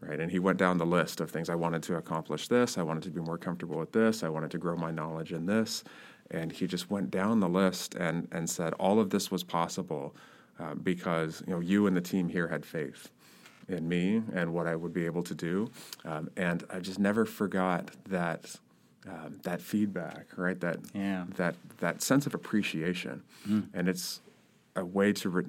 right? 0.00 0.20
And 0.20 0.30
he 0.30 0.38
went 0.38 0.58
down 0.58 0.78
the 0.78 0.86
list 0.86 1.20
of 1.20 1.30
things. 1.30 1.48
I 1.48 1.54
wanted 1.54 1.82
to 1.84 1.96
accomplish 1.96 2.48
this. 2.48 2.78
I 2.78 2.82
wanted 2.82 3.02
to 3.04 3.10
be 3.10 3.20
more 3.20 3.38
comfortable 3.38 3.78
with 3.78 3.92
this. 3.92 4.22
I 4.22 4.28
wanted 4.28 4.50
to 4.52 4.58
grow 4.58 4.76
my 4.76 4.90
knowledge 4.90 5.32
in 5.32 5.46
this. 5.46 5.84
And 6.30 6.52
he 6.52 6.66
just 6.66 6.90
went 6.90 7.10
down 7.10 7.40
the 7.40 7.48
list 7.48 7.94
and, 7.94 8.28
and 8.30 8.48
said 8.48 8.74
all 8.74 9.00
of 9.00 9.10
this 9.10 9.30
was 9.30 9.42
possible 9.42 10.14
uh, 10.60 10.74
because 10.74 11.42
you 11.46 11.52
know 11.52 11.60
you 11.60 11.86
and 11.86 11.96
the 11.96 12.00
team 12.00 12.28
here 12.28 12.48
had 12.48 12.64
faith 12.66 13.10
in 13.68 13.88
me 13.88 14.22
and 14.34 14.52
what 14.52 14.66
I 14.66 14.74
would 14.74 14.92
be 14.92 15.04
able 15.06 15.22
to 15.24 15.34
do. 15.34 15.70
Um, 16.04 16.30
and 16.36 16.64
I 16.70 16.80
just 16.80 16.98
never 16.98 17.24
forgot 17.24 17.90
that 18.08 18.56
um, 19.06 19.38
that 19.44 19.62
feedback, 19.62 20.26
right? 20.36 20.60
That 20.60 20.80
Yeah. 20.94 21.24
that 21.36 21.54
that 21.78 22.02
sense 22.02 22.26
of 22.26 22.34
appreciation, 22.34 23.22
and 23.72 23.88
it's 23.88 24.20
a 24.76 24.84
way 24.84 25.12
to 25.14 25.30
re- 25.30 25.44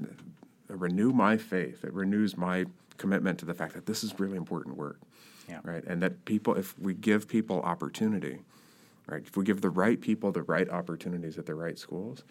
renew 0.70 1.12
my 1.12 1.36
faith. 1.36 1.84
It 1.84 1.94
renews 1.94 2.38
my 2.38 2.66
commitment 2.98 3.38
to 3.40 3.46
the 3.46 3.54
fact 3.54 3.74
that 3.74 3.86
this 3.86 4.02
is 4.04 4.18
really 4.20 4.38
important 4.38 4.78
work, 4.78 4.98
Yeah. 5.50 5.60
right? 5.64 5.84
And 5.86 6.02
that 6.02 6.24
people, 6.26 6.56
if 6.56 6.78
we 6.80 6.94
give 6.94 7.28
people 7.28 7.62
opportunity, 7.62 8.40
right? 9.08 9.24
If 9.26 9.36
we 9.36 9.44
give 9.44 9.60
the 9.62 9.70
right 9.70 10.00
people 10.00 10.32
the 10.32 10.44
right 10.44 10.70
opportunities 10.70 11.38
at 11.38 11.46
the 11.46 11.56
right 11.56 11.78
schools, 11.78 12.24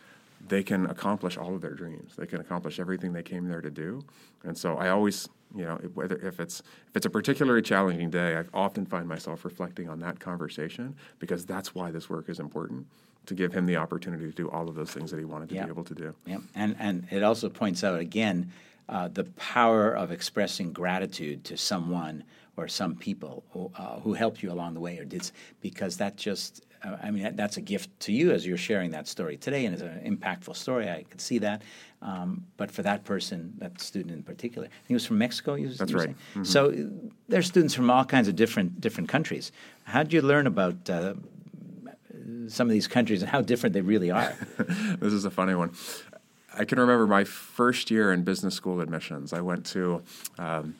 they 0.46 0.62
can 0.62 0.86
accomplish 0.86 1.36
all 1.36 1.54
of 1.54 1.60
their 1.60 1.74
dreams. 1.74 2.14
They 2.16 2.26
can 2.26 2.40
accomplish 2.40 2.78
everything 2.80 3.12
they 3.12 3.22
came 3.22 3.48
there 3.48 3.60
to 3.60 3.70
do. 3.70 4.02
And 4.44 4.56
so 4.56 4.76
I 4.76 4.88
always 4.88 5.28
You 5.54 5.64
know, 5.64 5.76
whether 5.94 6.16
if 6.16 6.40
it's 6.40 6.60
if 6.60 6.96
it's 6.96 7.06
a 7.06 7.10
particularly 7.10 7.62
challenging 7.62 8.10
day, 8.10 8.36
I 8.36 8.44
often 8.52 8.84
find 8.84 9.08
myself 9.08 9.44
reflecting 9.44 9.88
on 9.88 9.98
that 10.00 10.20
conversation 10.20 10.94
because 11.18 11.46
that's 11.46 11.74
why 11.74 11.90
this 11.90 12.10
work 12.10 12.28
is 12.28 12.38
important 12.38 12.86
to 13.26 13.34
give 13.34 13.52
him 13.52 13.66
the 13.66 13.76
opportunity 13.76 14.26
to 14.26 14.32
do 14.32 14.48
all 14.50 14.68
of 14.68 14.74
those 14.74 14.90
things 14.90 15.10
that 15.10 15.18
he 15.18 15.24
wanted 15.24 15.48
to 15.50 15.54
Yeah. 15.54 15.64
be 15.64 15.70
able 15.70 15.84
to 15.84 15.94
do. 15.94 16.14
Yeah, 16.26 16.38
and 16.54 16.76
and 16.78 17.06
it 17.10 17.22
also 17.22 17.48
points 17.48 17.82
out 17.82 17.98
again 17.98 18.52
uh, 18.88 19.08
the 19.08 19.24
power 19.36 19.92
of 19.92 20.10
expressing 20.12 20.72
gratitude 20.72 21.44
to 21.44 21.56
someone 21.56 22.24
or 22.56 22.68
some 22.68 22.96
people 22.96 23.44
who, 23.52 23.70
uh, 23.76 24.00
who 24.00 24.14
helped 24.14 24.42
you 24.42 24.50
along 24.50 24.74
the 24.74 24.80
way 24.80 24.98
or 24.98 25.04
did 25.04 25.30
because 25.60 25.98
that 25.98 26.16
just 26.16 26.64
I 26.84 27.10
mean 27.10 27.34
that's 27.36 27.56
a 27.56 27.60
gift 27.60 27.88
to 28.00 28.12
you 28.12 28.32
as 28.32 28.46
you're 28.46 28.56
sharing 28.56 28.90
that 28.92 29.08
story 29.08 29.36
today 29.36 29.66
and 29.66 29.74
it's 29.74 29.82
an 29.82 30.16
impactful 30.16 30.56
story. 30.56 30.88
I 30.88 31.04
could 31.04 31.20
see 31.20 31.38
that, 31.38 31.62
um, 32.02 32.44
but 32.56 32.70
for 32.70 32.82
that 32.82 33.04
person, 33.04 33.54
that 33.58 33.80
student 33.80 34.12
in 34.12 34.22
particular, 34.22 34.68
he 34.86 34.94
was 34.94 35.04
from 35.04 35.18
Mexico. 35.18 35.56
That's 35.56 35.92
right. 35.92 36.14
saying? 36.34 36.44
So 36.44 36.70
uh, 36.70 37.08
there's 37.28 37.46
students 37.46 37.74
from 37.74 37.90
all 37.90 38.04
kinds 38.04 38.28
of 38.28 38.36
different 38.36 38.80
different 38.80 39.08
countries. 39.08 39.52
How 39.84 40.02
did 40.02 40.12
you 40.12 40.22
learn 40.22 40.46
about 40.46 40.88
uh, 40.88 41.14
some 42.48 42.66
of 42.66 42.72
these 42.72 42.86
countries 42.86 43.22
and 43.22 43.30
how 43.30 43.40
different 43.40 43.72
they 43.72 43.80
really 43.80 44.10
are? 44.10 44.34
this 45.00 45.12
is 45.12 45.24
a 45.24 45.30
funny 45.30 45.54
one. 45.54 45.72
I 46.58 46.64
can 46.64 46.80
remember 46.80 47.06
my 47.06 47.24
first 47.24 47.90
year 47.90 48.12
in 48.12 48.22
business 48.22 48.54
school 48.54 48.80
admissions. 48.80 49.32
I 49.32 49.40
went 49.40 49.64
to 49.66 50.02
um, 50.38 50.74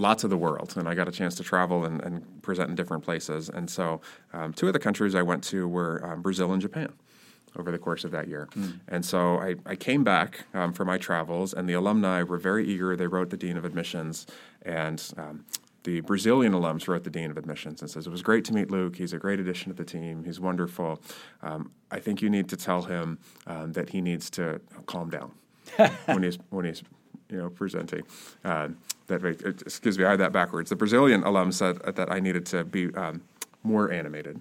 lots 0.00 0.24
of 0.24 0.30
the 0.30 0.36
world, 0.36 0.74
and 0.76 0.88
I 0.88 0.94
got 0.94 1.08
a 1.08 1.12
chance 1.12 1.34
to 1.36 1.42
travel 1.42 1.84
and, 1.84 2.00
and 2.02 2.42
present 2.42 2.70
in 2.70 2.74
different 2.74 3.04
places. 3.04 3.48
And 3.48 3.68
so, 3.68 4.00
um, 4.32 4.52
two 4.52 4.66
of 4.66 4.72
the 4.72 4.78
countries 4.78 5.14
I 5.14 5.22
went 5.22 5.44
to 5.44 5.68
were 5.68 6.04
um, 6.04 6.22
Brazil 6.22 6.52
and 6.52 6.60
Japan 6.60 6.92
over 7.56 7.70
the 7.72 7.78
course 7.78 8.04
of 8.04 8.12
that 8.12 8.28
year. 8.28 8.48
And 8.88 9.04
so, 9.04 9.38
I, 9.38 9.56
I 9.66 9.76
came 9.76 10.02
back 10.02 10.46
um, 10.54 10.72
for 10.72 10.84
my 10.84 10.98
travels, 10.98 11.52
and 11.52 11.68
the 11.68 11.74
alumni 11.74 12.22
were 12.22 12.38
very 12.38 12.66
eager. 12.66 12.96
They 12.96 13.06
wrote 13.06 13.30
the 13.30 13.36
dean 13.36 13.56
of 13.56 13.64
admissions, 13.64 14.26
and 14.62 15.02
um, 15.16 15.44
the 15.84 16.00
Brazilian 16.00 16.52
alums 16.52 16.88
wrote 16.88 17.04
the 17.04 17.10
dean 17.10 17.30
of 17.30 17.38
admissions 17.38 17.80
and 17.80 17.90
says 17.90 18.06
it 18.06 18.10
was 18.10 18.22
great 18.22 18.44
to 18.46 18.52
meet 18.52 18.70
Luke. 18.70 18.96
He's 18.96 19.12
a 19.12 19.18
great 19.18 19.40
addition 19.40 19.72
to 19.72 19.76
the 19.76 19.84
team. 19.84 20.24
He's 20.24 20.38
wonderful. 20.38 21.00
Um, 21.42 21.70
I 21.90 22.00
think 22.00 22.20
you 22.20 22.28
need 22.28 22.48
to 22.50 22.56
tell 22.56 22.82
him 22.82 23.18
um, 23.46 23.72
that 23.72 23.90
he 23.90 24.00
needs 24.00 24.28
to 24.30 24.60
calm 24.86 25.10
down 25.10 25.32
when 26.06 26.22
he's 26.22 26.38
when 26.50 26.66
he's 26.66 26.82
you 27.30 27.38
know 27.38 27.48
presenting. 27.48 28.02
Uh, 28.44 28.68
that 29.10 29.24
uh, 29.24 29.50
excuse 29.50 29.98
me, 29.98 30.04
I 30.04 30.10
had 30.10 30.20
that 30.20 30.32
backwards. 30.32 30.70
The 30.70 30.76
Brazilian 30.76 31.22
alum 31.22 31.52
said 31.52 31.78
that 31.82 32.10
I 32.10 32.20
needed 32.20 32.46
to 32.46 32.64
be 32.64 32.92
um, 32.94 33.22
more 33.62 33.92
animated. 33.92 34.40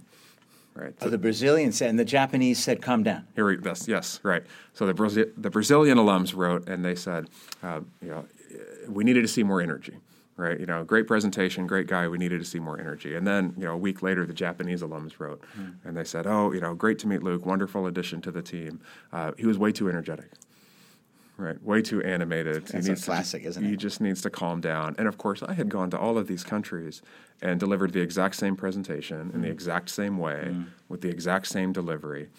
Right. 0.76 0.94
Oh, 1.02 1.10
the 1.10 1.18
Brazilian 1.18 1.74
said, 1.74 1.90
and 1.90 2.00
the 2.00 2.06
Japanese 2.06 2.64
said, 2.64 2.82
"Calm 2.82 3.04
down." 3.04 3.28
Here 3.36 3.46
we 3.46 3.58
this 3.58 3.88
yes 3.88 4.22
right. 4.24 4.44
So 4.74 4.86
the 4.86 4.94
Brazil, 4.94 5.26
the 5.36 5.50
Brazilian 5.50 5.98
alums 5.98 6.34
wrote 6.34 6.70
and 6.70 6.86
they 6.86 6.96
said, 6.96 7.28
uh, 7.62 7.82
you 8.02 8.10
know, 8.10 8.26
we 8.88 9.04
needed 9.04 9.22
to 9.24 9.28
see 9.28 9.44
more 9.44 9.62
energy. 9.62 9.98
Right, 10.38 10.58
you 10.58 10.66
know, 10.66 10.86
great 10.86 11.06
presentation, 11.06 11.68
great 11.68 11.88
guy. 11.88 12.08
We 12.08 12.18
needed 12.18 12.40
to 12.40 12.46
see 12.46 12.60
more 12.60 12.80
energy. 12.80 13.16
And 13.16 13.28
then, 13.28 13.54
you 13.58 13.66
know, 13.66 13.74
a 13.74 13.78
week 13.78 14.02
later, 14.02 14.26
the 14.26 14.34
Japanese 14.34 14.82
alums 14.82 15.20
wrote, 15.20 15.44
and 15.84 15.98
they 15.98 16.06
said, 16.06 16.26
"Oh, 16.26 16.54
you 16.54 16.62
know, 16.62 16.74
great 16.74 16.98
to 17.00 17.08
meet 17.08 17.22
Luke. 17.22 17.46
Wonderful 17.46 17.88
addition 17.88 18.22
to 18.22 18.32
the 18.32 18.42
team. 18.42 18.80
Uh, 19.12 19.34
he 19.38 19.46
was 19.46 19.58
way 19.58 19.74
too 19.74 19.90
energetic, 19.90 20.32
right? 21.40 21.62
Way 21.64 21.82
too 21.82 22.02
animated. 22.04 22.68
That's 22.68 22.88
a 22.88 22.96
classic, 22.96 23.44
isn't 23.44 23.64
it? 23.64 23.70
He 23.70 23.76
just 23.76 24.02
needs 24.02 24.22
to 24.22 24.30
calm 24.30 24.62
down." 24.62 24.96
And 24.98 25.08
of 25.08 25.18
course, 25.18 25.42
I 25.42 25.54
had 25.54 25.70
gone 25.70 25.90
to 25.92 26.00
all 26.00 26.18
of 26.18 26.28
these 26.28 26.44
countries 26.44 27.02
and 27.42 27.60
delivered 27.60 27.94
the 27.94 28.02
exact 28.02 28.36
same 28.36 28.56
presentation 28.56 29.32
in 29.34 29.42
the 29.42 29.48
mm. 29.48 29.52
exact 29.52 29.90
same 29.90 30.18
way 30.18 30.50
mm. 30.50 30.68
with 30.88 31.02
the 31.02 31.10
exact 31.10 31.48
same 31.48 31.72
delivery. 31.72 32.30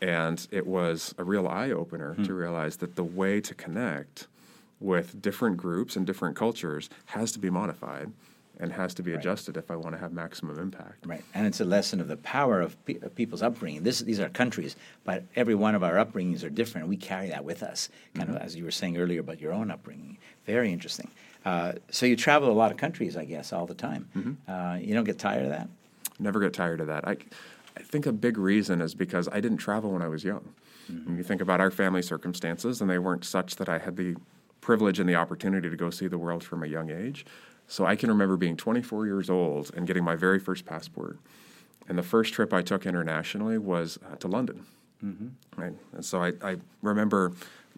And 0.00 0.46
it 0.50 0.66
was 0.66 1.14
a 1.16 1.24
real 1.24 1.48
eye 1.48 1.70
opener 1.70 2.14
to 2.16 2.22
hmm. 2.22 2.32
realize 2.32 2.76
that 2.78 2.94
the 2.94 3.04
way 3.04 3.40
to 3.40 3.54
connect 3.54 4.26
with 4.78 5.22
different 5.22 5.56
groups 5.56 5.96
and 5.96 6.04
different 6.04 6.36
cultures 6.36 6.90
has 7.06 7.32
to 7.32 7.38
be 7.38 7.48
modified 7.48 8.12
and 8.60 8.72
has 8.72 8.94
to 8.94 9.02
be 9.02 9.12
adjusted 9.12 9.56
if 9.56 9.70
I 9.70 9.76
want 9.76 9.94
to 9.94 9.98
have 9.98 10.12
maximum 10.12 10.58
impact. 10.58 11.06
Right, 11.06 11.24
and 11.34 11.46
it's 11.46 11.60
a 11.60 11.64
lesson 11.64 12.00
of 12.00 12.08
the 12.08 12.16
power 12.18 12.60
of, 12.60 12.82
pe- 12.84 13.00
of 13.00 13.14
people's 13.14 13.42
upbringing. 13.42 13.82
This, 13.82 14.00
these 14.00 14.20
are 14.20 14.28
countries, 14.28 14.76
but 15.04 15.24
every 15.36 15.54
one 15.54 15.74
of 15.74 15.82
our 15.82 15.94
upbringings 15.94 16.44
are 16.44 16.50
different. 16.50 16.88
We 16.88 16.96
carry 16.96 17.28
that 17.28 17.44
with 17.44 17.62
us, 17.62 17.88
kind 18.14 18.30
of 18.30 18.36
as 18.36 18.54
you 18.54 18.64
were 18.64 18.70
saying 18.70 18.96
earlier 18.96 19.20
about 19.20 19.40
your 19.40 19.52
own 19.52 19.70
upbringing. 19.70 20.18
Very 20.46 20.72
interesting. 20.72 21.10
Uh, 21.44 21.72
so 21.90 22.06
you 22.06 22.16
travel 22.16 22.50
a 22.50 22.54
lot 22.54 22.70
of 22.70 22.76
countries, 22.76 23.16
I 23.16 23.24
guess, 23.24 23.52
all 23.52 23.66
the 23.66 23.74
time. 23.74 24.38
Uh, 24.48 24.78
you 24.80 24.94
don't 24.94 25.04
get 25.04 25.18
tired 25.18 25.42
of 25.42 25.50
that? 25.50 25.68
Never 26.18 26.40
get 26.40 26.52
tired 26.52 26.80
of 26.80 26.86
that. 26.86 27.06
I, 27.06 27.16
I 27.76 27.80
think 27.80 28.06
a 28.06 28.12
big 28.12 28.38
reason 28.38 28.80
is 28.80 28.94
because 28.94 29.28
I 29.32 29.40
didn't 29.40 29.58
travel 29.58 29.90
when 29.90 30.02
I 30.02 30.08
was 30.08 30.24
young. 30.24 30.54
When 30.86 31.16
you 31.16 31.22
think 31.22 31.40
about 31.40 31.60
our 31.60 31.70
family 31.70 32.02
circumstances, 32.02 32.82
and 32.82 32.90
they 32.90 32.98
weren't 32.98 33.24
such 33.24 33.56
that 33.56 33.70
I 33.70 33.78
had 33.78 33.96
the 33.96 34.16
privilege 34.60 35.00
and 35.00 35.08
the 35.08 35.14
opportunity 35.14 35.70
to 35.70 35.76
go 35.76 35.88
see 35.90 36.08
the 36.08 36.18
world 36.18 36.44
from 36.44 36.62
a 36.62 36.66
young 36.66 36.90
age. 36.90 37.24
So 37.68 37.86
I 37.86 37.96
can 37.96 38.08
remember 38.10 38.36
being 38.36 38.56
24 38.56 39.06
years 39.06 39.30
old 39.30 39.70
and 39.74 39.86
getting 39.86 40.04
my 40.04 40.16
very 40.16 40.38
first 40.38 40.64
passport. 40.64 41.18
And 41.88 41.98
the 41.98 42.02
first 42.02 42.32
trip 42.32 42.52
I 42.52 42.62
took 42.62 42.86
internationally 42.86 43.58
was 43.58 43.98
uh, 44.10 44.16
to 44.16 44.28
London. 44.28 44.64
Mm-hmm. 45.04 45.60
Right. 45.60 45.72
And 45.92 46.04
so 46.04 46.22
I, 46.22 46.32
I 46.42 46.56
remember 46.82 47.32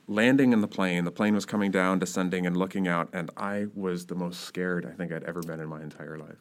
landing 0.07 0.53
in 0.53 0.61
the 0.61 0.69
plane. 0.69 1.05
The 1.05 1.11
plane 1.11 1.35
was 1.35 1.45
coming 1.45 1.71
down, 1.71 1.99
descending, 1.99 2.47
and 2.47 2.57
looking 2.57 2.87
out, 2.87 3.09
and 3.13 3.31
I 3.37 3.67
was 3.75 4.07
the 4.07 4.15
most 4.15 4.43
scared 4.43 4.87
I 4.87 4.91
think 4.91 5.13
I'd 5.13 5.25
ever 5.25 5.43
been 5.43 5.61
in 5.61 5.69
my 5.69 5.83
entire 5.83 6.19
life. 6.19 6.37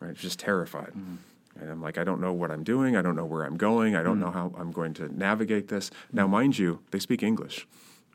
Right. 0.00 0.14
Just 0.14 0.38
terrified. 0.38 0.88
Mm-hmm. 0.90 1.16
And 1.60 1.70
I'm 1.70 1.82
like, 1.82 1.98
I 1.98 2.04
don't 2.04 2.20
know 2.20 2.32
what 2.32 2.50
I'm 2.50 2.64
doing. 2.64 2.96
I 2.96 3.02
don't 3.02 3.16
know 3.16 3.24
where 3.26 3.44
I'm 3.44 3.56
going. 3.56 3.94
I 3.94 4.02
don't 4.02 4.14
mm-hmm. 4.14 4.24
know 4.24 4.30
how 4.30 4.52
I'm 4.56 4.70
going 4.70 4.94
to 4.94 5.14
navigate 5.16 5.68
this. 5.68 5.90
Now, 6.12 6.26
mind 6.26 6.58
you, 6.58 6.80
they 6.90 6.98
speak 6.98 7.22
English, 7.22 7.66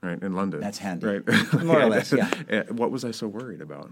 right, 0.06 0.22
in 0.22 0.34
London. 0.34 0.60
That's 0.62 0.78
handy. 0.78 1.06
Right. 1.08 1.64
More 1.64 1.82
or 1.82 1.86
less, 1.96 2.12
yeah. 2.14 2.64
What 2.72 2.92
was 2.92 3.04
I 3.04 3.12
so 3.12 3.28
worried 3.28 3.62
about? 3.62 3.92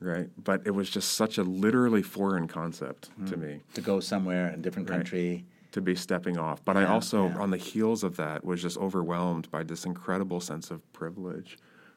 Right. 0.00 0.28
But 0.42 0.66
it 0.66 0.72
was 0.72 0.90
just 0.90 1.12
such 1.14 1.38
a 1.38 1.42
literally 1.42 2.02
foreign 2.02 2.48
concept 2.48 3.10
to 3.28 3.36
me 3.36 3.60
To 3.74 3.80
go 3.80 4.00
somewhere 4.00 4.48
in 4.48 4.54
a 4.54 4.62
different 4.62 4.88
country. 4.88 5.44
to 5.72 5.80
be 5.80 5.94
stepping 5.94 6.36
off. 6.38 6.64
But 6.64 6.76
I 6.76 6.84
also, 6.84 7.28
yeah. 7.28 7.38
on 7.38 7.50
the 7.50 7.56
heels 7.56 8.04
of 8.04 8.16
that, 8.16 8.44
was 8.44 8.60
just 8.60 8.76
overwhelmed 8.78 9.50
by 9.50 9.62
this 9.62 9.84
incredible 9.86 10.40
sense 10.40 10.70
of 10.70 10.80
privilege, 10.92 11.56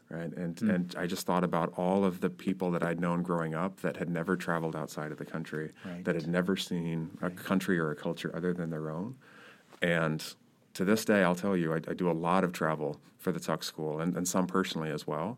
right? 0.10 0.32
And 0.38 0.58
Hmm. 0.60 0.70
and 0.70 0.96
I 0.98 1.08
just 1.08 1.26
thought 1.26 1.44
about 1.44 1.74
all 1.78 2.06
of 2.06 2.22
the 2.22 2.30
people 2.30 2.72
that 2.72 2.84
I'd 2.84 3.00
known 3.02 3.22
growing 3.24 3.54
up 3.54 3.82
that 3.82 3.98
had 3.98 4.10
never 4.10 4.38
traveled 4.38 4.76
outside 4.76 5.12
of 5.12 5.18
the 5.18 5.26
country, 5.26 5.72
Right. 5.86 6.06
that 6.06 6.16
had 6.16 6.28
never 6.28 6.56
seen 6.56 7.10
a 7.22 7.30
country 7.30 7.78
or 7.80 7.92
a 7.92 7.96
culture 7.96 8.32
other 8.34 8.54
than 8.54 8.70
their 8.70 8.90
own, 8.90 9.16
and 9.82 10.24
to 10.76 10.86
this 10.86 11.04
day, 11.06 11.24
I'll 11.24 11.36
tell 11.36 11.58
you, 11.58 11.74
I, 11.74 11.78
I 11.78 11.94
do 11.94 12.10
a 12.10 12.14
lot 12.14 12.44
of 12.44 12.52
travel 12.54 13.00
for 13.18 13.32
the 13.32 13.40
Tuck 13.40 13.64
School, 13.64 14.00
and, 14.02 14.16
and 14.16 14.28
some 14.28 14.46
personally 14.46 14.92
as 14.92 15.08
well. 15.08 15.38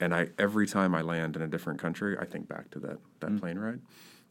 And 0.00 0.14
I 0.14 0.28
every 0.38 0.66
time 0.66 0.94
I 0.94 1.02
land 1.02 1.36
in 1.36 1.42
a 1.42 1.46
different 1.46 1.78
country, 1.80 2.16
I 2.18 2.24
think 2.24 2.48
back 2.48 2.70
to 2.70 2.78
that 2.80 2.98
that 3.20 3.30
Hmm. 3.30 3.38
plane 3.38 3.58
ride, 3.58 3.80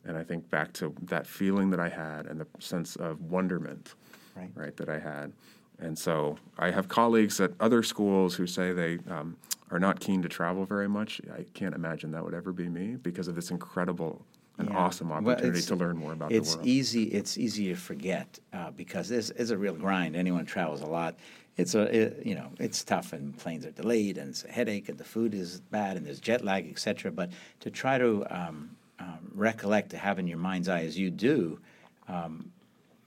and 0.06 0.18
I 0.18 0.24
think 0.24 0.50
back 0.50 0.74
to 0.74 0.94
that 1.04 1.26
feeling 1.28 1.70
that 1.72 1.80
I 1.80 1.90
had 1.90 2.28
and 2.28 2.40
the 2.40 2.48
sense 2.60 2.96
of 2.96 3.22
wonderment, 3.22 3.96
Right. 4.36 4.52
right, 4.56 4.78
that 4.78 4.90
I 4.90 5.00
had. 5.00 5.34
And 5.80 5.98
so 5.98 6.38
I 6.58 6.72
have 6.72 6.88
colleagues 6.88 7.40
at 7.42 7.52
other 7.60 7.82
schools 7.82 8.36
who 8.36 8.46
say 8.46 8.74
they 8.74 9.00
um, 9.10 9.38
are 9.72 9.80
not 9.80 10.00
keen 10.00 10.22
to 10.22 10.30
travel 10.30 10.66
very 10.66 10.88
much. 10.88 11.20
I 11.36 11.44
can't 11.54 11.74
imagine 11.74 12.12
that 12.12 12.24
would 12.24 12.36
ever 12.36 12.52
be 12.52 12.70
me 12.70 12.96
because 12.96 13.28
of 13.28 13.36
this 13.36 13.50
incredible 13.50 14.24
and 14.58 14.70
Yeah. 14.70 14.78
awesome 14.78 15.12
opportunity 15.12 15.48
it's- 15.60 15.66
to 15.68 15.76
learn 15.76 15.98
more 15.98 16.14
about 16.14 16.32
it's 16.32 16.52
the 16.52 16.58
world. 16.58 16.68
easy. 16.68 17.04
It's 17.06 17.38
easy 17.38 17.70
to 17.70 17.76
forget 17.76 18.40
uh, 18.54 18.72
because 18.72 19.10
it's, 19.12 19.30
it's 19.32 19.50
a 19.50 19.58
real 19.58 19.74
grind. 19.76 20.16
Anyone 20.16 20.46
travels 20.46 20.82
a 20.82 20.86
lot. 20.86 21.16
It's 21.58 21.76
a 21.76 21.82
it, 21.82 22.26
you 22.26 22.34
know 22.36 22.52
it's 22.60 22.84
tough 22.84 23.14
and 23.14 23.38
planes 23.38 23.64
are 23.66 23.72
delayed 23.72 24.18
and 24.18 24.30
it's 24.30 24.44
a 24.44 24.52
headache 24.52 24.90
and 24.90 24.98
the 24.98 25.04
food 25.04 25.36
is 25.36 25.62
bad 25.62 25.98
and 25.98 26.06
there's 26.06 26.20
jet 26.20 26.44
lag 26.44 26.68
etc. 26.70 27.12
But 27.12 27.32
to 27.60 27.70
try 27.70 27.98
to 28.00 28.26
um, 28.32 28.76
um, 29.00 29.32
recollect 29.36 29.92
to 29.92 29.98
have 29.98 30.18
in 30.18 30.28
your 30.28 30.40
mind's 30.40 30.68
eye 30.70 30.84
as 30.84 30.98
you 30.98 31.10
do. 31.12 31.60
Um, 32.08 32.52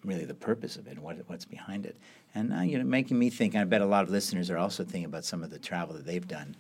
really 0.05 0.25
the 0.25 0.35
purpose 0.35 0.77
of 0.77 0.87
it 0.87 0.93
and 0.93 1.03
what, 1.03 1.17
what's 1.27 1.45
behind 1.45 1.85
it. 1.85 1.97
And 2.35 2.53
uh, 2.55 2.61
you 2.61 2.79
know, 2.79 2.85
making 2.85 3.19
me 3.19 3.29
think. 3.29 3.57
I 3.57 3.65
bet 3.65 3.81
a 3.81 3.87
lot 3.87 4.05
of 4.05 4.11
listeners 4.11 4.51
are 4.51 4.59
also 4.59 4.85
thinking 4.85 5.07
about 5.07 5.25
some 5.25 5.43
of 5.43 5.51
the 5.51 5.59
travel 5.59 5.95
that 5.97 6.07
they've 6.07 6.27
done 6.29 6.55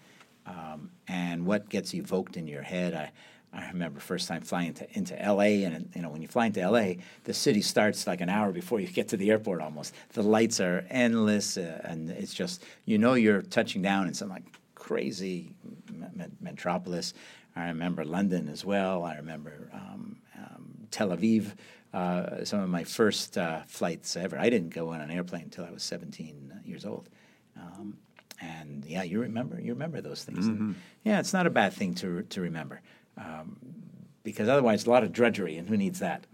um, 0.46 0.90
and 1.06 1.46
what 1.46 1.68
gets 1.68 1.94
evoked 1.94 2.36
in 2.36 2.48
your 2.48 2.62
head. 2.62 2.92
I, 2.94 3.12
I 3.56 3.68
remember 3.68 4.00
first 4.00 4.28
time 4.28 4.42
flying 4.42 4.74
to, 4.74 4.98
into 4.98 5.20
L.A. 5.20 5.64
and 5.64 5.90
you 5.94 6.02
know 6.02 6.10
when 6.10 6.20
you 6.20 6.28
fly 6.28 6.46
into 6.46 6.60
L.A., 6.60 6.98
the 7.24 7.32
city 7.32 7.62
starts 7.62 8.06
like 8.06 8.20
an 8.20 8.28
hour 8.28 8.52
before 8.52 8.80
you 8.80 8.86
get 8.86 9.08
to 9.08 9.16
the 9.16 9.30
airport. 9.30 9.62
Almost 9.62 9.94
the 10.12 10.22
lights 10.22 10.60
are 10.60 10.84
endless, 10.90 11.56
uh, 11.56 11.80
and 11.84 12.10
it's 12.10 12.34
just 12.34 12.62
you 12.84 12.98
know 12.98 13.14
you're 13.14 13.42
touching 13.42 13.80
down 13.82 14.08
in 14.08 14.14
some 14.14 14.28
like 14.28 14.44
crazy 14.74 15.52
me- 15.90 16.06
me- 16.14 16.26
metropolis. 16.40 17.14
I 17.56 17.68
remember 17.68 18.04
London 18.04 18.48
as 18.48 18.64
well. 18.64 19.04
I 19.04 19.16
remember 19.16 19.70
um, 19.72 20.18
um, 20.36 20.86
Tel 20.90 21.08
Aviv. 21.08 21.52
Uh, 21.94 22.44
some 22.44 22.60
of 22.60 22.68
my 22.68 22.84
first 22.84 23.38
uh, 23.38 23.62
flights 23.66 24.16
ever. 24.16 24.38
I 24.38 24.50
didn't 24.50 24.74
go 24.74 24.90
on 24.90 25.00
an 25.00 25.10
airplane 25.10 25.44
until 25.44 25.64
I 25.64 25.70
was 25.70 25.82
17 25.82 26.60
years 26.66 26.84
old. 26.84 27.08
Um, 27.56 27.96
and 28.38 28.84
yeah, 28.84 29.02
you 29.02 29.20
remember 29.20 29.58
you 29.58 29.72
remember 29.72 30.02
those 30.02 30.22
things. 30.24 30.46
And, 30.46 30.74
yeah, 31.04 31.20
it's 31.20 31.32
not 31.32 31.46
a 31.46 31.50
bad 31.50 31.72
thing 31.72 31.94
to 31.96 32.22
to 32.22 32.40
remember, 32.42 32.82
um, 33.16 33.56
because 34.22 34.48
otherwise 34.48 34.86
a 34.86 34.90
lot 34.90 35.02
of 35.04 35.12
drudgery, 35.12 35.56
and 35.56 35.68
who 35.68 35.76
needs 35.76 36.00
that? 36.00 36.24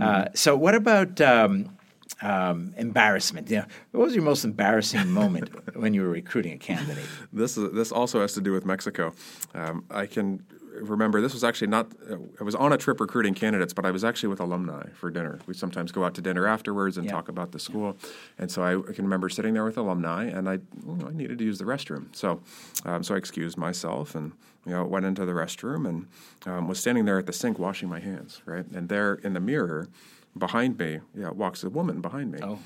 Uh, 0.00 0.26
so, 0.34 0.56
what 0.56 0.74
about 0.74 1.20
um, 1.20 1.76
um, 2.22 2.74
embarrassment. 2.76 3.50
You 3.50 3.58
know, 3.58 3.66
what 3.92 4.04
was 4.04 4.14
your 4.14 4.24
most 4.24 4.44
embarrassing 4.44 5.10
moment 5.10 5.50
when 5.76 5.94
you 5.94 6.02
were 6.02 6.08
recruiting 6.08 6.52
a 6.52 6.58
candidate? 6.58 7.04
This 7.32 7.56
is, 7.56 7.72
this 7.72 7.92
also 7.92 8.20
has 8.20 8.32
to 8.34 8.40
do 8.40 8.52
with 8.52 8.64
Mexico. 8.64 9.12
Um, 9.54 9.84
I 9.90 10.06
can 10.06 10.44
remember 10.80 11.20
this 11.20 11.32
was 11.32 11.44
actually 11.44 11.68
not 11.68 11.92
uh, 12.10 12.16
I 12.40 12.44
was 12.44 12.54
on 12.54 12.72
a 12.72 12.76
trip 12.76 13.00
recruiting 13.00 13.34
candidates, 13.34 13.72
but 13.72 13.86
I 13.86 13.90
was 13.90 14.04
actually 14.04 14.28
with 14.30 14.40
alumni 14.40 14.88
for 14.94 15.10
dinner. 15.10 15.38
We 15.46 15.54
sometimes 15.54 15.92
go 15.92 16.04
out 16.04 16.14
to 16.14 16.20
dinner 16.20 16.46
afterwards 16.46 16.96
and 16.96 17.06
yeah. 17.06 17.12
talk 17.12 17.28
about 17.28 17.52
the 17.52 17.58
school, 17.58 17.96
and 18.38 18.50
so 18.50 18.62
I, 18.62 18.78
I, 18.78 18.92
can 18.92 19.04
remember 19.04 19.28
sitting 19.28 19.54
there 19.54 19.64
with 19.64 19.78
alumni, 19.78 20.24
and 20.24 20.48
I 20.48 20.54
you 20.54 20.96
know, 20.96 21.08
I 21.08 21.12
needed 21.12 21.38
to 21.38 21.44
use 21.44 21.58
the 21.58 21.64
restroom, 21.64 22.14
so 22.14 22.40
um, 22.84 23.02
so 23.02 23.14
I 23.14 23.18
excused 23.18 23.56
myself 23.56 24.14
and 24.14 24.32
you 24.66 24.72
know 24.72 24.84
went 24.84 25.06
into 25.06 25.24
the 25.24 25.32
restroom 25.32 25.88
and 25.88 26.06
um, 26.46 26.68
was 26.68 26.80
standing 26.80 27.04
there 27.04 27.18
at 27.18 27.26
the 27.26 27.32
sink 27.32 27.58
washing 27.58 27.88
my 27.88 28.00
hands, 28.00 28.42
right, 28.46 28.66
and 28.72 28.88
there 28.88 29.14
in 29.14 29.34
the 29.34 29.40
mirror 29.40 29.88
behind 30.36 30.78
me, 30.78 31.00
yeah, 31.14 31.30
walks 31.30 31.62
a 31.64 31.70
woman 31.70 32.00
behind 32.00 32.32
me. 32.32 32.40
Oh. 32.42 32.58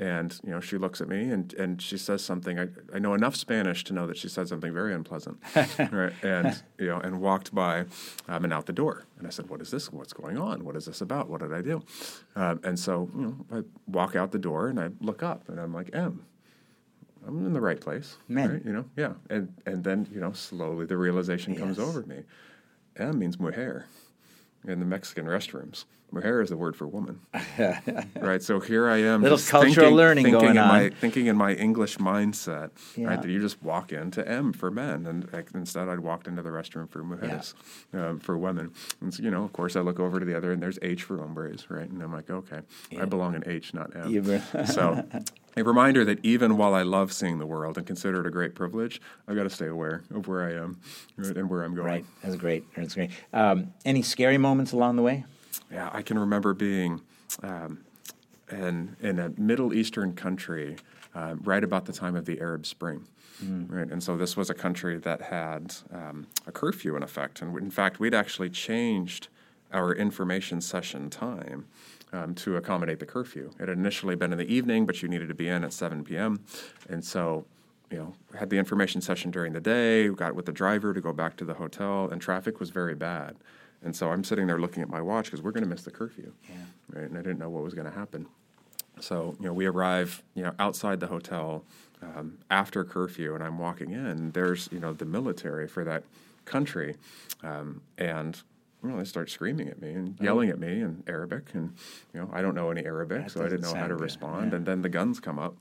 And, 0.00 0.40
you 0.42 0.50
know, 0.50 0.60
she 0.60 0.78
looks 0.78 1.02
at 1.02 1.08
me 1.08 1.30
and, 1.30 1.52
and 1.52 1.80
she 1.80 1.98
says 1.98 2.24
something. 2.24 2.58
I, 2.58 2.68
I 2.94 2.98
know 2.98 3.12
enough 3.12 3.36
Spanish 3.36 3.84
to 3.84 3.92
know 3.92 4.06
that 4.06 4.16
she 4.16 4.28
said 4.28 4.48
something 4.48 4.72
very 4.72 4.94
unpleasant. 4.94 5.36
right? 5.92 6.14
And, 6.22 6.62
you 6.78 6.86
know, 6.86 6.96
and 6.96 7.20
walked 7.20 7.54
by 7.54 7.84
um, 8.26 8.44
and 8.44 8.50
out 8.50 8.64
the 8.64 8.72
door. 8.72 9.04
And 9.18 9.26
I 9.26 9.30
said, 9.30 9.50
What 9.50 9.60
is 9.60 9.70
this? 9.70 9.92
What's 9.92 10.14
going 10.14 10.38
on? 10.38 10.64
What 10.64 10.74
is 10.74 10.86
this 10.86 11.02
about? 11.02 11.28
What 11.28 11.42
did 11.42 11.52
I 11.52 11.60
do? 11.60 11.82
Um, 12.34 12.60
and 12.64 12.78
so, 12.78 13.10
you 13.14 13.20
know, 13.20 13.58
I 13.58 13.62
walk 13.88 14.16
out 14.16 14.32
the 14.32 14.38
door 14.38 14.68
and 14.68 14.80
I 14.80 14.88
look 15.02 15.22
up 15.22 15.50
and 15.50 15.60
I'm 15.60 15.74
like, 15.74 15.90
M. 15.92 16.24
I'm 17.26 17.44
in 17.44 17.52
the 17.52 17.60
right 17.60 17.78
place. 17.78 18.16
Men. 18.26 18.52
Right? 18.52 18.64
You 18.64 18.72
know, 18.72 18.84
yeah. 18.96 19.12
And 19.28 19.52
and 19.66 19.84
then, 19.84 20.08
you 20.10 20.20
know, 20.20 20.32
slowly 20.32 20.86
the 20.86 20.96
realization 20.96 21.52
yes. 21.52 21.60
comes 21.60 21.78
over 21.78 22.00
me. 22.04 22.22
M 22.96 23.18
means 23.18 23.38
mujer 23.38 23.84
in 24.66 24.80
the 24.80 24.86
Mexican 24.86 25.26
restrooms. 25.26 25.84
Mujer 26.12 26.40
is 26.40 26.50
the 26.50 26.56
word 26.56 26.76
for 26.76 26.86
woman, 26.86 27.20
right? 28.16 28.42
So 28.42 28.60
here 28.60 28.88
I 28.88 28.98
am, 28.98 29.22
little 29.22 29.38
cultural 29.38 29.74
thinking, 29.74 29.94
learning 29.94 30.24
thinking 30.24 30.40
going 30.40 30.56
in 30.56 30.58
on. 30.58 30.68
My, 30.68 30.90
thinking 30.90 31.26
in 31.26 31.36
my 31.36 31.54
English 31.54 31.98
mindset, 31.98 32.70
yeah. 32.96 33.08
right? 33.08 33.22
That 33.22 33.28
you 33.28 33.40
just 33.40 33.62
walk 33.62 33.92
into 33.92 34.26
M 34.26 34.52
for 34.52 34.70
men, 34.70 35.06
and 35.06 35.32
like, 35.32 35.50
instead 35.54 35.88
I'd 35.88 36.00
walked 36.00 36.26
into 36.26 36.42
the 36.42 36.50
restroom 36.50 36.88
for 36.88 37.02
mujeres, 37.02 37.54
yeah. 37.92 38.08
um, 38.08 38.18
for 38.20 38.36
women. 38.36 38.72
And 39.00 39.12
so, 39.12 39.22
you 39.22 39.30
know, 39.30 39.44
of 39.44 39.52
course, 39.52 39.76
I 39.76 39.80
look 39.80 40.00
over 40.00 40.18
to 40.18 40.24
the 40.24 40.36
other, 40.36 40.52
and 40.52 40.62
there's 40.62 40.78
H 40.82 41.02
for 41.02 41.18
hombres, 41.18 41.66
right? 41.70 41.88
And 41.88 42.02
I'm 42.02 42.12
like, 42.12 42.30
okay, 42.30 42.60
yeah. 42.90 43.02
I 43.02 43.04
belong 43.04 43.34
in 43.34 43.42
H, 43.46 43.74
not 43.74 43.94
M. 43.94 44.10
so 44.66 45.04
a 45.56 45.64
reminder 45.64 46.04
that 46.04 46.18
even 46.24 46.56
while 46.56 46.74
I 46.74 46.82
love 46.82 47.12
seeing 47.12 47.38
the 47.38 47.46
world 47.46 47.76
and 47.76 47.86
consider 47.86 48.20
it 48.20 48.26
a 48.26 48.30
great 48.30 48.54
privilege, 48.54 49.00
I've 49.26 49.36
got 49.36 49.44
to 49.44 49.50
stay 49.50 49.66
aware 49.66 50.02
of 50.14 50.28
where 50.28 50.44
I 50.44 50.54
am 50.54 50.80
right, 51.16 51.36
and 51.36 51.50
where 51.50 51.62
I'm 51.62 51.74
going. 51.74 51.86
Right, 51.86 52.04
that's 52.22 52.36
great. 52.36 52.64
That's 52.74 52.94
great. 52.94 53.10
Um, 53.32 53.72
any 53.84 54.02
scary 54.02 54.38
moments 54.38 54.72
along 54.72 54.96
the 54.96 55.02
way? 55.02 55.24
Yeah, 55.70 55.90
I 55.92 56.02
can 56.02 56.18
remember 56.18 56.54
being 56.54 57.00
um, 57.42 57.80
in 58.50 58.96
in 59.00 59.18
a 59.18 59.30
Middle 59.36 59.72
Eastern 59.72 60.14
country 60.14 60.76
uh, 61.14 61.36
right 61.42 61.64
about 61.64 61.84
the 61.86 61.92
time 61.92 62.16
of 62.16 62.24
the 62.24 62.40
Arab 62.40 62.66
Spring. 62.66 63.06
Mm. 63.44 63.70
Right, 63.70 63.90
and 63.90 64.02
so 64.02 64.16
this 64.18 64.36
was 64.36 64.50
a 64.50 64.54
country 64.54 64.98
that 64.98 65.22
had 65.22 65.74
um, 65.92 66.26
a 66.46 66.52
curfew 66.52 66.94
in 66.96 67.02
effect, 67.02 67.40
and 67.40 67.56
in 67.56 67.70
fact, 67.70 67.98
we'd 67.98 68.14
actually 68.14 68.50
changed 68.50 69.28
our 69.72 69.94
information 69.94 70.60
session 70.60 71.08
time 71.08 71.66
um, 72.12 72.34
to 72.34 72.56
accommodate 72.56 72.98
the 72.98 73.06
curfew. 73.06 73.50
It 73.58 73.68
had 73.68 73.78
initially 73.78 74.16
been 74.16 74.32
in 74.32 74.38
the 74.38 74.52
evening, 74.52 74.86
but 74.86 75.02
you 75.02 75.08
needed 75.08 75.28
to 75.28 75.34
be 75.34 75.48
in 75.48 75.64
at 75.64 75.72
7 75.72 76.04
p.m. 76.04 76.40
And 76.88 77.04
so, 77.04 77.46
you 77.90 77.98
know, 77.98 78.14
had 78.38 78.50
the 78.50 78.58
information 78.58 79.00
session 79.00 79.30
during 79.30 79.52
the 79.52 79.60
day, 79.60 80.08
got 80.08 80.34
with 80.34 80.46
the 80.46 80.52
driver 80.52 80.92
to 80.92 81.00
go 81.00 81.12
back 81.12 81.36
to 81.36 81.44
the 81.44 81.54
hotel, 81.54 82.08
and 82.10 82.20
traffic 82.20 82.60
was 82.60 82.70
very 82.70 82.94
bad. 82.94 83.36
And 83.82 83.94
so 83.94 84.10
I'm 84.10 84.24
sitting 84.24 84.46
there 84.46 84.58
looking 84.58 84.82
at 84.82 84.88
my 84.88 85.00
watch 85.00 85.26
because 85.26 85.42
we're 85.42 85.52
going 85.52 85.64
to 85.64 85.68
miss 85.68 85.82
the 85.82 85.90
curfew. 85.90 86.32
Yeah. 86.48 86.56
Right. 86.92 87.08
And 87.08 87.16
I 87.16 87.22
didn't 87.22 87.38
know 87.38 87.48
what 87.48 87.62
was 87.62 87.74
going 87.74 87.86
to 87.86 87.96
happen. 87.96 88.26
So, 89.00 89.36
you 89.40 89.46
know, 89.46 89.52
we 89.54 89.66
arrive, 89.66 90.22
you 90.34 90.42
know, 90.42 90.52
outside 90.58 91.00
the 91.00 91.06
hotel 91.06 91.64
um, 92.02 92.38
after 92.50 92.84
curfew, 92.84 93.34
and 93.34 93.42
I'm 93.42 93.58
walking 93.58 93.92
in. 93.92 94.32
There's, 94.32 94.68
you 94.70 94.78
know, 94.78 94.92
the 94.92 95.06
military 95.06 95.66
for 95.66 95.84
that 95.84 96.04
country. 96.44 96.96
Um, 97.42 97.80
and 97.96 98.40
well, 98.82 98.96
they 98.96 99.04
start 99.04 99.30
screaming 99.30 99.68
at 99.68 99.80
me 99.80 99.92
and 99.92 100.16
oh. 100.20 100.24
yelling 100.24 100.50
at 100.50 100.58
me 100.58 100.80
in 100.80 101.02
Arabic, 101.06 101.50
and 101.54 101.74
you 102.14 102.20
know 102.20 102.30
I 102.32 102.40
don't 102.42 102.54
know 102.54 102.70
any 102.70 102.84
Arabic, 102.84 103.24
that 103.24 103.30
so 103.30 103.40
I 103.40 103.48
didn't 103.48 103.62
know 103.62 103.74
how 103.74 103.86
to 103.86 103.96
respond. 103.96 104.52
Yeah. 104.52 104.56
And 104.56 104.66
then 104.66 104.82
the 104.82 104.88
guns 104.88 105.20
come 105.20 105.38
up, 105.38 105.56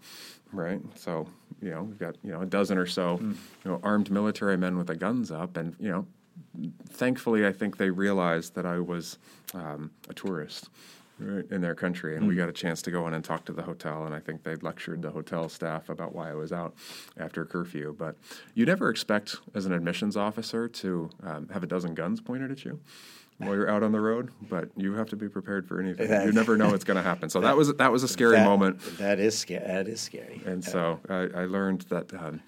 right? 0.53 0.79
So 0.95 1.27
you 1.61 1.71
know 1.71 1.83
we've 1.83 1.99
got 1.99 2.15
you 2.23 2.31
know 2.31 2.41
a 2.41 2.45
dozen 2.45 2.77
or 2.77 2.85
so 2.85 3.17
mm. 3.17 3.35
you 3.65 3.71
know 3.71 3.79
armed 3.83 4.09
military 4.09 4.57
men 4.57 4.77
with 4.77 4.87
the 4.87 4.95
guns 4.95 5.31
up, 5.31 5.57
and 5.57 5.75
you 5.79 5.89
know 5.89 6.07
thankfully 6.89 7.45
I 7.45 7.51
think 7.51 7.77
they 7.77 7.89
realized 7.89 8.55
that 8.55 8.65
I 8.65 8.79
was 8.79 9.17
um, 9.53 9.91
a 10.09 10.13
tourist, 10.13 10.69
right, 11.19 11.45
in 11.51 11.61
their 11.61 11.75
country, 11.75 12.15
and 12.15 12.25
mm. 12.25 12.29
we 12.29 12.35
got 12.35 12.49
a 12.49 12.53
chance 12.53 12.81
to 12.83 12.91
go 12.91 13.07
in 13.07 13.13
and 13.13 13.23
talk 13.23 13.45
to 13.45 13.53
the 13.53 13.63
hotel. 13.63 14.05
And 14.05 14.13
I 14.13 14.19
think 14.19 14.43
they 14.43 14.55
lectured 14.55 15.01
the 15.01 15.11
hotel 15.11 15.49
staff 15.49 15.89
about 15.89 16.13
why 16.13 16.31
I 16.31 16.33
was 16.33 16.51
out 16.51 16.75
after 17.17 17.45
curfew. 17.45 17.95
But 17.97 18.15
you 18.53 18.65
never 18.65 18.89
expect, 18.89 19.37
as 19.53 19.65
an 19.65 19.73
admissions 19.73 20.17
officer, 20.17 20.67
to 20.67 21.09
um, 21.23 21.49
have 21.49 21.63
a 21.63 21.67
dozen 21.67 21.93
guns 21.93 22.21
pointed 22.21 22.51
at 22.51 22.65
you 22.65 22.79
while 23.39 23.55
you're 23.55 23.69
out 23.69 23.83
on 23.83 23.91
the 23.91 24.01
road, 24.01 24.31
but 24.49 24.69
you 24.75 24.93
have 24.93 25.09
to 25.09 25.15
be 25.15 25.29
prepared 25.29 25.65
for 25.65 25.79
anything. 25.79 26.09
you 26.25 26.31
never 26.33 26.57
know 26.57 26.69
what's 26.69 26.83
going 26.83 26.97
to 26.97 27.03
happen. 27.03 27.29
So 27.29 27.39
that, 27.41 27.55
was 27.55 27.73
that 27.75 27.91
was 27.91 28.03
a 28.03 28.07
scary 28.07 28.35
that, 28.35 28.45
moment. 28.45 28.81
That 28.97 29.19
is 29.19 29.37
scary. 29.37 29.65
That 29.65 29.87
is 29.87 30.01
scary. 30.01 30.41
And 30.45 30.63
so 30.63 30.99
I, 31.09 31.41
I 31.41 31.45
learned 31.45 31.81
that 31.83 32.13
um, 32.13 32.41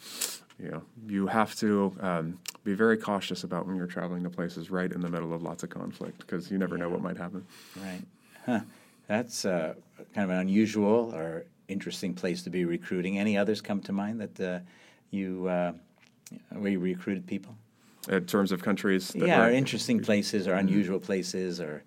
you 0.62 0.70
know 0.70 0.84
you 1.08 1.28
have 1.28 1.56
to 1.56 1.96
um, 2.02 2.40
be 2.64 2.74
very 2.74 2.98
cautious 2.98 3.44
about 3.44 3.66
when 3.66 3.76
you're 3.76 3.88
traveling 3.88 4.24
to 4.24 4.30
places 4.30 4.70
right 4.70 4.92
in 4.92 5.02
the 5.02 5.10
middle 5.10 5.34
of 5.34 5.42
lots 5.42 5.64
of 5.64 5.70
conflict 5.70 6.20
because 6.20 6.52
you 6.52 6.58
never 6.58 6.78
yeah. 6.78 6.84
know 6.84 6.90
what 6.90 7.02
might 7.02 7.18
happen. 7.18 7.46
Right. 7.78 8.02
Huh. 8.46 8.62
That's 9.08 9.46
uh, 9.46 9.74
kind 10.14 10.26
of 10.26 10.30
an 10.30 10.38
unusual 10.38 11.14
or 11.14 11.46
interesting 11.68 12.14
place 12.14 12.44
to 12.44 12.50
be 12.50 12.66
recruiting. 12.66 13.18
Any 13.18 13.38
others 13.38 13.62
come 13.62 13.82
to 13.82 13.92
mind 13.92 14.22
that 14.22 14.40
uh, 14.40 14.60
you 15.10 15.48
uh, 15.48 15.74
where 16.50 16.72
you 16.72 16.80
recruited 16.80 17.26
people? 17.28 17.56
In 18.10 18.26
terms 18.26 18.52
of 18.52 18.64
countries, 18.64 19.14
yeah, 19.16 19.46
or 19.46 19.52
interesting 19.52 20.00
places 20.00 20.48
or 20.48 20.52
mm-hmm. 20.52 20.68
unusual 20.68 21.00
places 21.00 21.60
or. 21.60 21.84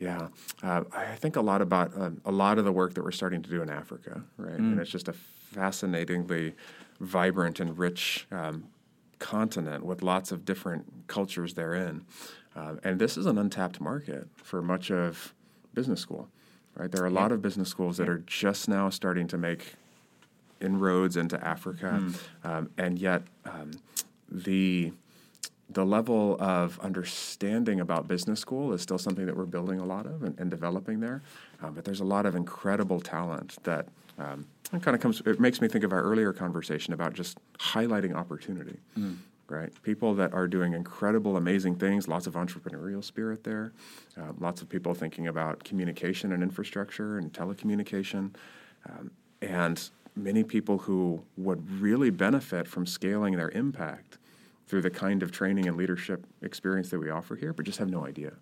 Yeah, 0.00 0.28
uh, 0.62 0.82
I 0.92 1.14
think 1.14 1.36
a 1.36 1.40
lot 1.40 1.62
about 1.62 1.96
um, 1.96 2.20
a 2.24 2.32
lot 2.32 2.58
of 2.58 2.64
the 2.64 2.72
work 2.72 2.94
that 2.94 3.04
we're 3.04 3.12
starting 3.12 3.42
to 3.42 3.48
do 3.48 3.62
in 3.62 3.70
Africa, 3.70 4.22
right? 4.36 4.58
Mm. 4.58 4.72
And 4.72 4.80
it's 4.80 4.90
just 4.90 5.08
a 5.08 5.12
fascinatingly 5.12 6.54
vibrant 7.00 7.60
and 7.60 7.78
rich 7.78 8.26
um, 8.30 8.64
continent 9.18 9.84
with 9.84 10.02
lots 10.02 10.32
of 10.32 10.44
different 10.44 11.06
cultures 11.06 11.54
therein. 11.54 12.04
Uh, 12.56 12.76
and 12.84 13.00
this 13.00 13.16
is 13.16 13.26
an 13.26 13.38
untapped 13.38 13.80
market 13.80 14.28
for 14.36 14.62
much 14.62 14.90
of 14.90 15.34
business 15.72 16.00
school, 16.00 16.28
right? 16.76 16.90
There 16.90 17.02
are 17.02 17.06
a 17.06 17.10
lot 17.10 17.32
of 17.32 17.42
business 17.42 17.68
schools 17.68 17.96
that 17.96 18.08
are 18.08 18.22
just 18.26 18.68
now 18.68 18.90
starting 18.90 19.26
to 19.28 19.38
make 19.38 19.74
inroads 20.60 21.16
into 21.16 21.42
Africa, 21.44 22.00
mm. 22.00 22.16
um, 22.44 22.70
and 22.78 22.98
yet 22.98 23.22
um, 23.44 23.72
the 24.30 24.92
the 25.70 25.84
level 25.84 26.36
of 26.40 26.78
understanding 26.80 27.80
about 27.80 28.06
business 28.06 28.38
school 28.38 28.72
is 28.74 28.82
still 28.82 28.98
something 28.98 29.24
that 29.24 29.36
we're 29.36 29.46
building 29.46 29.80
a 29.80 29.84
lot 29.84 30.04
of 30.06 30.22
and, 30.22 30.38
and 30.38 30.50
developing 30.50 31.00
there. 31.00 31.22
Um, 31.62 31.72
but 31.74 31.84
there's 31.84 32.00
a 32.00 32.04
lot 32.04 32.26
of 32.26 32.36
incredible 32.36 33.00
talent 33.00 33.56
that 33.64 33.88
um, 34.72 34.80
kind 34.80 34.94
of 34.94 35.00
comes. 35.00 35.20
It 35.24 35.40
makes 35.40 35.60
me 35.60 35.68
think 35.68 35.84
of 35.84 35.92
our 35.92 36.02
earlier 36.02 36.32
conversation 36.32 36.92
about 36.94 37.14
just 37.14 37.38
highlighting 37.58 38.14
opportunity. 38.14 38.78
Mm 38.98 39.18
right? 39.48 39.70
People 39.82 40.14
that 40.14 40.32
are 40.32 40.48
doing 40.48 40.72
incredible, 40.72 41.36
amazing 41.36 41.76
things, 41.76 42.08
lots 42.08 42.26
of 42.26 42.34
entrepreneurial 42.34 43.02
spirit 43.02 43.44
there, 43.44 43.72
uh, 44.16 44.32
lots 44.38 44.62
of 44.62 44.68
people 44.68 44.94
thinking 44.94 45.28
about 45.28 45.64
communication 45.64 46.32
and 46.32 46.42
infrastructure 46.42 47.18
and 47.18 47.32
telecommunication, 47.32 48.34
um, 48.88 49.10
and 49.42 49.90
many 50.16 50.44
people 50.44 50.78
who 50.78 51.22
would 51.36 51.80
really 51.80 52.10
benefit 52.10 52.68
from 52.68 52.86
scaling 52.86 53.36
their 53.36 53.50
impact 53.50 54.18
through 54.66 54.82
the 54.82 54.90
kind 54.90 55.22
of 55.22 55.30
training 55.30 55.68
and 55.68 55.76
leadership 55.76 56.26
experience 56.42 56.90
that 56.90 56.98
we 56.98 57.10
offer 57.10 57.36
here, 57.36 57.52
but 57.52 57.66
just 57.66 57.78
have 57.78 57.90
no 57.90 58.06
idea, 58.06 58.32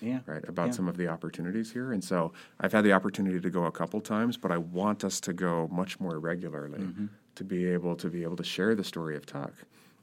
yeah. 0.00 0.20
right, 0.26 0.46
about 0.48 0.66
yeah. 0.66 0.72
some 0.72 0.88
of 0.88 0.96
the 0.96 1.08
opportunities 1.08 1.72
here. 1.72 1.92
And 1.92 2.02
so 2.02 2.32
I've 2.60 2.72
had 2.72 2.84
the 2.84 2.92
opportunity 2.92 3.40
to 3.40 3.50
go 3.50 3.64
a 3.64 3.72
couple 3.72 4.00
times, 4.00 4.36
but 4.36 4.52
I 4.52 4.58
want 4.58 5.02
us 5.04 5.20
to 5.20 5.32
go 5.32 5.68
much 5.72 5.98
more 5.98 6.18
regularly 6.18 6.78
mm-hmm. 6.78 7.06
to 7.34 7.44
be 7.44 7.66
able 7.66 7.96
to 7.96 8.08
be 8.08 8.22
able 8.22 8.36
to 8.36 8.44
share 8.44 8.74
the 8.74 8.84
story 8.84 9.16
of 9.16 9.26
Tuck 9.26 9.52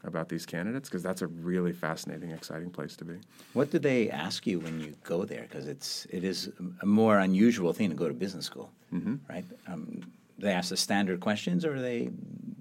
about 0.04 0.30
these 0.30 0.46
candidates 0.46 0.90
because 0.90 1.04
that's 1.04 1.22
a 1.22 1.28
really 1.28 1.74
fascinating, 1.74 2.32
exciting 2.32 2.70
place 2.70 2.96
to 2.98 3.06
be. 3.06 3.16
What 3.54 3.72
do 3.72 3.80
they 3.80 4.10
ask 4.10 4.48
you 4.48 4.60
when 4.60 4.80
you 4.80 4.96
go 5.04 5.26
there? 5.26 5.42
Because 5.44 5.68
it's 5.68 6.08
it 6.10 6.24
is 6.24 6.52
a 6.82 6.86
more 6.86 7.20
unusual 7.20 7.74
thing 7.74 7.90
to 7.90 7.96
go 7.96 8.08
to 8.08 8.14
business 8.14 8.46
school, 8.46 8.72
mm-hmm. 8.94 9.16
right? 9.30 9.46
Um, 9.68 10.02
they 10.38 10.52
ask 10.52 10.70
the 10.70 10.78
standard 10.78 11.20
questions, 11.20 11.66
or 11.66 11.82
they 11.82 12.10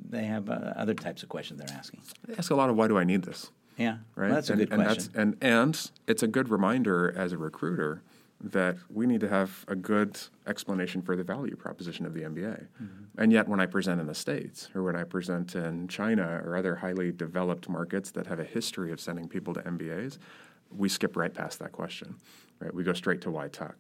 they 0.09 0.25
have 0.25 0.49
uh, 0.49 0.73
other 0.77 0.95
types 0.95 1.23
of 1.23 1.29
questions 1.29 1.61
they're 1.61 1.77
asking. 1.77 2.01
They 2.27 2.35
ask 2.35 2.51
a 2.51 2.55
lot 2.55 2.71
of 2.71 2.77
why 2.77 2.89
do 2.89 2.99
I 2.99 3.05
need 3.05 3.23
this? 3.23 3.51
Yeah, 3.77 3.99
right. 4.17 4.27
Well, 4.27 4.35
that's 4.35 4.49
a 4.51 4.53
and, 4.53 4.61
good 4.61 4.73
and 4.73 4.83
question. 4.83 5.13
and 5.15 5.37
and 5.41 5.91
it's 6.07 6.23
a 6.23 6.27
good 6.27 6.49
reminder 6.49 7.15
as 7.17 7.33
a 7.33 7.39
recruiter 7.39 8.03
that 8.41 8.77
we 8.89 9.07
need 9.07 9.21
to 9.21 9.29
have 9.29 9.65
a 9.67 9.75
good 9.75 10.19
explanation 10.47 11.03
for 11.03 11.17
the 11.17 11.25
value 11.25 11.57
proposition 11.57 12.07
of 12.07 12.15
the 12.15 12.23
MBA. 12.23 12.67
Mm-hmm. 12.83 13.05
And 13.21 13.33
yet, 13.33 13.49
when 13.49 13.59
I 13.59 13.67
present 13.67 14.01
in 14.01 14.07
the 14.07 14.15
States 14.15 14.69
or 14.75 14.85
when 14.85 14.95
I 14.95 15.03
present 15.05 15.57
in 15.57 15.89
China 15.89 16.41
or 16.45 16.57
other 16.57 16.77
highly 16.77 17.11
developed 17.11 17.69
markets 17.69 18.13
that 18.13 18.27
have 18.27 18.39
a 18.39 18.45
history 18.45 18.93
of 18.93 19.01
sending 19.01 19.29
people 19.29 19.55
to 19.55 19.61
MBAs, 19.63 20.19
we 20.71 20.89
skip 20.89 21.17
right 21.17 21.35
past 21.35 21.59
that 21.59 21.73
question. 21.73 22.15
Right? 22.61 22.73
We 22.73 22.85
go 22.85 22.93
straight 22.93 23.21
to 23.23 23.31
why 23.31 23.49
Tuck. 23.49 23.77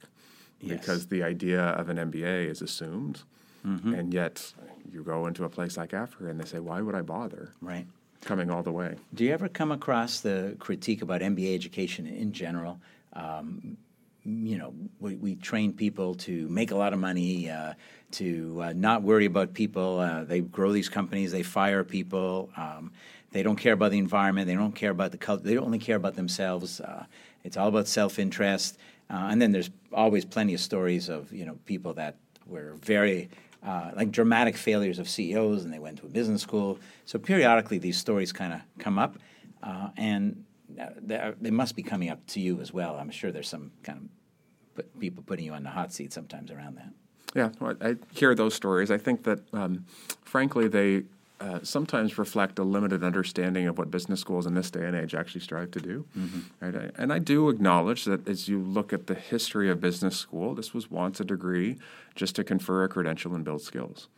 Yes. 0.60 0.80
because 0.80 1.06
the 1.06 1.22
idea 1.22 1.60
of 1.60 1.88
an 1.88 1.98
MBA 1.98 2.48
is 2.48 2.62
assumed, 2.62 3.22
Mm-hmm. 3.68 3.94
and 3.94 4.14
yet 4.14 4.54
you 4.90 5.02
go 5.02 5.26
into 5.26 5.44
a 5.44 5.48
place 5.48 5.76
like 5.76 5.92
Africa 5.92 6.30
and 6.30 6.40
they 6.40 6.46
say, 6.46 6.58
"Why 6.58 6.80
would 6.80 6.94
I 6.94 7.02
bother 7.02 7.52
Right. 7.60 7.86
coming 8.22 8.50
all 8.50 8.62
the 8.62 8.72
way?" 8.72 8.96
Do 9.14 9.24
you 9.24 9.32
ever 9.32 9.48
come 9.48 9.70
across 9.72 10.20
the 10.20 10.56
critique 10.58 11.02
about 11.02 11.20
MBA 11.20 11.54
education 11.54 12.06
in 12.06 12.32
general? 12.32 12.80
Um, 13.12 13.76
you 14.24 14.58
know, 14.58 14.74
we, 15.00 15.14
we 15.16 15.34
train 15.36 15.72
people 15.72 16.14
to 16.14 16.48
make 16.48 16.70
a 16.70 16.76
lot 16.76 16.92
of 16.92 16.98
money, 16.98 17.48
uh, 17.50 17.74
to 18.12 18.60
uh, 18.62 18.72
not 18.74 19.02
worry 19.02 19.26
about 19.26 19.54
people. 19.54 20.00
Uh, 20.00 20.24
they 20.24 20.40
grow 20.40 20.72
these 20.72 20.88
companies, 20.88 21.32
they 21.32 21.42
fire 21.42 21.84
people. 21.84 22.50
Um, 22.56 22.92
they 23.32 23.42
don't 23.42 23.56
care 23.56 23.74
about 23.74 23.90
the 23.90 23.98
environment. 23.98 24.46
They 24.46 24.54
don't 24.54 24.74
care 24.74 24.90
about 24.90 25.12
the 25.12 25.18
culture. 25.18 25.44
They 25.44 25.58
only 25.58 25.78
care 25.78 25.96
about 25.96 26.14
themselves. 26.14 26.80
Uh, 26.80 27.04
it's 27.44 27.56
all 27.58 27.68
about 27.68 27.86
self-interest. 27.86 28.78
Uh, 29.10 29.28
and 29.30 29.40
then 29.40 29.52
there's 29.52 29.70
always 29.92 30.24
plenty 30.24 30.54
of 30.54 30.60
stories 30.60 31.08
of 31.10 31.30
you 31.32 31.44
know 31.44 31.58
people 31.66 31.92
that 31.94 32.16
were 32.46 32.74
very 32.82 33.28
uh, 33.64 33.90
like 33.96 34.10
dramatic 34.10 34.56
failures 34.56 34.98
of 34.98 35.08
CEOs, 35.08 35.64
and 35.64 35.72
they 35.72 35.78
went 35.78 35.98
to 35.98 36.06
a 36.06 36.08
business 36.08 36.42
school. 36.42 36.78
So 37.04 37.18
periodically, 37.18 37.78
these 37.78 37.96
stories 37.98 38.32
kind 38.32 38.52
of 38.52 38.60
come 38.78 38.98
up, 38.98 39.18
uh, 39.62 39.88
and 39.96 40.44
uh, 40.80 41.32
they 41.40 41.50
must 41.50 41.74
be 41.76 41.82
coming 41.82 42.08
up 42.10 42.24
to 42.28 42.40
you 42.40 42.60
as 42.60 42.72
well. 42.72 42.96
I'm 42.96 43.10
sure 43.10 43.32
there's 43.32 43.48
some 43.48 43.72
kind 43.82 43.98
of 43.98 44.74
put, 44.74 45.00
people 45.00 45.22
putting 45.26 45.44
you 45.44 45.52
on 45.52 45.62
the 45.62 45.70
hot 45.70 45.92
seat 45.92 46.12
sometimes 46.12 46.50
around 46.50 46.76
that. 46.76 46.90
Yeah, 47.34 47.50
well, 47.60 47.74
I 47.80 47.96
hear 48.12 48.34
those 48.34 48.54
stories. 48.54 48.90
I 48.90 48.98
think 48.98 49.24
that, 49.24 49.40
um, 49.52 49.84
frankly, 50.24 50.68
they 50.68 51.04
uh, 51.40 51.60
sometimes 51.62 52.18
reflect 52.18 52.58
a 52.58 52.64
limited 52.64 53.04
understanding 53.04 53.68
of 53.68 53.78
what 53.78 53.90
business 53.90 54.20
schools 54.20 54.46
in 54.46 54.54
this 54.54 54.70
day 54.70 54.84
and 54.84 54.96
age 54.96 55.14
actually 55.14 55.40
strive 55.40 55.70
to 55.70 55.80
do. 55.80 56.04
Mm-hmm. 56.16 56.40
Right? 56.60 56.90
And 56.96 57.12
I 57.12 57.18
do 57.20 57.48
acknowledge 57.48 58.04
that 58.06 58.26
as 58.26 58.48
you 58.48 58.58
look 58.60 58.92
at 58.92 59.06
the 59.06 59.14
history 59.14 59.70
of 59.70 59.80
business 59.80 60.16
school, 60.16 60.54
this 60.54 60.74
was 60.74 60.90
once 60.90 61.20
a 61.20 61.24
degree 61.24 61.78
just 62.14 62.34
to 62.36 62.44
confer 62.44 62.84
a 62.84 62.88
credential 62.88 63.34
and 63.34 63.44
build 63.44 63.62
skills. 63.62 64.08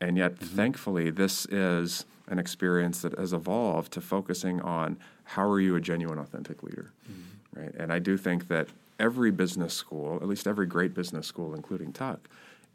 And 0.00 0.16
yet, 0.16 0.36
mm-hmm. 0.36 0.56
thankfully, 0.56 1.10
this 1.10 1.46
is 1.46 2.06
an 2.28 2.38
experience 2.38 3.02
that 3.02 3.18
has 3.18 3.32
evolved 3.32 3.92
to 3.92 4.00
focusing 4.00 4.60
on 4.62 4.96
how 5.24 5.46
are 5.46 5.60
you 5.60 5.76
a 5.76 5.80
genuine, 5.80 6.18
authentic 6.18 6.62
leader, 6.62 6.92
mm-hmm. 7.10 7.60
right? 7.60 7.74
And 7.78 7.92
I 7.92 7.98
do 7.98 8.16
think 8.16 8.48
that 8.48 8.68
every 8.98 9.30
business 9.30 9.74
school, 9.74 10.16
at 10.16 10.28
least 10.28 10.46
every 10.46 10.66
great 10.66 10.94
business 10.94 11.26
school, 11.26 11.54
including 11.54 11.92
Tuck, 11.92 12.28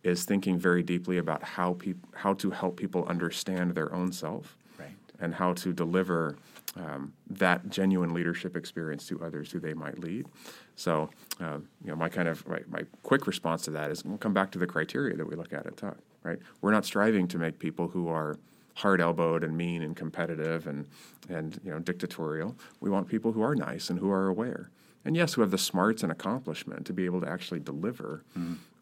is 0.03 0.23
thinking 0.25 0.57
very 0.57 0.83
deeply 0.83 1.17
about 1.17 1.43
how 1.43 1.73
peop- 1.73 2.15
how 2.15 2.33
to 2.35 2.51
help 2.51 2.77
people 2.77 3.05
understand 3.05 3.71
their 3.75 3.93
own 3.93 4.11
self, 4.11 4.57
Right. 4.79 4.91
and 5.19 5.33
how 5.35 5.53
to 5.53 5.73
deliver 5.73 6.37
um, 6.75 7.13
that 7.29 7.69
genuine 7.69 8.13
leadership 8.13 8.55
experience 8.55 9.07
to 9.07 9.21
others 9.23 9.51
who 9.51 9.59
they 9.59 9.73
might 9.73 9.99
lead. 9.99 10.27
So, 10.75 11.09
uh, 11.41 11.57
you 11.83 11.89
know, 11.89 11.95
my 11.95 12.07
kind 12.09 12.27
of 12.29 12.45
right, 12.47 12.67
my 12.69 12.83
quick 13.03 13.27
response 13.27 13.63
to 13.63 13.71
that 13.71 13.91
is 13.91 14.05
we'll 14.05 14.17
come 14.17 14.33
back 14.33 14.51
to 14.51 14.59
the 14.59 14.67
criteria 14.67 15.17
that 15.17 15.25
we 15.27 15.35
look 15.35 15.51
at 15.51 15.65
at 15.65 15.75
Tuck. 15.77 15.97
Right, 16.23 16.39
we're 16.61 16.71
not 16.71 16.85
striving 16.85 17.27
to 17.29 17.37
make 17.37 17.59
people 17.59 17.87
who 17.89 18.07
are 18.09 18.37
hard 18.75 19.01
elbowed 19.01 19.43
and 19.43 19.57
mean 19.57 19.81
and 19.81 19.95
competitive 19.95 20.67
and 20.67 20.85
and 21.27 21.59
you 21.63 21.71
know 21.71 21.79
dictatorial. 21.79 22.55
We 22.79 22.89
want 22.89 23.07
people 23.09 23.31
who 23.33 23.41
are 23.41 23.55
nice 23.55 23.89
and 23.89 23.99
who 23.99 24.09
are 24.11 24.27
aware. 24.27 24.69
And 25.05 25.15
yes, 25.15 25.33
who 25.33 25.41
have 25.41 25.49
the 25.51 25.57
smarts 25.57 26.03
and 26.03 26.11
accomplishment 26.11 26.85
to 26.87 26.93
be 26.93 27.05
able 27.05 27.21
to 27.21 27.27
actually 27.29 27.61
deliver 27.61 28.23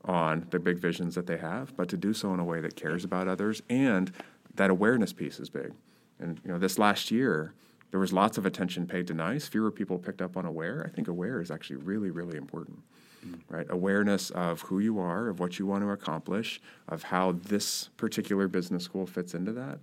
on 0.05 0.47
the 0.51 0.59
big 0.59 0.77
visions 0.77 1.15
that 1.15 1.27
they 1.27 1.37
have, 1.37 1.75
but 1.75 1.89
to 1.89 1.97
do 1.97 2.13
so 2.13 2.33
in 2.33 2.39
a 2.39 2.45
way 2.45 2.61
that 2.61 2.75
cares 2.75 3.03
about 3.03 3.27
others 3.27 3.61
and 3.69 4.11
that 4.55 4.69
awareness 4.69 5.13
piece 5.13 5.39
is 5.39 5.49
big. 5.49 5.73
And 6.19 6.39
you 6.43 6.51
know, 6.51 6.57
this 6.57 6.79
last 6.79 7.11
year, 7.11 7.53
there 7.91 7.99
was 7.99 8.11
lots 8.11 8.37
of 8.37 8.45
attention 8.45 8.87
paid 8.87 9.07
to 9.07 9.13
nice. 9.13 9.47
Fewer 9.47 9.71
people 9.71 9.97
picked 9.97 10.21
up 10.21 10.35
on 10.35 10.45
aware. 10.45 10.83
I 10.85 10.93
think 10.93 11.07
aware 11.07 11.41
is 11.41 11.51
actually 11.51 11.77
really, 11.77 12.11
really 12.11 12.37
important. 12.37 12.79
Mm. 13.25 13.39
Right, 13.49 13.65
awareness 13.69 14.29
of 14.29 14.61
who 14.61 14.79
you 14.79 14.99
are, 14.99 15.27
of 15.27 15.39
what 15.39 15.57
you 15.57 15.65
want 15.65 15.83
to 15.83 15.89
accomplish, 15.89 16.61
of 16.87 17.03
how 17.03 17.31
this 17.31 17.89
particular 17.97 18.47
business 18.47 18.83
school 18.83 19.07
fits 19.07 19.33
into 19.33 19.51
that. 19.53 19.79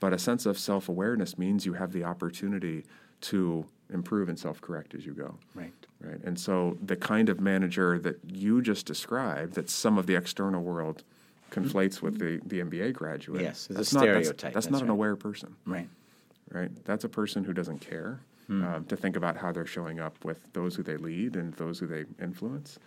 But 0.00 0.14
a 0.14 0.18
sense 0.18 0.46
of 0.46 0.58
self 0.58 0.88
awareness 0.88 1.36
means 1.36 1.66
you 1.66 1.74
have 1.74 1.92
the 1.92 2.04
opportunity 2.04 2.84
to 3.22 3.66
improve 3.92 4.28
and 4.28 4.38
self 4.38 4.60
correct 4.60 4.94
as 4.94 5.06
you 5.06 5.12
go. 5.12 5.36
Right. 5.54 5.72
Right. 6.00 6.20
And 6.24 6.38
so 6.38 6.76
the 6.84 6.96
kind 6.96 7.28
of 7.28 7.40
manager 7.40 7.98
that 8.00 8.18
you 8.26 8.60
just 8.60 8.86
described, 8.86 9.54
that 9.54 9.70
some 9.70 9.98
of 9.98 10.06
the 10.06 10.16
external 10.16 10.62
world 10.62 11.04
conflates 11.50 12.02
with 12.02 12.18
the, 12.18 12.40
the 12.46 12.60
MBA 12.60 12.94
graduate. 12.94 13.42
Yes, 13.42 13.66
it's 13.66 13.70
a 13.70 13.74
that's 13.74 13.92
not, 13.92 14.00
stereotype, 14.02 14.54
That's, 14.54 14.66
that's 14.66 14.70
not 14.70 14.82
an 14.82 14.88
aware 14.90 15.14
person. 15.16 15.54
Right. 15.64 15.88
Right. 16.50 16.70
That's 16.84 17.04
a 17.04 17.08
person 17.08 17.44
who 17.44 17.52
doesn't 17.52 17.78
care 17.78 18.20
um, 18.48 18.84
to 18.88 18.96
think 18.96 19.16
about 19.16 19.36
how 19.36 19.50
they're 19.52 19.64
showing 19.64 20.00
up 20.00 20.22
with 20.24 20.38
those 20.52 20.74
who 20.74 20.82
they 20.82 20.96
lead 20.96 21.36
and 21.36 21.54
those 21.54 21.78
who 21.78 21.86
they 21.86 22.04
influence. 22.20 22.78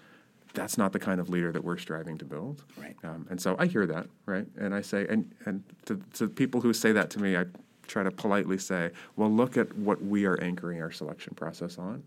That's 0.54 0.78
not 0.78 0.94
the 0.94 1.00
kind 1.00 1.20
of 1.20 1.30
leader 1.30 1.52
that 1.52 1.64
we're 1.64 1.78
striving 1.78 2.18
to 2.20 2.26
build. 2.26 2.64
Right. 2.78 2.96
Um, 3.04 3.26
and 3.30 3.42
so 3.42 3.56
I 3.58 3.66
hear 3.66 3.86
that, 3.88 4.08
right? 4.26 4.46
And 4.58 4.76
I 4.76 4.82
say, 4.82 5.06
and, 5.10 5.34
and 5.46 5.64
to, 5.86 6.00
to 6.14 6.30
people 6.30 6.62
who 6.62 6.72
say 6.72 6.92
that 6.92 7.10
to 7.12 7.20
me, 7.20 7.36
I 7.36 7.46
try 7.88 8.04
to 8.04 8.12
politely 8.12 8.58
say, 8.58 8.92
well, 9.16 9.32
look 9.32 9.58
at 9.58 9.76
what 9.78 10.04
we 10.04 10.26
are 10.26 10.40
anchoring 10.42 10.82
our 10.82 10.92
selection 10.92 11.34
process 11.36 11.78
on 11.78 12.04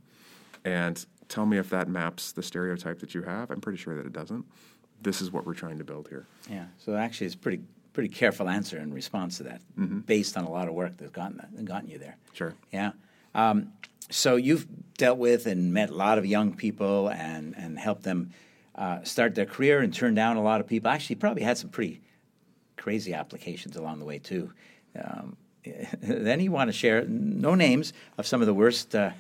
and 0.65 1.05
tell 1.29 1.47
me 1.47 1.59
if 1.59 1.71
that 1.71 1.89
maps 1.89 2.33
the 2.33 2.43
stereotype 2.43 3.01
that 3.01 3.15
you 3.15 3.23
have. 3.23 3.51
I'm 3.51 3.61
pretty 3.61 3.79
sure 3.79 3.97
that 3.97 4.07
it 4.07 4.13
doesn't. 4.13 4.45
This 5.01 5.21
is 5.21 5.31
what 5.31 5.47
we're 5.47 5.55
trying 5.55 5.79
to 5.79 5.85
build 5.85 6.09
here. 6.09 6.27
Yeah. 6.51 6.67
So 6.79 6.97
actually, 6.97 7.29
it's 7.29 7.37
pretty 7.37 7.63
pretty 7.93 8.09
careful 8.09 8.49
answer 8.49 8.79
in 8.79 8.93
response 8.93 9.39
to 9.39 9.45
that, 9.45 9.61
based 10.07 10.37
on 10.37 10.45
a 10.45 10.51
lot 10.51 10.69
of 10.69 10.75
work 10.75 10.97
that's 10.97 11.11
gotten 11.11 11.37
that, 11.39 11.65
gotten 11.65 11.89
you 11.89 11.99
there. 11.99 12.17
Sure. 12.33 12.55
Yeah. 12.73 12.93
Um, 13.35 13.73
so 14.11 14.37
you've 14.37 14.67
dealt 14.97 15.19
with 15.19 15.47
and 15.47 15.73
met 15.73 15.91
a 15.91 15.95
lot 15.95 16.19
of 16.19 16.27
young 16.27 16.55
people 16.55 17.09
and 17.11 17.55
and 17.57 17.79
helped 17.79 18.03
them 18.03 18.31
uh, 18.75 19.03
start 19.03 19.35
their 19.35 19.47
career 19.47 19.81
and 19.81 19.93
turn 19.93 20.15
down 20.15 20.37
a 20.37 20.43
lot 20.43 20.61
of 20.61 20.67
people. 20.67 20.91
Actually, 20.91 21.17
probably 21.17 21.43
had 21.43 21.59
some 21.59 21.71
pretty 21.71 22.01
crazy 22.77 23.13
applications 23.13 23.77
along 23.77 23.99
the 23.99 24.05
way 24.05 24.19
too. 24.19 24.53
Um, 24.99 25.37
then 26.01 26.41
you 26.41 26.51
want 26.53 26.69
to 26.69 26.73
share 26.73 27.05
no 27.07 27.55
names 27.55 27.93
of 28.17 28.27
some 28.27 28.41
of 28.41 28.47
the 28.47 28.55
worst 28.55 28.95
uh, 28.95 29.11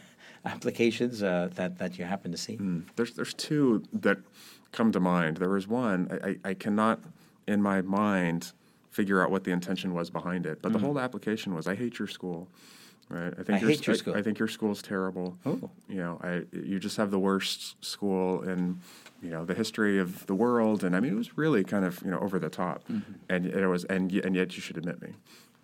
applications 0.45 1.23
uh, 1.23 1.49
that 1.55 1.79
that 1.79 1.99
you 1.99 2.05
happen 2.05 2.31
to 2.33 2.39
see. 2.39 2.59
There's 2.97 3.13
there's 3.15 3.35
two 3.35 3.83
that 3.93 4.19
come 4.73 4.93
to 4.93 5.01
mind. 5.01 5.39
There 5.39 5.49
was 5.51 5.67
one 5.69 6.09
I, 6.23 6.29
I, 6.29 6.51
I 6.51 6.55
cannot 6.55 7.01
in 7.47 7.63
my 7.63 7.83
mind 7.83 8.53
figure 8.91 9.23
out 9.23 9.31
what 9.31 9.45
the 9.45 9.53
intention 9.53 9.95
was 9.95 10.11
behind 10.11 10.47
it, 10.47 10.61
but 10.63 10.73
the 10.73 10.79
whole 10.79 10.99
application 10.99 11.55
was 11.55 11.67
I 11.67 11.75
hate 11.75 11.99
your 11.99 12.09
school. 12.09 12.49
Right. 13.11 13.33
I 13.39 13.43
think 13.43 13.63
I 13.63 13.67
hate 13.67 13.87
your 13.87 13.95
I, 13.95 13.97
school. 13.99 14.15
I 14.17 14.23
think 14.23 14.39
your 14.39 14.49
school's 14.49 14.83
terrible. 14.83 15.39
Oh. 15.47 15.71
You 15.89 15.97
know, 15.97 16.21
I 16.23 16.43
you 16.53 16.79
just 16.79 16.99
have 16.99 17.11
the 17.11 17.19
worst 17.19 17.83
school 17.83 18.43
in 18.43 18.81
you 19.23 19.31
know 19.31 19.47
the 19.47 19.55
history 19.55 19.99
of 19.99 20.27
the 20.27 20.35
world, 20.35 20.85
and 20.85 20.95
I 20.95 21.01
mean 21.01 21.13
it 21.13 21.17
was 21.17 21.39
really 21.39 21.65
kind 21.65 21.87
of 21.87 22.03
you 22.05 22.11
know 22.11 22.19
over 22.21 22.39
the 22.39 22.51
top, 22.51 22.87
Mm-hmm. 22.89 23.13
and 23.31 23.47
it 23.47 23.67
was 23.67 23.85
and 23.85 24.13
and 24.13 24.35
yet 24.37 24.55
you 24.57 24.61
should 24.63 24.77
admit 24.77 25.01
me, 25.01 25.15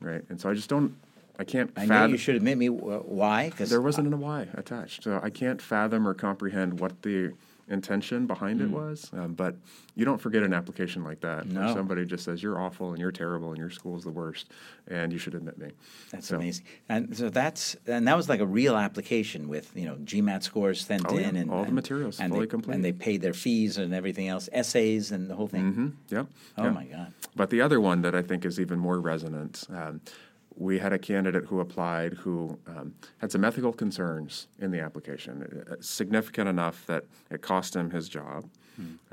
right? 0.05 0.23
And 0.29 0.41
so 0.41 0.51
I 0.51 0.55
just 0.55 0.69
don't. 0.69 0.97
I 1.39 1.45
can't. 1.45 1.71
I 1.77 1.83
know 1.83 1.89
fathom- 1.89 2.11
you 2.13 2.17
should 2.19 2.37
admit 2.37 2.59
me 2.59 2.69
why 2.69 3.51
because 3.51 3.71
there 3.71 3.81
wasn't 3.81 4.13
a 4.13 4.17
Y 4.17 4.47
attached, 4.55 5.03
so 5.05 5.21
I 5.23 5.31
can't 5.31 5.61
fathom 5.61 6.07
or 6.07 6.15
comprehend 6.15 6.79
what 6.81 7.03
the 7.03 7.33
intention 7.69 8.27
behind 8.27 8.61
Hmm. 8.61 8.67
it 8.67 8.71
was. 8.71 9.11
Um, 9.13 9.35
but 9.35 9.57
you 9.95 10.05
don't 10.05 10.21
forget 10.21 10.43
an 10.43 10.53
application 10.53 11.03
like 11.05 11.21
that 11.21 11.47
where 11.47 11.73
somebody 11.73 12.05
just 12.05 12.25
says 12.25 12.43
you're 12.43 12.61
awful 12.61 12.91
and 12.91 12.99
you're 13.01 13.13
terrible 13.13 13.49
and 13.51 13.59
your 13.59 13.71
school's 13.71 14.05
the 14.05 14.11
worst, 14.11 14.51
and 14.89 15.13
you 15.13 15.19
should 15.19 15.35
admit 15.35 15.57
me. 15.59 15.71
That's 16.11 16.27
So- 16.29 16.37
amazing. 16.37 16.65
And 16.89 17.17
so 17.17 17.31
that's 17.31 17.77
and 17.87 18.07
that 18.09 18.17
was 18.17 18.29
like 18.29 18.41
a 18.41 18.47
real 18.47 18.77
application 18.77 19.49
with 19.49 19.71
you 19.75 19.87
know 19.87 19.97
GMAT 20.05 20.43
scores 20.43 20.85
sent 20.85 21.05
Oh, 21.09 21.19
yeah. 21.19 21.29
in 21.29 21.37
and 21.37 21.51
All 21.51 21.65
the 21.65 21.73
materials, 21.73 22.21
and 22.21 22.33
fully 22.33 22.47
they, 22.47 22.51
complete. 22.51 22.75
and 22.75 22.85
they 22.85 22.93
paid 22.93 23.21
their 23.23 23.33
fees 23.35 23.79
and 23.79 23.95
everything 23.95 24.29
else, 24.29 24.49
essays 24.53 25.11
and 25.13 25.29
the 25.31 25.35
whole 25.35 25.49
thing. 25.49 25.73
hmm 25.73 25.89
Yep. 26.11 26.27
Oh 26.59 26.65
Yeah. 26.65 26.71
my 26.71 26.85
God! 26.85 27.13
But 27.37 27.51
the 27.51 27.61
other 27.61 27.81
one 27.81 28.03
that 28.03 28.15
I 28.15 28.23
think 28.23 28.45
is 28.45 28.61
even 28.61 28.79
more 28.79 29.01
resonant, 29.01 29.65
um, 29.71 30.01
we 30.57 30.79
had 30.79 30.93
a 30.93 30.99
candidate 30.99 31.45
who 31.47 31.61
applied 31.61 32.15
who 32.15 32.59
um, 32.67 32.95
had 33.19 33.33
some 33.33 33.45
ethical 33.45 33.73
concerns 33.73 34.47
in 34.61 34.71
the 34.71 34.81
application, 34.81 35.65
uh, 35.71 35.75
significant 35.81 36.49
enough 36.49 36.87
that 36.87 37.05
it 37.31 37.43
cost 37.43 37.75
him 37.75 37.91
his 37.91 38.09
job. 38.09 38.45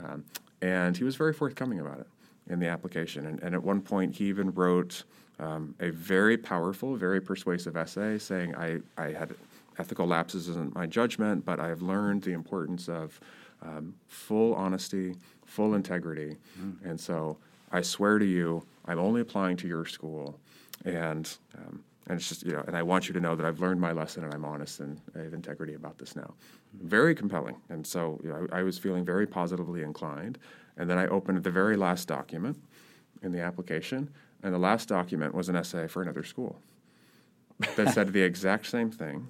Um, 0.04 0.24
and 0.62 0.98
he 0.98 1.04
was 1.04 1.16
very 1.16 1.34
forthcoming 1.34 1.80
about 1.80 2.00
it 2.00 2.08
in 2.50 2.60
the 2.60 2.68
application. 2.68 3.26
And, 3.26 3.42
and 3.42 3.56
at 3.56 3.64
one 3.64 3.82
point, 3.82 4.16
he 4.16 4.26
even 4.26 4.52
wrote 4.54 5.04
um, 5.40 5.74
a 5.80 5.90
very 5.90 6.38
powerful, 6.38 6.96
very 6.96 7.20
persuasive 7.22 7.76
essay 7.76 8.18
saying, 8.20 8.56
I, 8.56 8.80
I 8.98 9.12
had 9.12 9.34
ethical 9.80 10.06
lapses 10.06 10.48
in 10.48 10.72
my 10.76 10.86
judgment, 10.86 11.46
but 11.46 11.60
I 11.60 11.68
have 11.68 11.82
learned 11.82 12.22
the 12.24 12.34
importance 12.34 12.88
of 12.90 13.20
um, 13.64 13.96
full 14.08 14.54
honesty, 14.54 15.16
full 15.46 15.74
integrity. 15.76 16.38
And 16.84 17.00
so 17.00 17.38
I 17.72 17.82
swear 17.82 18.20
to 18.20 18.26
you, 18.26 18.64
I'm 18.86 19.00
only 19.00 19.22
applying 19.22 19.58
to 19.58 19.68
your 19.68 19.86
school. 19.86 20.40
And, 20.86 21.32
um, 21.58 21.84
and 22.08 22.20
it's 22.20 22.28
just, 22.28 22.46
you 22.46 22.54
know, 22.54 22.64
and 22.68 22.76
I 22.76 22.84
want 22.84 23.08
you 23.08 23.14
to 23.14 23.20
know 23.20 23.36
that 23.36 23.46
I've 23.46 23.60
learned 23.60 23.80
my 23.80 23.92
lesson 23.92 24.24
and 24.24 24.34
I'm 24.34 24.46
honest 24.46 24.80
and 24.80 25.00
I 25.16 25.20
have 25.20 25.34
integrity 25.34 25.76
about 25.76 25.98
this 25.98 26.16
now. 26.16 26.34
Very 26.74 27.14
compelling. 27.14 27.56
And 27.70 27.86
so 27.86 28.20
you 28.24 28.30
know, 28.30 28.48
I, 28.52 28.60
I 28.60 28.64
was 28.64 28.78
feeling 28.78 29.06
very 29.06 29.28
positively 29.28 29.84
inclined. 29.84 30.40
And 30.78 30.90
then 30.90 30.98
I 30.98 31.08
opened 31.08 31.44
the 31.44 31.52
very 31.52 31.78
last 31.78 32.08
document 32.08 32.58
in 33.22 33.32
the 33.32 33.42
application, 33.42 34.10
and 34.42 34.54
the 34.54 34.58
last 34.60 34.88
document 34.88 35.36
was 35.36 35.50
an 35.50 35.56
essay 35.56 35.88
for 35.88 36.02
another 36.02 36.24
school 36.24 36.60
that 37.76 37.94
said 37.94 38.12
the 38.12 38.22
exact 38.22 38.66
same 38.66 38.90
thing 38.90 39.28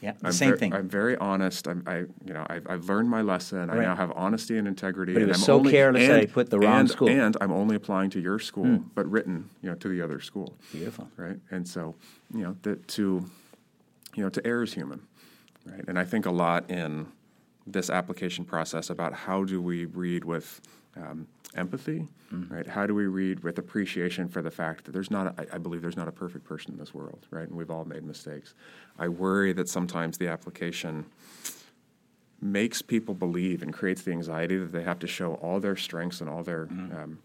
Yeah, 0.00 0.12
I'm 0.22 0.32
same 0.32 0.50
ver- 0.50 0.56
thing. 0.58 0.74
I'm 0.74 0.88
very 0.88 1.16
honest. 1.16 1.66
I'm, 1.66 1.82
I, 1.86 1.98
you 2.24 2.32
know, 2.34 2.46
I've, 2.48 2.66
I've 2.68 2.84
learned 2.88 3.08
my 3.08 3.22
lesson. 3.22 3.70
I 3.70 3.76
now 3.76 3.96
have 3.96 4.12
honesty 4.14 4.58
and 4.58 4.68
integrity. 4.68 5.14
But 5.14 5.20
he 5.20 5.24
and 5.24 5.32
I'm 5.32 5.40
so 5.40 5.54
only, 5.54 5.72
careless 5.72 6.02
and, 6.02 6.12
that 6.12 6.20
he 6.20 6.26
put 6.26 6.50
the 6.50 6.58
wrong 6.58 6.80
and, 6.80 6.90
school. 6.90 7.08
And 7.08 7.36
I'm 7.40 7.52
only 7.52 7.76
applying 7.76 8.10
to 8.10 8.20
your 8.20 8.38
school, 8.38 8.82
but 8.94 9.10
written, 9.10 9.48
you 9.62 9.70
know, 9.70 9.74
to 9.76 9.88
the 9.88 10.02
other 10.02 10.20
school. 10.20 10.54
Beautiful. 10.72 11.08
Right. 11.16 11.38
And 11.50 11.66
so, 11.66 11.94
you 12.32 12.42
know, 12.42 12.56
that 12.62 12.86
to, 12.88 13.24
you 14.14 14.22
know, 14.22 14.28
to 14.28 14.46
err 14.46 14.62
is 14.62 14.74
human, 14.74 15.00
right? 15.64 15.84
And 15.88 15.98
I 15.98 16.04
think 16.04 16.26
a 16.26 16.30
lot 16.30 16.70
in 16.70 17.06
this 17.66 17.90
application 17.90 18.44
process 18.44 18.90
about 18.90 19.12
how 19.12 19.44
do 19.44 19.60
we 19.60 19.86
read 19.86 20.24
with 20.24 20.60
um, 20.96 21.26
empathy, 21.56 22.06
Mm-hmm. 22.34 22.52
right? 22.52 22.66
How 22.66 22.86
do 22.88 22.94
we 22.94 23.06
read 23.06 23.44
with 23.44 23.56
appreciation 23.58 24.26
for 24.28 24.42
the 24.42 24.50
fact 24.50 24.84
that 24.84 24.90
there's 24.90 25.12
not, 25.12 25.38
a, 25.38 25.54
I, 25.54 25.58
believe 25.58 25.80
there's 25.80 25.96
not 25.96 26.08
a 26.08 26.12
perfect 26.12 26.44
person 26.44 26.72
in 26.72 26.78
this 26.78 26.92
world, 26.92 27.24
right? 27.30 27.46
And 27.46 27.56
we've 27.56 27.70
all 27.70 27.84
made 27.84 28.02
mistakes. 28.02 28.54
I 28.98 29.06
worry 29.06 29.52
that 29.52 29.68
sometimes 29.68 30.18
the 30.18 30.26
application 30.26 31.06
makes 32.40 32.82
people 32.82 33.14
believe 33.14 33.62
and 33.62 33.72
creates 33.72 34.02
the 34.02 34.10
anxiety 34.10 34.56
that 34.56 34.72
they 34.72 34.82
have 34.82 34.98
to 34.98 35.06
show 35.06 35.34
all 35.34 35.60
their 35.60 35.76
strengths 35.76 36.20
and 36.20 36.28
all 36.28 36.42
their 36.42 36.66
Mm-hmm. 36.66 36.96
um, 36.96 37.18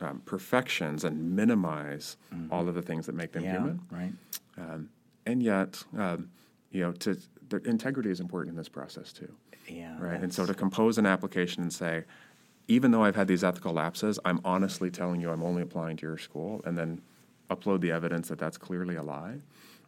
um, 0.00 0.22
perfections 0.24 1.04
and 1.04 1.36
minimize 1.36 2.16
all 2.50 2.68
of 2.68 2.74
the 2.74 2.82
things 2.82 3.04
that 3.06 3.14
make 3.14 3.32
them 3.32 3.42
Mm-hmm. 3.44 3.52
Yeah, 3.54 3.60
human. 3.60 3.80
right. 3.90 4.12
Um, 4.56 4.88
and 5.26 5.42
yet, 5.42 5.84
um, 5.98 6.30
you 6.70 6.80
know, 6.80 6.92
to 6.92 7.16
the 7.50 7.58
integrity 7.68 8.10
is 8.10 8.18
important 8.20 8.50
in 8.52 8.56
this 8.56 8.68
process 8.68 9.12
too, 9.12 9.30
Yeah. 9.68 9.94
right? 10.00 10.20
And 10.22 10.32
so 10.32 10.46
to 10.46 10.54
compose 10.54 10.96
an 10.98 11.06
application 11.06 11.62
and 11.62 11.72
say, 11.72 12.04
even 12.72 12.90
though 12.90 13.04
I've 13.04 13.16
had 13.16 13.28
these 13.28 13.44
ethical 13.44 13.72
lapses, 13.74 14.18
I'm 14.24 14.40
honestly 14.44 14.90
telling 14.90 15.20
you 15.20 15.30
I'm 15.30 15.42
only 15.42 15.62
applying 15.62 15.96
to 15.98 16.06
your 16.06 16.18
school, 16.18 16.62
and 16.64 16.76
then 16.76 17.00
upload 17.50 17.80
the 17.80 17.90
evidence 17.92 18.28
that 18.28 18.38
that's 18.38 18.56
clearly 18.56 18.96
a 18.96 19.02
lie. 19.02 19.36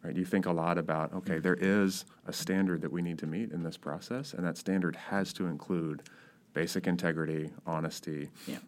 Right? 0.03 0.15
You 0.15 0.27
think 0.27 0.45
a 0.47 0.53
lot 0.53 0.77
about 0.77 1.13
okay, 1.15 1.39
there 1.39 1.55
is 1.59 2.05
a 2.27 2.33
standard 2.33 2.83
that 2.83 2.93
we 2.93 3.01
need 3.01 3.19
to 3.21 3.27
meet 3.27 3.53
in 3.53 3.63
this 3.63 3.77
process, 3.79 4.35
and 4.35 4.45
that 4.47 4.59
standard 4.59 4.97
has 4.97 5.33
to 5.35 5.47
include 5.47 6.03
basic 6.53 6.87
integrity, 6.87 7.51
honesty, 7.67 8.29
Yeah. 8.47 8.59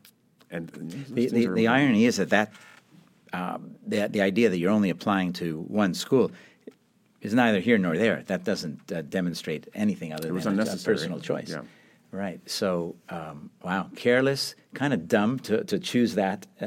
and 0.50 0.68
The, 1.10 1.28
the, 1.28 1.46
the 1.48 1.68
irony 1.68 2.06
is 2.06 2.16
that 2.16 2.30
that 2.30 2.52
um, 3.32 3.76
the, 3.86 4.08
the 4.08 4.22
idea 4.22 4.48
that 4.48 4.58
you're 4.58 4.70
only 4.72 4.90
applying 4.90 5.32
to 5.34 5.60
one 5.68 5.92
school 5.94 6.30
is 7.20 7.34
neither 7.34 7.60
here 7.60 7.76
nor 7.78 7.96
there. 7.96 8.22
That 8.26 8.44
doesn't 8.44 8.90
uh, 8.90 9.02
demonstrate 9.02 9.68
anything 9.74 10.12
other 10.12 10.32
was 10.32 10.44
than 10.44 10.54
a- 10.54 10.56
a 10.56 10.60
unnecessary. 10.62 10.96
personal 10.96 11.20
choice. 11.20 11.50
Yeah. 11.50 11.62
Right. 12.16 12.40
So, 12.48 12.96
um, 13.10 13.50
wow, 13.62 13.90
careless, 13.94 14.54
kind 14.74 14.94
of 14.94 15.06
dumb 15.06 15.38
to, 15.40 15.64
to 15.64 15.78
choose 15.78 16.14
that, 16.14 16.46
uh, 16.62 16.64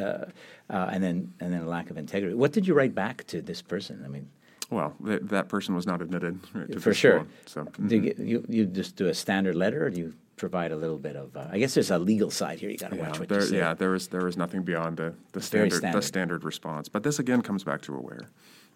uh, 0.70 0.90
and 0.94 1.04
then 1.04 1.34
and 1.40 1.52
then 1.52 1.62
a 1.64 1.68
lack 1.68 1.90
of 1.90 1.98
integrity. 1.98 2.36
What 2.36 2.52
did 2.52 2.68
you 2.68 2.76
write 2.76 2.94
back 2.94 3.26
to 3.28 3.42
this 3.42 3.62
person? 3.64 4.04
I 4.06 4.10
mean, 4.10 4.28
Well, 4.70 4.94
th- 5.04 5.22
that 5.24 5.48
person 5.50 5.74
was 5.74 5.88
not 5.88 6.02
admitted 6.04 6.40
right, 6.54 6.72
to 6.72 6.80
for 6.80 6.90
the 6.90 6.96
sure. 6.96 7.26
So 7.48 7.64
do 7.88 7.96
you, 7.96 8.02
get- 8.02 8.20
you 8.20 8.46
you 8.48 8.66
just 8.68 8.96
do 8.96 9.08
a 9.08 9.14
standard 9.14 9.56
letter, 9.56 9.86
or 9.86 9.90
do 9.90 10.00
you 10.00 10.14
provide 10.38 10.72
a 10.72 10.76
little 10.78 11.00
bit 11.00 11.16
of? 11.16 11.36
Uh, 11.36 11.48
I 11.52 11.58
guess 11.58 11.74
there's 11.74 11.90
a 11.92 11.98
legal 11.98 12.30
side 12.30 12.60
here. 12.60 12.70
You 12.70 12.78
got 12.78 12.92
to 12.92 12.98
Yeah, 12.98 13.08
watch 13.10 13.20
what 13.20 13.30
there, 13.30 13.40
you 13.42 13.48
say. 13.48 13.58
yeah, 13.58 13.74
there 13.74 13.90
was 13.90 14.08
there 14.10 14.26
was 14.26 14.38
nothing 14.38 14.62
beyond 14.62 14.98
the, 14.98 15.16
the 15.32 15.42
standard, 15.42 15.78
standard. 15.80 15.98
the 15.98 16.06
standard 16.06 16.44
response. 16.44 16.90
But 16.90 17.02
this 17.02 17.18
again 17.18 17.42
comes 17.42 17.64
back 17.64 17.82
to 17.88 17.96
aware, 17.96 18.30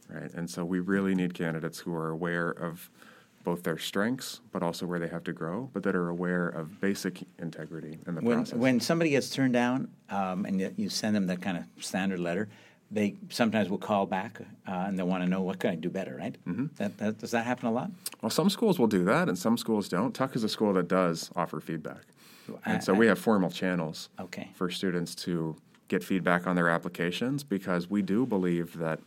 right? 0.10 0.34
And 0.34 0.50
so 0.50 0.66
we 0.66 0.80
really 0.80 1.14
need 1.14 1.36
candidates 1.36 1.78
who 1.86 1.94
are 1.94 2.10
aware 2.10 2.50
of 2.50 2.90
both 3.44 3.64
their 3.64 3.78
strengths, 3.78 4.42
but 4.52 4.64
also 4.64 4.86
where 4.86 5.00
they 5.00 5.08
have 5.08 5.24
to 5.26 5.34
grow, 5.34 5.70
but 5.74 5.84
that 5.84 5.96
are 5.96 6.10
aware 6.10 6.48
of 6.48 6.80
basic 6.80 7.24
integrity 7.40 8.00
in 8.08 8.16
the 8.16 8.22
when 8.22 8.38
process. 8.38 8.58
when 8.58 8.80
somebody 8.80 9.10
gets 9.12 9.30
turned 9.30 9.54
down 9.54 9.90
um, 10.10 10.46
and 10.46 10.60
you, 10.60 10.74
you 10.78 10.90
send 10.90 11.16
them 11.16 11.28
that 11.28 11.42
kind 11.42 11.58
of 11.58 11.66
standard 11.84 12.20
letter, 12.20 12.48
they 12.90 13.16
sometimes 13.30 13.70
will 13.70 13.78
call 13.78 14.06
back 14.06 14.40
uh, 14.68 14.72
and 14.88 14.98
they 14.98 15.04
want 15.04 15.24
to 15.24 15.30
know 15.30 15.42
what 15.42 15.60
can 15.60 15.72
I 15.72 15.76
do 15.76 15.90
better, 15.90 16.16
right? 16.16 16.36
Mm-hmm. 16.48 16.68
That, 16.78 16.98
that, 17.00 17.18
does 17.20 17.32
that 17.32 17.46
happen 17.46 17.68
a 17.68 17.72
lot? 17.72 17.92
well, 18.22 18.30
some 18.30 18.50
schools 18.50 18.80
will 18.80 18.88
do 18.88 19.04
that, 19.06 19.28
and 19.28 19.38
some 19.38 19.58
schools 19.58 19.90
don't. 19.90 20.14
Tuck 20.14 20.36
is 20.36 20.44
a 20.44 20.50
school 20.50 20.74
that 20.74 20.88
does 20.88 21.30
offer 21.36 21.60
feedback, 21.60 22.04
and 22.66 22.84
so 22.84 22.94
I- 22.96 22.98
we 22.98 23.08
have 23.08 23.20
formal 23.20 23.52
channels 23.52 24.10
Okay. 24.20 24.50
for 24.56 24.70
students 24.70 25.16
to 25.16 25.56
get 25.90 26.04
feedback 26.04 26.48
on 26.48 26.56
their 26.56 26.70
applications 26.70 27.44
because 27.44 27.90
we 27.90 28.02
do 28.02 28.26
believe 28.26 28.78
that 28.78 29.00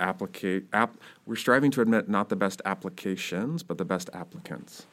applicate 0.00 0.64
app 0.72 0.96
we're 1.26 1.36
striving 1.36 1.70
to 1.70 1.80
admit 1.80 2.08
not 2.08 2.28
the 2.28 2.36
best 2.36 2.62
applications 2.64 3.62
but 3.62 3.78
the 3.78 3.84
best 3.84 4.08
applicants 4.12 4.86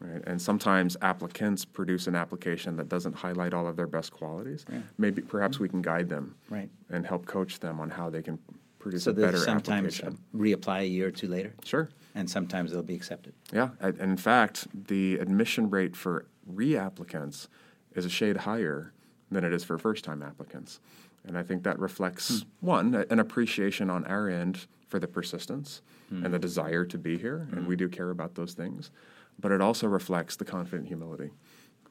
right? 0.00 0.22
And 0.28 0.40
sometimes 0.40 0.96
applicants 1.02 1.64
produce 1.64 2.06
an 2.06 2.14
application 2.14 2.76
that 2.76 2.88
doesn't 2.88 3.14
highlight 3.16 3.52
all 3.52 3.66
of 3.66 3.74
their 3.74 3.88
best 3.88 4.12
qualities. 4.12 4.64
Maybe 4.96 5.22
perhaps 5.22 5.58
we 5.58 5.68
can 5.68 5.82
guide 5.82 6.08
them 6.08 6.36
Right. 6.48 6.70
and 6.88 7.04
help 7.04 7.26
coach 7.26 7.58
them 7.58 7.80
on 7.80 7.90
how 7.90 8.08
they 8.08 8.22
can 8.22 8.38
produce 8.78 9.02
So 9.02 9.10
a 9.10 9.14
better 9.14 9.38
sometimes 9.38 9.98
application. 10.00 10.22
reapply 10.36 10.82
a 10.82 10.86
year 10.86 11.08
or 11.08 11.10
two 11.10 11.26
later, 11.26 11.52
sure. 11.64 11.88
And 12.14 12.30
sometimes 12.30 12.70
they'll 12.70 12.82
be 12.84 12.94
accepted. 12.94 13.32
yeah, 13.52 13.70
and 13.80 13.98
in 13.98 14.16
fact, 14.16 14.68
the 14.86 15.18
admission 15.18 15.68
rate 15.68 15.96
for 15.96 16.26
reapplicants 16.48 17.48
is 17.96 18.04
a 18.04 18.08
shade 18.10 18.36
higher 18.36 18.92
than 19.32 19.42
it 19.42 19.52
is 19.52 19.64
for 19.64 19.78
first-time 19.78 20.22
applicants, 20.22 20.78
and 21.26 21.36
I 21.36 21.42
think 21.42 21.62
that 21.64 21.78
reflects 21.78 22.40
hmm. 22.40 22.66
one 22.66 22.94
an 22.94 23.18
appreciation 23.18 23.90
on 23.90 24.04
our 24.06 24.28
end 24.28 24.66
for 24.86 24.98
the 24.98 25.08
persistence 25.08 25.82
and 26.10 26.24
the 26.24 26.30
hmm. 26.30 26.40
desire 26.40 26.84
to 26.86 26.96
be 26.96 27.18
here, 27.18 27.46
and 27.52 27.66
we 27.66 27.74
hmm. 27.74 27.80
do 27.80 27.88
care 27.88 28.10
about 28.10 28.34
those 28.34 28.54
things, 28.54 28.90
but 29.38 29.52
it 29.52 29.60
also 29.60 29.86
reflects 29.86 30.36
the 30.36 30.44
confident 30.44 30.88
humility 30.88 31.30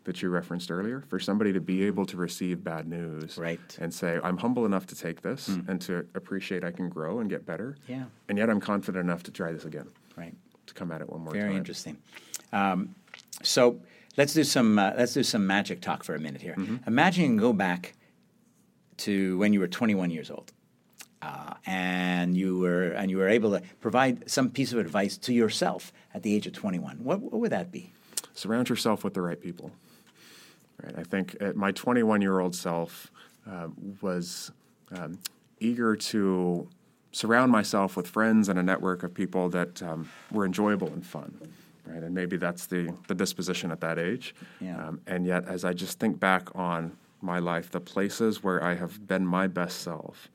that 0.05 0.21
you 0.21 0.29
referenced 0.29 0.71
earlier. 0.71 1.03
For 1.07 1.19
somebody 1.19 1.53
to 1.53 1.59
be 1.59 1.83
able 1.83 2.05
to 2.07 2.17
receive 2.17 2.63
bad 2.63 2.87
news, 2.87 3.37
Right. 3.37 3.77
and 3.79 3.93
say, 3.93 4.19
"I'm 4.23 4.37
humble 4.37 4.65
enough 4.65 4.87
to 4.87 4.95
take 4.95 5.21
this 5.21 5.49
and 5.67 5.79
to 5.81 6.07
appreciate 6.15 6.63
I 6.63 6.71
can 6.71 6.89
grow 6.89 7.19
and 7.19 7.29
get 7.29 7.45
better," 7.45 7.75
Yeah. 7.87 8.05
and 8.27 8.37
yet 8.37 8.49
I'm 8.49 8.61
confident 8.61 9.03
enough 9.03 9.21
to 9.23 9.31
try 9.31 9.51
this 9.51 9.65
again, 9.65 9.87
Right. 10.15 10.33
to 10.65 10.73
come 10.73 10.91
at 10.91 11.01
it 11.01 11.09
one 11.09 11.21
more 11.21 11.33
Very 11.33 11.41
time. 11.41 11.49
Very 11.49 11.57
interesting. 11.57 11.97
Um, 12.53 12.95
so 13.43 13.79
let's 14.15 14.33
do 14.33 14.43
some 14.43 14.79
uh, 14.79 14.93
let's 14.97 15.13
do 15.13 15.23
some 15.23 15.45
magic 15.45 15.81
talk 15.81 16.03
for 16.03 16.15
a 16.15 16.19
minute 16.19 16.41
here. 16.41 16.55
Mm-hmm. 16.55 16.87
Imagine 16.87 17.23
you 17.23 17.29
can 17.29 17.37
go 17.37 17.53
back 17.53 17.93
to 18.97 19.37
when 19.37 19.53
you 19.53 19.59
were 19.59 19.67
21 19.67 20.11
years 20.11 20.29
old, 20.31 20.51
uh, 21.21 21.53
and 21.65 22.35
you 22.35 22.59
were 22.59 22.89
and 22.89 23.09
you 23.09 23.17
were 23.17 23.29
able 23.29 23.51
to 23.51 23.61
provide 23.81 24.29
some 24.29 24.49
piece 24.49 24.73
of 24.73 24.79
advice 24.79 25.17
to 25.17 25.33
yourself 25.33 25.91
at 26.13 26.23
the 26.23 26.33
age 26.35 26.47
of 26.47 26.53
21. 26.53 27.03
What, 27.03 27.21
what 27.21 27.33
would 27.33 27.51
that 27.51 27.71
be? 27.71 27.93
surround 28.37 28.69
yourself 28.69 29.03
with 29.03 29.13
the 29.13 29.21
right 29.21 29.41
people. 29.41 29.71
Right. 30.81 30.93
I 30.97 31.03
think 31.03 31.35
uh, 31.41 31.53
my 31.55 31.71
21 31.71 32.21
year 32.21 32.39
old 32.39 32.55
self 32.55 33.11
uh, 33.49 33.67
was 34.01 34.51
um, 34.91 35.19
eager 35.59 35.95
to 35.95 36.69
surround 37.11 37.51
myself 37.51 37.97
with 37.97 38.07
friends 38.07 38.47
and 38.47 38.59
a 38.59 38.63
network 38.63 39.03
of 39.03 39.13
people 39.13 39.49
that 39.49 39.81
um, 39.81 40.09
were 40.31 40.45
enjoyable 40.45 40.87
and 40.87 41.05
fun. 41.05 41.35
Right. 41.85 42.03
And 42.03 42.13
maybe 42.13 42.37
that's 42.37 42.67
the, 42.67 42.93
the 43.07 43.15
disposition 43.15 43.71
at 43.71 43.79
that 43.81 43.97
age. 43.97 44.35
Yeah. 44.59 44.87
Um, 44.87 45.01
and 45.07 45.25
yet, 45.25 45.47
as 45.47 45.63
I 45.63 45.73
just 45.73 45.99
think 45.99 46.19
back 46.19 46.49
on 46.53 46.95
my 47.21 47.39
life, 47.39 47.71
the 47.71 47.79
places 47.79 48.43
where 48.43 48.63
I 48.63 48.75
have 48.75 49.07
been 49.07 49.25
my 49.25 49.47
best 49.47 49.81
self 49.81 50.29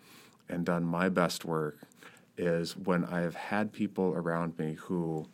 and 0.48 0.64
done 0.64 0.84
my 0.84 1.08
best 1.08 1.44
work 1.44 1.78
is 2.36 2.76
when 2.76 3.04
I 3.04 3.20
have 3.20 3.34
had 3.34 3.72
people 3.72 4.12
around 4.14 4.58
me 4.58 4.74
who 4.74 5.26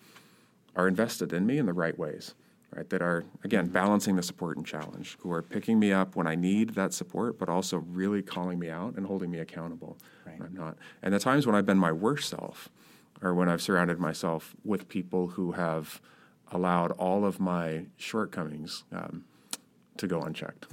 are 0.76 0.88
invested 0.88 1.32
in 1.32 1.46
me 1.46 1.58
in 1.58 1.66
the 1.66 1.72
right 1.72 1.98
ways, 1.98 2.34
right? 2.74 2.88
That 2.90 3.02
are, 3.02 3.24
again, 3.44 3.68
balancing 3.68 4.16
the 4.16 4.22
support 4.22 4.56
and 4.56 4.66
challenge, 4.66 5.16
who 5.20 5.32
are 5.32 5.42
picking 5.42 5.78
me 5.78 5.92
up 5.92 6.16
when 6.16 6.26
I 6.26 6.34
need 6.34 6.70
that 6.70 6.92
support, 6.92 7.38
but 7.38 7.48
also 7.48 7.78
really 7.78 8.22
calling 8.22 8.58
me 8.58 8.68
out 8.68 8.94
and 8.96 9.06
holding 9.06 9.30
me 9.30 9.38
accountable 9.38 9.96
Right. 10.38 10.48
I'm 10.48 10.54
not. 10.54 10.76
And 11.02 11.14
the 11.14 11.18
times 11.18 11.46
when 11.46 11.54
I've 11.54 11.66
been 11.66 11.78
my 11.78 11.92
worst 11.92 12.28
self 12.28 12.68
are 13.22 13.34
when 13.34 13.48
I've 13.48 13.62
surrounded 13.62 13.98
myself 13.98 14.54
with 14.64 14.88
people 14.88 15.28
who 15.28 15.52
have 15.52 16.00
allowed 16.52 16.92
all 16.92 17.24
of 17.24 17.40
my 17.40 17.86
shortcomings 17.96 18.84
um, 18.92 19.24
to 19.96 20.06
go 20.06 20.20
unchecked. 20.22 20.66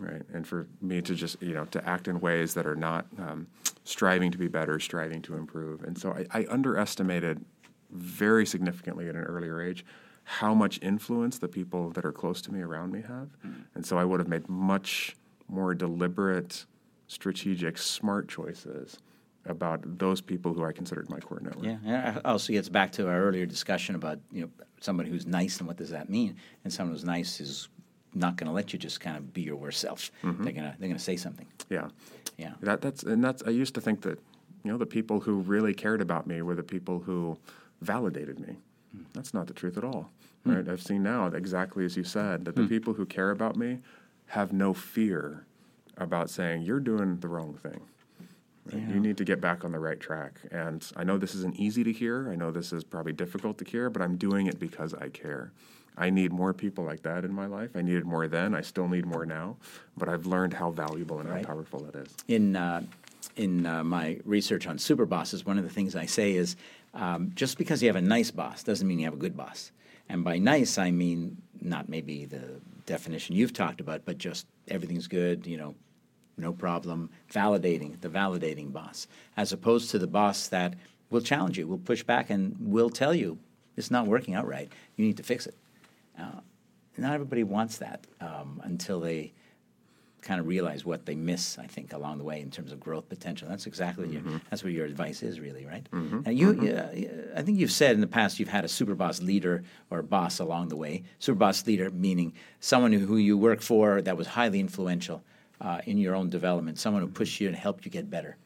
Right, 0.00 0.22
and 0.32 0.48
for 0.48 0.66
me 0.80 1.02
to 1.02 1.14
just 1.14 1.40
you 1.42 1.52
know 1.52 1.66
to 1.66 1.86
act 1.86 2.08
in 2.08 2.20
ways 2.20 2.54
that 2.54 2.66
are 2.66 2.74
not 2.74 3.06
um, 3.18 3.46
striving 3.84 4.32
to 4.32 4.38
be 4.38 4.48
better, 4.48 4.80
striving 4.80 5.20
to 5.22 5.36
improve, 5.36 5.82
and 5.84 5.96
so 5.96 6.12
I, 6.12 6.40
I 6.40 6.46
underestimated 6.48 7.44
very 7.90 8.46
significantly 8.46 9.08
at 9.08 9.14
an 9.14 9.22
earlier 9.22 9.60
age 9.60 9.84
how 10.24 10.54
much 10.54 10.78
influence 10.80 11.38
the 11.38 11.48
people 11.48 11.90
that 11.90 12.04
are 12.04 12.12
close 12.12 12.40
to 12.42 12.52
me 12.52 12.60
around 12.60 12.92
me 12.92 13.02
have, 13.02 13.28
and 13.74 13.84
so 13.84 13.98
I 13.98 14.04
would 14.04 14.20
have 14.20 14.28
made 14.28 14.48
much 14.48 15.16
more 15.48 15.74
deliberate, 15.74 16.64
strategic, 17.06 17.76
smart 17.76 18.28
choices 18.28 18.98
about 19.46 19.98
those 19.98 20.20
people 20.20 20.54
who 20.54 20.64
I 20.64 20.72
considered 20.72 21.10
my 21.10 21.18
core 21.18 21.40
network. 21.40 21.64
Yeah, 21.64 21.76
and 21.84 22.16
it 22.16 22.24
also 22.24 22.52
gets 22.52 22.68
back 22.68 22.92
to 22.92 23.08
our 23.08 23.22
earlier 23.22 23.46
discussion 23.46 23.94
about 23.94 24.18
you 24.32 24.42
know 24.42 24.50
somebody 24.80 25.10
who's 25.10 25.26
nice 25.26 25.58
and 25.58 25.68
what 25.68 25.76
does 25.76 25.90
that 25.90 26.08
mean? 26.08 26.36
And 26.64 26.72
someone 26.72 26.94
who's 26.94 27.04
nice 27.04 27.40
is 27.40 27.68
not 28.14 28.36
going 28.36 28.48
to 28.48 28.52
let 28.52 28.72
you 28.72 28.78
just 28.78 29.00
kind 29.00 29.16
of 29.16 29.32
be 29.32 29.42
your 29.42 29.56
worst 29.56 29.80
self. 29.80 30.10
Mm-hmm. 30.22 30.44
They're 30.44 30.52
gonna 30.52 30.76
they're 30.78 30.88
gonna 30.88 30.98
say 30.98 31.16
something. 31.16 31.46
Yeah. 31.68 31.88
Yeah. 32.36 32.52
That 32.60 32.80
that's 32.80 33.02
and 33.02 33.22
that's 33.22 33.42
I 33.44 33.50
used 33.50 33.74
to 33.74 33.80
think 33.80 34.02
that 34.02 34.18
you 34.64 34.70
know 34.72 34.78
the 34.78 34.86
people 34.86 35.20
who 35.20 35.34
really 35.34 35.74
cared 35.74 36.00
about 36.00 36.26
me 36.26 36.42
were 36.42 36.54
the 36.54 36.62
people 36.62 37.00
who 37.00 37.38
validated 37.80 38.40
me. 38.40 38.56
Hmm. 38.92 39.04
That's 39.12 39.34
not 39.34 39.46
the 39.46 39.54
truth 39.54 39.76
at 39.76 39.84
all. 39.84 40.10
Hmm. 40.44 40.56
Right? 40.56 40.68
I've 40.68 40.82
seen 40.82 41.02
now 41.02 41.26
exactly 41.26 41.84
as 41.84 41.96
you 41.96 42.04
said 42.04 42.44
that 42.44 42.56
the 42.56 42.62
hmm. 42.62 42.68
people 42.68 42.94
who 42.94 43.06
care 43.06 43.30
about 43.30 43.56
me 43.56 43.78
have 44.26 44.52
no 44.52 44.72
fear 44.72 45.44
about 45.96 46.30
saying 46.30 46.62
you're 46.62 46.80
doing 46.80 47.18
the 47.20 47.28
wrong 47.28 47.54
thing. 47.54 47.80
Right? 48.66 48.82
You 48.88 49.00
need 49.00 49.16
to 49.16 49.24
get 49.24 49.40
back 49.40 49.64
on 49.64 49.72
the 49.72 49.78
right 49.78 49.98
track. 49.98 50.40
And 50.50 50.86
I 50.96 51.04
know 51.04 51.18
this 51.18 51.34
isn't 51.34 51.56
easy 51.56 51.82
to 51.84 51.92
hear. 51.92 52.30
I 52.30 52.36
know 52.36 52.50
this 52.50 52.72
is 52.72 52.84
probably 52.84 53.12
difficult 53.12 53.58
to 53.58 53.64
hear, 53.64 53.90
but 53.90 54.02
I'm 54.02 54.16
doing 54.16 54.46
it 54.46 54.58
because 54.58 54.94
I 54.94 55.08
care. 55.08 55.52
I 55.96 56.10
need 56.10 56.32
more 56.32 56.52
people 56.54 56.84
like 56.84 57.02
that 57.02 57.24
in 57.24 57.32
my 57.32 57.46
life. 57.46 57.70
I 57.74 57.82
needed 57.82 58.04
more 58.04 58.26
then. 58.28 58.54
I 58.54 58.60
still 58.62 58.88
need 58.88 59.04
more 59.06 59.26
now. 59.26 59.56
But 59.96 60.08
I've 60.08 60.26
learned 60.26 60.54
how 60.54 60.70
valuable 60.70 61.18
and 61.20 61.28
Right. 61.28 61.44
how 61.44 61.52
powerful 61.54 61.86
it 61.86 61.94
is. 61.96 62.14
in 62.28 62.56
uh, 62.56 62.82
in 63.36 63.66
uh, 63.66 63.84
my 63.84 64.18
research 64.24 64.66
on 64.66 64.76
Superbosses, 64.78 65.44
one 65.46 65.58
of 65.58 65.64
the 65.64 65.70
things 65.70 65.94
I 65.94 66.06
say 66.06 66.32
is 66.34 66.56
um, 66.94 67.30
just 67.34 67.58
because 67.58 67.82
you 67.82 67.88
have 67.88 67.96
a 67.96 68.00
nice 68.00 68.30
boss 68.30 68.62
doesn't 68.62 68.86
mean 68.86 68.98
you 68.98 69.04
have 69.04 69.14
a 69.14 69.18
good 69.18 69.36
boss. 69.36 69.72
And 70.08 70.24
by 70.24 70.38
nice, 70.38 70.78
I 70.78 70.90
mean 70.90 71.36
not 71.60 71.88
maybe 71.88 72.24
the 72.24 72.60
definition 72.86 73.36
you've 73.36 73.52
talked 73.52 73.80
about, 73.80 74.04
but 74.04 74.18
just 74.18 74.46
everything's 74.68 75.06
good, 75.06 75.46
you 75.46 75.56
know, 75.56 75.74
no 76.36 76.52
problem, 76.52 77.10
validating, 77.32 78.00
the 78.00 78.08
validating 78.08 78.72
boss, 78.72 79.06
as 79.36 79.52
opposed 79.52 79.90
to 79.90 79.98
the 79.98 80.06
boss 80.06 80.48
that 80.48 80.74
will 81.10 81.20
challenge 81.20 81.58
you, 81.58 81.66
will 81.68 81.78
push 81.78 82.02
back, 82.02 82.30
and 82.30 82.56
will 82.58 82.90
tell 82.90 83.14
you 83.14 83.38
it's 83.76 83.90
not 83.90 84.06
working 84.06 84.34
out 84.34 84.46
right. 84.48 84.72
You 84.96 85.04
need 85.04 85.18
to 85.18 85.22
fix 85.22 85.46
it. 85.46 85.54
Uh, 86.20 86.40
not 86.98 87.14
everybody 87.14 87.44
wants 87.44 87.78
that 87.78 88.06
um, 88.20 88.60
until 88.64 89.00
they 89.00 89.32
kind 90.22 90.38
of 90.38 90.46
realize 90.46 90.84
what 90.84 91.06
they 91.06 91.14
miss. 91.14 91.58
I 91.58 91.66
think 91.66 91.94
along 91.94 92.18
the 92.18 92.24
way 92.24 92.42
in 92.42 92.50
terms 92.50 92.72
of 92.72 92.78
growth 92.80 93.08
potential. 93.08 93.48
That's 93.48 93.66
exactly 93.66 94.08
your, 94.10 94.22
that's 94.50 94.62
what 94.62 94.72
your 94.74 94.84
advice 94.84 95.22
is, 95.22 95.40
really, 95.40 95.64
right? 95.64 95.86
Now 96.26 96.30
you, 96.30 96.50
uh, 96.76 97.38
I 97.38 97.42
think 97.42 97.58
you've 97.58 97.72
said 97.72 97.94
in 97.94 98.02
the 98.02 98.06
past 98.06 98.38
you've 98.38 98.50
had 98.50 98.64
a 98.66 98.68
super 98.68 98.94
boss 98.94 99.22
leader 99.22 99.64
or 99.88 100.02
boss 100.02 100.38
along 100.38 100.68
the 100.68 100.76
way. 100.76 101.04
Super 101.20 101.38
boss 101.38 101.66
leader 101.66 101.88
meaning 101.90 102.34
someone 102.60 102.92
who 102.92 103.16
you 103.16 103.38
work 103.38 103.62
for 103.62 104.02
that 104.02 104.16
was 104.18 104.26
highly 104.26 104.60
influential 104.60 105.22
uh, 105.60 105.80
in 105.86 105.96
your 105.96 106.14
own 106.14 106.28
development, 106.28 106.78
someone 106.78 107.02
who 107.02 107.08
pushed 107.08 107.40
you 107.40 107.48
and 107.48 107.56
helped 107.56 107.86
you 107.86 107.90
get 107.90 108.10
better. 108.10 108.36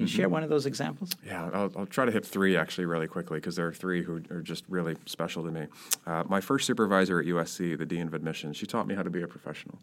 Can 0.00 0.06
you 0.06 0.14
share 0.14 0.30
one 0.30 0.42
of 0.42 0.48
those 0.48 0.64
examples? 0.64 1.10
Yeah, 1.26 1.50
I'll, 1.52 1.70
I'll 1.76 1.84
try 1.84 2.06
to 2.06 2.10
hit 2.10 2.24
three 2.24 2.56
actually 2.56 2.86
really 2.86 3.06
quickly 3.06 3.36
because 3.36 3.56
there 3.56 3.66
are 3.66 3.72
three 3.74 4.02
who 4.02 4.22
are 4.30 4.40
just 4.40 4.64
really 4.70 4.96
special 5.04 5.44
to 5.44 5.50
me. 5.50 5.66
Uh, 6.06 6.24
my 6.26 6.40
first 6.40 6.66
supervisor 6.66 7.20
at 7.20 7.26
USC, 7.26 7.76
the 7.76 7.84
dean 7.84 8.06
of 8.06 8.14
admissions, 8.14 8.56
she 8.56 8.64
taught 8.64 8.86
me 8.86 8.94
how 8.94 9.02
to 9.02 9.10
be 9.10 9.20
a 9.20 9.26
professional, 9.26 9.78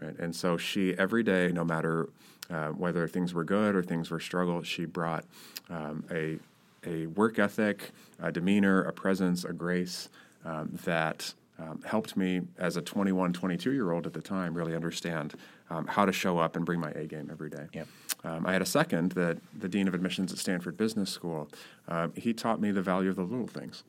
right? 0.00 0.18
And 0.18 0.34
so 0.34 0.56
she 0.56 0.96
every 0.96 1.22
day, 1.22 1.52
no 1.52 1.64
matter 1.64 2.08
uh, 2.50 2.68
whether 2.68 3.06
things 3.06 3.34
were 3.34 3.44
good 3.44 3.74
or 3.74 3.82
things 3.82 4.10
were 4.10 4.20
struggle, 4.20 4.62
she 4.62 4.86
brought 4.86 5.26
um, 5.68 6.02
a 6.10 6.38
a 6.86 7.06
work 7.08 7.38
ethic, 7.38 7.90
a 8.20 8.32
demeanor, 8.32 8.82
a 8.82 8.92
presence, 8.92 9.44
a 9.44 9.52
grace 9.52 10.08
um, 10.46 10.78
that 10.84 11.34
um, 11.58 11.82
helped 11.84 12.16
me 12.16 12.40
as 12.58 12.78
a 12.78 12.82
21, 12.82 13.34
22 13.34 13.72
year 13.72 13.92
old 13.92 14.06
at 14.06 14.14
the 14.14 14.22
time 14.22 14.54
really 14.54 14.74
understand 14.74 15.34
um, 15.70 15.86
how 15.86 16.06
to 16.06 16.12
show 16.12 16.38
up 16.38 16.56
and 16.56 16.64
bring 16.64 16.80
my 16.80 16.90
A 16.92 17.04
game 17.04 17.28
every 17.30 17.50
day. 17.50 17.66
Yep. 17.74 17.86
Um, 18.24 18.46
I 18.46 18.52
had 18.52 18.62
a 18.62 18.66
second 18.66 19.12
that 19.12 19.38
the 19.58 19.68
dean 19.68 19.88
of 19.88 19.94
admissions 19.94 20.32
at 20.32 20.38
Stanford 20.38 20.76
Business 20.76 21.10
School. 21.10 21.48
Uh, 21.88 22.08
he 22.14 22.32
taught 22.32 22.60
me 22.60 22.70
the 22.70 22.82
value 22.82 23.10
of 23.10 23.16
the 23.16 23.22
little 23.22 23.46
things. 23.46 23.84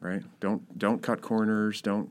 Right? 0.00 0.22
Don't 0.40 0.78
don't 0.78 1.02
cut 1.02 1.22
corners. 1.22 1.80
Don't 1.80 2.10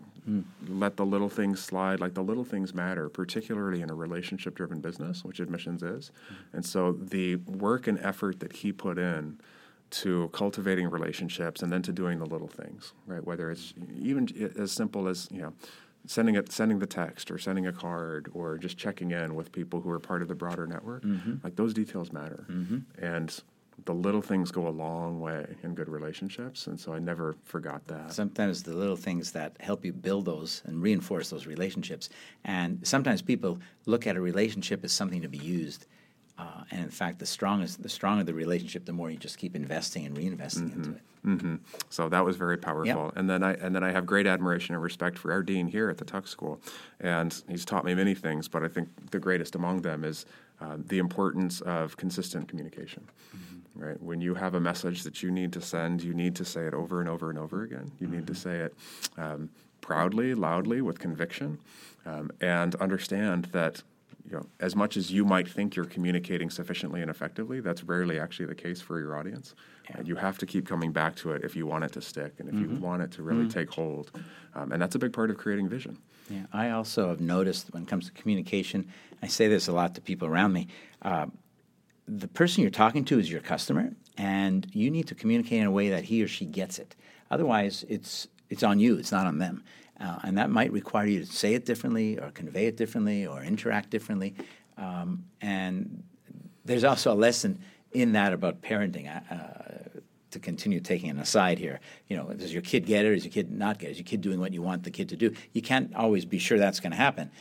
let 0.67 0.97
the 0.97 1.05
little 1.05 1.29
things 1.29 1.59
slide. 1.59 1.99
Like 1.99 2.15
the 2.15 2.23
little 2.23 2.45
things 2.45 2.73
matter, 2.73 3.07
particularly 3.07 3.81
in 3.81 3.91
a 3.91 3.93
relationship-driven 3.93 4.79
business, 4.79 5.23
which 5.23 5.39
admissions 5.39 5.83
is. 5.83 6.11
And 6.53 6.65
so 6.65 6.93
the 6.93 7.35
work 7.35 7.87
and 7.87 7.99
effort 7.99 8.39
that 8.39 8.53
he 8.53 8.71
put 8.71 8.97
in 8.97 9.39
to 9.91 10.29
cultivating 10.33 10.89
relationships 10.89 11.61
and 11.61 11.71
then 11.71 11.83
to 11.83 11.91
doing 11.91 12.17
the 12.17 12.25
little 12.25 12.47
things, 12.47 12.93
right? 13.05 13.23
Whether 13.23 13.51
it's 13.51 13.75
even 14.01 14.27
as 14.57 14.71
simple 14.71 15.07
as 15.07 15.27
you 15.29 15.41
know 15.43 15.53
sending 16.05 16.35
it, 16.35 16.51
sending 16.51 16.79
the 16.79 16.85
text, 16.85 17.31
or 17.31 17.37
sending 17.37 17.67
a 17.67 17.71
card, 17.71 18.29
or 18.33 18.57
just 18.57 18.77
checking 18.77 19.11
in 19.11 19.35
with 19.35 19.51
people 19.51 19.81
who 19.81 19.89
are 19.89 19.99
part 19.99 20.21
of 20.21 20.27
the 20.27 20.35
broader 20.35 20.67
network. 20.67 21.03
Mm-hmm. 21.03 21.35
Like 21.43 21.55
those 21.55 21.73
details 21.73 22.11
matter, 22.11 22.45
mm-hmm. 22.49 22.79
and 23.03 23.41
the 23.85 23.93
little 23.93 24.21
things 24.21 24.51
go 24.51 24.67
a 24.67 24.69
long 24.69 25.19
way 25.19 25.45
in 25.63 25.75
good 25.75 25.89
relationships. 25.89 26.67
And 26.67 26.79
so 26.79 26.93
I 26.93 26.99
never 26.99 27.35
forgot 27.43 27.87
that. 27.87 28.13
sometimes 28.13 28.63
the 28.63 28.73
little 28.73 28.95
things 28.95 29.31
that 29.31 29.57
help 29.59 29.83
you 29.83 29.93
build 29.93 30.25
those 30.25 30.61
and 30.65 30.81
reinforce 30.81 31.29
those 31.29 31.47
relationships. 31.47 32.09
And 32.43 32.85
sometimes 32.87 33.21
people 33.21 33.59
look 33.85 34.07
at 34.07 34.15
a 34.15 34.21
relationship 34.21 34.83
as 34.83 34.91
something 34.91 35.21
to 35.21 35.27
be 35.27 35.39
used. 35.39 35.85
Uh, 36.37 36.63
and 36.71 36.81
in 36.83 36.89
fact, 36.89 37.19
the 37.19 37.25
strongest, 37.25 37.83
the 37.83 37.89
stronger 37.89 38.23
the 38.23 38.33
relationship, 38.33 38.85
the 38.85 38.93
more 38.93 39.09
you 39.11 39.17
just 39.17 39.37
keep 39.37 39.55
investing 39.55 40.05
and 40.05 40.17
reinvesting 40.17 40.73
into 40.75 40.91
it. 40.91 41.01
hmm 41.23 41.55
So 41.89 42.09
that 42.09 42.25
was 42.25 42.37
very 42.37 42.57
powerful. 42.57 43.13
And 43.15 43.29
then 43.29 43.43
I 43.43 43.53
and 43.53 43.75
then 43.75 43.83
I 43.83 43.91
have 43.91 44.05
great 44.05 44.25
admiration 44.25 44.73
and 44.73 44.83
respect 44.83 45.17
for 45.17 45.31
our 45.31 45.43
dean 45.43 45.67
here 45.67 45.89
at 45.89 45.97
the 45.97 46.05
Tuck 46.05 46.27
School, 46.27 46.59
and 46.99 47.43
he's 47.47 47.65
taught 47.65 47.85
me 47.85 47.93
many 47.93 48.15
things. 48.15 48.47
But 48.47 48.63
I 48.63 48.67
think 48.67 49.11
the 49.11 49.19
greatest 49.19 49.55
among 49.55 49.81
them 49.83 50.03
is 50.03 50.25
uh, 50.59 50.77
the 50.87 50.97
importance 50.97 51.61
of 51.61 51.97
consistent 51.97 52.47
communication. 52.47 53.03
Right? 53.75 54.01
When 54.01 54.21
you 54.21 54.35
have 54.35 54.53
a 54.53 54.59
message 54.59 55.03
that 55.03 55.23
you 55.23 55.31
need 55.31 55.51
to 55.53 55.61
send, 55.61 56.03
you 56.03 56.13
need 56.13 56.35
to 56.35 56.45
say 56.45 56.65
it 56.65 56.73
over 56.73 56.99
and 56.99 57.09
over 57.09 57.29
and 57.29 57.39
over 57.39 57.63
again. 57.63 57.91
You 57.99 58.07
need 58.07 58.27
to 58.27 58.35
say 58.35 58.57
it 58.59 58.75
um, 59.17 59.49
proudly, 59.81 60.35
loudly, 60.35 60.81
with 60.81 60.99
conviction, 60.99 61.57
um, 62.05 62.29
and 62.39 62.75
understand 62.75 63.45
that 63.51 63.81
you 64.25 64.37
know, 64.37 64.45
as 64.59 64.75
much 64.75 64.95
as 64.95 65.11
you 65.11 65.25
might 65.25 65.47
think 65.47 65.75
you're 65.75 65.85
communicating 65.85 66.49
sufficiently 66.49 67.01
and 67.01 67.11
effectively, 67.11 67.59
that's 67.59 67.83
rarely 67.83 68.19
actually 68.19 68.45
the 68.45 68.55
case 68.55 68.81
for 68.81 68.99
your 68.99 69.17
audience. 69.17 69.53
And 69.89 70.07
you 70.07 70.15
have 70.15 70.37
to 70.37 70.45
keep 70.45 70.67
coming 70.67 70.91
back 70.93 71.15
to 71.17 71.33
it 71.33 71.43
if 71.43 71.55
you 71.55 71.65
want 71.65 71.83
it 71.83 71.91
to 71.93 72.01
stick 72.01 72.35
and 72.39 72.47
if 72.47 72.55
you 72.55 72.69
want 72.79 73.01
it 73.01 73.11
to 73.11 73.23
really 73.23 73.49
take 73.49 73.69
hold. 73.69 74.11
Um, 74.55 74.71
and 74.71 74.81
that's 74.81 74.95
a 74.95 74.99
big 74.99 75.11
part 75.11 75.29
of 75.29 75.37
creating 75.37 75.67
vision. 75.67 75.97
Yeah, 76.29 76.45
I 76.53 76.69
also 76.69 77.09
have 77.09 77.19
noticed 77.19 77.73
when 77.73 77.83
it 77.83 77.89
comes 77.89 78.05
to 78.05 78.13
communication, 78.13 78.87
I 79.21 79.27
say 79.27 79.49
this 79.49 79.67
a 79.67 79.73
lot 79.73 79.93
to 79.95 80.01
people 80.01 80.27
around 80.27 80.53
me. 80.53 80.67
Uh, 81.01 81.25
the 82.07 82.27
person 82.29 82.61
you're 82.61 82.71
talking 82.71 83.03
to 83.05 83.19
is 83.19 83.29
your 83.29 83.41
customer, 83.41 83.91
and 84.17 84.67
you 84.71 84.89
need 84.89 85.07
to 85.07 85.15
communicate 85.15 85.59
in 85.59 85.67
a 85.67 85.71
way 85.71 85.89
that 85.89 86.05
he 86.05 86.23
or 86.23 86.27
she 86.27 86.45
gets 86.45 86.79
it. 86.79 86.95
Otherwise, 87.29 87.85
it's 87.89 88.27
it's 88.49 88.63
on 88.63 88.79
you. 88.79 88.97
It's 88.97 89.11
not 89.11 89.25
on 89.25 89.39
them, 89.39 89.63
uh, 89.99 90.19
and 90.23 90.37
that 90.37 90.49
might 90.49 90.71
require 90.71 91.05
you 91.05 91.19
to 91.19 91.25
say 91.25 91.53
it 91.53 91.65
differently, 91.65 92.19
or 92.19 92.31
convey 92.31 92.67
it 92.67 92.77
differently, 92.77 93.25
or 93.25 93.43
interact 93.43 93.89
differently. 93.89 94.35
Um, 94.77 95.25
and 95.41 96.03
there's 96.65 96.83
also 96.83 97.13
a 97.13 97.15
lesson 97.15 97.59
in 97.91 98.13
that 98.13 98.33
about 98.33 98.61
parenting. 98.61 99.07
Uh, 99.07 99.99
to 100.33 100.39
continue 100.39 100.79
taking 100.79 101.09
an 101.11 101.19
aside 101.19 101.59
here, 101.59 101.79
you 102.07 102.17
know, 102.17 102.25
does 102.33 102.51
your 102.51 102.61
kid 102.61 102.85
get 102.85 103.05
it? 103.05 103.13
Does 103.13 103.23
your 103.23 103.31
kid 103.31 103.51
not 103.51 103.77
get 103.77 103.89
it? 103.89 103.91
Is 103.91 103.97
your 103.99 104.05
kid 104.05 104.21
doing 104.21 104.39
what 104.39 104.51
you 104.51 104.61
want 104.61 104.83
the 104.83 104.89
kid 104.91 105.09
to 105.09 105.15
do? 105.15 105.33
You 105.53 105.61
can't 105.61 105.95
always 105.95 106.25
be 106.25 106.39
sure 106.39 106.57
that's 106.57 106.79
going 106.79 106.91
to 106.91 106.97
happen. 106.97 107.31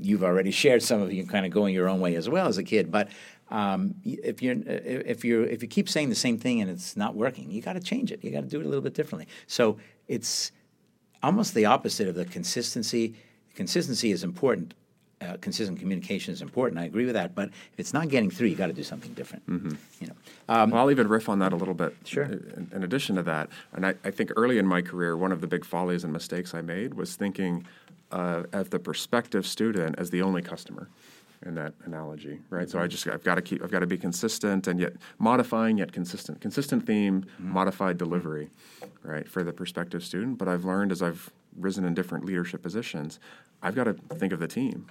You've 0.00 0.24
already 0.24 0.50
shared 0.50 0.82
some 0.82 1.00
of 1.00 1.12
you 1.12 1.24
kind 1.26 1.46
of 1.46 1.52
going 1.52 1.74
your 1.74 1.88
own 1.88 2.00
way 2.00 2.16
as 2.16 2.28
well 2.28 2.48
as 2.48 2.58
a 2.58 2.64
kid, 2.64 2.90
but 2.90 3.08
um, 3.50 3.94
if 4.04 4.42
you're 4.42 4.56
if 4.66 5.24
you 5.24 5.42
if 5.42 5.62
you 5.62 5.68
keep 5.68 5.88
saying 5.88 6.10
the 6.10 6.14
same 6.14 6.38
thing 6.38 6.60
and 6.60 6.70
it's 6.70 6.96
not 6.96 7.14
working, 7.14 7.50
you 7.50 7.62
got 7.62 7.74
to 7.74 7.80
change 7.80 8.12
it. 8.12 8.22
You 8.22 8.30
got 8.30 8.42
to 8.42 8.46
do 8.46 8.60
it 8.60 8.66
a 8.66 8.68
little 8.68 8.82
bit 8.82 8.94
differently. 8.94 9.26
So 9.46 9.78
it's 10.06 10.52
almost 11.22 11.54
the 11.54 11.64
opposite 11.64 12.08
of 12.08 12.14
the 12.14 12.24
consistency. 12.24 13.14
Consistency 13.54 14.10
is 14.10 14.24
important. 14.24 14.74
Uh, 15.20 15.36
consistent 15.40 15.80
communication 15.80 16.32
is 16.32 16.42
important. 16.42 16.80
I 16.80 16.84
agree 16.84 17.04
with 17.04 17.14
that. 17.14 17.34
But 17.34 17.48
if 17.48 17.78
it's 17.78 17.92
not 17.92 18.08
getting 18.08 18.30
through, 18.30 18.48
you 18.48 18.54
got 18.54 18.68
to 18.68 18.72
do 18.72 18.84
something 18.84 19.12
different. 19.14 19.42
You 20.00 20.06
know, 20.06 20.12
um, 20.48 20.70
well, 20.70 20.82
I'll 20.82 20.90
even 20.92 21.08
riff 21.08 21.28
on 21.28 21.40
that 21.40 21.52
a 21.52 21.56
little 21.56 21.74
bit. 21.74 21.96
Sure. 22.04 22.24
In, 22.24 22.70
in 22.72 22.84
addition 22.84 23.16
to 23.16 23.22
that, 23.24 23.48
and 23.72 23.84
I, 23.84 23.94
I 24.04 24.12
think 24.12 24.30
early 24.36 24.58
in 24.58 24.66
my 24.66 24.80
career, 24.80 25.16
one 25.16 25.32
of 25.32 25.40
the 25.40 25.48
big 25.48 25.64
follies 25.64 26.04
and 26.04 26.12
mistakes 26.12 26.54
I 26.54 26.62
made 26.62 26.94
was 26.94 27.16
thinking 27.16 27.66
uh, 28.12 28.44
of 28.52 28.70
the 28.70 28.78
prospective 28.78 29.44
student 29.44 29.96
as 29.98 30.10
the 30.10 30.22
only 30.22 30.40
customer 30.40 30.88
in 31.46 31.54
that 31.54 31.74
analogy, 31.84 32.40
right? 32.50 32.68
So 32.68 32.78
I 32.78 32.82
mm-hmm. 32.82 32.90
just 32.90 33.06
I've 33.06 33.24
got 33.24 33.36
to 33.36 33.42
keep 33.42 33.62
I've 33.62 33.70
got 33.70 33.80
to 33.80 33.86
be 33.86 33.98
consistent 33.98 34.66
and 34.66 34.80
yet 34.80 34.94
modifying 35.18 35.78
yet 35.78 35.92
consistent. 35.92 36.40
Consistent 36.40 36.86
theme, 36.86 37.22
mm-hmm. 37.22 37.52
modified 37.52 37.96
mm-hmm. 37.96 38.04
delivery, 38.04 38.50
right, 39.02 39.28
for 39.28 39.44
the 39.44 39.52
prospective 39.52 40.04
student. 40.04 40.38
But 40.38 40.48
I've 40.48 40.64
learned 40.64 40.92
as 40.92 41.02
I've 41.02 41.30
risen 41.56 41.84
in 41.84 41.94
different 41.94 42.24
leadership 42.24 42.62
positions, 42.62 43.20
I've 43.62 43.74
got 43.74 43.84
to 43.84 43.94
think 43.94 44.32
of 44.32 44.40
the 44.40 44.48
team, 44.48 44.86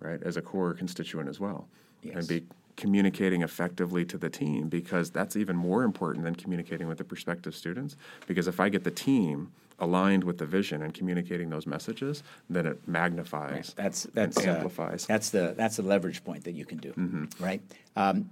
right, 0.00 0.22
as 0.22 0.36
a 0.36 0.42
core 0.42 0.74
constituent 0.74 1.28
as 1.28 1.40
well, 1.40 1.68
Yes. 2.02 2.16
and 2.16 2.28
be 2.28 2.44
communicating 2.76 3.42
effectively 3.42 4.04
to 4.04 4.18
the 4.18 4.30
team 4.30 4.68
because 4.68 5.10
that's 5.10 5.36
even 5.36 5.56
more 5.56 5.82
important 5.82 6.24
than 6.24 6.34
communicating 6.34 6.88
with 6.88 6.98
the 6.98 7.04
prospective 7.04 7.54
students. 7.54 7.96
Because 8.26 8.48
if 8.48 8.60
I 8.60 8.68
get 8.68 8.82
the 8.84 8.90
team 8.90 9.52
aligned 9.78 10.24
with 10.24 10.38
the 10.38 10.46
vision 10.46 10.82
and 10.82 10.94
communicating 10.94 11.50
those 11.50 11.66
messages, 11.66 12.22
then 12.48 12.66
it 12.66 12.86
magnifies. 12.86 13.74
that's 13.76 14.04
and 14.04 14.14
that's 14.14 14.38
uh, 14.38 14.50
amplifies. 14.50 15.06
that's 15.06 15.30
the 15.30 15.54
that's 15.56 15.76
the 15.76 15.82
leverage 15.82 16.24
point 16.24 16.44
that 16.44 16.52
you 16.52 16.64
can 16.64 16.78
do, 16.78 17.28
right? 17.40 17.60
Um, 17.96 18.30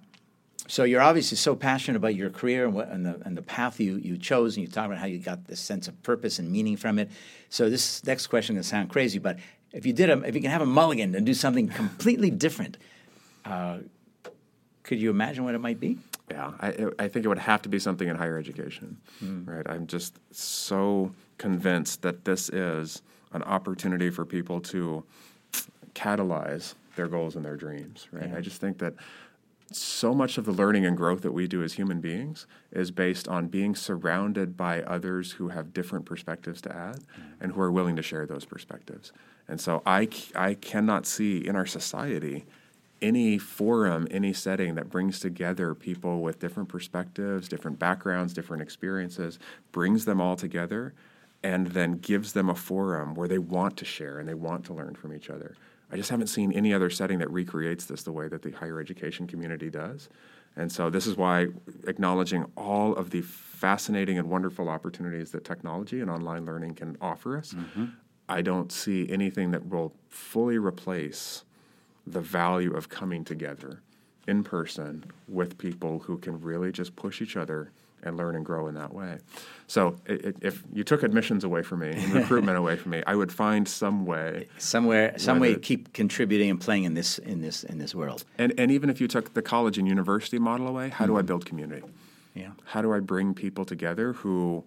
so 0.67 0.85
you're 0.85 1.01
obviously 1.01 1.37
so 1.37 1.57
passionate 1.57 1.97
about 1.97 2.15
your 2.15 2.31
career 2.31 2.65
and, 2.65 2.75
what, 2.75 2.89
and 2.89 3.05
the 3.05 3.21
and 3.25 3.37
the 3.37 3.43
path 3.43 3.81
you, 3.81 3.97
you 3.97 4.17
chose, 4.17 4.57
and 4.57 4.65
you 4.65 4.71
talk 4.71 4.87
about 4.87 4.99
how 4.99 5.07
you 5.07 5.19
got 5.19 5.47
this 5.47 5.61
sense 5.61 5.89
of 5.89 6.01
purpose 6.03 6.39
and 6.39 6.51
meaning 6.51 6.77
from 6.77 6.99
it. 6.99 7.11
So 7.49 7.69
this 7.69 8.05
next 8.05 8.29
question 8.29 8.57
is 8.57 8.57
going 8.57 8.63
to 8.63 8.69
sound 8.69 8.91
crazy, 8.91 9.19
but 9.19 9.39
if 9.73 9.87
you 9.87 9.93
did 9.93 10.11
a, 10.11 10.21
if 10.23 10.35
you 10.35 10.41
can 10.41 10.51
have 10.51 10.63
a 10.63 10.67
mulligan 10.67 11.15
and 11.15 11.25
do 11.27 11.35
something 11.35 11.69
completely 11.69 12.31
different, 12.31 12.77
uh, 13.45 13.79
could 14.83 15.01
you 15.01 15.11
imagine 15.11 15.45
what 15.45 15.55
it 15.55 15.61
might 15.61 15.81
be? 15.81 15.99
Yeah, 16.31 16.53
I, 16.61 16.87
I 16.99 17.09
think 17.09 17.25
it 17.25 17.29
would 17.29 17.39
have 17.39 17.63
to 17.63 17.69
be 17.69 17.81
something 17.81 18.07
in 18.07 18.15
higher 18.15 18.39
education, 18.39 18.99
right? 19.21 19.69
I'm 19.69 19.89
just 19.89 20.19
so 20.31 21.13
convinced 21.41 22.03
that 22.03 22.27
this 22.27 22.51
is 22.51 23.01
an 23.33 23.43
opportunity 23.45 24.11
for 24.11 24.27
people 24.27 24.61
to 24.61 25.03
catalyze 25.95 26.75
their 26.97 27.09
goals 27.09 27.35
and 27.35 27.43
their 27.43 27.57
dreams, 27.57 28.09
right? 28.13 28.35
I 28.35 28.43
just 28.43 28.61
think 28.61 28.77
that 28.79 28.93
so 29.73 30.13
much 30.13 30.37
of 30.37 30.45
the 30.45 30.53
learning 30.53 30.85
and 30.85 30.97
growth 30.97 31.23
that 31.23 31.33
we 31.33 31.49
do 31.49 31.63
as 31.63 31.73
human 31.73 31.99
beings 32.01 32.47
is 32.73 32.91
based 32.91 33.27
on 33.27 33.47
being 33.47 33.75
surrounded 33.75 34.55
by 34.55 34.83
others 34.83 35.33
who 35.33 35.49
have 35.49 35.73
different 35.73 36.05
perspectives 36.05 36.61
to 36.61 36.77
add 36.77 36.97
mm-hmm. 36.97 37.43
and 37.43 37.53
who 37.53 37.61
are 37.63 37.73
willing 37.73 37.97
to 37.97 38.03
share 38.03 38.27
those 38.27 38.45
perspectives. 38.45 39.13
And 39.49 39.59
so 39.59 39.83
I, 39.87 40.09
I 40.35 40.55
cannot 40.55 41.07
see 41.07 41.47
in 41.47 41.57
our 41.57 41.67
society 41.67 42.45
any 43.01 43.39
forum, 43.39 44.07
any 44.11 44.35
setting 44.35 44.75
that 44.75 44.91
brings 44.91 45.21
together 45.21 45.75
people 45.75 46.21
with 46.21 46.39
different 46.39 46.69
perspectives, 46.69 47.49
different 47.49 47.79
backgrounds, 47.79 48.35
different 48.35 48.63
experiences, 48.63 49.39
brings 49.73 50.05
them 50.05 50.21
all 50.21 50.37
together, 50.37 50.93
and 51.43 51.69
then 51.69 51.93
gives 51.99 52.33
them 52.33 52.49
a 52.49 52.55
forum 52.55 53.15
where 53.15 53.29
they 53.29 53.39
want 53.39 53.77
to 53.79 53.85
share 53.85 54.19
and 54.19 54.29
they 54.29 54.35
want 54.35 54.65
to 54.67 54.75
learn 54.75 54.95
from 54.95 55.15
each 55.15 55.31
other. 55.31 55.57
I 55.93 55.97
just 55.97 56.11
haven't 56.11 56.29
seen 56.29 56.53
any 56.53 56.73
other 56.73 56.91
setting 56.91 57.19
that 57.19 57.31
recreates 57.31 57.87
this 57.87 58.03
the 58.03 58.13
way 58.13 58.29
that 58.29 58.43
the 58.43 58.53
higher 58.53 58.79
education 58.79 59.27
community 59.27 59.71
does. 59.71 60.09
And 60.57 60.71
so, 60.71 60.91
this 60.91 61.07
is 61.07 61.17
why 61.17 61.49
acknowledging 61.87 62.45
all 62.57 62.95
of 62.95 63.11
the 63.11 63.23
fascinating 63.23 64.19
and 64.19 64.29
wonderful 64.29 64.69
opportunities 64.69 65.31
that 65.31 65.45
technology 65.45 66.01
and 66.01 66.11
online 66.11 66.45
learning 66.45 66.75
can 66.75 66.97
offer 67.01 67.37
us, 67.37 67.55
mm-hmm. 67.55 67.87
I 68.29 68.43
don't 68.43 68.71
see 68.73 69.09
anything 69.11 69.51
that 69.53 69.67
will 69.69 69.93
fully 70.09 70.59
replace 70.59 71.45
the 72.07 72.21
value 72.21 72.73
of 72.73 72.89
coming 72.89 73.25
together 73.25 73.81
in 74.27 74.43
person 74.45 75.05
with 75.29 75.59
people 75.59 76.01
who 76.01 76.19
can 76.19 76.41
really 76.41 76.73
just 76.73 76.97
push 76.97 77.21
each 77.21 77.37
other 77.37 77.71
and 78.03 78.17
learn 78.17 78.37
and 78.37 78.45
grow 78.45 78.69
in 78.69 78.75
that 78.75 78.93
way. 78.93 79.19
So 79.67 79.97
it, 80.07 80.37
if 80.41 80.63
you 80.73 80.85
took 80.85 81.03
admissions 81.03 81.45
away 81.45 81.63
from 81.63 81.81
me 81.81 81.91
and 81.91 82.13
recruitment 82.13 82.59
away 82.59 82.77
from 82.77 82.93
me, 82.93 83.03
I 83.07 83.15
would 83.15 83.33
find 83.33 83.69
some 83.69 84.07
way 84.07 84.49
somewhere 84.59 85.19
some 85.19 85.41
way 85.41 85.55
to 85.55 85.61
keep 85.61 85.93
contributing 85.93 86.51
and 86.51 86.61
playing 86.61 86.85
in 86.85 86.95
this 86.95 87.19
in 87.19 87.41
this 87.41 87.65
in 87.65 87.79
this 87.79 87.95
world. 87.95 88.25
And 88.39 88.53
and 88.59 88.71
even 88.71 88.91
if 88.91 89.01
you 89.01 89.09
took 89.09 89.35
the 89.35 89.43
college 89.43 89.79
and 89.79 89.87
university 89.87 90.39
model 90.39 90.67
away, 90.67 90.89
how 90.89 91.05
mm-hmm. 91.05 91.13
do 91.13 91.17
I 91.17 91.21
mm-hmm. 91.21 91.27
build 91.27 91.47
community? 91.47 91.83
Yeah. 92.35 92.51
How 92.65 92.83
do 92.83 92.93
I 92.93 93.01
bring 93.01 93.35
people 93.35 93.65
together 93.65 94.13
who 94.13 94.65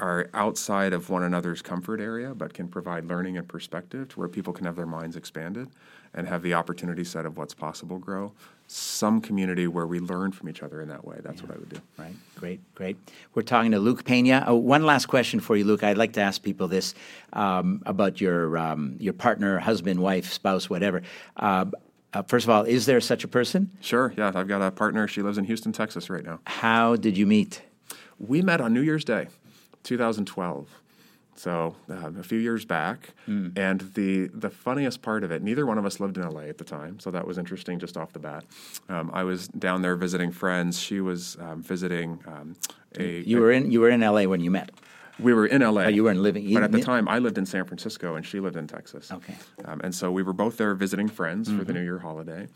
are 0.00 0.30
outside 0.32 0.92
of 0.92 1.10
one 1.10 1.22
another's 1.22 1.60
comfort 1.62 2.00
area 2.00 2.34
but 2.34 2.54
can 2.54 2.66
provide 2.66 3.04
learning 3.04 3.36
and 3.36 3.46
perspective 3.46 4.08
to 4.08 4.18
where 4.18 4.28
people 4.28 4.52
can 4.52 4.64
have 4.64 4.74
their 4.74 4.86
minds 4.86 5.14
expanded 5.14 5.68
and 6.14 6.26
have 6.26 6.42
the 6.42 6.54
opportunity 6.54 7.04
set 7.04 7.26
of 7.26 7.36
what's 7.36 7.54
possible 7.54 7.98
grow 7.98 8.32
some 8.72 9.20
community 9.20 9.66
where 9.66 9.86
we 9.86 9.98
learn 9.98 10.30
from 10.30 10.48
each 10.48 10.62
other 10.62 10.80
in 10.80 10.88
that 10.88 11.04
way. 11.04 11.16
That's 11.22 11.40
yeah. 11.40 11.46
what 11.48 11.56
I 11.56 11.58
would 11.58 11.68
do. 11.70 11.80
Right. 11.98 12.14
Great. 12.36 12.74
Great. 12.76 12.96
We're 13.34 13.42
talking 13.42 13.72
to 13.72 13.80
Luke 13.80 14.04
Peña. 14.04 14.44
Oh, 14.46 14.54
one 14.54 14.86
last 14.86 15.06
question 15.06 15.40
for 15.40 15.56
you, 15.56 15.64
Luke. 15.64 15.82
I'd 15.82 15.98
like 15.98 16.12
to 16.12 16.20
ask 16.20 16.40
people 16.40 16.68
this 16.68 16.94
um, 17.32 17.82
about 17.84 18.20
your 18.20 18.56
um, 18.56 18.96
your 19.00 19.12
partner, 19.12 19.58
husband, 19.58 20.00
wife, 20.00 20.32
spouse, 20.32 20.70
whatever. 20.70 21.02
Uh, 21.36 21.64
uh, 22.12 22.22
first 22.22 22.46
of 22.46 22.50
all, 22.50 22.62
is 22.62 22.86
there 22.86 23.00
such 23.00 23.24
a 23.24 23.28
person? 23.28 23.70
Sure. 23.80 24.14
Yeah, 24.16 24.30
I've 24.34 24.46
got 24.46 24.62
a 24.62 24.70
partner. 24.70 25.08
She 25.08 25.22
lives 25.22 25.38
in 25.38 25.44
Houston, 25.44 25.72
Texas, 25.72 26.08
right 26.08 26.24
now. 26.24 26.38
How 26.44 26.94
did 26.94 27.18
you 27.18 27.26
meet? 27.26 27.62
We 28.20 28.40
met 28.40 28.60
on 28.60 28.72
New 28.72 28.82
Year's 28.82 29.04
Day, 29.04 29.28
2012 29.82 30.68
so 31.40 31.74
um, 31.88 32.18
a 32.18 32.22
few 32.22 32.38
years 32.38 32.66
back. 32.66 33.14
Mm. 33.26 33.56
And 33.56 33.80
the 33.94 34.28
the 34.34 34.50
funniest 34.50 35.00
part 35.00 35.24
of 35.24 35.30
it, 35.30 35.42
neither 35.42 35.64
one 35.64 35.78
of 35.78 35.86
us 35.86 35.98
lived 35.98 36.18
in 36.18 36.28
LA 36.28 36.42
at 36.42 36.58
the 36.58 36.64
time, 36.64 37.00
so 37.00 37.10
that 37.10 37.26
was 37.26 37.38
interesting 37.38 37.78
just 37.78 37.96
off 37.96 38.12
the 38.12 38.18
bat. 38.18 38.44
Um, 38.90 39.10
I 39.14 39.24
was 39.24 39.48
down 39.48 39.80
there 39.80 39.96
visiting 39.96 40.32
friends. 40.32 40.78
She 40.78 41.00
was 41.00 41.38
um, 41.40 41.62
visiting 41.62 42.22
um, 42.26 42.56
a. 42.98 43.22
You 43.22 43.40
were 43.40 43.52
in 43.52 43.70
you 43.70 43.80
were 43.80 43.88
in 43.88 44.02
LA 44.02 44.24
when 44.24 44.40
you 44.40 44.50
met. 44.50 44.70
We 45.18 45.32
were 45.32 45.46
in 45.46 45.62
LA. 45.62 45.84
Oh, 45.84 45.88
you 45.88 46.04
weren't 46.04 46.20
living. 46.20 46.52
But 46.52 46.62
at 46.62 46.72
the 46.72 46.82
time, 46.82 47.08
I 47.08 47.18
lived 47.18 47.38
in 47.38 47.46
San 47.46 47.64
Francisco 47.64 48.16
and 48.16 48.24
she 48.24 48.40
lived 48.40 48.56
in 48.56 48.66
Texas. 48.66 49.10
Okay. 49.10 49.34
Um, 49.64 49.80
and 49.82 49.94
so 49.94 50.10
we 50.10 50.22
were 50.22 50.32
both 50.32 50.56
there 50.56 50.74
visiting 50.74 51.08
friends 51.08 51.48
mm-hmm. 51.48 51.58
for 51.58 51.64
the 51.64 51.72
mm-hmm. 51.72 51.80
New 51.80 51.84
Year 51.84 51.98
holiday. 51.98 52.48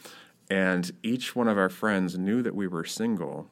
And 0.49 0.91
each 1.03 1.35
one 1.35 1.49
of 1.49 1.59
our 1.59 1.69
friends 1.71 2.19
knew 2.19 2.43
that 2.43 2.55
we 2.55 2.67
were 2.67 2.85
single, 2.85 3.51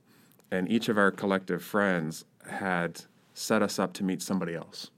and 0.51 0.71
each 0.71 0.89
of 0.89 0.97
our 0.99 1.11
collective 1.11 1.63
friends 1.63 2.25
had 2.51 3.03
set 3.35 3.63
us 3.63 3.79
up 3.79 3.95
to 3.95 4.05
meet 4.05 4.21
somebody 4.21 4.55
else 4.55 4.91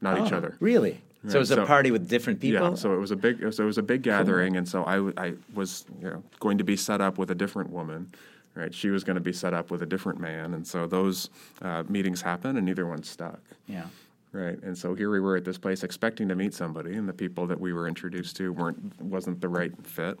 not 0.00 0.18
oh, 0.18 0.26
each 0.26 0.32
other. 0.32 0.56
Really? 0.60 1.00
Right. 1.22 1.32
So 1.32 1.38
it 1.38 1.40
was 1.40 1.50
a 1.50 1.66
party 1.66 1.90
with 1.90 2.08
different 2.08 2.40
people. 2.40 2.70
Yeah. 2.70 2.74
So 2.74 2.94
it 2.94 2.98
was 2.98 3.10
a 3.10 3.16
big. 3.16 3.52
So 3.52 3.62
it 3.62 3.66
was 3.66 3.78
a 3.78 3.82
big 3.82 4.02
gathering, 4.02 4.56
and 4.56 4.66
so 4.66 4.84
I, 4.84 5.26
I 5.26 5.34
was 5.54 5.84
you 6.00 6.08
know, 6.08 6.22
going 6.38 6.58
to 6.58 6.64
be 6.64 6.76
set 6.76 7.00
up 7.00 7.18
with 7.18 7.30
a 7.30 7.34
different 7.34 7.70
woman. 7.70 8.12
Right. 8.54 8.74
She 8.74 8.90
was 8.90 9.04
going 9.04 9.14
to 9.14 9.20
be 9.20 9.32
set 9.32 9.54
up 9.54 9.70
with 9.70 9.82
a 9.82 9.86
different 9.86 10.18
man, 10.18 10.54
and 10.54 10.66
so 10.66 10.86
those 10.86 11.30
uh, 11.62 11.84
meetings 11.88 12.22
happened, 12.22 12.56
and 12.58 12.66
neither 12.66 12.86
one 12.86 13.02
stuck. 13.02 13.40
Yeah. 13.66 13.84
Right. 14.32 14.62
And 14.62 14.78
so 14.78 14.94
here 14.94 15.10
we 15.10 15.18
were 15.18 15.36
at 15.36 15.44
this 15.44 15.58
place 15.58 15.82
expecting 15.82 16.28
to 16.28 16.36
meet 16.36 16.54
somebody, 16.54 16.94
and 16.94 17.08
the 17.08 17.12
people 17.12 17.46
that 17.48 17.60
we 17.60 17.72
were 17.72 17.88
introduced 17.88 18.36
to 18.36 18.52
weren't 18.52 19.00
wasn't 19.02 19.40
the 19.40 19.48
right 19.48 19.72
fit. 19.84 20.18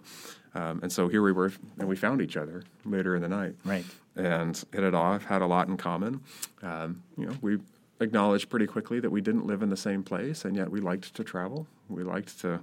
Um, 0.54 0.80
and 0.82 0.92
so 0.92 1.08
here 1.08 1.22
we 1.22 1.32
were, 1.32 1.52
and 1.78 1.88
we 1.88 1.96
found 1.96 2.20
each 2.20 2.36
other 2.36 2.64
later 2.84 3.14
in 3.14 3.22
the 3.22 3.28
night. 3.28 3.54
Right. 3.64 3.84
And 4.16 4.62
hit 4.72 4.82
it 4.82 4.94
off, 4.94 5.24
had 5.24 5.42
a 5.42 5.46
lot 5.46 5.68
in 5.68 5.76
common. 5.76 6.20
Um, 6.62 7.02
you 7.16 7.26
know, 7.26 7.36
we 7.40 7.58
acknowledged 8.00 8.48
pretty 8.48 8.66
quickly 8.66 9.00
that 9.00 9.10
we 9.10 9.20
didn't 9.20 9.46
live 9.46 9.62
in 9.62 9.68
the 9.70 9.76
same 9.76 10.02
place, 10.02 10.44
and 10.44 10.56
yet 10.56 10.70
we 10.70 10.80
liked 10.80 11.14
to 11.14 11.24
travel. 11.24 11.66
We 11.88 12.02
liked 12.02 12.40
to 12.40 12.60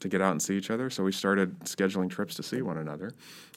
to 0.00 0.08
get 0.08 0.20
out 0.20 0.32
and 0.32 0.40
see 0.40 0.56
each 0.56 0.70
other. 0.70 0.90
So 0.90 1.02
we 1.02 1.10
started 1.12 1.58
scheduling 1.60 2.08
trips 2.08 2.34
to 2.36 2.42
see 2.44 2.62
one 2.62 2.78
another 2.78 3.10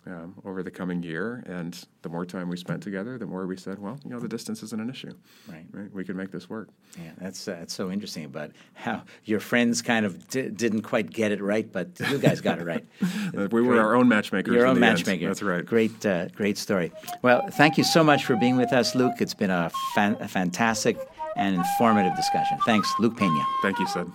um, 0.07 0.33
over 0.43 0.63
the 0.63 0.71
coming 0.71 1.03
year. 1.03 1.43
And 1.45 1.77
the 2.01 2.09
more 2.09 2.25
time 2.25 2.49
we 2.49 2.57
spent 2.57 2.81
together, 2.81 3.17
the 3.19 3.25
more 3.27 3.45
we 3.45 3.57
said, 3.57 3.77
well, 3.77 3.99
you 4.03 4.09
know, 4.09 4.19
the 4.19 4.27
distance 4.27 4.63
isn't 4.63 4.81
an 4.81 4.89
issue. 4.89 5.13
Right. 5.47 5.65
Right. 5.71 5.93
We 5.93 6.03
can 6.03 6.17
make 6.17 6.31
this 6.31 6.49
work. 6.49 6.69
Yeah, 6.97 7.11
that's 7.17 7.47
uh, 7.47 7.57
that's 7.59 7.73
so 7.73 7.91
interesting 7.91 8.25
about 8.25 8.51
how 8.73 9.03
your 9.25 9.39
friends 9.39 9.81
kind 9.81 10.05
of 10.05 10.27
d- 10.29 10.49
didn't 10.49 10.81
quite 10.81 11.11
get 11.11 11.31
it 11.31 11.41
right, 11.41 11.71
but 11.71 11.89
you 12.09 12.17
guys 12.17 12.41
got 12.41 12.59
it 12.59 12.65
right. 12.65 12.85
we 13.33 13.47
great. 13.47 13.63
were 13.63 13.79
our 13.79 13.95
own 13.95 14.07
matchmakers. 14.07 14.55
Your 14.55 14.65
own 14.65 14.79
matchmaker. 14.79 15.27
That's 15.27 15.43
right. 15.43 15.65
Great, 15.65 16.03
uh, 16.05 16.27
great 16.29 16.57
story. 16.57 16.91
Well, 17.21 17.47
thank 17.51 17.77
you 17.77 17.83
so 17.83 18.03
much 18.03 18.25
for 18.25 18.35
being 18.35 18.57
with 18.57 18.73
us, 18.73 18.95
Luke. 18.95 19.15
It's 19.19 19.35
been 19.35 19.51
a, 19.51 19.71
fan- 19.93 20.17
a 20.19 20.27
fantastic 20.27 20.97
and 21.35 21.55
informative 21.55 22.15
discussion. 22.15 22.57
Thanks, 22.65 22.91
Luke 22.99 23.15
Peña. 23.15 23.45
Thank 23.61 23.79
you, 23.79 23.87
Syd. 23.87 24.11